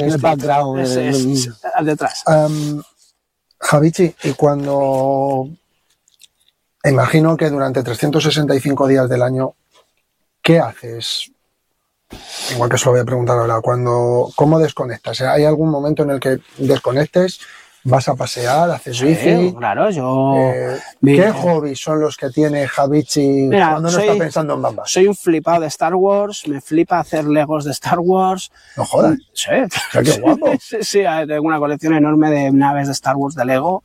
el 0.00 0.16
background, 0.18 0.80
Es- 0.80 0.96
en 0.96 1.06
el- 1.08 1.32
es- 1.32 1.46
es- 1.46 1.50
al 1.74 1.86
detrás. 1.86 2.24
em, 2.26 2.82
Javichi, 3.60 4.14
y 4.24 4.32
cuando 4.32 5.48
imagino 6.84 7.36
que 7.36 7.50
durante 7.50 7.82
365 7.82 8.86
días 8.86 9.08
del 9.08 9.22
año, 9.22 9.54
¿qué 10.42 10.58
haces? 10.60 11.30
Igual 12.52 12.70
que 12.70 12.78
se 12.78 12.86
lo 12.86 12.92
voy 12.92 13.00
a 13.00 13.04
preguntar 13.04 13.36
ahora, 13.36 13.60
cuando, 13.60 14.30
¿cómo 14.34 14.58
desconectas? 14.58 15.20
¿Hay 15.20 15.44
algún 15.44 15.68
momento 15.70 16.04
en 16.04 16.10
el 16.10 16.20
que 16.20 16.38
desconectes, 16.56 17.40
vas 17.88 18.08
a 18.08 18.14
pasear, 18.14 18.70
haces 18.70 18.96
Sí, 18.96 19.06
bici. 19.06 19.54
claro, 19.56 19.90
yo... 19.90 20.34
Eh, 20.54 20.78
¿Qué 21.02 21.30
hobbies 21.30 21.80
son 21.80 22.00
los 22.00 22.16
que 22.16 22.30
tiene 22.30 22.66
Javichi 22.68 23.20
Mira, 23.48 23.70
cuando 23.70 23.88
no 23.88 23.94
soy- 23.94 24.06
está 24.08 24.18
pensando 24.18 24.54
en 24.54 24.62
bambas? 24.62 24.90
Soy 24.90 25.06
un 25.06 25.14
flipado 25.14 25.60
de 25.62 25.66
Star 25.68 25.94
Wars, 25.94 26.46
me 26.48 26.60
flipa 26.60 27.00
hacer 27.00 27.24
Legos 27.24 27.64
de 27.64 27.72
Star 27.72 27.98
Wars. 28.00 28.50
No 28.76 28.84
jodas. 28.84 29.16
Sí, 29.32 29.50
qué 29.92 30.20
guapo. 30.20 30.52
sí, 30.60 30.76
sí, 30.82 31.00
tengo 31.26 31.42
una 31.46 31.58
colección 31.58 31.94
enorme 31.94 32.30
de 32.30 32.50
naves 32.52 32.86
de 32.88 32.92
Star 32.92 33.16
Wars 33.16 33.34
de 33.34 33.44
Lego. 33.44 33.82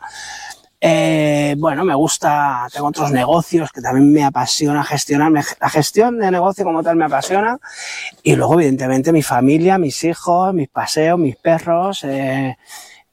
Eh, 0.85 1.55
bueno, 1.57 1.85
me 1.85 1.95
gusta, 1.95 2.67
tengo 2.73 2.88
otros 2.88 3.09
negocios 3.09 3.71
que 3.71 3.80
también 3.80 4.11
me 4.11 4.25
apasiona 4.25 4.84
gestionar. 4.84 5.31
La 5.31 5.69
gestión 5.69 6.19
de 6.19 6.30
negocio 6.30 6.65
como 6.65 6.84
tal 6.84 6.97
me 6.97 7.05
apasiona. 7.05 7.57
Y 8.21 8.35
luego, 8.35 8.55
evidentemente, 8.55 9.13
mi 9.13 9.21
familia, 9.23 9.77
mis 9.77 10.03
hijos, 10.03 10.53
mis 10.53 10.67
paseos, 10.67 11.17
mis 11.17 11.38
perros. 11.38 12.03
eh, 12.03 12.57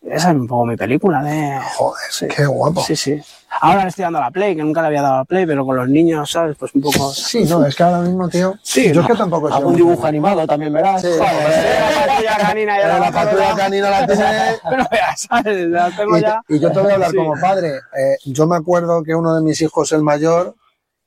esa 0.02 0.30
es 0.30 0.36
un 0.36 0.46
poco 0.46 0.66
mi 0.66 0.76
película 0.76 1.22
de... 1.22 1.58
Joder, 1.76 2.34
qué 2.34 2.46
guapo. 2.46 2.82
Sí, 2.82 2.96
sí. 2.96 3.20
Ahora 3.60 3.82
le 3.82 3.88
estoy 3.88 4.04
dando 4.04 4.18
a 4.20 4.22
la 4.22 4.30
Play, 4.30 4.54
que 4.56 4.62
nunca 4.62 4.80
le 4.80 4.86
había 4.88 5.02
dado 5.02 5.14
a 5.14 5.18
la 5.18 5.24
Play, 5.24 5.44
pero 5.44 5.66
con 5.66 5.76
los 5.76 5.88
niños, 5.88 6.30
¿sabes? 6.30 6.56
Pues 6.56 6.72
un 6.74 6.80
poco... 6.82 7.12
Sí, 7.12 7.44
no, 7.44 7.64
es 7.66 7.74
que 7.74 7.82
ahora 7.82 7.98
mismo, 8.00 8.28
tío. 8.28 8.54
Sí, 8.62 8.88
yo 8.88 8.94
no. 8.94 9.00
es 9.02 9.06
que 9.08 9.14
tampoco 9.16 9.46
sido 9.48 9.56
Algún 9.58 9.76
dibujo 9.76 10.06
animado 10.06 10.46
también 10.46 10.72
verás. 10.72 11.02
Sí, 11.02 11.08
la 11.18 12.06
patrulla 12.06 12.36
canina 12.38 12.80
ya 12.80 12.96
Eh, 12.96 13.00
la 13.00 13.12
patrulla 13.12 13.54
canina 13.56 13.90
la 13.90 14.06
tiene. 14.06 14.22
Pero 14.70 14.84
ya 14.92 15.16
sabes, 15.16 15.68
la 15.68 15.90
tengo 15.96 16.16
Y, 16.16 16.20
ya. 16.22 16.42
y 16.48 16.58
yo 16.60 16.72
te 16.72 16.78
voy 16.80 16.90
a 16.90 16.94
hablar 16.94 17.10
Sí. 17.10 17.16
como 17.16 17.34
padre. 17.40 17.68
Eh, 17.98 18.16
yo 18.24 18.46
me 18.46 18.56
acuerdo 18.56 19.02
que 19.02 19.14
uno 19.14 19.34
de 19.34 19.42
mis 19.42 19.60
hijos, 19.60 19.90
el 19.92 20.02
mayor, 20.02 20.54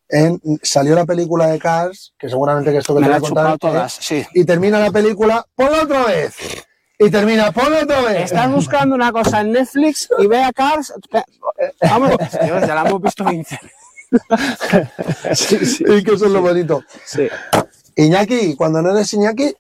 en, 0.10 0.40
salió 0.62 0.94
la 0.96 1.06
película 1.06 1.48
de 1.48 1.58
Cars, 1.60 2.14
que 2.20 2.30
seguramente 2.30 2.72
que 2.72 2.78
esto 2.80 2.94
que 2.94 3.00
Me 3.00 3.08
te 3.08 3.12
voy 3.14 3.18
a 3.18 3.22
contar. 3.22 3.58
todas, 3.58 3.98
¿eh? 3.98 4.02
sí. 4.02 4.26
Y 4.34 4.44
termina 4.46 4.80
la 4.80 4.92
película, 4.92 5.46
ponla 5.56 5.84
otra 5.84 6.04
vez. 6.04 6.36
Y 7.00 7.10
termina, 7.10 7.52
ponla 7.52 7.84
otra 7.84 8.02
vez. 8.02 8.26
Estás 8.26 8.52
buscando 8.52 8.96
una 8.96 9.12
cosa 9.12 9.42
en 9.42 9.52
Netflix 9.52 10.08
y 10.20 10.28
ve 10.28 10.44
a 10.44 10.52
Cars. 10.54 10.94
Vamos, 11.82 12.12
Dios, 12.44 12.62
ya 12.68 12.76
la 12.76 12.82
hemos 12.88 13.02
visto 13.02 13.26
15. 13.26 13.60
sí, 15.34 15.66
sí. 15.66 15.84
Y 15.88 16.04
que 16.04 16.14
eso 16.14 16.26
es 16.26 16.32
lo 16.32 16.42
bonito. 16.42 16.84
sí. 17.06 17.28
Iñaki, 17.96 18.56
cuando 18.56 18.82
no 18.82 18.92
eres 18.92 19.14
Iñaki, 19.14 19.54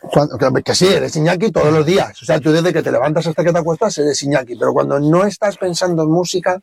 cuando- 0.00 0.36
que, 0.38 0.62
que 0.62 0.74
sí, 0.74 0.86
eres 0.86 1.16
Iñaki 1.16 1.50
todos 1.50 1.72
los 1.72 1.84
días. 1.86 2.20
O 2.22 2.24
sea, 2.24 2.38
tú 2.40 2.52
desde 2.52 2.72
que 2.72 2.82
te 2.82 2.92
levantas 2.92 3.26
hasta 3.26 3.42
que 3.42 3.52
te 3.52 3.58
acuestas 3.58 3.96
eres 3.98 4.22
Iñaki. 4.22 4.56
Pero 4.56 4.72
cuando 4.72 4.98
no 5.00 5.24
estás 5.24 5.56
pensando 5.56 6.02
en 6.04 6.10
música, 6.10 6.60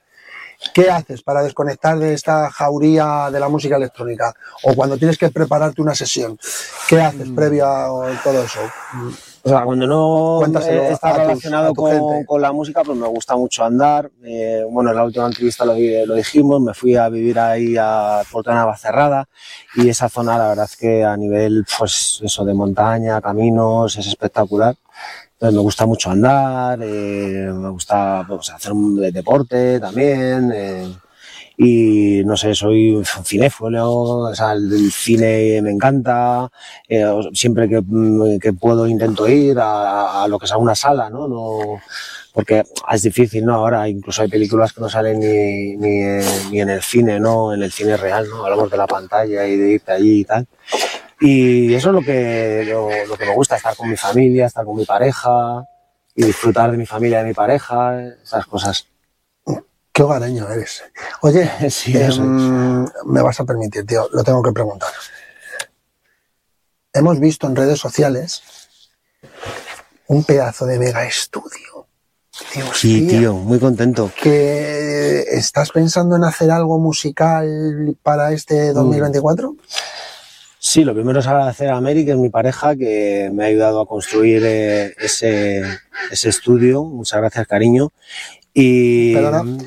¿qué 0.73 0.89
haces 0.91 1.21
para 1.23 1.41
desconectar 1.41 1.97
de 1.99 2.13
esta 2.13 2.49
jauría 2.51 3.29
de 3.31 3.39
la 3.39 3.49
música 3.49 3.75
electrónica? 3.77 4.33
O 4.63 4.73
cuando 4.75 4.97
tienes 4.97 5.17
que 5.17 5.29
prepararte 5.31 5.81
una 5.81 5.95
sesión, 5.95 6.37
¿qué 6.87 7.01
haces 7.01 7.27
Mm. 7.29 7.35
previo 7.35 7.65
a 7.65 8.21
todo 8.23 8.43
eso? 8.43 8.59
O 9.43 9.49
sea, 9.49 9.63
cuando 9.63 9.87
no 9.87 10.39
eh, 10.69 10.91
está 10.91 11.09
tus- 11.09 11.17
relacionado 11.17 11.73
con, 11.73 12.23
con 12.25 12.41
la 12.41 12.51
música, 12.51 12.83
pues 12.83 12.95
me 12.97 13.07
gusta 13.07 13.35
mucho 13.35 13.63
andar. 13.63 14.11
Eh, 14.23 14.63
bueno, 14.69 14.91
en 14.91 14.95
la 14.97 15.03
última 15.03 15.25
entrevista 15.25 15.65
lo, 15.65 15.73
lo 15.73 16.13
dijimos, 16.15 16.61
me 16.61 16.73
fui 16.75 16.95
a 16.95 17.09
vivir 17.09 17.39
ahí 17.39 17.75
a 17.79 18.21
Puerto 18.31 18.53
Navacerrada 18.53 19.27
y 19.75 19.89
esa 19.89 20.09
zona, 20.09 20.37
la 20.37 20.49
verdad 20.49 20.65
es 20.65 20.77
que 20.77 21.03
a 21.03 21.17
nivel, 21.17 21.65
pues 21.79 22.19
eso, 22.23 22.45
de 22.45 22.53
montaña, 22.53 23.19
caminos, 23.19 23.97
es 23.97 24.05
espectacular. 24.05 24.75
Entonces 25.33 25.55
me 25.55 25.61
gusta 25.61 25.85
mucho 25.87 26.11
andar, 26.11 26.79
eh, 26.83 27.49
me 27.51 27.69
gusta 27.69 28.23
pues, 28.27 28.47
hacer 28.51 28.71
un 28.73 28.95
de- 28.97 29.11
deporte 29.11 29.79
también. 29.79 30.51
eh, 30.53 30.93
y 31.63 32.23
no 32.25 32.35
sé, 32.35 32.55
soy 32.55 33.03
cinéfilo, 33.23 33.91
o 33.91 34.35
sea, 34.35 34.53
el, 34.53 34.91
cine 34.91 35.61
me 35.61 35.69
encanta, 35.69 36.49
eh, 36.89 37.05
siempre 37.33 37.69
que, 37.69 37.81
mm, 37.85 38.39
que 38.39 38.53
puedo 38.53 38.87
intento 38.87 39.27
ir 39.27 39.59
a, 39.59 40.23
a 40.23 40.27
lo 40.27 40.39
que 40.39 40.47
sea 40.47 40.57
una 40.57 40.73
sala, 40.73 41.11
¿no? 41.11 41.27
no 41.27 41.79
porque 42.33 42.63
es 42.91 43.01
difícil, 43.03 43.45
¿no? 43.45 43.53
Ahora 43.55 43.87
incluso 43.87 44.23
hay 44.23 44.27
películas 44.29 44.73
que 44.73 44.81
no 44.81 44.89
salen 44.89 45.19
ni, 45.19 45.75
ni, 45.75 46.25
ni 46.49 46.61
en 46.61 46.69
el 46.69 46.81
cine, 46.81 47.19
¿no? 47.19 47.53
En 47.53 47.61
el 47.61 47.71
cine 47.71 47.95
real, 47.95 48.27
¿no? 48.27 48.43
Hablamos 48.43 48.71
de 48.71 48.77
la 48.77 48.87
pantalla 48.87 49.45
y 49.45 49.55
de 49.55 49.71
irte 49.73 49.91
allí 49.91 50.21
y 50.21 50.25
tal. 50.25 50.47
Y 51.19 51.75
eso 51.75 51.89
es 51.89 51.93
lo 51.93 52.01
que, 52.01 52.63
lo, 52.67 52.89
lo 53.05 53.17
que 53.17 53.25
me 53.25 53.35
gusta, 53.35 53.57
estar 53.57 53.75
con 53.75 53.87
mi 53.87 53.97
familia, 53.97 54.47
estar 54.47 54.65
con 54.65 54.77
mi 54.77 54.85
pareja 54.85 55.63
y 56.15 56.23
disfrutar 56.23 56.71
de 56.71 56.77
mi 56.77 56.87
familia, 56.87 57.19
de 57.19 57.27
mi 57.27 57.33
pareja, 57.35 58.01
esas 58.23 58.47
cosas. 58.47 58.87
Qué 59.93 60.03
hogareño 60.03 60.49
eres. 60.49 60.83
Oye, 61.21 61.49
Sí, 61.69 61.97
eso 61.97 62.21
em, 62.23 62.85
me 63.05 63.21
vas 63.21 63.39
a 63.39 63.45
permitir, 63.45 63.85
tío, 63.85 64.07
lo 64.11 64.23
tengo 64.23 64.41
que 64.41 64.51
preguntar. 64.51 64.89
Hemos 66.93 67.19
visto 67.19 67.47
en 67.47 67.55
redes 67.55 67.79
sociales 67.79 68.41
un 70.07 70.23
pedazo 70.23 70.65
de 70.65 70.77
mega 70.77 71.05
estudio. 71.05 71.87
Sí, 72.73 73.07
tío, 73.07 73.33
muy 73.33 73.59
contento. 73.59 74.11
que 74.21 75.21
estás 75.31 75.71
pensando 75.71 76.15
en 76.15 76.23
hacer 76.23 76.49
algo 76.51 76.79
musical 76.79 77.95
para 78.01 78.31
este 78.31 78.73
2024? 78.73 79.55
Sí, 80.59 80.83
lo 80.83 80.93
primero 80.93 81.19
es 81.19 81.27
agradecer 81.27 81.69
a 81.69 81.81
Mary, 81.81 82.05
que 82.05 82.11
es 82.11 82.17
mi 82.17 82.29
pareja, 82.29 82.75
que 82.75 83.29
me 83.33 83.43
ha 83.43 83.47
ayudado 83.47 83.81
a 83.81 83.87
construir 83.87 84.43
eh, 84.45 84.93
ese, 84.97 85.63
ese 86.11 86.29
estudio. 86.29 86.83
Muchas 86.83 87.19
gracias, 87.19 87.47
cariño. 87.47 87.91
Y 88.53 89.13
Perdona. 89.13 89.57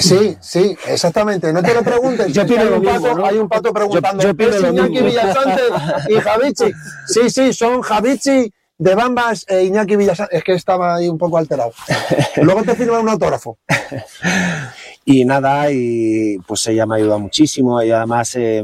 Sí, 0.00 0.36
sí, 0.40 0.76
exactamente. 0.86 1.52
No 1.52 1.62
te 1.62 1.74
lo 1.74 1.82
preguntes. 1.82 2.26
Yo 2.32 2.42
opino 2.42 2.60
hay, 2.62 2.68
un 2.68 2.80
mismo, 2.80 3.00
pato, 3.02 3.14
¿no? 3.16 3.26
hay 3.26 3.38
un 3.38 3.48
pato 3.48 3.72
preguntando. 3.72 4.22
Yo- 4.22 4.28
yo 4.28 4.32
opino 4.32 4.50
¿Es 4.50 4.62
lo 4.62 4.68
Iñaki 4.70 4.90
mismo. 4.90 5.06
Villasante 5.06 5.62
y 6.08 6.14
Javichi? 6.20 6.72
Sí, 7.06 7.30
sí, 7.30 7.52
son 7.52 7.80
Javichi 7.82 8.52
de 8.78 8.94
Bambas 8.94 9.44
e 9.48 9.64
Iñaki 9.64 9.96
Villasante. 9.96 10.36
Es 10.36 10.44
que 10.44 10.52
estaba 10.54 10.94
ahí 10.96 11.08
un 11.08 11.18
poco 11.18 11.38
alterado. 11.38 11.72
Luego 12.36 12.62
te 12.62 12.74
firma 12.74 12.98
un 13.00 13.08
autógrafo. 13.08 13.58
Y 15.04 15.24
nada, 15.24 15.70
y 15.70 16.38
pues 16.46 16.66
ella 16.66 16.86
me 16.86 16.96
ayuda 16.96 17.18
muchísimo. 17.18 17.80
Ella 17.80 17.98
además 17.98 18.34
eh, 18.36 18.62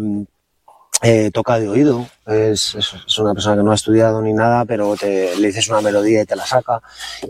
eh, 1.02 1.30
toca 1.32 1.58
de 1.58 1.68
oído. 1.68 2.06
Es, 2.26 2.74
es- 2.74 2.94
es 3.06 3.18
una 3.18 3.34
persona 3.34 3.56
que 3.56 3.62
no 3.62 3.70
ha 3.72 3.74
estudiado 3.74 4.22
ni 4.22 4.32
nada, 4.32 4.64
pero 4.64 4.96
te, 4.96 5.36
le 5.36 5.46
dices 5.48 5.68
una 5.68 5.82
melodía 5.82 6.22
y 6.22 6.24
te 6.24 6.36
la 6.36 6.46
saca. 6.46 6.80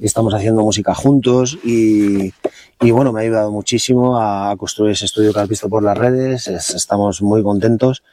Estamos 0.00 0.32
haciendo 0.34 0.62
música 0.62 0.94
juntos 0.94 1.58
y, 1.64 2.32
y 2.80 2.90
bueno, 2.92 3.12
me 3.12 3.20
ha 3.20 3.22
ayudado 3.24 3.50
muchísimo 3.50 4.20
a 4.20 4.54
construir 4.56 4.92
ese 4.92 5.06
estudio 5.06 5.32
que 5.32 5.40
has 5.40 5.48
visto 5.48 5.68
por 5.68 5.82
las 5.82 5.98
redes. 5.98 6.46
Es- 6.46 6.70
estamos 6.70 7.22
muy 7.22 7.42
contentos. 7.42 8.04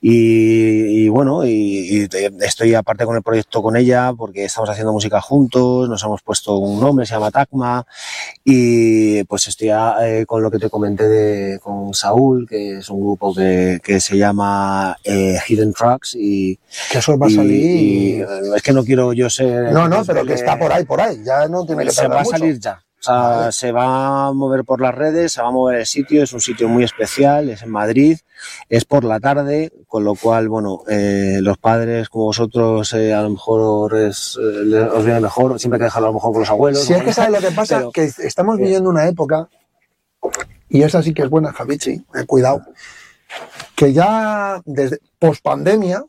Y, 0.00 1.04
y 1.04 1.08
bueno, 1.10 1.44
y, 1.44 1.50
y 2.04 2.08
estoy 2.40 2.74
aparte 2.74 3.04
con 3.04 3.16
el 3.16 3.22
proyecto 3.22 3.62
con 3.62 3.76
ella 3.76 4.12
porque 4.16 4.44
estamos 4.46 4.70
haciendo 4.70 4.92
música 4.94 5.20
juntos, 5.20 5.90
nos 5.90 6.02
hemos 6.04 6.22
puesto 6.22 6.56
un 6.56 6.80
nombre, 6.80 7.04
se 7.04 7.12
llama 7.14 7.30
Tacma. 7.30 7.84
Y 8.44 9.24
pues 9.24 9.46
estoy 9.48 9.68
eh, 10.02 10.24
con 10.26 10.42
lo 10.42 10.50
que 10.50 10.58
te 10.58 10.70
comenté 10.70 11.06
de, 11.06 11.58
con 11.60 11.92
Saúl, 11.92 12.46
que 12.48 12.78
es 12.78 12.88
un 12.88 13.00
grupo 13.00 13.34
que, 13.34 13.78
que 13.84 14.00
se 14.00 14.16
llama 14.16 14.96
eh, 15.04 15.36
Hidden 15.46 15.74
Tracks. 15.74 16.14
Y, 16.14 16.29
Que 16.90 16.98
eso 16.98 17.18
va 17.18 17.26
a 17.26 17.30
y- 17.30 17.34
salir. 17.34 17.60
y, 17.80 18.20
eh, 18.22 18.26
es 18.56 18.62
que 18.62 18.72
no 18.72 18.84
quiero 18.84 19.12
yo 19.12 19.28
ser. 19.30 19.72
No, 19.72 19.88
no, 19.88 20.04
pero 20.04 20.24
que 20.24 20.34
está 20.34 20.58
por 20.58 20.72
ahí, 20.72 20.84
por 20.84 21.00
ahí. 21.00 21.22
Ya 21.24 21.48
no 21.48 21.64
tiene 21.66 21.84
que 21.84 21.90
se 21.92 22.06
va 22.08 22.20
a 22.20 22.24
salir 22.24 22.58
ya. 22.58 22.82
O 22.98 23.02
sea, 23.02 23.14
Vale. 23.14 23.52
se 23.52 23.72
va 23.72 24.26
a 24.26 24.32
mover 24.34 24.62
por 24.62 24.82
las 24.82 24.94
redes, 24.94 25.32
se 25.32 25.40
va 25.40 25.48
a 25.48 25.50
mover 25.50 25.78
el 25.80 25.86
sitio, 25.86 26.22
es 26.22 26.34
un 26.34 26.40
sitio 26.42 26.68
muy 26.68 26.84
especial, 26.84 27.48
es 27.48 27.62
en 27.62 27.70
Madrid, 27.70 28.18
es 28.68 28.84
por 28.84 29.04
la 29.04 29.18
tarde, 29.18 29.72
con 29.88 30.04
lo 30.04 30.14
cual, 30.14 30.50
bueno, 30.50 30.82
eh, 30.86 31.38
los 31.40 31.56
padres 31.56 32.10
como 32.10 32.26
vosotros 32.26 32.92
eh, 32.92 33.14
a 33.14 33.22
lo 33.22 33.30
mejor 33.30 33.96
es, 33.96 34.38
eh, 34.38 34.76
os 34.92 35.02
viene 35.02 35.18
mejor, 35.20 35.58
siempre 35.58 35.76
hay 35.76 35.80
que 35.80 35.84
dejarlo 35.84 36.08
a 36.08 36.10
lo 36.10 36.14
mejor 36.16 36.32
con 36.32 36.40
los 36.40 36.50
abuelos. 36.50 36.82
Si 36.84 36.92
es 36.92 37.02
que 37.02 37.14
sabes 37.14 37.30
lo 37.40 37.48
que 37.48 37.54
pasa, 37.54 37.78
Pero- 37.78 37.90
que 37.90 38.04
estamos 38.04 38.58
viviendo 38.58 38.90
una 38.90 39.08
época, 39.08 39.48
y 40.68 40.82
esa 40.82 41.02
sí 41.02 41.14
que 41.14 41.22
es 41.22 41.30
buena, 41.30 41.54
Javichi, 41.54 42.04
cuidado, 42.26 42.60
que 43.74 43.94
ya 43.94 44.60
desde 44.66 44.98
pospandemia 45.18 46.04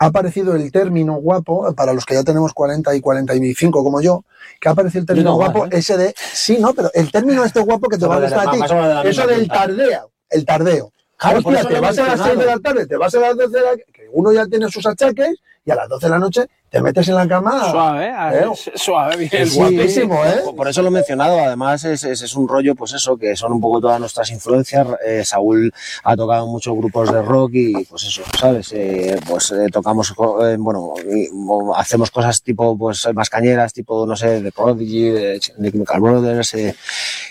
ha 0.00 0.06
aparecido 0.06 0.56
el 0.56 0.72
término 0.72 1.16
guapo, 1.16 1.74
para 1.74 1.92
los 1.92 2.06
que 2.06 2.14
ya 2.14 2.24
tenemos 2.24 2.54
40 2.54 2.94
y 2.94 3.00
45 3.02 3.84
como 3.84 4.00
yo, 4.00 4.24
que 4.58 4.70
ha 4.70 4.72
aparecido 4.72 5.02
el 5.02 5.06
término 5.06 5.30
no, 5.30 5.36
guapo, 5.36 5.66
¿eh? 5.66 5.70
ese 5.72 5.98
de, 5.98 6.14
sí, 6.16 6.56
no, 6.58 6.72
pero 6.72 6.90
el 6.94 7.12
término 7.12 7.44
este 7.44 7.60
guapo 7.60 7.86
que 7.86 7.98
te 7.98 8.06
va 8.08 8.16
a 8.16 8.20
gustar 8.20 8.48
a 8.48 8.50
ti, 8.50 9.08
eso 9.08 9.26
del 9.26 9.46
tardeo, 9.46 10.10
el 10.30 10.44
tardeo. 10.46 10.90
Claro, 11.18 11.40
Hostia, 11.44 11.64
te 11.64 11.80
vas 11.80 11.98
a 11.98 12.16
las 12.16 12.20
6 12.22 12.38
de 12.38 12.46
la 12.46 12.58
tarde, 12.58 12.86
te 12.86 12.96
vas 12.96 13.14
a 13.14 13.20
las 13.20 13.36
12 13.36 13.54
de 13.54 13.62
la 13.62 13.76
que 13.76 14.08
uno 14.10 14.32
ya 14.32 14.46
tiene 14.46 14.70
sus 14.70 14.86
achaques, 14.86 15.36
y 15.64 15.70
a 15.70 15.74
las 15.74 15.88
12 15.88 16.06
de 16.06 16.10
la 16.10 16.18
noche 16.18 16.46
te 16.70 16.80
metes 16.80 17.08
en 17.08 17.16
la 17.16 17.26
cama. 17.26 17.68
Suave, 17.70 18.06
¿eh? 18.06 18.12
¿eh? 18.44 18.70
Suave, 18.76 19.16
bien. 19.16 19.30
Es 19.32 19.50
Sí, 19.52 19.58
guapísimo, 19.58 20.24
¿eh? 20.24 20.40
Por, 20.56 20.68
eso 20.68 20.82
lo 20.82 20.88
he 20.88 20.92
mencionado. 20.92 21.38
Además, 21.40 21.84
es, 21.84 22.04
es, 22.04 22.22
es 22.22 22.34
un 22.36 22.46
rollo, 22.46 22.76
pues 22.76 22.92
eso, 22.94 23.16
que 23.16 23.34
son 23.36 23.52
un 23.52 23.60
poco 23.60 23.80
todas 23.80 23.98
nuestras 23.98 24.30
influencias. 24.30 24.86
Eh, 25.04 25.22
Saúl 25.24 25.72
ha 26.04 26.16
tocado 26.16 26.46
muchos 26.46 26.76
grupos 26.76 27.12
de 27.12 27.22
rock 27.22 27.50
y, 27.54 27.84
pues 27.84 28.04
eso, 28.04 28.22
¿sabes? 28.38 28.72
Eh, 28.72 29.18
pues 29.28 29.50
eh, 29.50 29.66
tocamos, 29.72 30.14
eh, 30.42 30.56
bueno, 30.60 30.94
y, 31.12 31.28
o 31.48 31.74
hacemos 31.74 32.10
cosas 32.12 32.40
tipo, 32.40 32.78
pues 32.78 33.08
más 33.12 33.28
cañeras, 33.28 33.72
tipo, 33.72 34.06
no 34.06 34.14
sé, 34.16 34.40
de 34.40 34.52
Prodigy, 34.52 35.10
de 35.10 35.36
Ch- 35.40 35.54
de 35.56 35.72
Chemical 35.72 36.00
Brothers, 36.00 36.54
eh, 36.54 36.74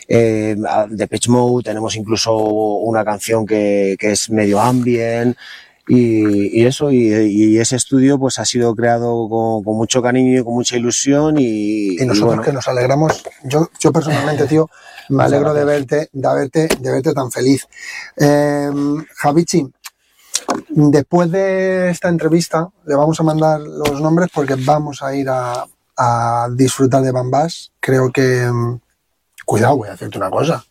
eh, 0.07 0.56
de 0.89 1.07
Pitch 1.07 1.30
Mode. 1.30 1.64
Tenemos 1.64 1.95
incluso 1.95 2.35
una 2.35 3.06
canción 3.06 3.45
que, 3.45 3.95
que 3.97 4.11
es 4.11 4.30
medio 4.30 4.60
ambient. 4.60 5.38
Y, 5.91 6.66
eso, 6.66 6.91
y, 6.91 7.57
ese 7.57 7.76
estudio 7.76 8.20
pues 8.20 8.38
ha 8.38 8.45
sido 8.45 8.76
creado 8.76 9.28
con, 9.28 9.64
mucho 9.76 10.03
cariño 10.03 10.40
y 10.40 10.44
con 10.44 10.53
mucha 10.53 10.78
ilusión 10.78 11.36
y, 11.40 11.95
nosotros 12.06 12.45
que 12.45 12.53
nos 12.53 12.68
alegramos, 12.68 13.24
yo, 13.44 13.70
yo 13.80 13.91
personalmente, 13.91 14.45
tío, 14.45 14.70
me 15.10 15.24
alegro 15.24 15.52
de 15.56 15.66
verte, 15.66 16.10
de 16.14 16.36
verte, 16.36 16.70
de 16.80 16.91
verte 16.91 17.14
tan 17.14 17.32
feliz. 17.32 17.68
Eh, 18.16 18.70
Javichi, 19.16 19.68
después 20.68 21.32
de 21.32 21.90
esta 21.90 22.10
entrevista 22.10 22.70
le 22.86 22.95
vamos 22.95 23.20
a 23.20 23.24
mandar 23.24 23.60
los 23.60 23.99
nombres 23.99 24.30
porque 24.32 24.56
vamos 24.56 25.02
a 25.02 25.16
ir 25.16 25.28
a, 25.30 25.66
disfrutar 26.52 27.02
de 27.02 27.11
Bambas. 27.11 27.72
Creo 27.80 28.11
que, 28.11 28.48
mm, 28.49 28.80
cuidado, 29.44 29.78
voy 29.78 29.90
a 29.90 29.94
hacerte 29.94 30.18
una 30.18 30.30
cosa. 30.30 30.64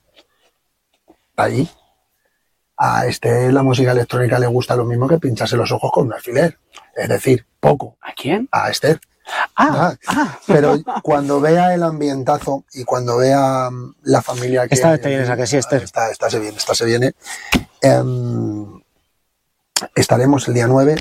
Ahí 1.37 1.69
a 2.79 3.07
este 3.07 3.51
la 3.51 3.65
música 3.65 3.91
electrónica 3.91 4.39
le 4.39 4.47
gusta 4.47 4.77
lo 4.77 4.85
mismo 4.85 5.09
que 5.09 5.19
pincharse 5.19 5.57
los 5.57 5.73
ojos 5.73 5.91
con 5.93 6.07
un 6.07 6.13
alfiler. 6.13 6.59
Es 6.97 7.09
decir, 7.09 7.45
poco. 7.61 7.97
¿A 8.01 8.13
quién? 8.13 8.49
A 8.53 8.71
Esther. 8.71 9.01
Ah, 9.57 9.95
ah. 10.07 10.39
Pero 10.47 10.79
cuando 11.03 11.41
vea 11.41 11.75
el 11.75 11.83
ambientazo 11.83 12.65
y 12.73 12.85
cuando 12.85 13.19
vea 13.19 13.69
mm, 13.71 13.97
la 14.05 14.23
familia 14.23 14.67
que... 14.67 14.75
Esta 14.75 14.93
vez 14.93 15.03
te 15.03 15.09
vienes 15.09 15.29
a 15.29 15.37
que 15.37 15.47
sí, 15.47 15.57
Esther. 15.57 15.83
Esta, 15.83 16.11
esta 16.11 16.31
se 16.31 16.39
viene, 16.39 16.57
esta 16.57 16.75
se 16.75 16.85
viene. 16.87 17.13
Em, 17.83 18.81
estaremos 19.95 20.49
el 20.49 20.55
día 20.55 20.67
9 20.67 20.97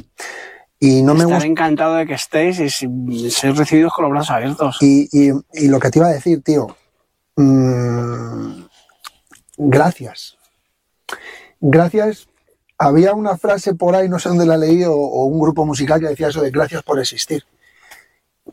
y 0.79 1.03
no 1.03 1.13
me 1.13 1.25
gusta... 1.25 1.45
encantado 1.45 1.95
de 1.95 2.05
que 2.05 2.15
estéis 2.15 2.59
y 2.59 3.31
seis 3.31 3.57
recibidos 3.57 3.93
con 3.93 4.03
los 4.03 4.11
brazos 4.11 4.31
abiertos. 4.31 4.77
Y, 4.81 5.09
y, 5.53 5.67
lo 5.67 5.79
que 5.79 5.89
te 5.89 5.99
iba 5.99 6.07
a 6.07 6.11
decir, 6.11 6.43
tío, 6.43 6.75
mm, 7.35 8.63
gracias 9.57 10.37
gracias. 11.59 12.27
Había 12.77 13.13
una 13.13 13.37
frase 13.37 13.73
por 13.73 13.95
ahí, 13.95 14.07
no 14.07 14.19
sé 14.19 14.29
dónde 14.29 14.45
la 14.45 14.57
leí, 14.57 14.83
o, 14.83 14.93
o 14.93 15.25
un 15.25 15.39
grupo 15.39 15.65
musical 15.65 15.99
que 15.99 16.07
decía 16.07 16.27
eso 16.27 16.41
de 16.41 16.51
gracias 16.51 16.83
por 16.83 16.99
existir. 16.99 17.43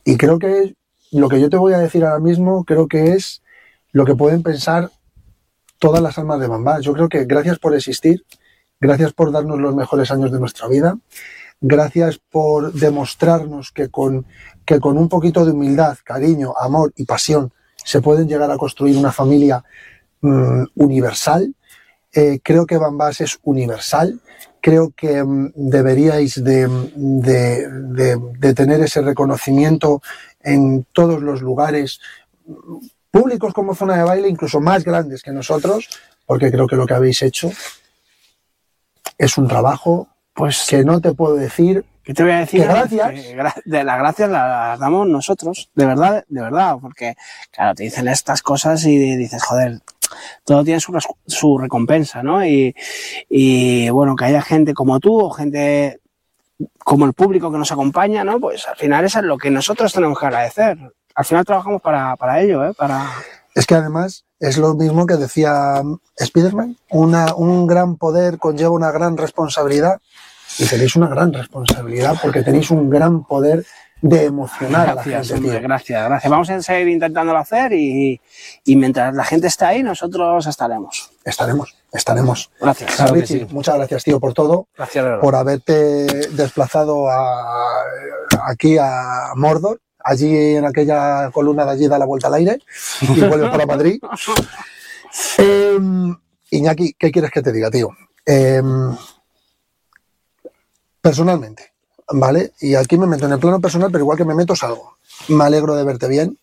Y 0.04 0.16
creo 0.16 0.38
que 0.38 0.74
lo 1.12 1.28
que 1.28 1.40
yo 1.40 1.48
te 1.48 1.56
voy 1.56 1.74
a 1.74 1.78
decir 1.78 2.04
ahora 2.04 2.18
mismo, 2.18 2.64
creo 2.64 2.88
que 2.88 3.12
es 3.12 3.42
lo 3.92 4.04
que 4.04 4.16
pueden 4.16 4.42
pensar 4.42 4.90
todas 5.78 6.02
las 6.02 6.18
almas 6.18 6.40
de 6.40 6.48
Bambá. 6.48 6.80
Yo 6.80 6.92
creo 6.92 7.08
que 7.08 7.24
gracias 7.24 7.58
por 7.58 7.74
existir, 7.74 8.24
gracias 8.80 9.12
por 9.12 9.30
darnos 9.30 9.60
los 9.60 9.74
mejores 9.74 10.10
años 10.10 10.32
de 10.32 10.40
nuestra 10.40 10.66
vida, 10.66 10.98
gracias 11.60 12.18
por 12.30 12.72
demostrarnos 12.72 13.70
que 13.70 13.88
con, 13.88 14.26
que 14.64 14.80
con 14.80 14.98
un 14.98 15.08
poquito 15.08 15.44
de 15.44 15.52
humildad, 15.52 15.96
cariño, 16.02 16.54
amor 16.58 16.92
y 16.96 17.04
pasión 17.04 17.52
se 17.76 18.00
pueden 18.00 18.26
llegar 18.26 18.50
a 18.50 18.58
construir 18.58 18.96
una 18.96 19.12
familia 19.12 19.62
mm, 20.22 20.64
universal 20.76 21.54
eh, 22.14 22.40
creo 22.42 22.66
que 22.66 22.78
Bambas 22.78 23.20
es 23.20 23.38
universal. 23.42 24.20
Creo 24.60 24.92
que 24.96 25.22
mm, 25.22 25.52
deberíais 25.54 26.42
de, 26.42 26.68
tener 28.54 28.80
ese 28.80 29.02
reconocimiento 29.02 30.00
en 30.40 30.86
todos 30.92 31.22
los 31.22 31.42
lugares 31.42 32.00
públicos 33.10 33.52
como 33.52 33.74
zona 33.74 33.96
de 33.96 34.04
baile, 34.04 34.28
incluso 34.28 34.60
más 34.60 34.84
grandes 34.84 35.22
que 35.22 35.32
nosotros, 35.32 35.88
porque 36.26 36.50
creo 36.50 36.66
que 36.66 36.76
lo 36.76 36.86
que 36.86 36.94
habéis 36.94 37.22
hecho 37.22 37.50
es 39.18 39.38
un 39.38 39.48
trabajo 39.48 40.08
pues 40.32 40.66
que 40.68 40.84
no 40.84 41.00
te 41.00 41.12
puedo 41.12 41.36
decir 41.36 41.84
¿Qué 42.04 42.12
te 42.12 42.22
voy 42.22 42.32
a 42.32 42.40
decir? 42.40 42.62
gracias. 42.64 43.14
de 43.64 43.84
las 43.84 43.98
gracias 43.98 44.28
las 44.28 44.78
damos 44.78 45.08
nosotros, 45.08 45.70
de 45.74 45.86
verdad, 45.86 46.24
de 46.28 46.40
verdad, 46.42 46.76
porque 46.80 47.16
claro, 47.50 47.74
te 47.74 47.84
dicen 47.84 48.08
estas 48.08 48.42
cosas 48.42 48.84
y 48.84 49.16
dices, 49.16 49.42
joder, 49.42 49.80
todo 50.44 50.64
tiene 50.64 50.80
su, 50.80 51.58
recompensa, 51.58 52.22
¿no? 52.22 52.44
Y, 52.44 52.74
y, 53.28 53.88
bueno, 53.90 54.16
que 54.16 54.26
haya 54.26 54.42
gente 54.42 54.74
como 54.74 55.00
tú 55.00 55.20
o 55.20 55.30
gente 55.30 56.00
como 56.78 57.06
el 57.06 57.12
público 57.12 57.50
que 57.50 57.58
nos 57.58 57.72
acompaña, 57.72 58.24
¿no? 58.24 58.40
Pues 58.40 58.66
al 58.68 58.76
final 58.76 59.04
eso 59.04 59.18
es 59.18 59.24
lo 59.24 59.38
que 59.38 59.50
nosotros 59.50 59.92
tenemos 59.92 60.18
que 60.18 60.26
agradecer. 60.26 60.78
Al 61.14 61.24
final 61.24 61.44
trabajamos 61.44 61.82
para, 61.82 62.16
para 62.16 62.40
ello, 62.40 62.64
¿eh? 62.64 62.74
Para... 62.74 63.10
Es 63.54 63.66
que 63.66 63.74
además 63.74 64.24
es 64.40 64.58
lo 64.58 64.74
mismo 64.74 65.06
que 65.06 65.16
decía 65.16 65.82
Spiderman, 66.20 66.76
una, 66.90 67.34
un 67.34 67.66
gran 67.66 67.96
poder 67.96 68.38
conlleva 68.38 68.70
una 68.70 68.90
gran 68.90 69.16
responsabilidad 69.16 70.00
y 70.58 70.66
tenéis 70.66 70.96
una 70.96 71.08
gran 71.08 71.32
responsabilidad 71.32 72.16
porque 72.22 72.42
tenéis 72.42 72.70
un 72.70 72.90
gran 72.90 73.24
poder 73.24 73.64
de 74.04 74.24
emocionar 74.24 74.90
a 74.90 74.94
la 74.96 75.02
gente. 75.02 75.60
gracias, 75.60 76.04
gracias. 76.04 76.30
Vamos 76.30 76.50
a 76.50 76.60
seguir 76.60 76.88
intentándolo 76.88 77.38
hacer 77.38 77.72
y, 77.72 78.20
mientras 78.66 79.14
la 79.14 79.24
gente 79.24 79.46
esté 79.46 79.64
ahí, 79.64 79.82
nosotros 79.82 80.46
estaremos. 80.46 81.10
Estaremos, 81.24 81.74
estaremos. 81.90 82.50
Gracias. 82.60 83.50
muchas 83.50 83.76
gracias, 83.76 84.04
tío, 84.04 84.20
por 84.20 84.34
todo. 84.34 84.68
Gracias, 84.76 85.20
Por 85.22 85.34
haberte 85.34 85.72
desplazado 86.32 87.06
aquí 88.46 88.76
a 88.78 89.32
Mordor, 89.36 89.80
allí 90.00 90.56
en 90.56 90.66
aquella 90.66 91.30
columna 91.32 91.64
de 91.64 91.70
allí 91.70 91.88
da 91.88 91.98
la 91.98 92.04
vuelta 92.04 92.26
al 92.26 92.34
aire 92.34 92.58
y 93.00 93.20
vuelves 93.22 93.50
para 93.50 93.66
Madrid. 93.66 94.00
Em, 95.38 96.12
Iñaki, 96.50 96.94
¿qué 96.98 97.12
quieres 97.12 97.30
que 97.30 97.40
te 97.40 97.52
diga, 97.52 97.70
tío? 97.70 97.88
Em, 98.26 98.96
personalmente, 101.00 101.73
¿vale? 102.12 102.52
Y 102.60 102.74
aquí 102.74 102.96
me 102.98 103.06
meto 103.06 103.26
en 103.26 103.32
el 103.32 103.38
plano 103.38 103.60
personal, 103.60 103.90
pero 103.90 104.04
igual 104.04 104.18
que 104.18 104.24
me 104.24 104.34
meto 104.34 104.54
salgo. 104.54 104.96
Me 105.28 105.44
alegro 105.44 105.74
de 105.74 105.84
verte 105.84 106.08
bien. 106.08 106.38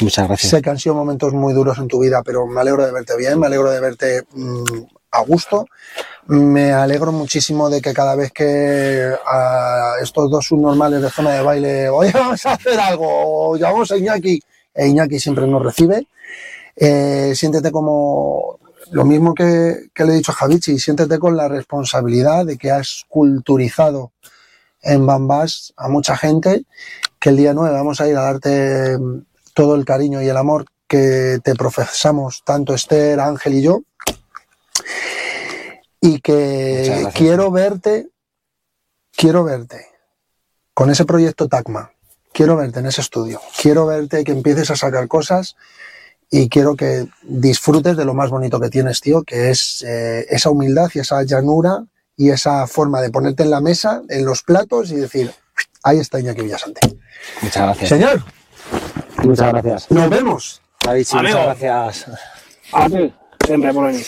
Muchas 0.00 0.28
gracias. 0.28 0.50
Sé 0.50 0.62
que 0.62 0.70
han 0.70 0.78
sido 0.78 0.94
momentos 0.94 1.32
muy 1.32 1.52
duros 1.52 1.78
en 1.78 1.88
tu 1.88 2.00
vida, 2.00 2.22
pero 2.22 2.46
me 2.46 2.60
alegro 2.60 2.86
de 2.86 2.92
verte 2.92 3.16
bien, 3.16 3.38
me 3.38 3.46
alegro 3.46 3.70
de 3.70 3.80
verte 3.80 4.22
mm, 4.32 4.84
a 5.10 5.20
gusto. 5.22 5.66
Me 6.26 6.72
alegro 6.72 7.10
muchísimo 7.10 7.68
de 7.68 7.80
que 7.80 7.92
cada 7.92 8.14
vez 8.14 8.30
que 8.30 9.12
a 9.26 9.94
estos 10.00 10.30
dos 10.30 10.46
subnormales 10.46 11.02
de 11.02 11.10
zona 11.10 11.32
de 11.32 11.42
baile, 11.42 11.88
oye, 11.88 12.12
vamos 12.14 12.44
a 12.46 12.52
hacer 12.52 12.78
algo, 12.78 13.06
o 13.08 13.56
llamamos 13.56 13.90
a 13.90 13.96
Iñaki, 13.96 14.40
e 14.72 14.86
Iñaki 14.86 15.18
siempre 15.18 15.46
nos 15.46 15.62
recibe. 15.62 16.06
Eh, 16.76 17.32
siéntete 17.34 17.72
como 17.72 18.60
lo 18.92 19.04
mismo 19.04 19.34
que, 19.34 19.88
que, 19.92 20.04
le 20.04 20.12
he 20.12 20.16
dicho 20.16 20.32
a 20.32 20.36
Javichi, 20.36 20.78
siéntete 20.78 21.18
con 21.18 21.36
la 21.36 21.48
responsabilidad 21.48 22.46
de 22.46 22.56
que 22.56 22.70
has 22.70 23.04
culturizado 23.08 24.12
en 24.82 25.06
Bambas 25.06 25.72
a 25.76 25.88
mucha 25.88 26.16
gente, 26.16 26.64
que 27.18 27.30
el 27.30 27.36
día 27.36 27.54
9 27.54 27.74
vamos 27.74 28.00
a 28.00 28.08
ir 28.08 28.16
a 28.16 28.22
darte 28.22 28.98
mm, 28.98 29.24
todo 29.54 29.74
el 29.74 29.84
cariño 29.84 30.22
y 30.22 30.28
el 30.28 30.36
amor 30.36 30.66
que 30.88 31.38
te 31.44 31.54
profesamos 31.54 32.42
tanto 32.44 32.74
Esther, 32.74 33.20
Ángel 33.20 33.54
y 33.54 33.62
yo. 33.62 33.82
Y 36.00 36.20
que 36.20 37.06
quiero 37.14 37.50
verte, 37.50 38.08
quiero 39.14 39.44
verte 39.44 39.86
con 40.72 40.90
ese 40.90 41.04
proyecto 41.04 41.46
TACMA, 41.46 41.92
quiero 42.32 42.56
verte 42.56 42.80
en 42.80 42.86
ese 42.86 43.02
estudio, 43.02 43.40
quiero 43.60 43.86
verte 43.86 44.24
que 44.24 44.32
empieces 44.32 44.70
a 44.70 44.76
sacar 44.76 45.06
cosas 45.08 45.56
y 46.30 46.48
quiero 46.48 46.74
que 46.74 47.06
disfrutes 47.22 47.96
de 47.96 48.04
lo 48.04 48.14
más 48.14 48.30
bonito 48.30 48.58
que 48.58 48.70
tienes, 48.70 49.00
tío, 49.00 49.22
que 49.22 49.50
es 49.50 49.84
eh, 49.86 50.26
esa 50.30 50.50
humildad 50.50 50.88
y 50.94 51.00
esa 51.00 51.22
llanura 51.22 51.84
y 52.20 52.28
esa 52.28 52.66
forma 52.66 53.00
de 53.00 53.08
ponerte 53.08 53.44
en 53.44 53.50
la 53.50 53.62
mesa, 53.62 54.02
en 54.10 54.26
los 54.26 54.42
platos 54.42 54.90
y 54.90 54.96
decir, 54.96 55.32
ahí 55.82 55.98
está 55.98 56.20
Iñaki 56.20 56.42
Villasante. 56.42 56.80
Muchas 57.40 57.62
gracias. 57.62 57.88
Señor. 57.88 58.22
Muchas 59.24 59.48
gracias. 59.50 59.90
Nos 59.90 60.10
vemos. 60.10 60.60
David, 60.84 61.06
muchas 61.14 61.32
gracias. 61.32 62.06
A 62.72 62.90
ti, 62.90 63.14
siempre 63.46 63.72
por 63.72 63.86
venir. 63.86 64.04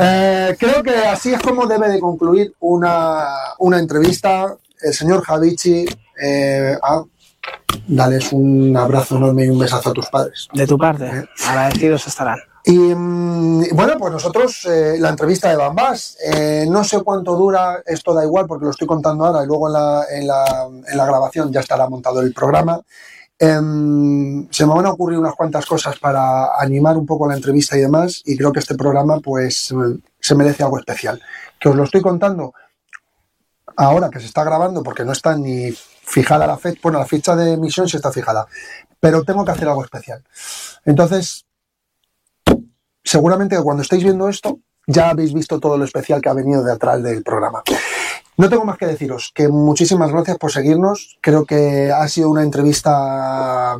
Eh, 0.00 0.56
creo 0.58 0.82
que 0.82 0.90
así 0.90 1.32
es 1.32 1.40
como 1.40 1.68
debe 1.68 1.88
de 1.88 2.00
concluir 2.00 2.52
una, 2.58 3.28
una 3.60 3.78
entrevista. 3.78 4.56
El 4.82 4.92
señor 4.92 5.22
Javichi, 5.22 5.86
eh, 6.20 6.76
dales 7.86 8.32
un 8.32 8.76
abrazo 8.76 9.18
enorme 9.18 9.44
y 9.44 9.50
un 9.50 9.60
besazo 9.60 9.90
a 9.90 9.92
tus 9.92 10.08
padres. 10.08 10.48
De 10.52 10.66
tu 10.66 10.76
parte, 10.76 11.06
¿Eh? 11.06 11.24
agradecidos 11.46 12.08
estarán. 12.08 12.40
Y 12.66 12.78
mm, 12.78 13.74
bueno, 13.74 13.94
pues 13.98 14.12
nosotros, 14.12 14.64
eh, 14.64 14.96
la 14.98 15.10
entrevista 15.10 15.50
de 15.50 15.56
Bambas, 15.56 16.16
eh, 16.24 16.66
no 16.68 16.82
sé 16.82 17.02
cuánto 17.02 17.36
dura, 17.36 17.82
esto 17.84 18.14
da 18.14 18.24
igual 18.24 18.46
porque 18.46 18.64
lo 18.64 18.70
estoy 18.70 18.86
contando 18.86 19.26
ahora 19.26 19.44
y 19.44 19.46
luego 19.46 19.68
en 19.68 19.74
la, 19.74 20.04
en 20.10 20.26
la, 20.26 20.68
en 20.86 20.96
la 20.96 21.06
grabación 21.06 21.52
ya 21.52 21.60
estará 21.60 21.88
montado 21.88 22.22
el 22.22 22.32
programa. 22.32 22.80
Em, 23.38 24.48
se 24.50 24.64
me 24.64 24.74
van 24.74 24.86
a 24.86 24.92
ocurrir 24.92 25.18
unas 25.18 25.34
cuantas 25.34 25.66
cosas 25.66 25.98
para 25.98 26.56
animar 26.58 26.96
un 26.96 27.04
poco 27.04 27.28
la 27.28 27.34
entrevista 27.34 27.76
y 27.76 27.80
demás 27.80 28.22
y 28.24 28.36
creo 28.36 28.52
que 28.52 28.60
este 28.60 28.76
programa 28.76 29.20
pues 29.20 29.74
se 30.20 30.34
merece 30.34 30.62
algo 30.62 30.78
especial. 30.78 31.20
Que 31.60 31.68
os 31.68 31.76
lo 31.76 31.84
estoy 31.84 32.00
contando 32.00 32.54
ahora 33.76 34.08
que 34.10 34.20
se 34.20 34.26
está 34.26 34.44
grabando 34.44 34.82
porque 34.82 35.04
no 35.04 35.12
está 35.12 35.36
ni 35.36 35.70
fijada 35.72 36.46
la 36.46 36.56
fecha, 36.56 36.80
bueno, 36.82 36.98
la 36.98 37.06
fecha 37.06 37.34
de 37.36 37.52
emisión 37.54 37.88
sí 37.88 37.96
está 37.96 38.12
fijada, 38.12 38.46
pero 39.00 39.24
tengo 39.24 39.44
que 39.44 39.52
hacer 39.52 39.68
algo 39.68 39.84
especial. 39.84 40.22
Entonces, 40.84 41.46
seguramente 43.04 43.60
cuando 43.62 43.82
estéis 43.82 44.02
viendo 44.02 44.28
esto, 44.28 44.58
ya 44.86 45.10
habéis 45.10 45.32
visto 45.32 45.60
todo 45.60 45.78
lo 45.78 45.84
especial 45.84 46.20
que 46.20 46.28
ha 46.28 46.34
venido 46.34 46.62
de 46.64 46.72
atrás 46.72 47.02
del 47.02 47.22
programa. 47.22 47.62
No 48.36 48.48
tengo 48.48 48.64
más 48.64 48.78
que 48.78 48.86
deciros 48.86 49.30
que 49.34 49.48
muchísimas 49.48 50.10
gracias 50.10 50.38
por 50.38 50.50
seguirnos. 50.50 51.18
Creo 51.20 51.44
que 51.44 51.92
ha 51.92 52.06
sido 52.08 52.30
una 52.30 52.42
entrevista 52.42 53.76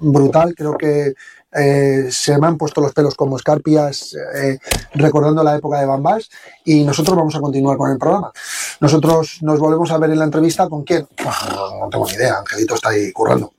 brutal. 0.00 0.54
Creo 0.54 0.76
que 0.76 1.14
eh, 1.52 2.08
se 2.10 2.38
me 2.38 2.46
han 2.46 2.58
puesto 2.58 2.82
los 2.82 2.92
pelos 2.92 3.14
como 3.14 3.36
escarpias 3.36 4.14
eh, 4.34 4.58
recordando 4.94 5.42
la 5.42 5.56
época 5.56 5.80
de 5.80 5.86
Bambas 5.86 6.28
y 6.64 6.84
nosotros 6.84 7.16
vamos 7.16 7.34
a 7.36 7.40
continuar 7.40 7.78
con 7.78 7.90
el 7.90 7.98
programa. 7.98 8.32
Nosotros 8.80 9.38
nos 9.40 9.58
volvemos 9.58 9.90
a 9.90 9.98
ver 9.98 10.10
en 10.10 10.18
la 10.18 10.26
entrevista 10.26 10.68
con 10.68 10.84
quién. 10.84 11.08
No 11.24 11.88
tengo 11.90 12.06
ni 12.06 12.12
idea, 12.12 12.38
Angelito 12.38 12.74
está 12.74 12.90
ahí 12.90 13.10
currando. 13.12 13.55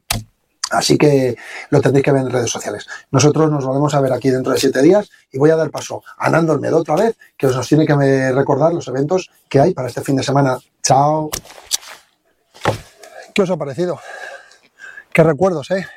Así 0.72 0.98
que 0.98 1.38
lo 1.70 1.82
tendréis 1.82 2.04
que 2.04 2.12
ver 2.12 2.24
en 2.24 2.30
redes 2.30 2.52
sociales. 2.52 2.88
Nosotros 3.12 3.50
nos 3.50 3.66
volvemos 3.66 3.94
a 3.94 4.02
ver 4.02 4.12
aquí 4.12 4.30
dentro 4.30 4.52
de 4.52 4.60
siete 4.60 4.82
días 4.82 5.10
y 5.32 5.38
voy 5.38 5.50
a 5.50 5.56
dar 5.56 5.70
paso 5.72 6.04
a 6.18 6.30
Nando 6.30 6.54
Olmedo 6.54 6.78
otra 6.78 6.96
vez, 6.96 7.18
que 7.38 7.48
nos 7.48 7.68
tiene 7.68 7.86
que 7.86 8.32
recordar 8.34 8.74
los 8.74 8.88
eventos 8.88 9.30
que 9.48 9.60
hay 9.60 9.74
para 9.74 9.88
este 9.88 10.02
fin 10.02 10.18
de 10.18 10.24
semana. 10.24 10.58
Chao. 10.84 11.30
¿Qué 13.34 13.42
os 13.42 13.50
ha 13.50 13.58
parecido? 13.58 14.00
Qué 15.14 15.24
recuerdos, 15.24 15.72
¿eh? 15.72 15.88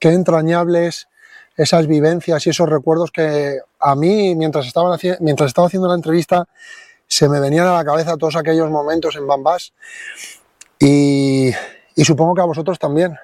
Qué 0.00 0.08
entrañables 0.08 1.08
esas 1.56 1.86
vivencias 1.86 2.46
y 2.46 2.50
esos 2.50 2.68
recuerdos 2.68 3.10
que 3.10 3.58
a 3.78 3.94
mí, 3.94 4.34
mientras, 4.34 4.66
estaban 4.66 4.98
mientras 5.20 5.48
estaba 5.48 5.66
haciendo 5.66 5.88
la 5.88 5.94
entrevista, 5.94 6.46
se 7.06 7.28
me 7.28 7.40
venían 7.40 7.66
a 7.66 7.74
la 7.74 7.84
cabeza 7.84 8.16
todos 8.16 8.36
aquellos 8.36 8.70
momentos 8.70 9.16
en 9.16 9.26
Bambas 9.26 9.72
y, 10.78 11.50
y 11.94 12.04
supongo 12.04 12.34
que 12.34 12.42
a 12.42 12.44
vosotros 12.44 12.78
también. 12.78 13.16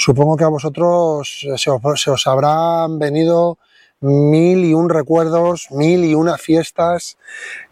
Supongo 0.00 0.34
que 0.34 0.44
a 0.44 0.48
vosotros 0.48 1.46
se 1.56 1.70
os, 1.70 2.26
habrán 2.26 2.98
venido 2.98 3.58
mil 4.00 4.64
y 4.64 4.72
un 4.72 4.88
recuerdos, 4.88 5.66
mil 5.72 6.06
y 6.06 6.14
una 6.14 6.38
fiestas. 6.38 7.18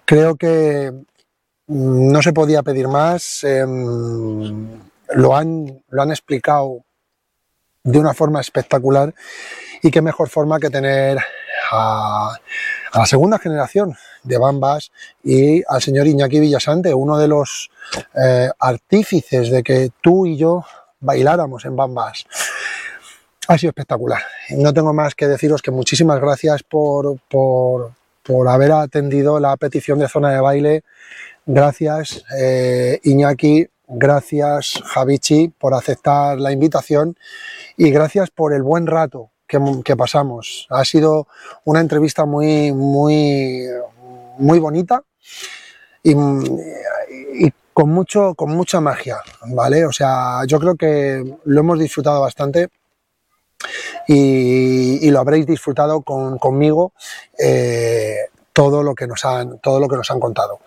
Creo 0.04 0.36
que 0.36 0.92
no 1.68 2.20
se 2.20 2.34
podía 2.34 2.62
pedir 2.62 2.86
más. 2.86 3.44
Em, 3.44 4.68
lo, 5.14 5.34
han, 5.34 5.82
lo 5.88 6.02
han 6.02 6.10
explicado 6.10 6.84
de 7.82 7.98
una 7.98 8.12
forma 8.12 8.42
espectacular 8.42 9.14
y 9.82 9.90
qué 9.90 10.02
mejor 10.02 10.28
forma 10.28 10.60
que 10.60 10.68
tener 10.68 11.16
a, 11.72 12.36
la 12.92 13.06
segunda 13.06 13.38
generación 13.38 13.96
de 14.22 14.36
Bambas 14.36 14.92
y 15.24 15.62
al 15.66 15.80
señor 15.80 16.06
Iñaki 16.06 16.40
Villasante, 16.40 16.92
uno 16.92 17.16
de 17.16 17.28
los 17.28 17.70
eh, 18.22 18.50
artífices 18.58 19.50
de 19.50 19.62
que 19.62 19.92
tú 20.02 20.26
y 20.26 20.36
yo 20.36 20.62
bailáramos 21.00 21.64
en 21.64 21.76
Bambas. 21.76 22.24
Ha 23.46 23.56
sido 23.56 23.70
espectacular. 23.70 24.22
No 24.50 24.72
tengo 24.74 24.92
más 24.92 25.14
que 25.14 25.26
deciros 25.26 25.62
que 25.62 25.70
muchísimas 25.70 26.20
gracias 26.20 26.62
por, 26.62 27.18
por, 27.28 27.94
haber 28.48 28.72
atendido 28.72 29.40
la 29.40 29.56
petición 29.56 29.98
de 29.98 30.08
zona 30.08 30.32
de 30.32 30.40
baile. 30.40 30.84
Gracias 31.46 32.22
eh, 32.38 33.00
Iñaki, 33.04 33.66
gracias 33.86 34.82
Javichi 34.84 35.48
por 35.48 35.72
aceptar 35.72 36.38
la 36.38 36.52
invitación 36.52 37.16
y 37.78 37.90
gracias 37.90 38.28
por 38.28 38.52
el 38.52 38.62
buen 38.62 38.86
rato 38.86 39.30
que, 39.46 39.96
pasamos. 39.96 40.66
Ha 40.68 40.84
sido 40.84 41.26
una 41.64 41.80
entrevista 41.80 42.26
muy, 42.26 42.70
muy, 42.72 43.66
muy 44.36 44.58
bonita 44.58 45.02
y 46.02 46.14
con, 47.78 47.90
mucho, 47.90 48.34
con 48.34 48.50
mucha 48.50 48.80
magia, 48.80 49.18
¿vale? 49.54 49.86
O 49.86 49.92
sea, 49.92 50.44
yo 50.48 50.58
creo 50.58 50.74
que 50.74 51.36
lo 51.44 51.60
hemos 51.60 51.78
disfrutado 51.78 52.22
bastante 52.22 52.70
y, 54.08 55.08
lo 55.08 55.20
habréis 55.20 55.46
disfrutado 55.46 56.02
conmigo 56.02 56.90
eh, 57.38 58.16
todo 58.52 58.82
lo 58.82 58.96
que 58.96 59.06
nos 59.06 59.24
han 59.24 59.60
todo 59.60 59.78
lo 59.78 59.86
que 59.86 59.94
nos 59.94 60.10
han 60.10 60.18
contado. 60.18 60.58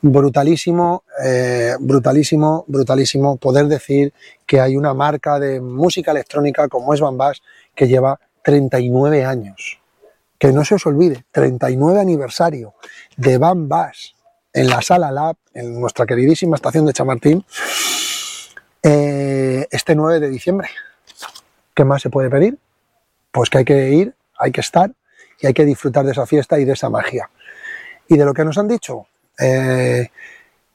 Brutalísimo 0.00 1.02
eh, 1.20 1.74
brutalísimo 1.80 2.64
brutalísimo 2.68 3.36
poder 3.36 3.66
decir 3.66 4.12
que 4.46 4.60
hay 4.60 4.76
una 4.76 4.94
marca 4.94 5.40
de 5.40 5.60
música 5.60 6.12
electrónica 6.12 6.68
como 6.68 6.94
es 6.94 7.00
Bambas 7.00 7.42
que 7.74 7.88
lleva 7.88 8.20
39 8.44 9.24
años. 9.24 9.80
Que 10.38 10.52
no 10.52 10.64
se 10.64 10.76
os 10.76 10.86
olvide 10.86 11.24
39 11.32 11.98
aniversario 11.98 12.74
de 13.16 13.38
Bambas 13.38 14.14
en 14.52 14.68
la 14.68 14.82
sala 14.82 15.10
Lab, 15.10 15.36
en 15.54 15.80
nuestra 15.80 16.06
queridísima 16.06 16.56
estación 16.56 16.86
de 16.86 16.92
Chamartín, 16.92 17.44
eh, 18.82 19.66
este 19.70 19.94
9 19.94 20.20
de 20.20 20.28
diciembre. 20.28 20.68
¿Qué 21.74 21.84
más 21.84 22.02
se 22.02 22.10
puede 22.10 22.30
pedir? 22.30 22.58
Pues 23.30 23.48
que 23.50 23.58
hay 23.58 23.64
que 23.64 23.90
ir, 23.90 24.14
hay 24.38 24.50
que 24.50 24.60
estar 24.60 24.90
y 25.40 25.46
hay 25.46 25.54
que 25.54 25.64
disfrutar 25.64 26.04
de 26.04 26.12
esa 26.12 26.26
fiesta 26.26 26.58
y 26.58 26.64
de 26.64 26.72
esa 26.72 26.90
magia. 26.90 27.30
Y 28.08 28.16
de 28.16 28.24
lo 28.24 28.34
que 28.34 28.44
nos 28.44 28.58
han 28.58 28.68
dicho, 28.68 29.06
eh, 29.38 30.08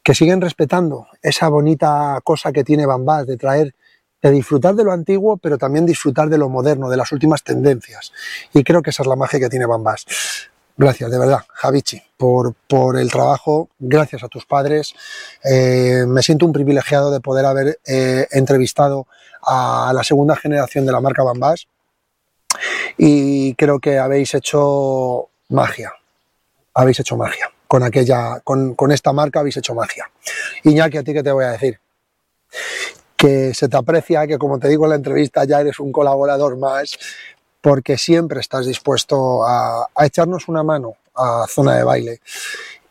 que 0.02 0.16
siguen 0.16 0.40
respetando 0.40 1.08
esa 1.22 1.50
bonita 1.50 2.20
cosa 2.24 2.52
que 2.52 2.64
tiene 2.64 2.86
Bambás 2.86 3.28
de 3.28 3.38
traer, 3.38 3.76
de 4.22 4.32
disfrutar 4.32 4.76
de 4.76 4.84
lo 4.84 4.92
antiguo, 4.92 5.38
pero 5.38 5.58
también 5.58 5.86
disfrutar 5.86 6.30
de 6.30 6.38
lo 6.38 6.48
moderno, 6.50 6.90
de 6.90 6.98
las 6.98 7.12
últimas 7.12 7.44
tendencias. 7.44 8.14
Y 8.54 8.64
creo 8.64 8.82
que 8.82 8.92
esa 8.92 9.04
es 9.04 9.08
la 9.08 9.16
magia 9.16 9.40
que 9.40 9.50
tiene 9.50 9.66
Bambás. 9.66 10.06
Gracias, 10.78 11.10
de 11.10 11.18
verdad, 11.18 11.40
Javichi, 11.54 12.02
por, 12.18 12.54
por 12.68 12.98
el 13.00 13.10
trabajo, 13.10 13.70
gracias 13.80 14.24
a 14.24 14.28
tus 14.28 14.46
padres. 14.46 14.94
Eh, 15.42 16.04
me 16.06 16.22
siento 16.22 16.46
un 16.46 16.52
privilegiado 16.52 17.12
de 17.12 17.22
poder 17.22 17.46
haber 17.46 17.80
eh, 17.86 18.28
entrevistado 18.32 19.08
a 19.42 19.94
la 19.96 20.04
segunda 20.04 20.36
generación 20.36 20.86
de 20.86 20.92
la 20.92 21.00
marca 21.00 21.24
Bambas 21.24 21.68
y 22.98 23.56
creo 23.56 23.80
que 23.80 24.00
habéis 24.00 24.34
hecho 24.34 25.30
magia, 25.50 25.94
habéis 26.74 27.00
hecho 27.00 27.16
magia. 27.16 27.50
Con, 27.68 27.82
aquella, 27.82 28.42
con, 28.44 28.76
con 28.76 28.92
esta 28.92 29.12
marca 29.14 29.40
habéis 29.40 29.58
hecho 29.58 29.74
magia. 29.74 30.10
Iñaki, 30.64 30.98
¿a 30.98 31.04
ti 31.04 31.14
qué 31.14 31.24
te 31.24 31.32
voy 31.32 31.46
a 31.46 31.52
decir? 31.52 31.80
Que 33.18 33.54
se 33.54 33.70
te 33.70 33.78
aprecia, 33.78 34.28
que 34.28 34.38
como 34.38 34.60
te 34.60 34.68
digo 34.68 34.86
en 34.86 34.90
la 34.92 34.96
entrevista 34.98 35.46
ya 35.46 35.62
eres 35.62 35.80
un 35.80 35.92
colaborador 35.92 36.58
más, 36.58 36.98
porque 37.66 37.98
siempre 37.98 38.42
estás 38.42 38.68
dispuesto 38.68 39.44
a, 39.44 39.90
echarnos 40.02 40.48
una 40.50 40.62
mano 40.62 40.98
a 41.16 41.48
zona 41.50 41.76
de 41.76 41.84
baile. 41.84 42.22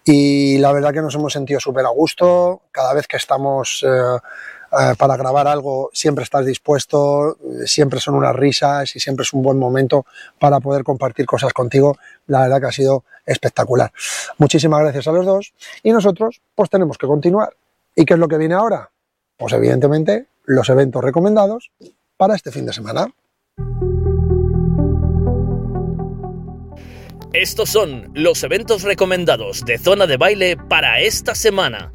Y 0.04 0.58
la 0.58 0.72
verdad 0.72 0.92
que 0.92 1.00
nos 1.00 1.14
hemos 1.14 1.32
sentido 1.32 1.60
súper 1.60 1.86
a 1.86 1.90
gusto, 1.90 2.62
cada 2.72 2.92
vez 2.92 3.06
que 3.06 3.16
estamos 3.16 3.86
eh, 3.86 3.88
eh, 3.88 4.94
para 4.98 5.16
grabar 5.16 5.46
algo 5.46 5.90
siempre 5.92 6.24
estás 6.24 6.44
dispuesto, 6.44 7.38
siempre 7.66 8.00
son 8.00 8.16
unas 8.16 8.34
risas 8.34 8.96
y 8.96 8.98
siempre 8.98 9.22
es 9.22 9.32
un 9.32 9.42
buen 9.44 9.60
momento 9.60 10.06
para 10.40 10.58
poder 10.58 10.82
compartir 10.82 11.24
cosas 11.24 11.52
contigo. 11.52 11.96
La 12.26 12.40
verdad 12.40 12.60
que 12.60 12.66
ha 12.66 12.72
sido 12.72 13.04
espectacular. 13.24 13.92
Muchísimas 14.38 14.80
gracias 14.80 15.06
a 15.06 15.12
los 15.12 15.24
dos 15.24 15.54
y 15.84 15.92
nosotros 15.92 16.40
pues 16.52 16.68
tenemos 16.68 16.98
que 16.98 17.06
continuar. 17.06 17.54
¿Y 17.94 18.04
qué 18.04 18.14
es 18.14 18.18
lo 18.18 18.26
que 18.26 18.38
viene 18.38 18.56
ahora? 18.56 18.90
Pues 19.36 19.52
evidentemente 19.52 20.26
los 20.46 20.68
eventos 20.68 21.04
recomendados 21.04 21.70
para 22.16 22.34
este 22.34 22.50
fin 22.50 22.66
de 22.66 22.72
semana. 22.72 23.06
Estos 27.34 27.68
son 27.68 28.10
los 28.14 28.42
eventos 28.44 28.84
recomendados 28.84 29.64
de 29.64 29.76
Zona 29.76 30.06
de 30.06 30.16
Baile 30.16 30.56
para 30.56 31.00
esta 31.00 31.34
semana. 31.34 31.92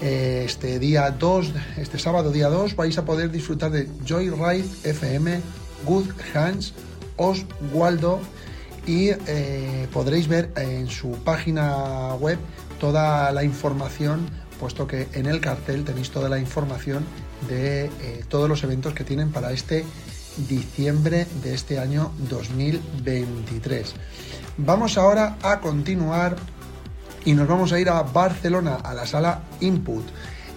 Este 0.00 0.78
día 0.78 1.10
2, 1.10 1.52
este 1.76 1.98
sábado 1.98 2.30
día 2.30 2.48
2, 2.48 2.76
vais 2.76 2.96
a 2.96 3.04
poder 3.04 3.32
disfrutar 3.32 3.72
de 3.72 3.88
Joyride 4.06 4.64
FM, 4.84 5.40
Good 5.84 6.10
Hands, 6.32 6.72
Oswaldo 7.16 8.20
y 8.86 9.08
eh, 9.26 9.88
podréis 9.92 10.28
ver 10.28 10.52
en 10.54 10.86
su 10.86 11.10
página 11.24 12.14
web 12.14 12.38
toda 12.78 13.32
la 13.32 13.42
información, 13.42 14.30
puesto 14.60 14.86
que 14.86 15.08
en 15.14 15.26
el 15.26 15.40
cartel 15.40 15.84
tenéis 15.84 16.10
toda 16.12 16.28
la 16.28 16.38
información 16.38 17.04
de 17.48 17.86
eh, 17.86 18.24
todos 18.28 18.48
los 18.48 18.62
eventos 18.62 18.94
que 18.94 19.02
tienen 19.02 19.32
para 19.32 19.50
este 19.50 19.84
diciembre 20.48 21.26
de 21.42 21.54
este 21.54 21.80
año 21.80 22.12
2023. 22.28 23.94
Vamos 24.62 24.98
ahora 24.98 25.38
a 25.42 25.58
continuar 25.58 26.36
y 27.24 27.32
nos 27.32 27.48
vamos 27.48 27.72
a 27.72 27.80
ir 27.80 27.88
a 27.88 28.02
Barcelona, 28.02 28.74
a 28.74 28.92
la 28.92 29.06
sala 29.06 29.40
Input. 29.60 30.04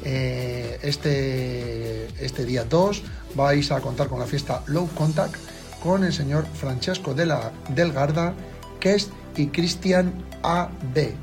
Eh, 0.03 0.77
este, 0.83 2.07
este 2.23 2.43
día 2.43 2.65
2 2.65 3.01
vais 3.35 3.71
a 3.71 3.79
contar 3.79 4.09
con 4.09 4.19
la 4.19 4.25
fiesta 4.25 4.61
Low 4.67 4.89
Contact 4.93 5.35
con 5.81 6.03
el 6.03 6.11
señor 6.11 6.45
Francesco 6.53 7.13
de 7.13 7.27
la 7.27 7.53
Delgarda, 7.69 8.33
Kest 8.81 9.09
y 9.37 9.47
Cristian 9.47 10.13
AB. 10.43 11.13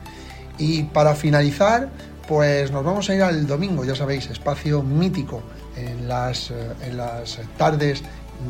Y 0.57 0.85
para 0.85 1.15
finalizar, 1.15 1.91
pues 2.27 2.71
nos 2.71 2.83
vamos 2.83 3.11
a 3.11 3.15
ir 3.15 3.23
al 3.23 3.47
domingo, 3.47 3.85
ya 3.85 3.95
sabéis, 3.95 4.31
espacio 4.31 4.83
mítico 4.83 5.43
en 5.77 6.09
las, 6.09 6.51
eh, 6.51 6.55
en 6.87 6.97
las 6.97 7.41
tardes 7.59 8.03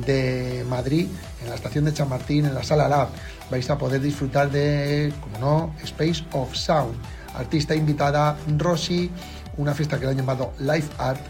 de 0.07 0.65
Madrid, 0.69 1.09
en 1.43 1.49
la 1.49 1.55
estación 1.55 1.85
de 1.85 1.93
Chamartín, 1.93 2.47
en 2.47 2.55
la 2.55 2.63
sala 2.63 2.89
Lab. 2.89 3.09
Vais 3.51 3.69
a 3.71 3.79
poder 3.79 4.01
disfrutar 4.01 4.51
de, 4.51 5.13
como 5.21 5.39
no, 5.39 5.75
Space 5.85 6.25
of 6.33 6.55
Sound. 6.55 6.95
Artista 7.35 7.75
invitada 7.75 8.37
Rosy, 8.59 9.11
una 9.57 9.75
fiesta 9.75 9.99
que 9.99 10.05
le 10.05 10.13
han 10.13 10.17
llamado 10.17 10.53
Live 10.59 10.89
Art, 10.99 11.21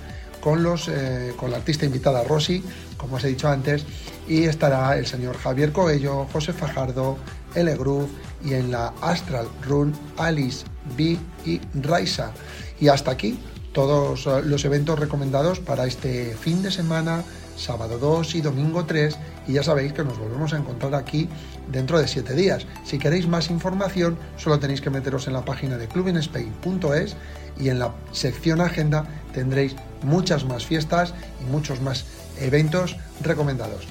con, 0.41 0.63
los, 0.63 0.89
eh, 0.89 1.35
con 1.37 1.51
la 1.51 1.59
artista 1.59 1.85
invitada 1.85 2.25
Rosy, 2.25 2.65
como 2.97 3.17
os 3.17 3.25
he 3.25 3.29
dicho 3.29 3.49
antes, 3.49 3.85
y 4.29 4.45
estará 4.45 4.97
el 4.97 5.07
señor 5.07 5.37
Javier 5.37 5.73
Coello, 5.73 6.27
José 6.33 6.53
Fajardo, 6.53 7.19
L. 7.55 7.77
Groove 7.77 8.09
y 8.45 8.55
en 8.55 8.71
la 8.71 8.93
Astral 9.01 9.49
Run 9.67 9.93
Alice 10.17 10.65
B 10.97 11.19
y 11.45 11.61
Raisa. 11.75 12.33
Y 12.81 12.89
hasta 12.89 13.11
aquí 13.11 13.39
todos 13.73 14.27
eh, 14.27 14.43
los 14.45 14.65
eventos 14.65 14.99
recomendados 14.99 15.61
para 15.61 15.87
este 15.87 16.37
fin 16.37 16.63
de 16.63 16.71
semana, 16.71 17.23
sábado 17.57 17.99
2 17.99 18.35
y 18.35 18.41
domingo 18.41 18.85
3. 18.85 19.17
Y 19.49 19.53
ya 19.55 19.63
sabéis 19.63 19.93
que 19.93 20.05
nos 20.05 20.19
volvemos 20.19 20.53
a 20.53 20.59
encontrar 20.59 20.95
aquí 20.95 21.29
dentro 21.71 21.99
de 21.99 22.09
7 22.09 22.35
días. 22.35 22.67
Si 22.85 22.99
queréis 22.99 23.27
más 23.27 23.51
información, 23.51 24.19
solo 24.37 24.59
tenéis 24.59 24.81
que 24.81 24.91
meteros 24.91 25.27
en 25.27 25.35
la 25.35 25.45
página 25.45 25.77
de 25.77 25.89
clubinspain.es 25.89 27.17
y 27.59 27.69
en 27.69 27.79
la 27.79 27.93
sección 28.13 28.61
agenda 28.61 29.07
tendréis 29.33 29.77
muchas 30.03 30.45
más 30.45 30.65
fiestas 30.67 31.15
y 31.41 31.51
muchos 31.51 31.81
más 31.81 32.07
eventos 32.39 32.97
recomendados. 33.23 33.87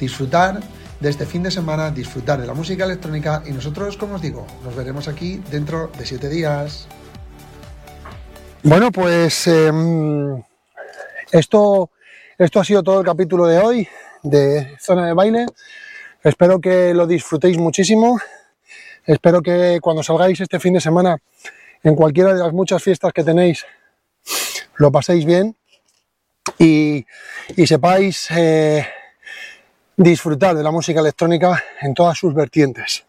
Disfrutar 0.00 0.60
de 1.00 1.10
este 1.10 1.26
fin 1.26 1.42
de 1.42 1.50
semana, 1.50 1.90
disfrutar 1.90 2.40
de 2.40 2.46
la 2.46 2.54
música 2.54 2.84
electrónica 2.84 3.42
y 3.44 3.50
nosotros, 3.50 3.96
como 3.96 4.14
os 4.14 4.22
digo, 4.22 4.46
nos 4.64 4.74
veremos 4.74 5.08
aquí 5.08 5.42
dentro 5.50 5.90
de 5.98 6.06
7 6.06 6.28
días. 6.28 6.86
Bueno, 8.62 8.92
pues 8.92 9.48
em, 9.48 10.40
esto, 11.32 11.90
esto 12.42 12.58
ha 12.58 12.64
sido 12.64 12.82
todo 12.82 12.98
el 12.98 13.06
capítulo 13.06 13.46
de 13.46 13.58
hoy 13.60 13.88
de 14.24 14.76
Zona 14.80 15.06
de 15.06 15.12
Baile. 15.12 15.46
Espero 16.24 16.60
que 16.60 16.92
lo 16.92 17.06
disfrutéis 17.06 17.56
muchísimo. 17.56 18.18
Espero 19.06 19.40
que 19.40 19.78
cuando 19.80 20.02
salgáis 20.02 20.40
este 20.40 20.58
fin 20.58 20.74
de 20.74 20.80
semana 20.80 21.16
en 21.84 21.94
cualquiera 21.94 22.34
de 22.34 22.40
las 22.40 22.52
muchas 22.52 22.82
fiestas 22.82 23.12
que 23.12 23.22
tenéis 23.22 23.64
lo 24.74 24.90
paséis 24.90 25.24
bien 25.24 25.54
y, 26.58 27.06
sepáis 27.64 28.28
eh, 28.32 28.88
disfrutar 29.96 30.56
de 30.56 30.64
la 30.64 30.72
música 30.72 30.98
electrónica 30.98 31.62
en 31.80 31.94
todas 31.94 32.18
sus 32.18 32.34
vertientes. 32.34 33.04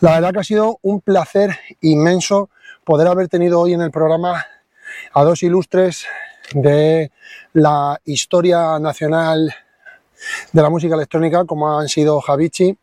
La 0.00 0.12
verdad 0.12 0.32
que 0.32 0.40
ha 0.40 0.44
sido 0.44 0.78
un 0.80 1.02
placer 1.02 1.58
inmenso 1.82 2.48
poder 2.84 3.06
haber 3.06 3.28
tenido 3.28 3.60
hoy 3.60 3.74
en 3.74 3.82
el 3.82 3.90
programa 3.90 4.46
a 5.12 5.24
dos 5.24 5.42
ilustres 5.42 6.06
de 6.54 7.10
la 7.52 8.00
historia 8.04 8.78
nacional 8.78 9.54
de 10.52 10.62
la 10.62 10.70
música 10.70 10.94
electrónica, 10.94 11.44
como 11.44 11.78
han 11.78 11.88
sido 11.88 12.20
Javichi 12.20 12.76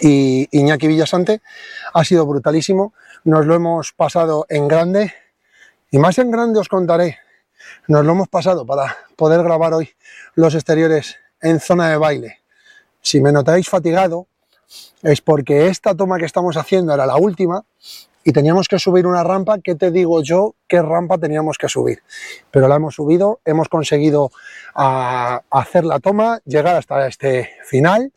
y 0.00 0.48
Iñaki 0.50 0.86
Villasante. 0.86 1.42
Ha 1.92 2.04
sido 2.04 2.26
brutalísimo, 2.26 2.92
nos 3.24 3.46
lo 3.46 3.54
hemos 3.54 3.92
pasado 3.92 4.46
en 4.48 4.68
grande 4.68 5.12
y 5.90 5.98
más 5.98 6.18
en 6.18 6.30
grande 6.30 6.60
os 6.60 6.68
contaré. 6.68 7.18
Nos 7.86 8.04
lo 8.04 8.12
hemos 8.12 8.28
pasado 8.28 8.64
para 8.64 8.96
poder 9.16 9.42
grabar 9.42 9.74
hoy 9.74 9.90
los 10.34 10.54
exteriores 10.54 11.16
en 11.40 11.60
zona 11.60 11.90
de 11.90 11.96
baile. 11.96 12.38
Si 13.00 13.20
me 13.20 13.32
notáis 13.32 13.68
fatigado, 13.68 14.26
es 15.02 15.20
porque 15.20 15.68
esta 15.68 15.94
toma 15.94 16.18
que 16.18 16.24
estamos 16.26 16.56
haciendo 16.56 16.92
era 16.94 17.06
la 17.06 17.16
última 17.16 17.64
y 18.28 18.32
teníamos 18.32 18.68
que 18.68 18.78
subir 18.78 19.06
una 19.06 19.24
rampa, 19.24 19.58
¿qué 19.58 19.74
te 19.74 19.90
digo 19.90 20.22
yo? 20.22 20.54
¿Qué 20.66 20.82
rampa 20.82 21.16
teníamos 21.16 21.56
que 21.56 21.66
subir? 21.66 22.02
Pero 22.50 22.68
la 22.68 22.76
hemos 22.76 22.94
subido, 22.94 23.40
hemos 23.42 23.70
conseguido 23.70 24.30
ah, 24.74 25.40
hacer 25.48 25.86
la 25.86 25.98
toma, 25.98 26.38
llegar 26.44 26.76
hasta 26.76 27.06
este 27.06 27.48
final 27.64 28.12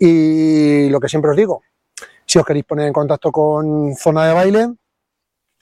y 0.00 0.88
lo 0.88 0.98
que 0.98 1.08
siempre 1.08 1.30
os 1.30 1.36
digo, 1.36 1.62
si 2.24 2.40
os 2.40 2.44
queréis 2.44 2.64
poner 2.64 2.88
en 2.88 2.92
contacto 2.92 3.30
con 3.30 3.94
Zona 3.94 4.26
de 4.26 4.34
Baile, 4.34 4.68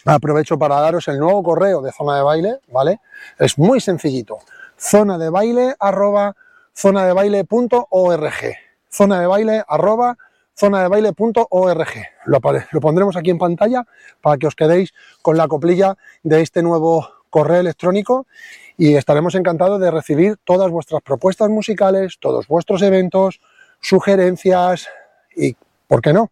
aprovecho 0.06 0.58
para 0.58 0.80
daros 0.80 1.06
el 1.08 1.18
nuevo 1.18 1.42
correo 1.42 1.82
de 1.82 1.92
Zona 1.92 2.16
de 2.16 2.22
Baile, 2.22 2.60
¿vale? 2.68 3.00
Es 3.38 3.58
muy 3.58 3.82
sencillito, 3.82 4.38
zona 4.78 5.18
de 5.18 5.28
baile 5.28 5.74
arroba 5.78 6.34
zonadebaile.org 6.74 8.56
zona 8.88 9.20
de 9.20 9.26
baile 9.26 9.62
arroba 9.68 10.16
zonadebaile.org. 10.56 11.88
Lo, 12.26 12.40
lo 12.70 12.80
pondremos 12.80 13.16
aquí 13.16 13.30
en 13.30 13.38
pantalla 13.38 13.84
para 14.20 14.38
que 14.38 14.46
os 14.46 14.54
quedéis 14.54 14.92
con 15.22 15.36
la 15.36 15.48
coplilla 15.48 15.96
de 16.22 16.40
este 16.40 16.62
nuevo 16.62 17.08
correo 17.30 17.60
electrónico 17.60 18.26
y 18.76 18.94
estaremos 18.94 19.34
encantados 19.34 19.80
de 19.80 19.90
recibir 19.90 20.36
todas 20.44 20.70
vuestras 20.70 21.02
propuestas 21.02 21.48
musicales, 21.48 22.18
todos 22.20 22.46
vuestros 22.46 22.82
eventos, 22.82 23.40
sugerencias 23.80 24.88
y, 25.36 25.56
¿por 25.86 26.00
qué 26.00 26.12
no? 26.12 26.30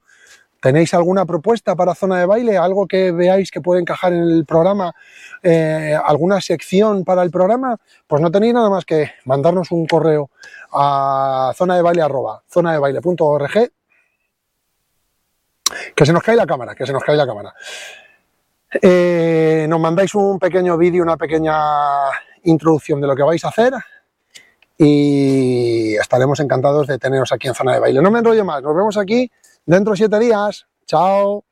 ¿Tenéis 0.60 0.94
alguna 0.94 1.26
propuesta 1.26 1.74
para 1.74 1.96
zona 1.96 2.20
de 2.20 2.26
baile? 2.26 2.56
¿Algo 2.56 2.86
que 2.86 3.10
veáis 3.10 3.50
que 3.50 3.60
puede 3.60 3.80
encajar 3.80 4.12
en 4.12 4.22
el 4.22 4.46
programa? 4.46 4.94
Eh, 5.42 5.98
¿Alguna 6.04 6.40
sección 6.40 7.04
para 7.04 7.24
el 7.24 7.32
programa? 7.32 7.78
Pues 8.06 8.22
no 8.22 8.30
tenéis 8.30 8.54
nada 8.54 8.70
más 8.70 8.84
que 8.84 9.10
mandarnos 9.24 9.72
un 9.72 9.86
correo 9.86 10.30
a 10.72 11.52
zona 11.56 11.74
de 11.74 11.82
baile 11.82 12.02
que 15.94 16.06
se 16.06 16.12
nos 16.12 16.22
cae 16.22 16.36
la 16.36 16.46
cámara, 16.46 16.74
que 16.74 16.86
se 16.86 16.92
nos 16.92 17.02
cae 17.02 17.16
la 17.16 17.26
cámara. 17.26 17.54
Eh, 18.80 19.66
nos 19.68 19.80
mandáis 19.80 20.14
un 20.14 20.38
pequeño 20.38 20.76
vídeo, 20.78 21.02
una 21.02 21.16
pequeña 21.16 21.54
introducción 22.44 23.00
de 23.00 23.06
lo 23.06 23.14
que 23.14 23.22
vais 23.22 23.44
a 23.44 23.48
hacer 23.48 23.74
y 24.78 25.94
estaremos 25.94 26.40
encantados 26.40 26.86
de 26.86 26.98
teneros 26.98 27.30
aquí 27.32 27.48
en 27.48 27.54
Zona 27.54 27.74
de 27.74 27.80
Baile. 27.80 28.02
No 28.02 28.10
me 28.10 28.18
enrollo 28.18 28.44
más, 28.44 28.62
nos 28.62 28.74
vemos 28.74 28.96
aquí 28.96 29.30
dentro 29.66 29.92
de 29.92 29.98
siete 29.98 30.18
días. 30.18 30.66
Chao. 30.86 31.44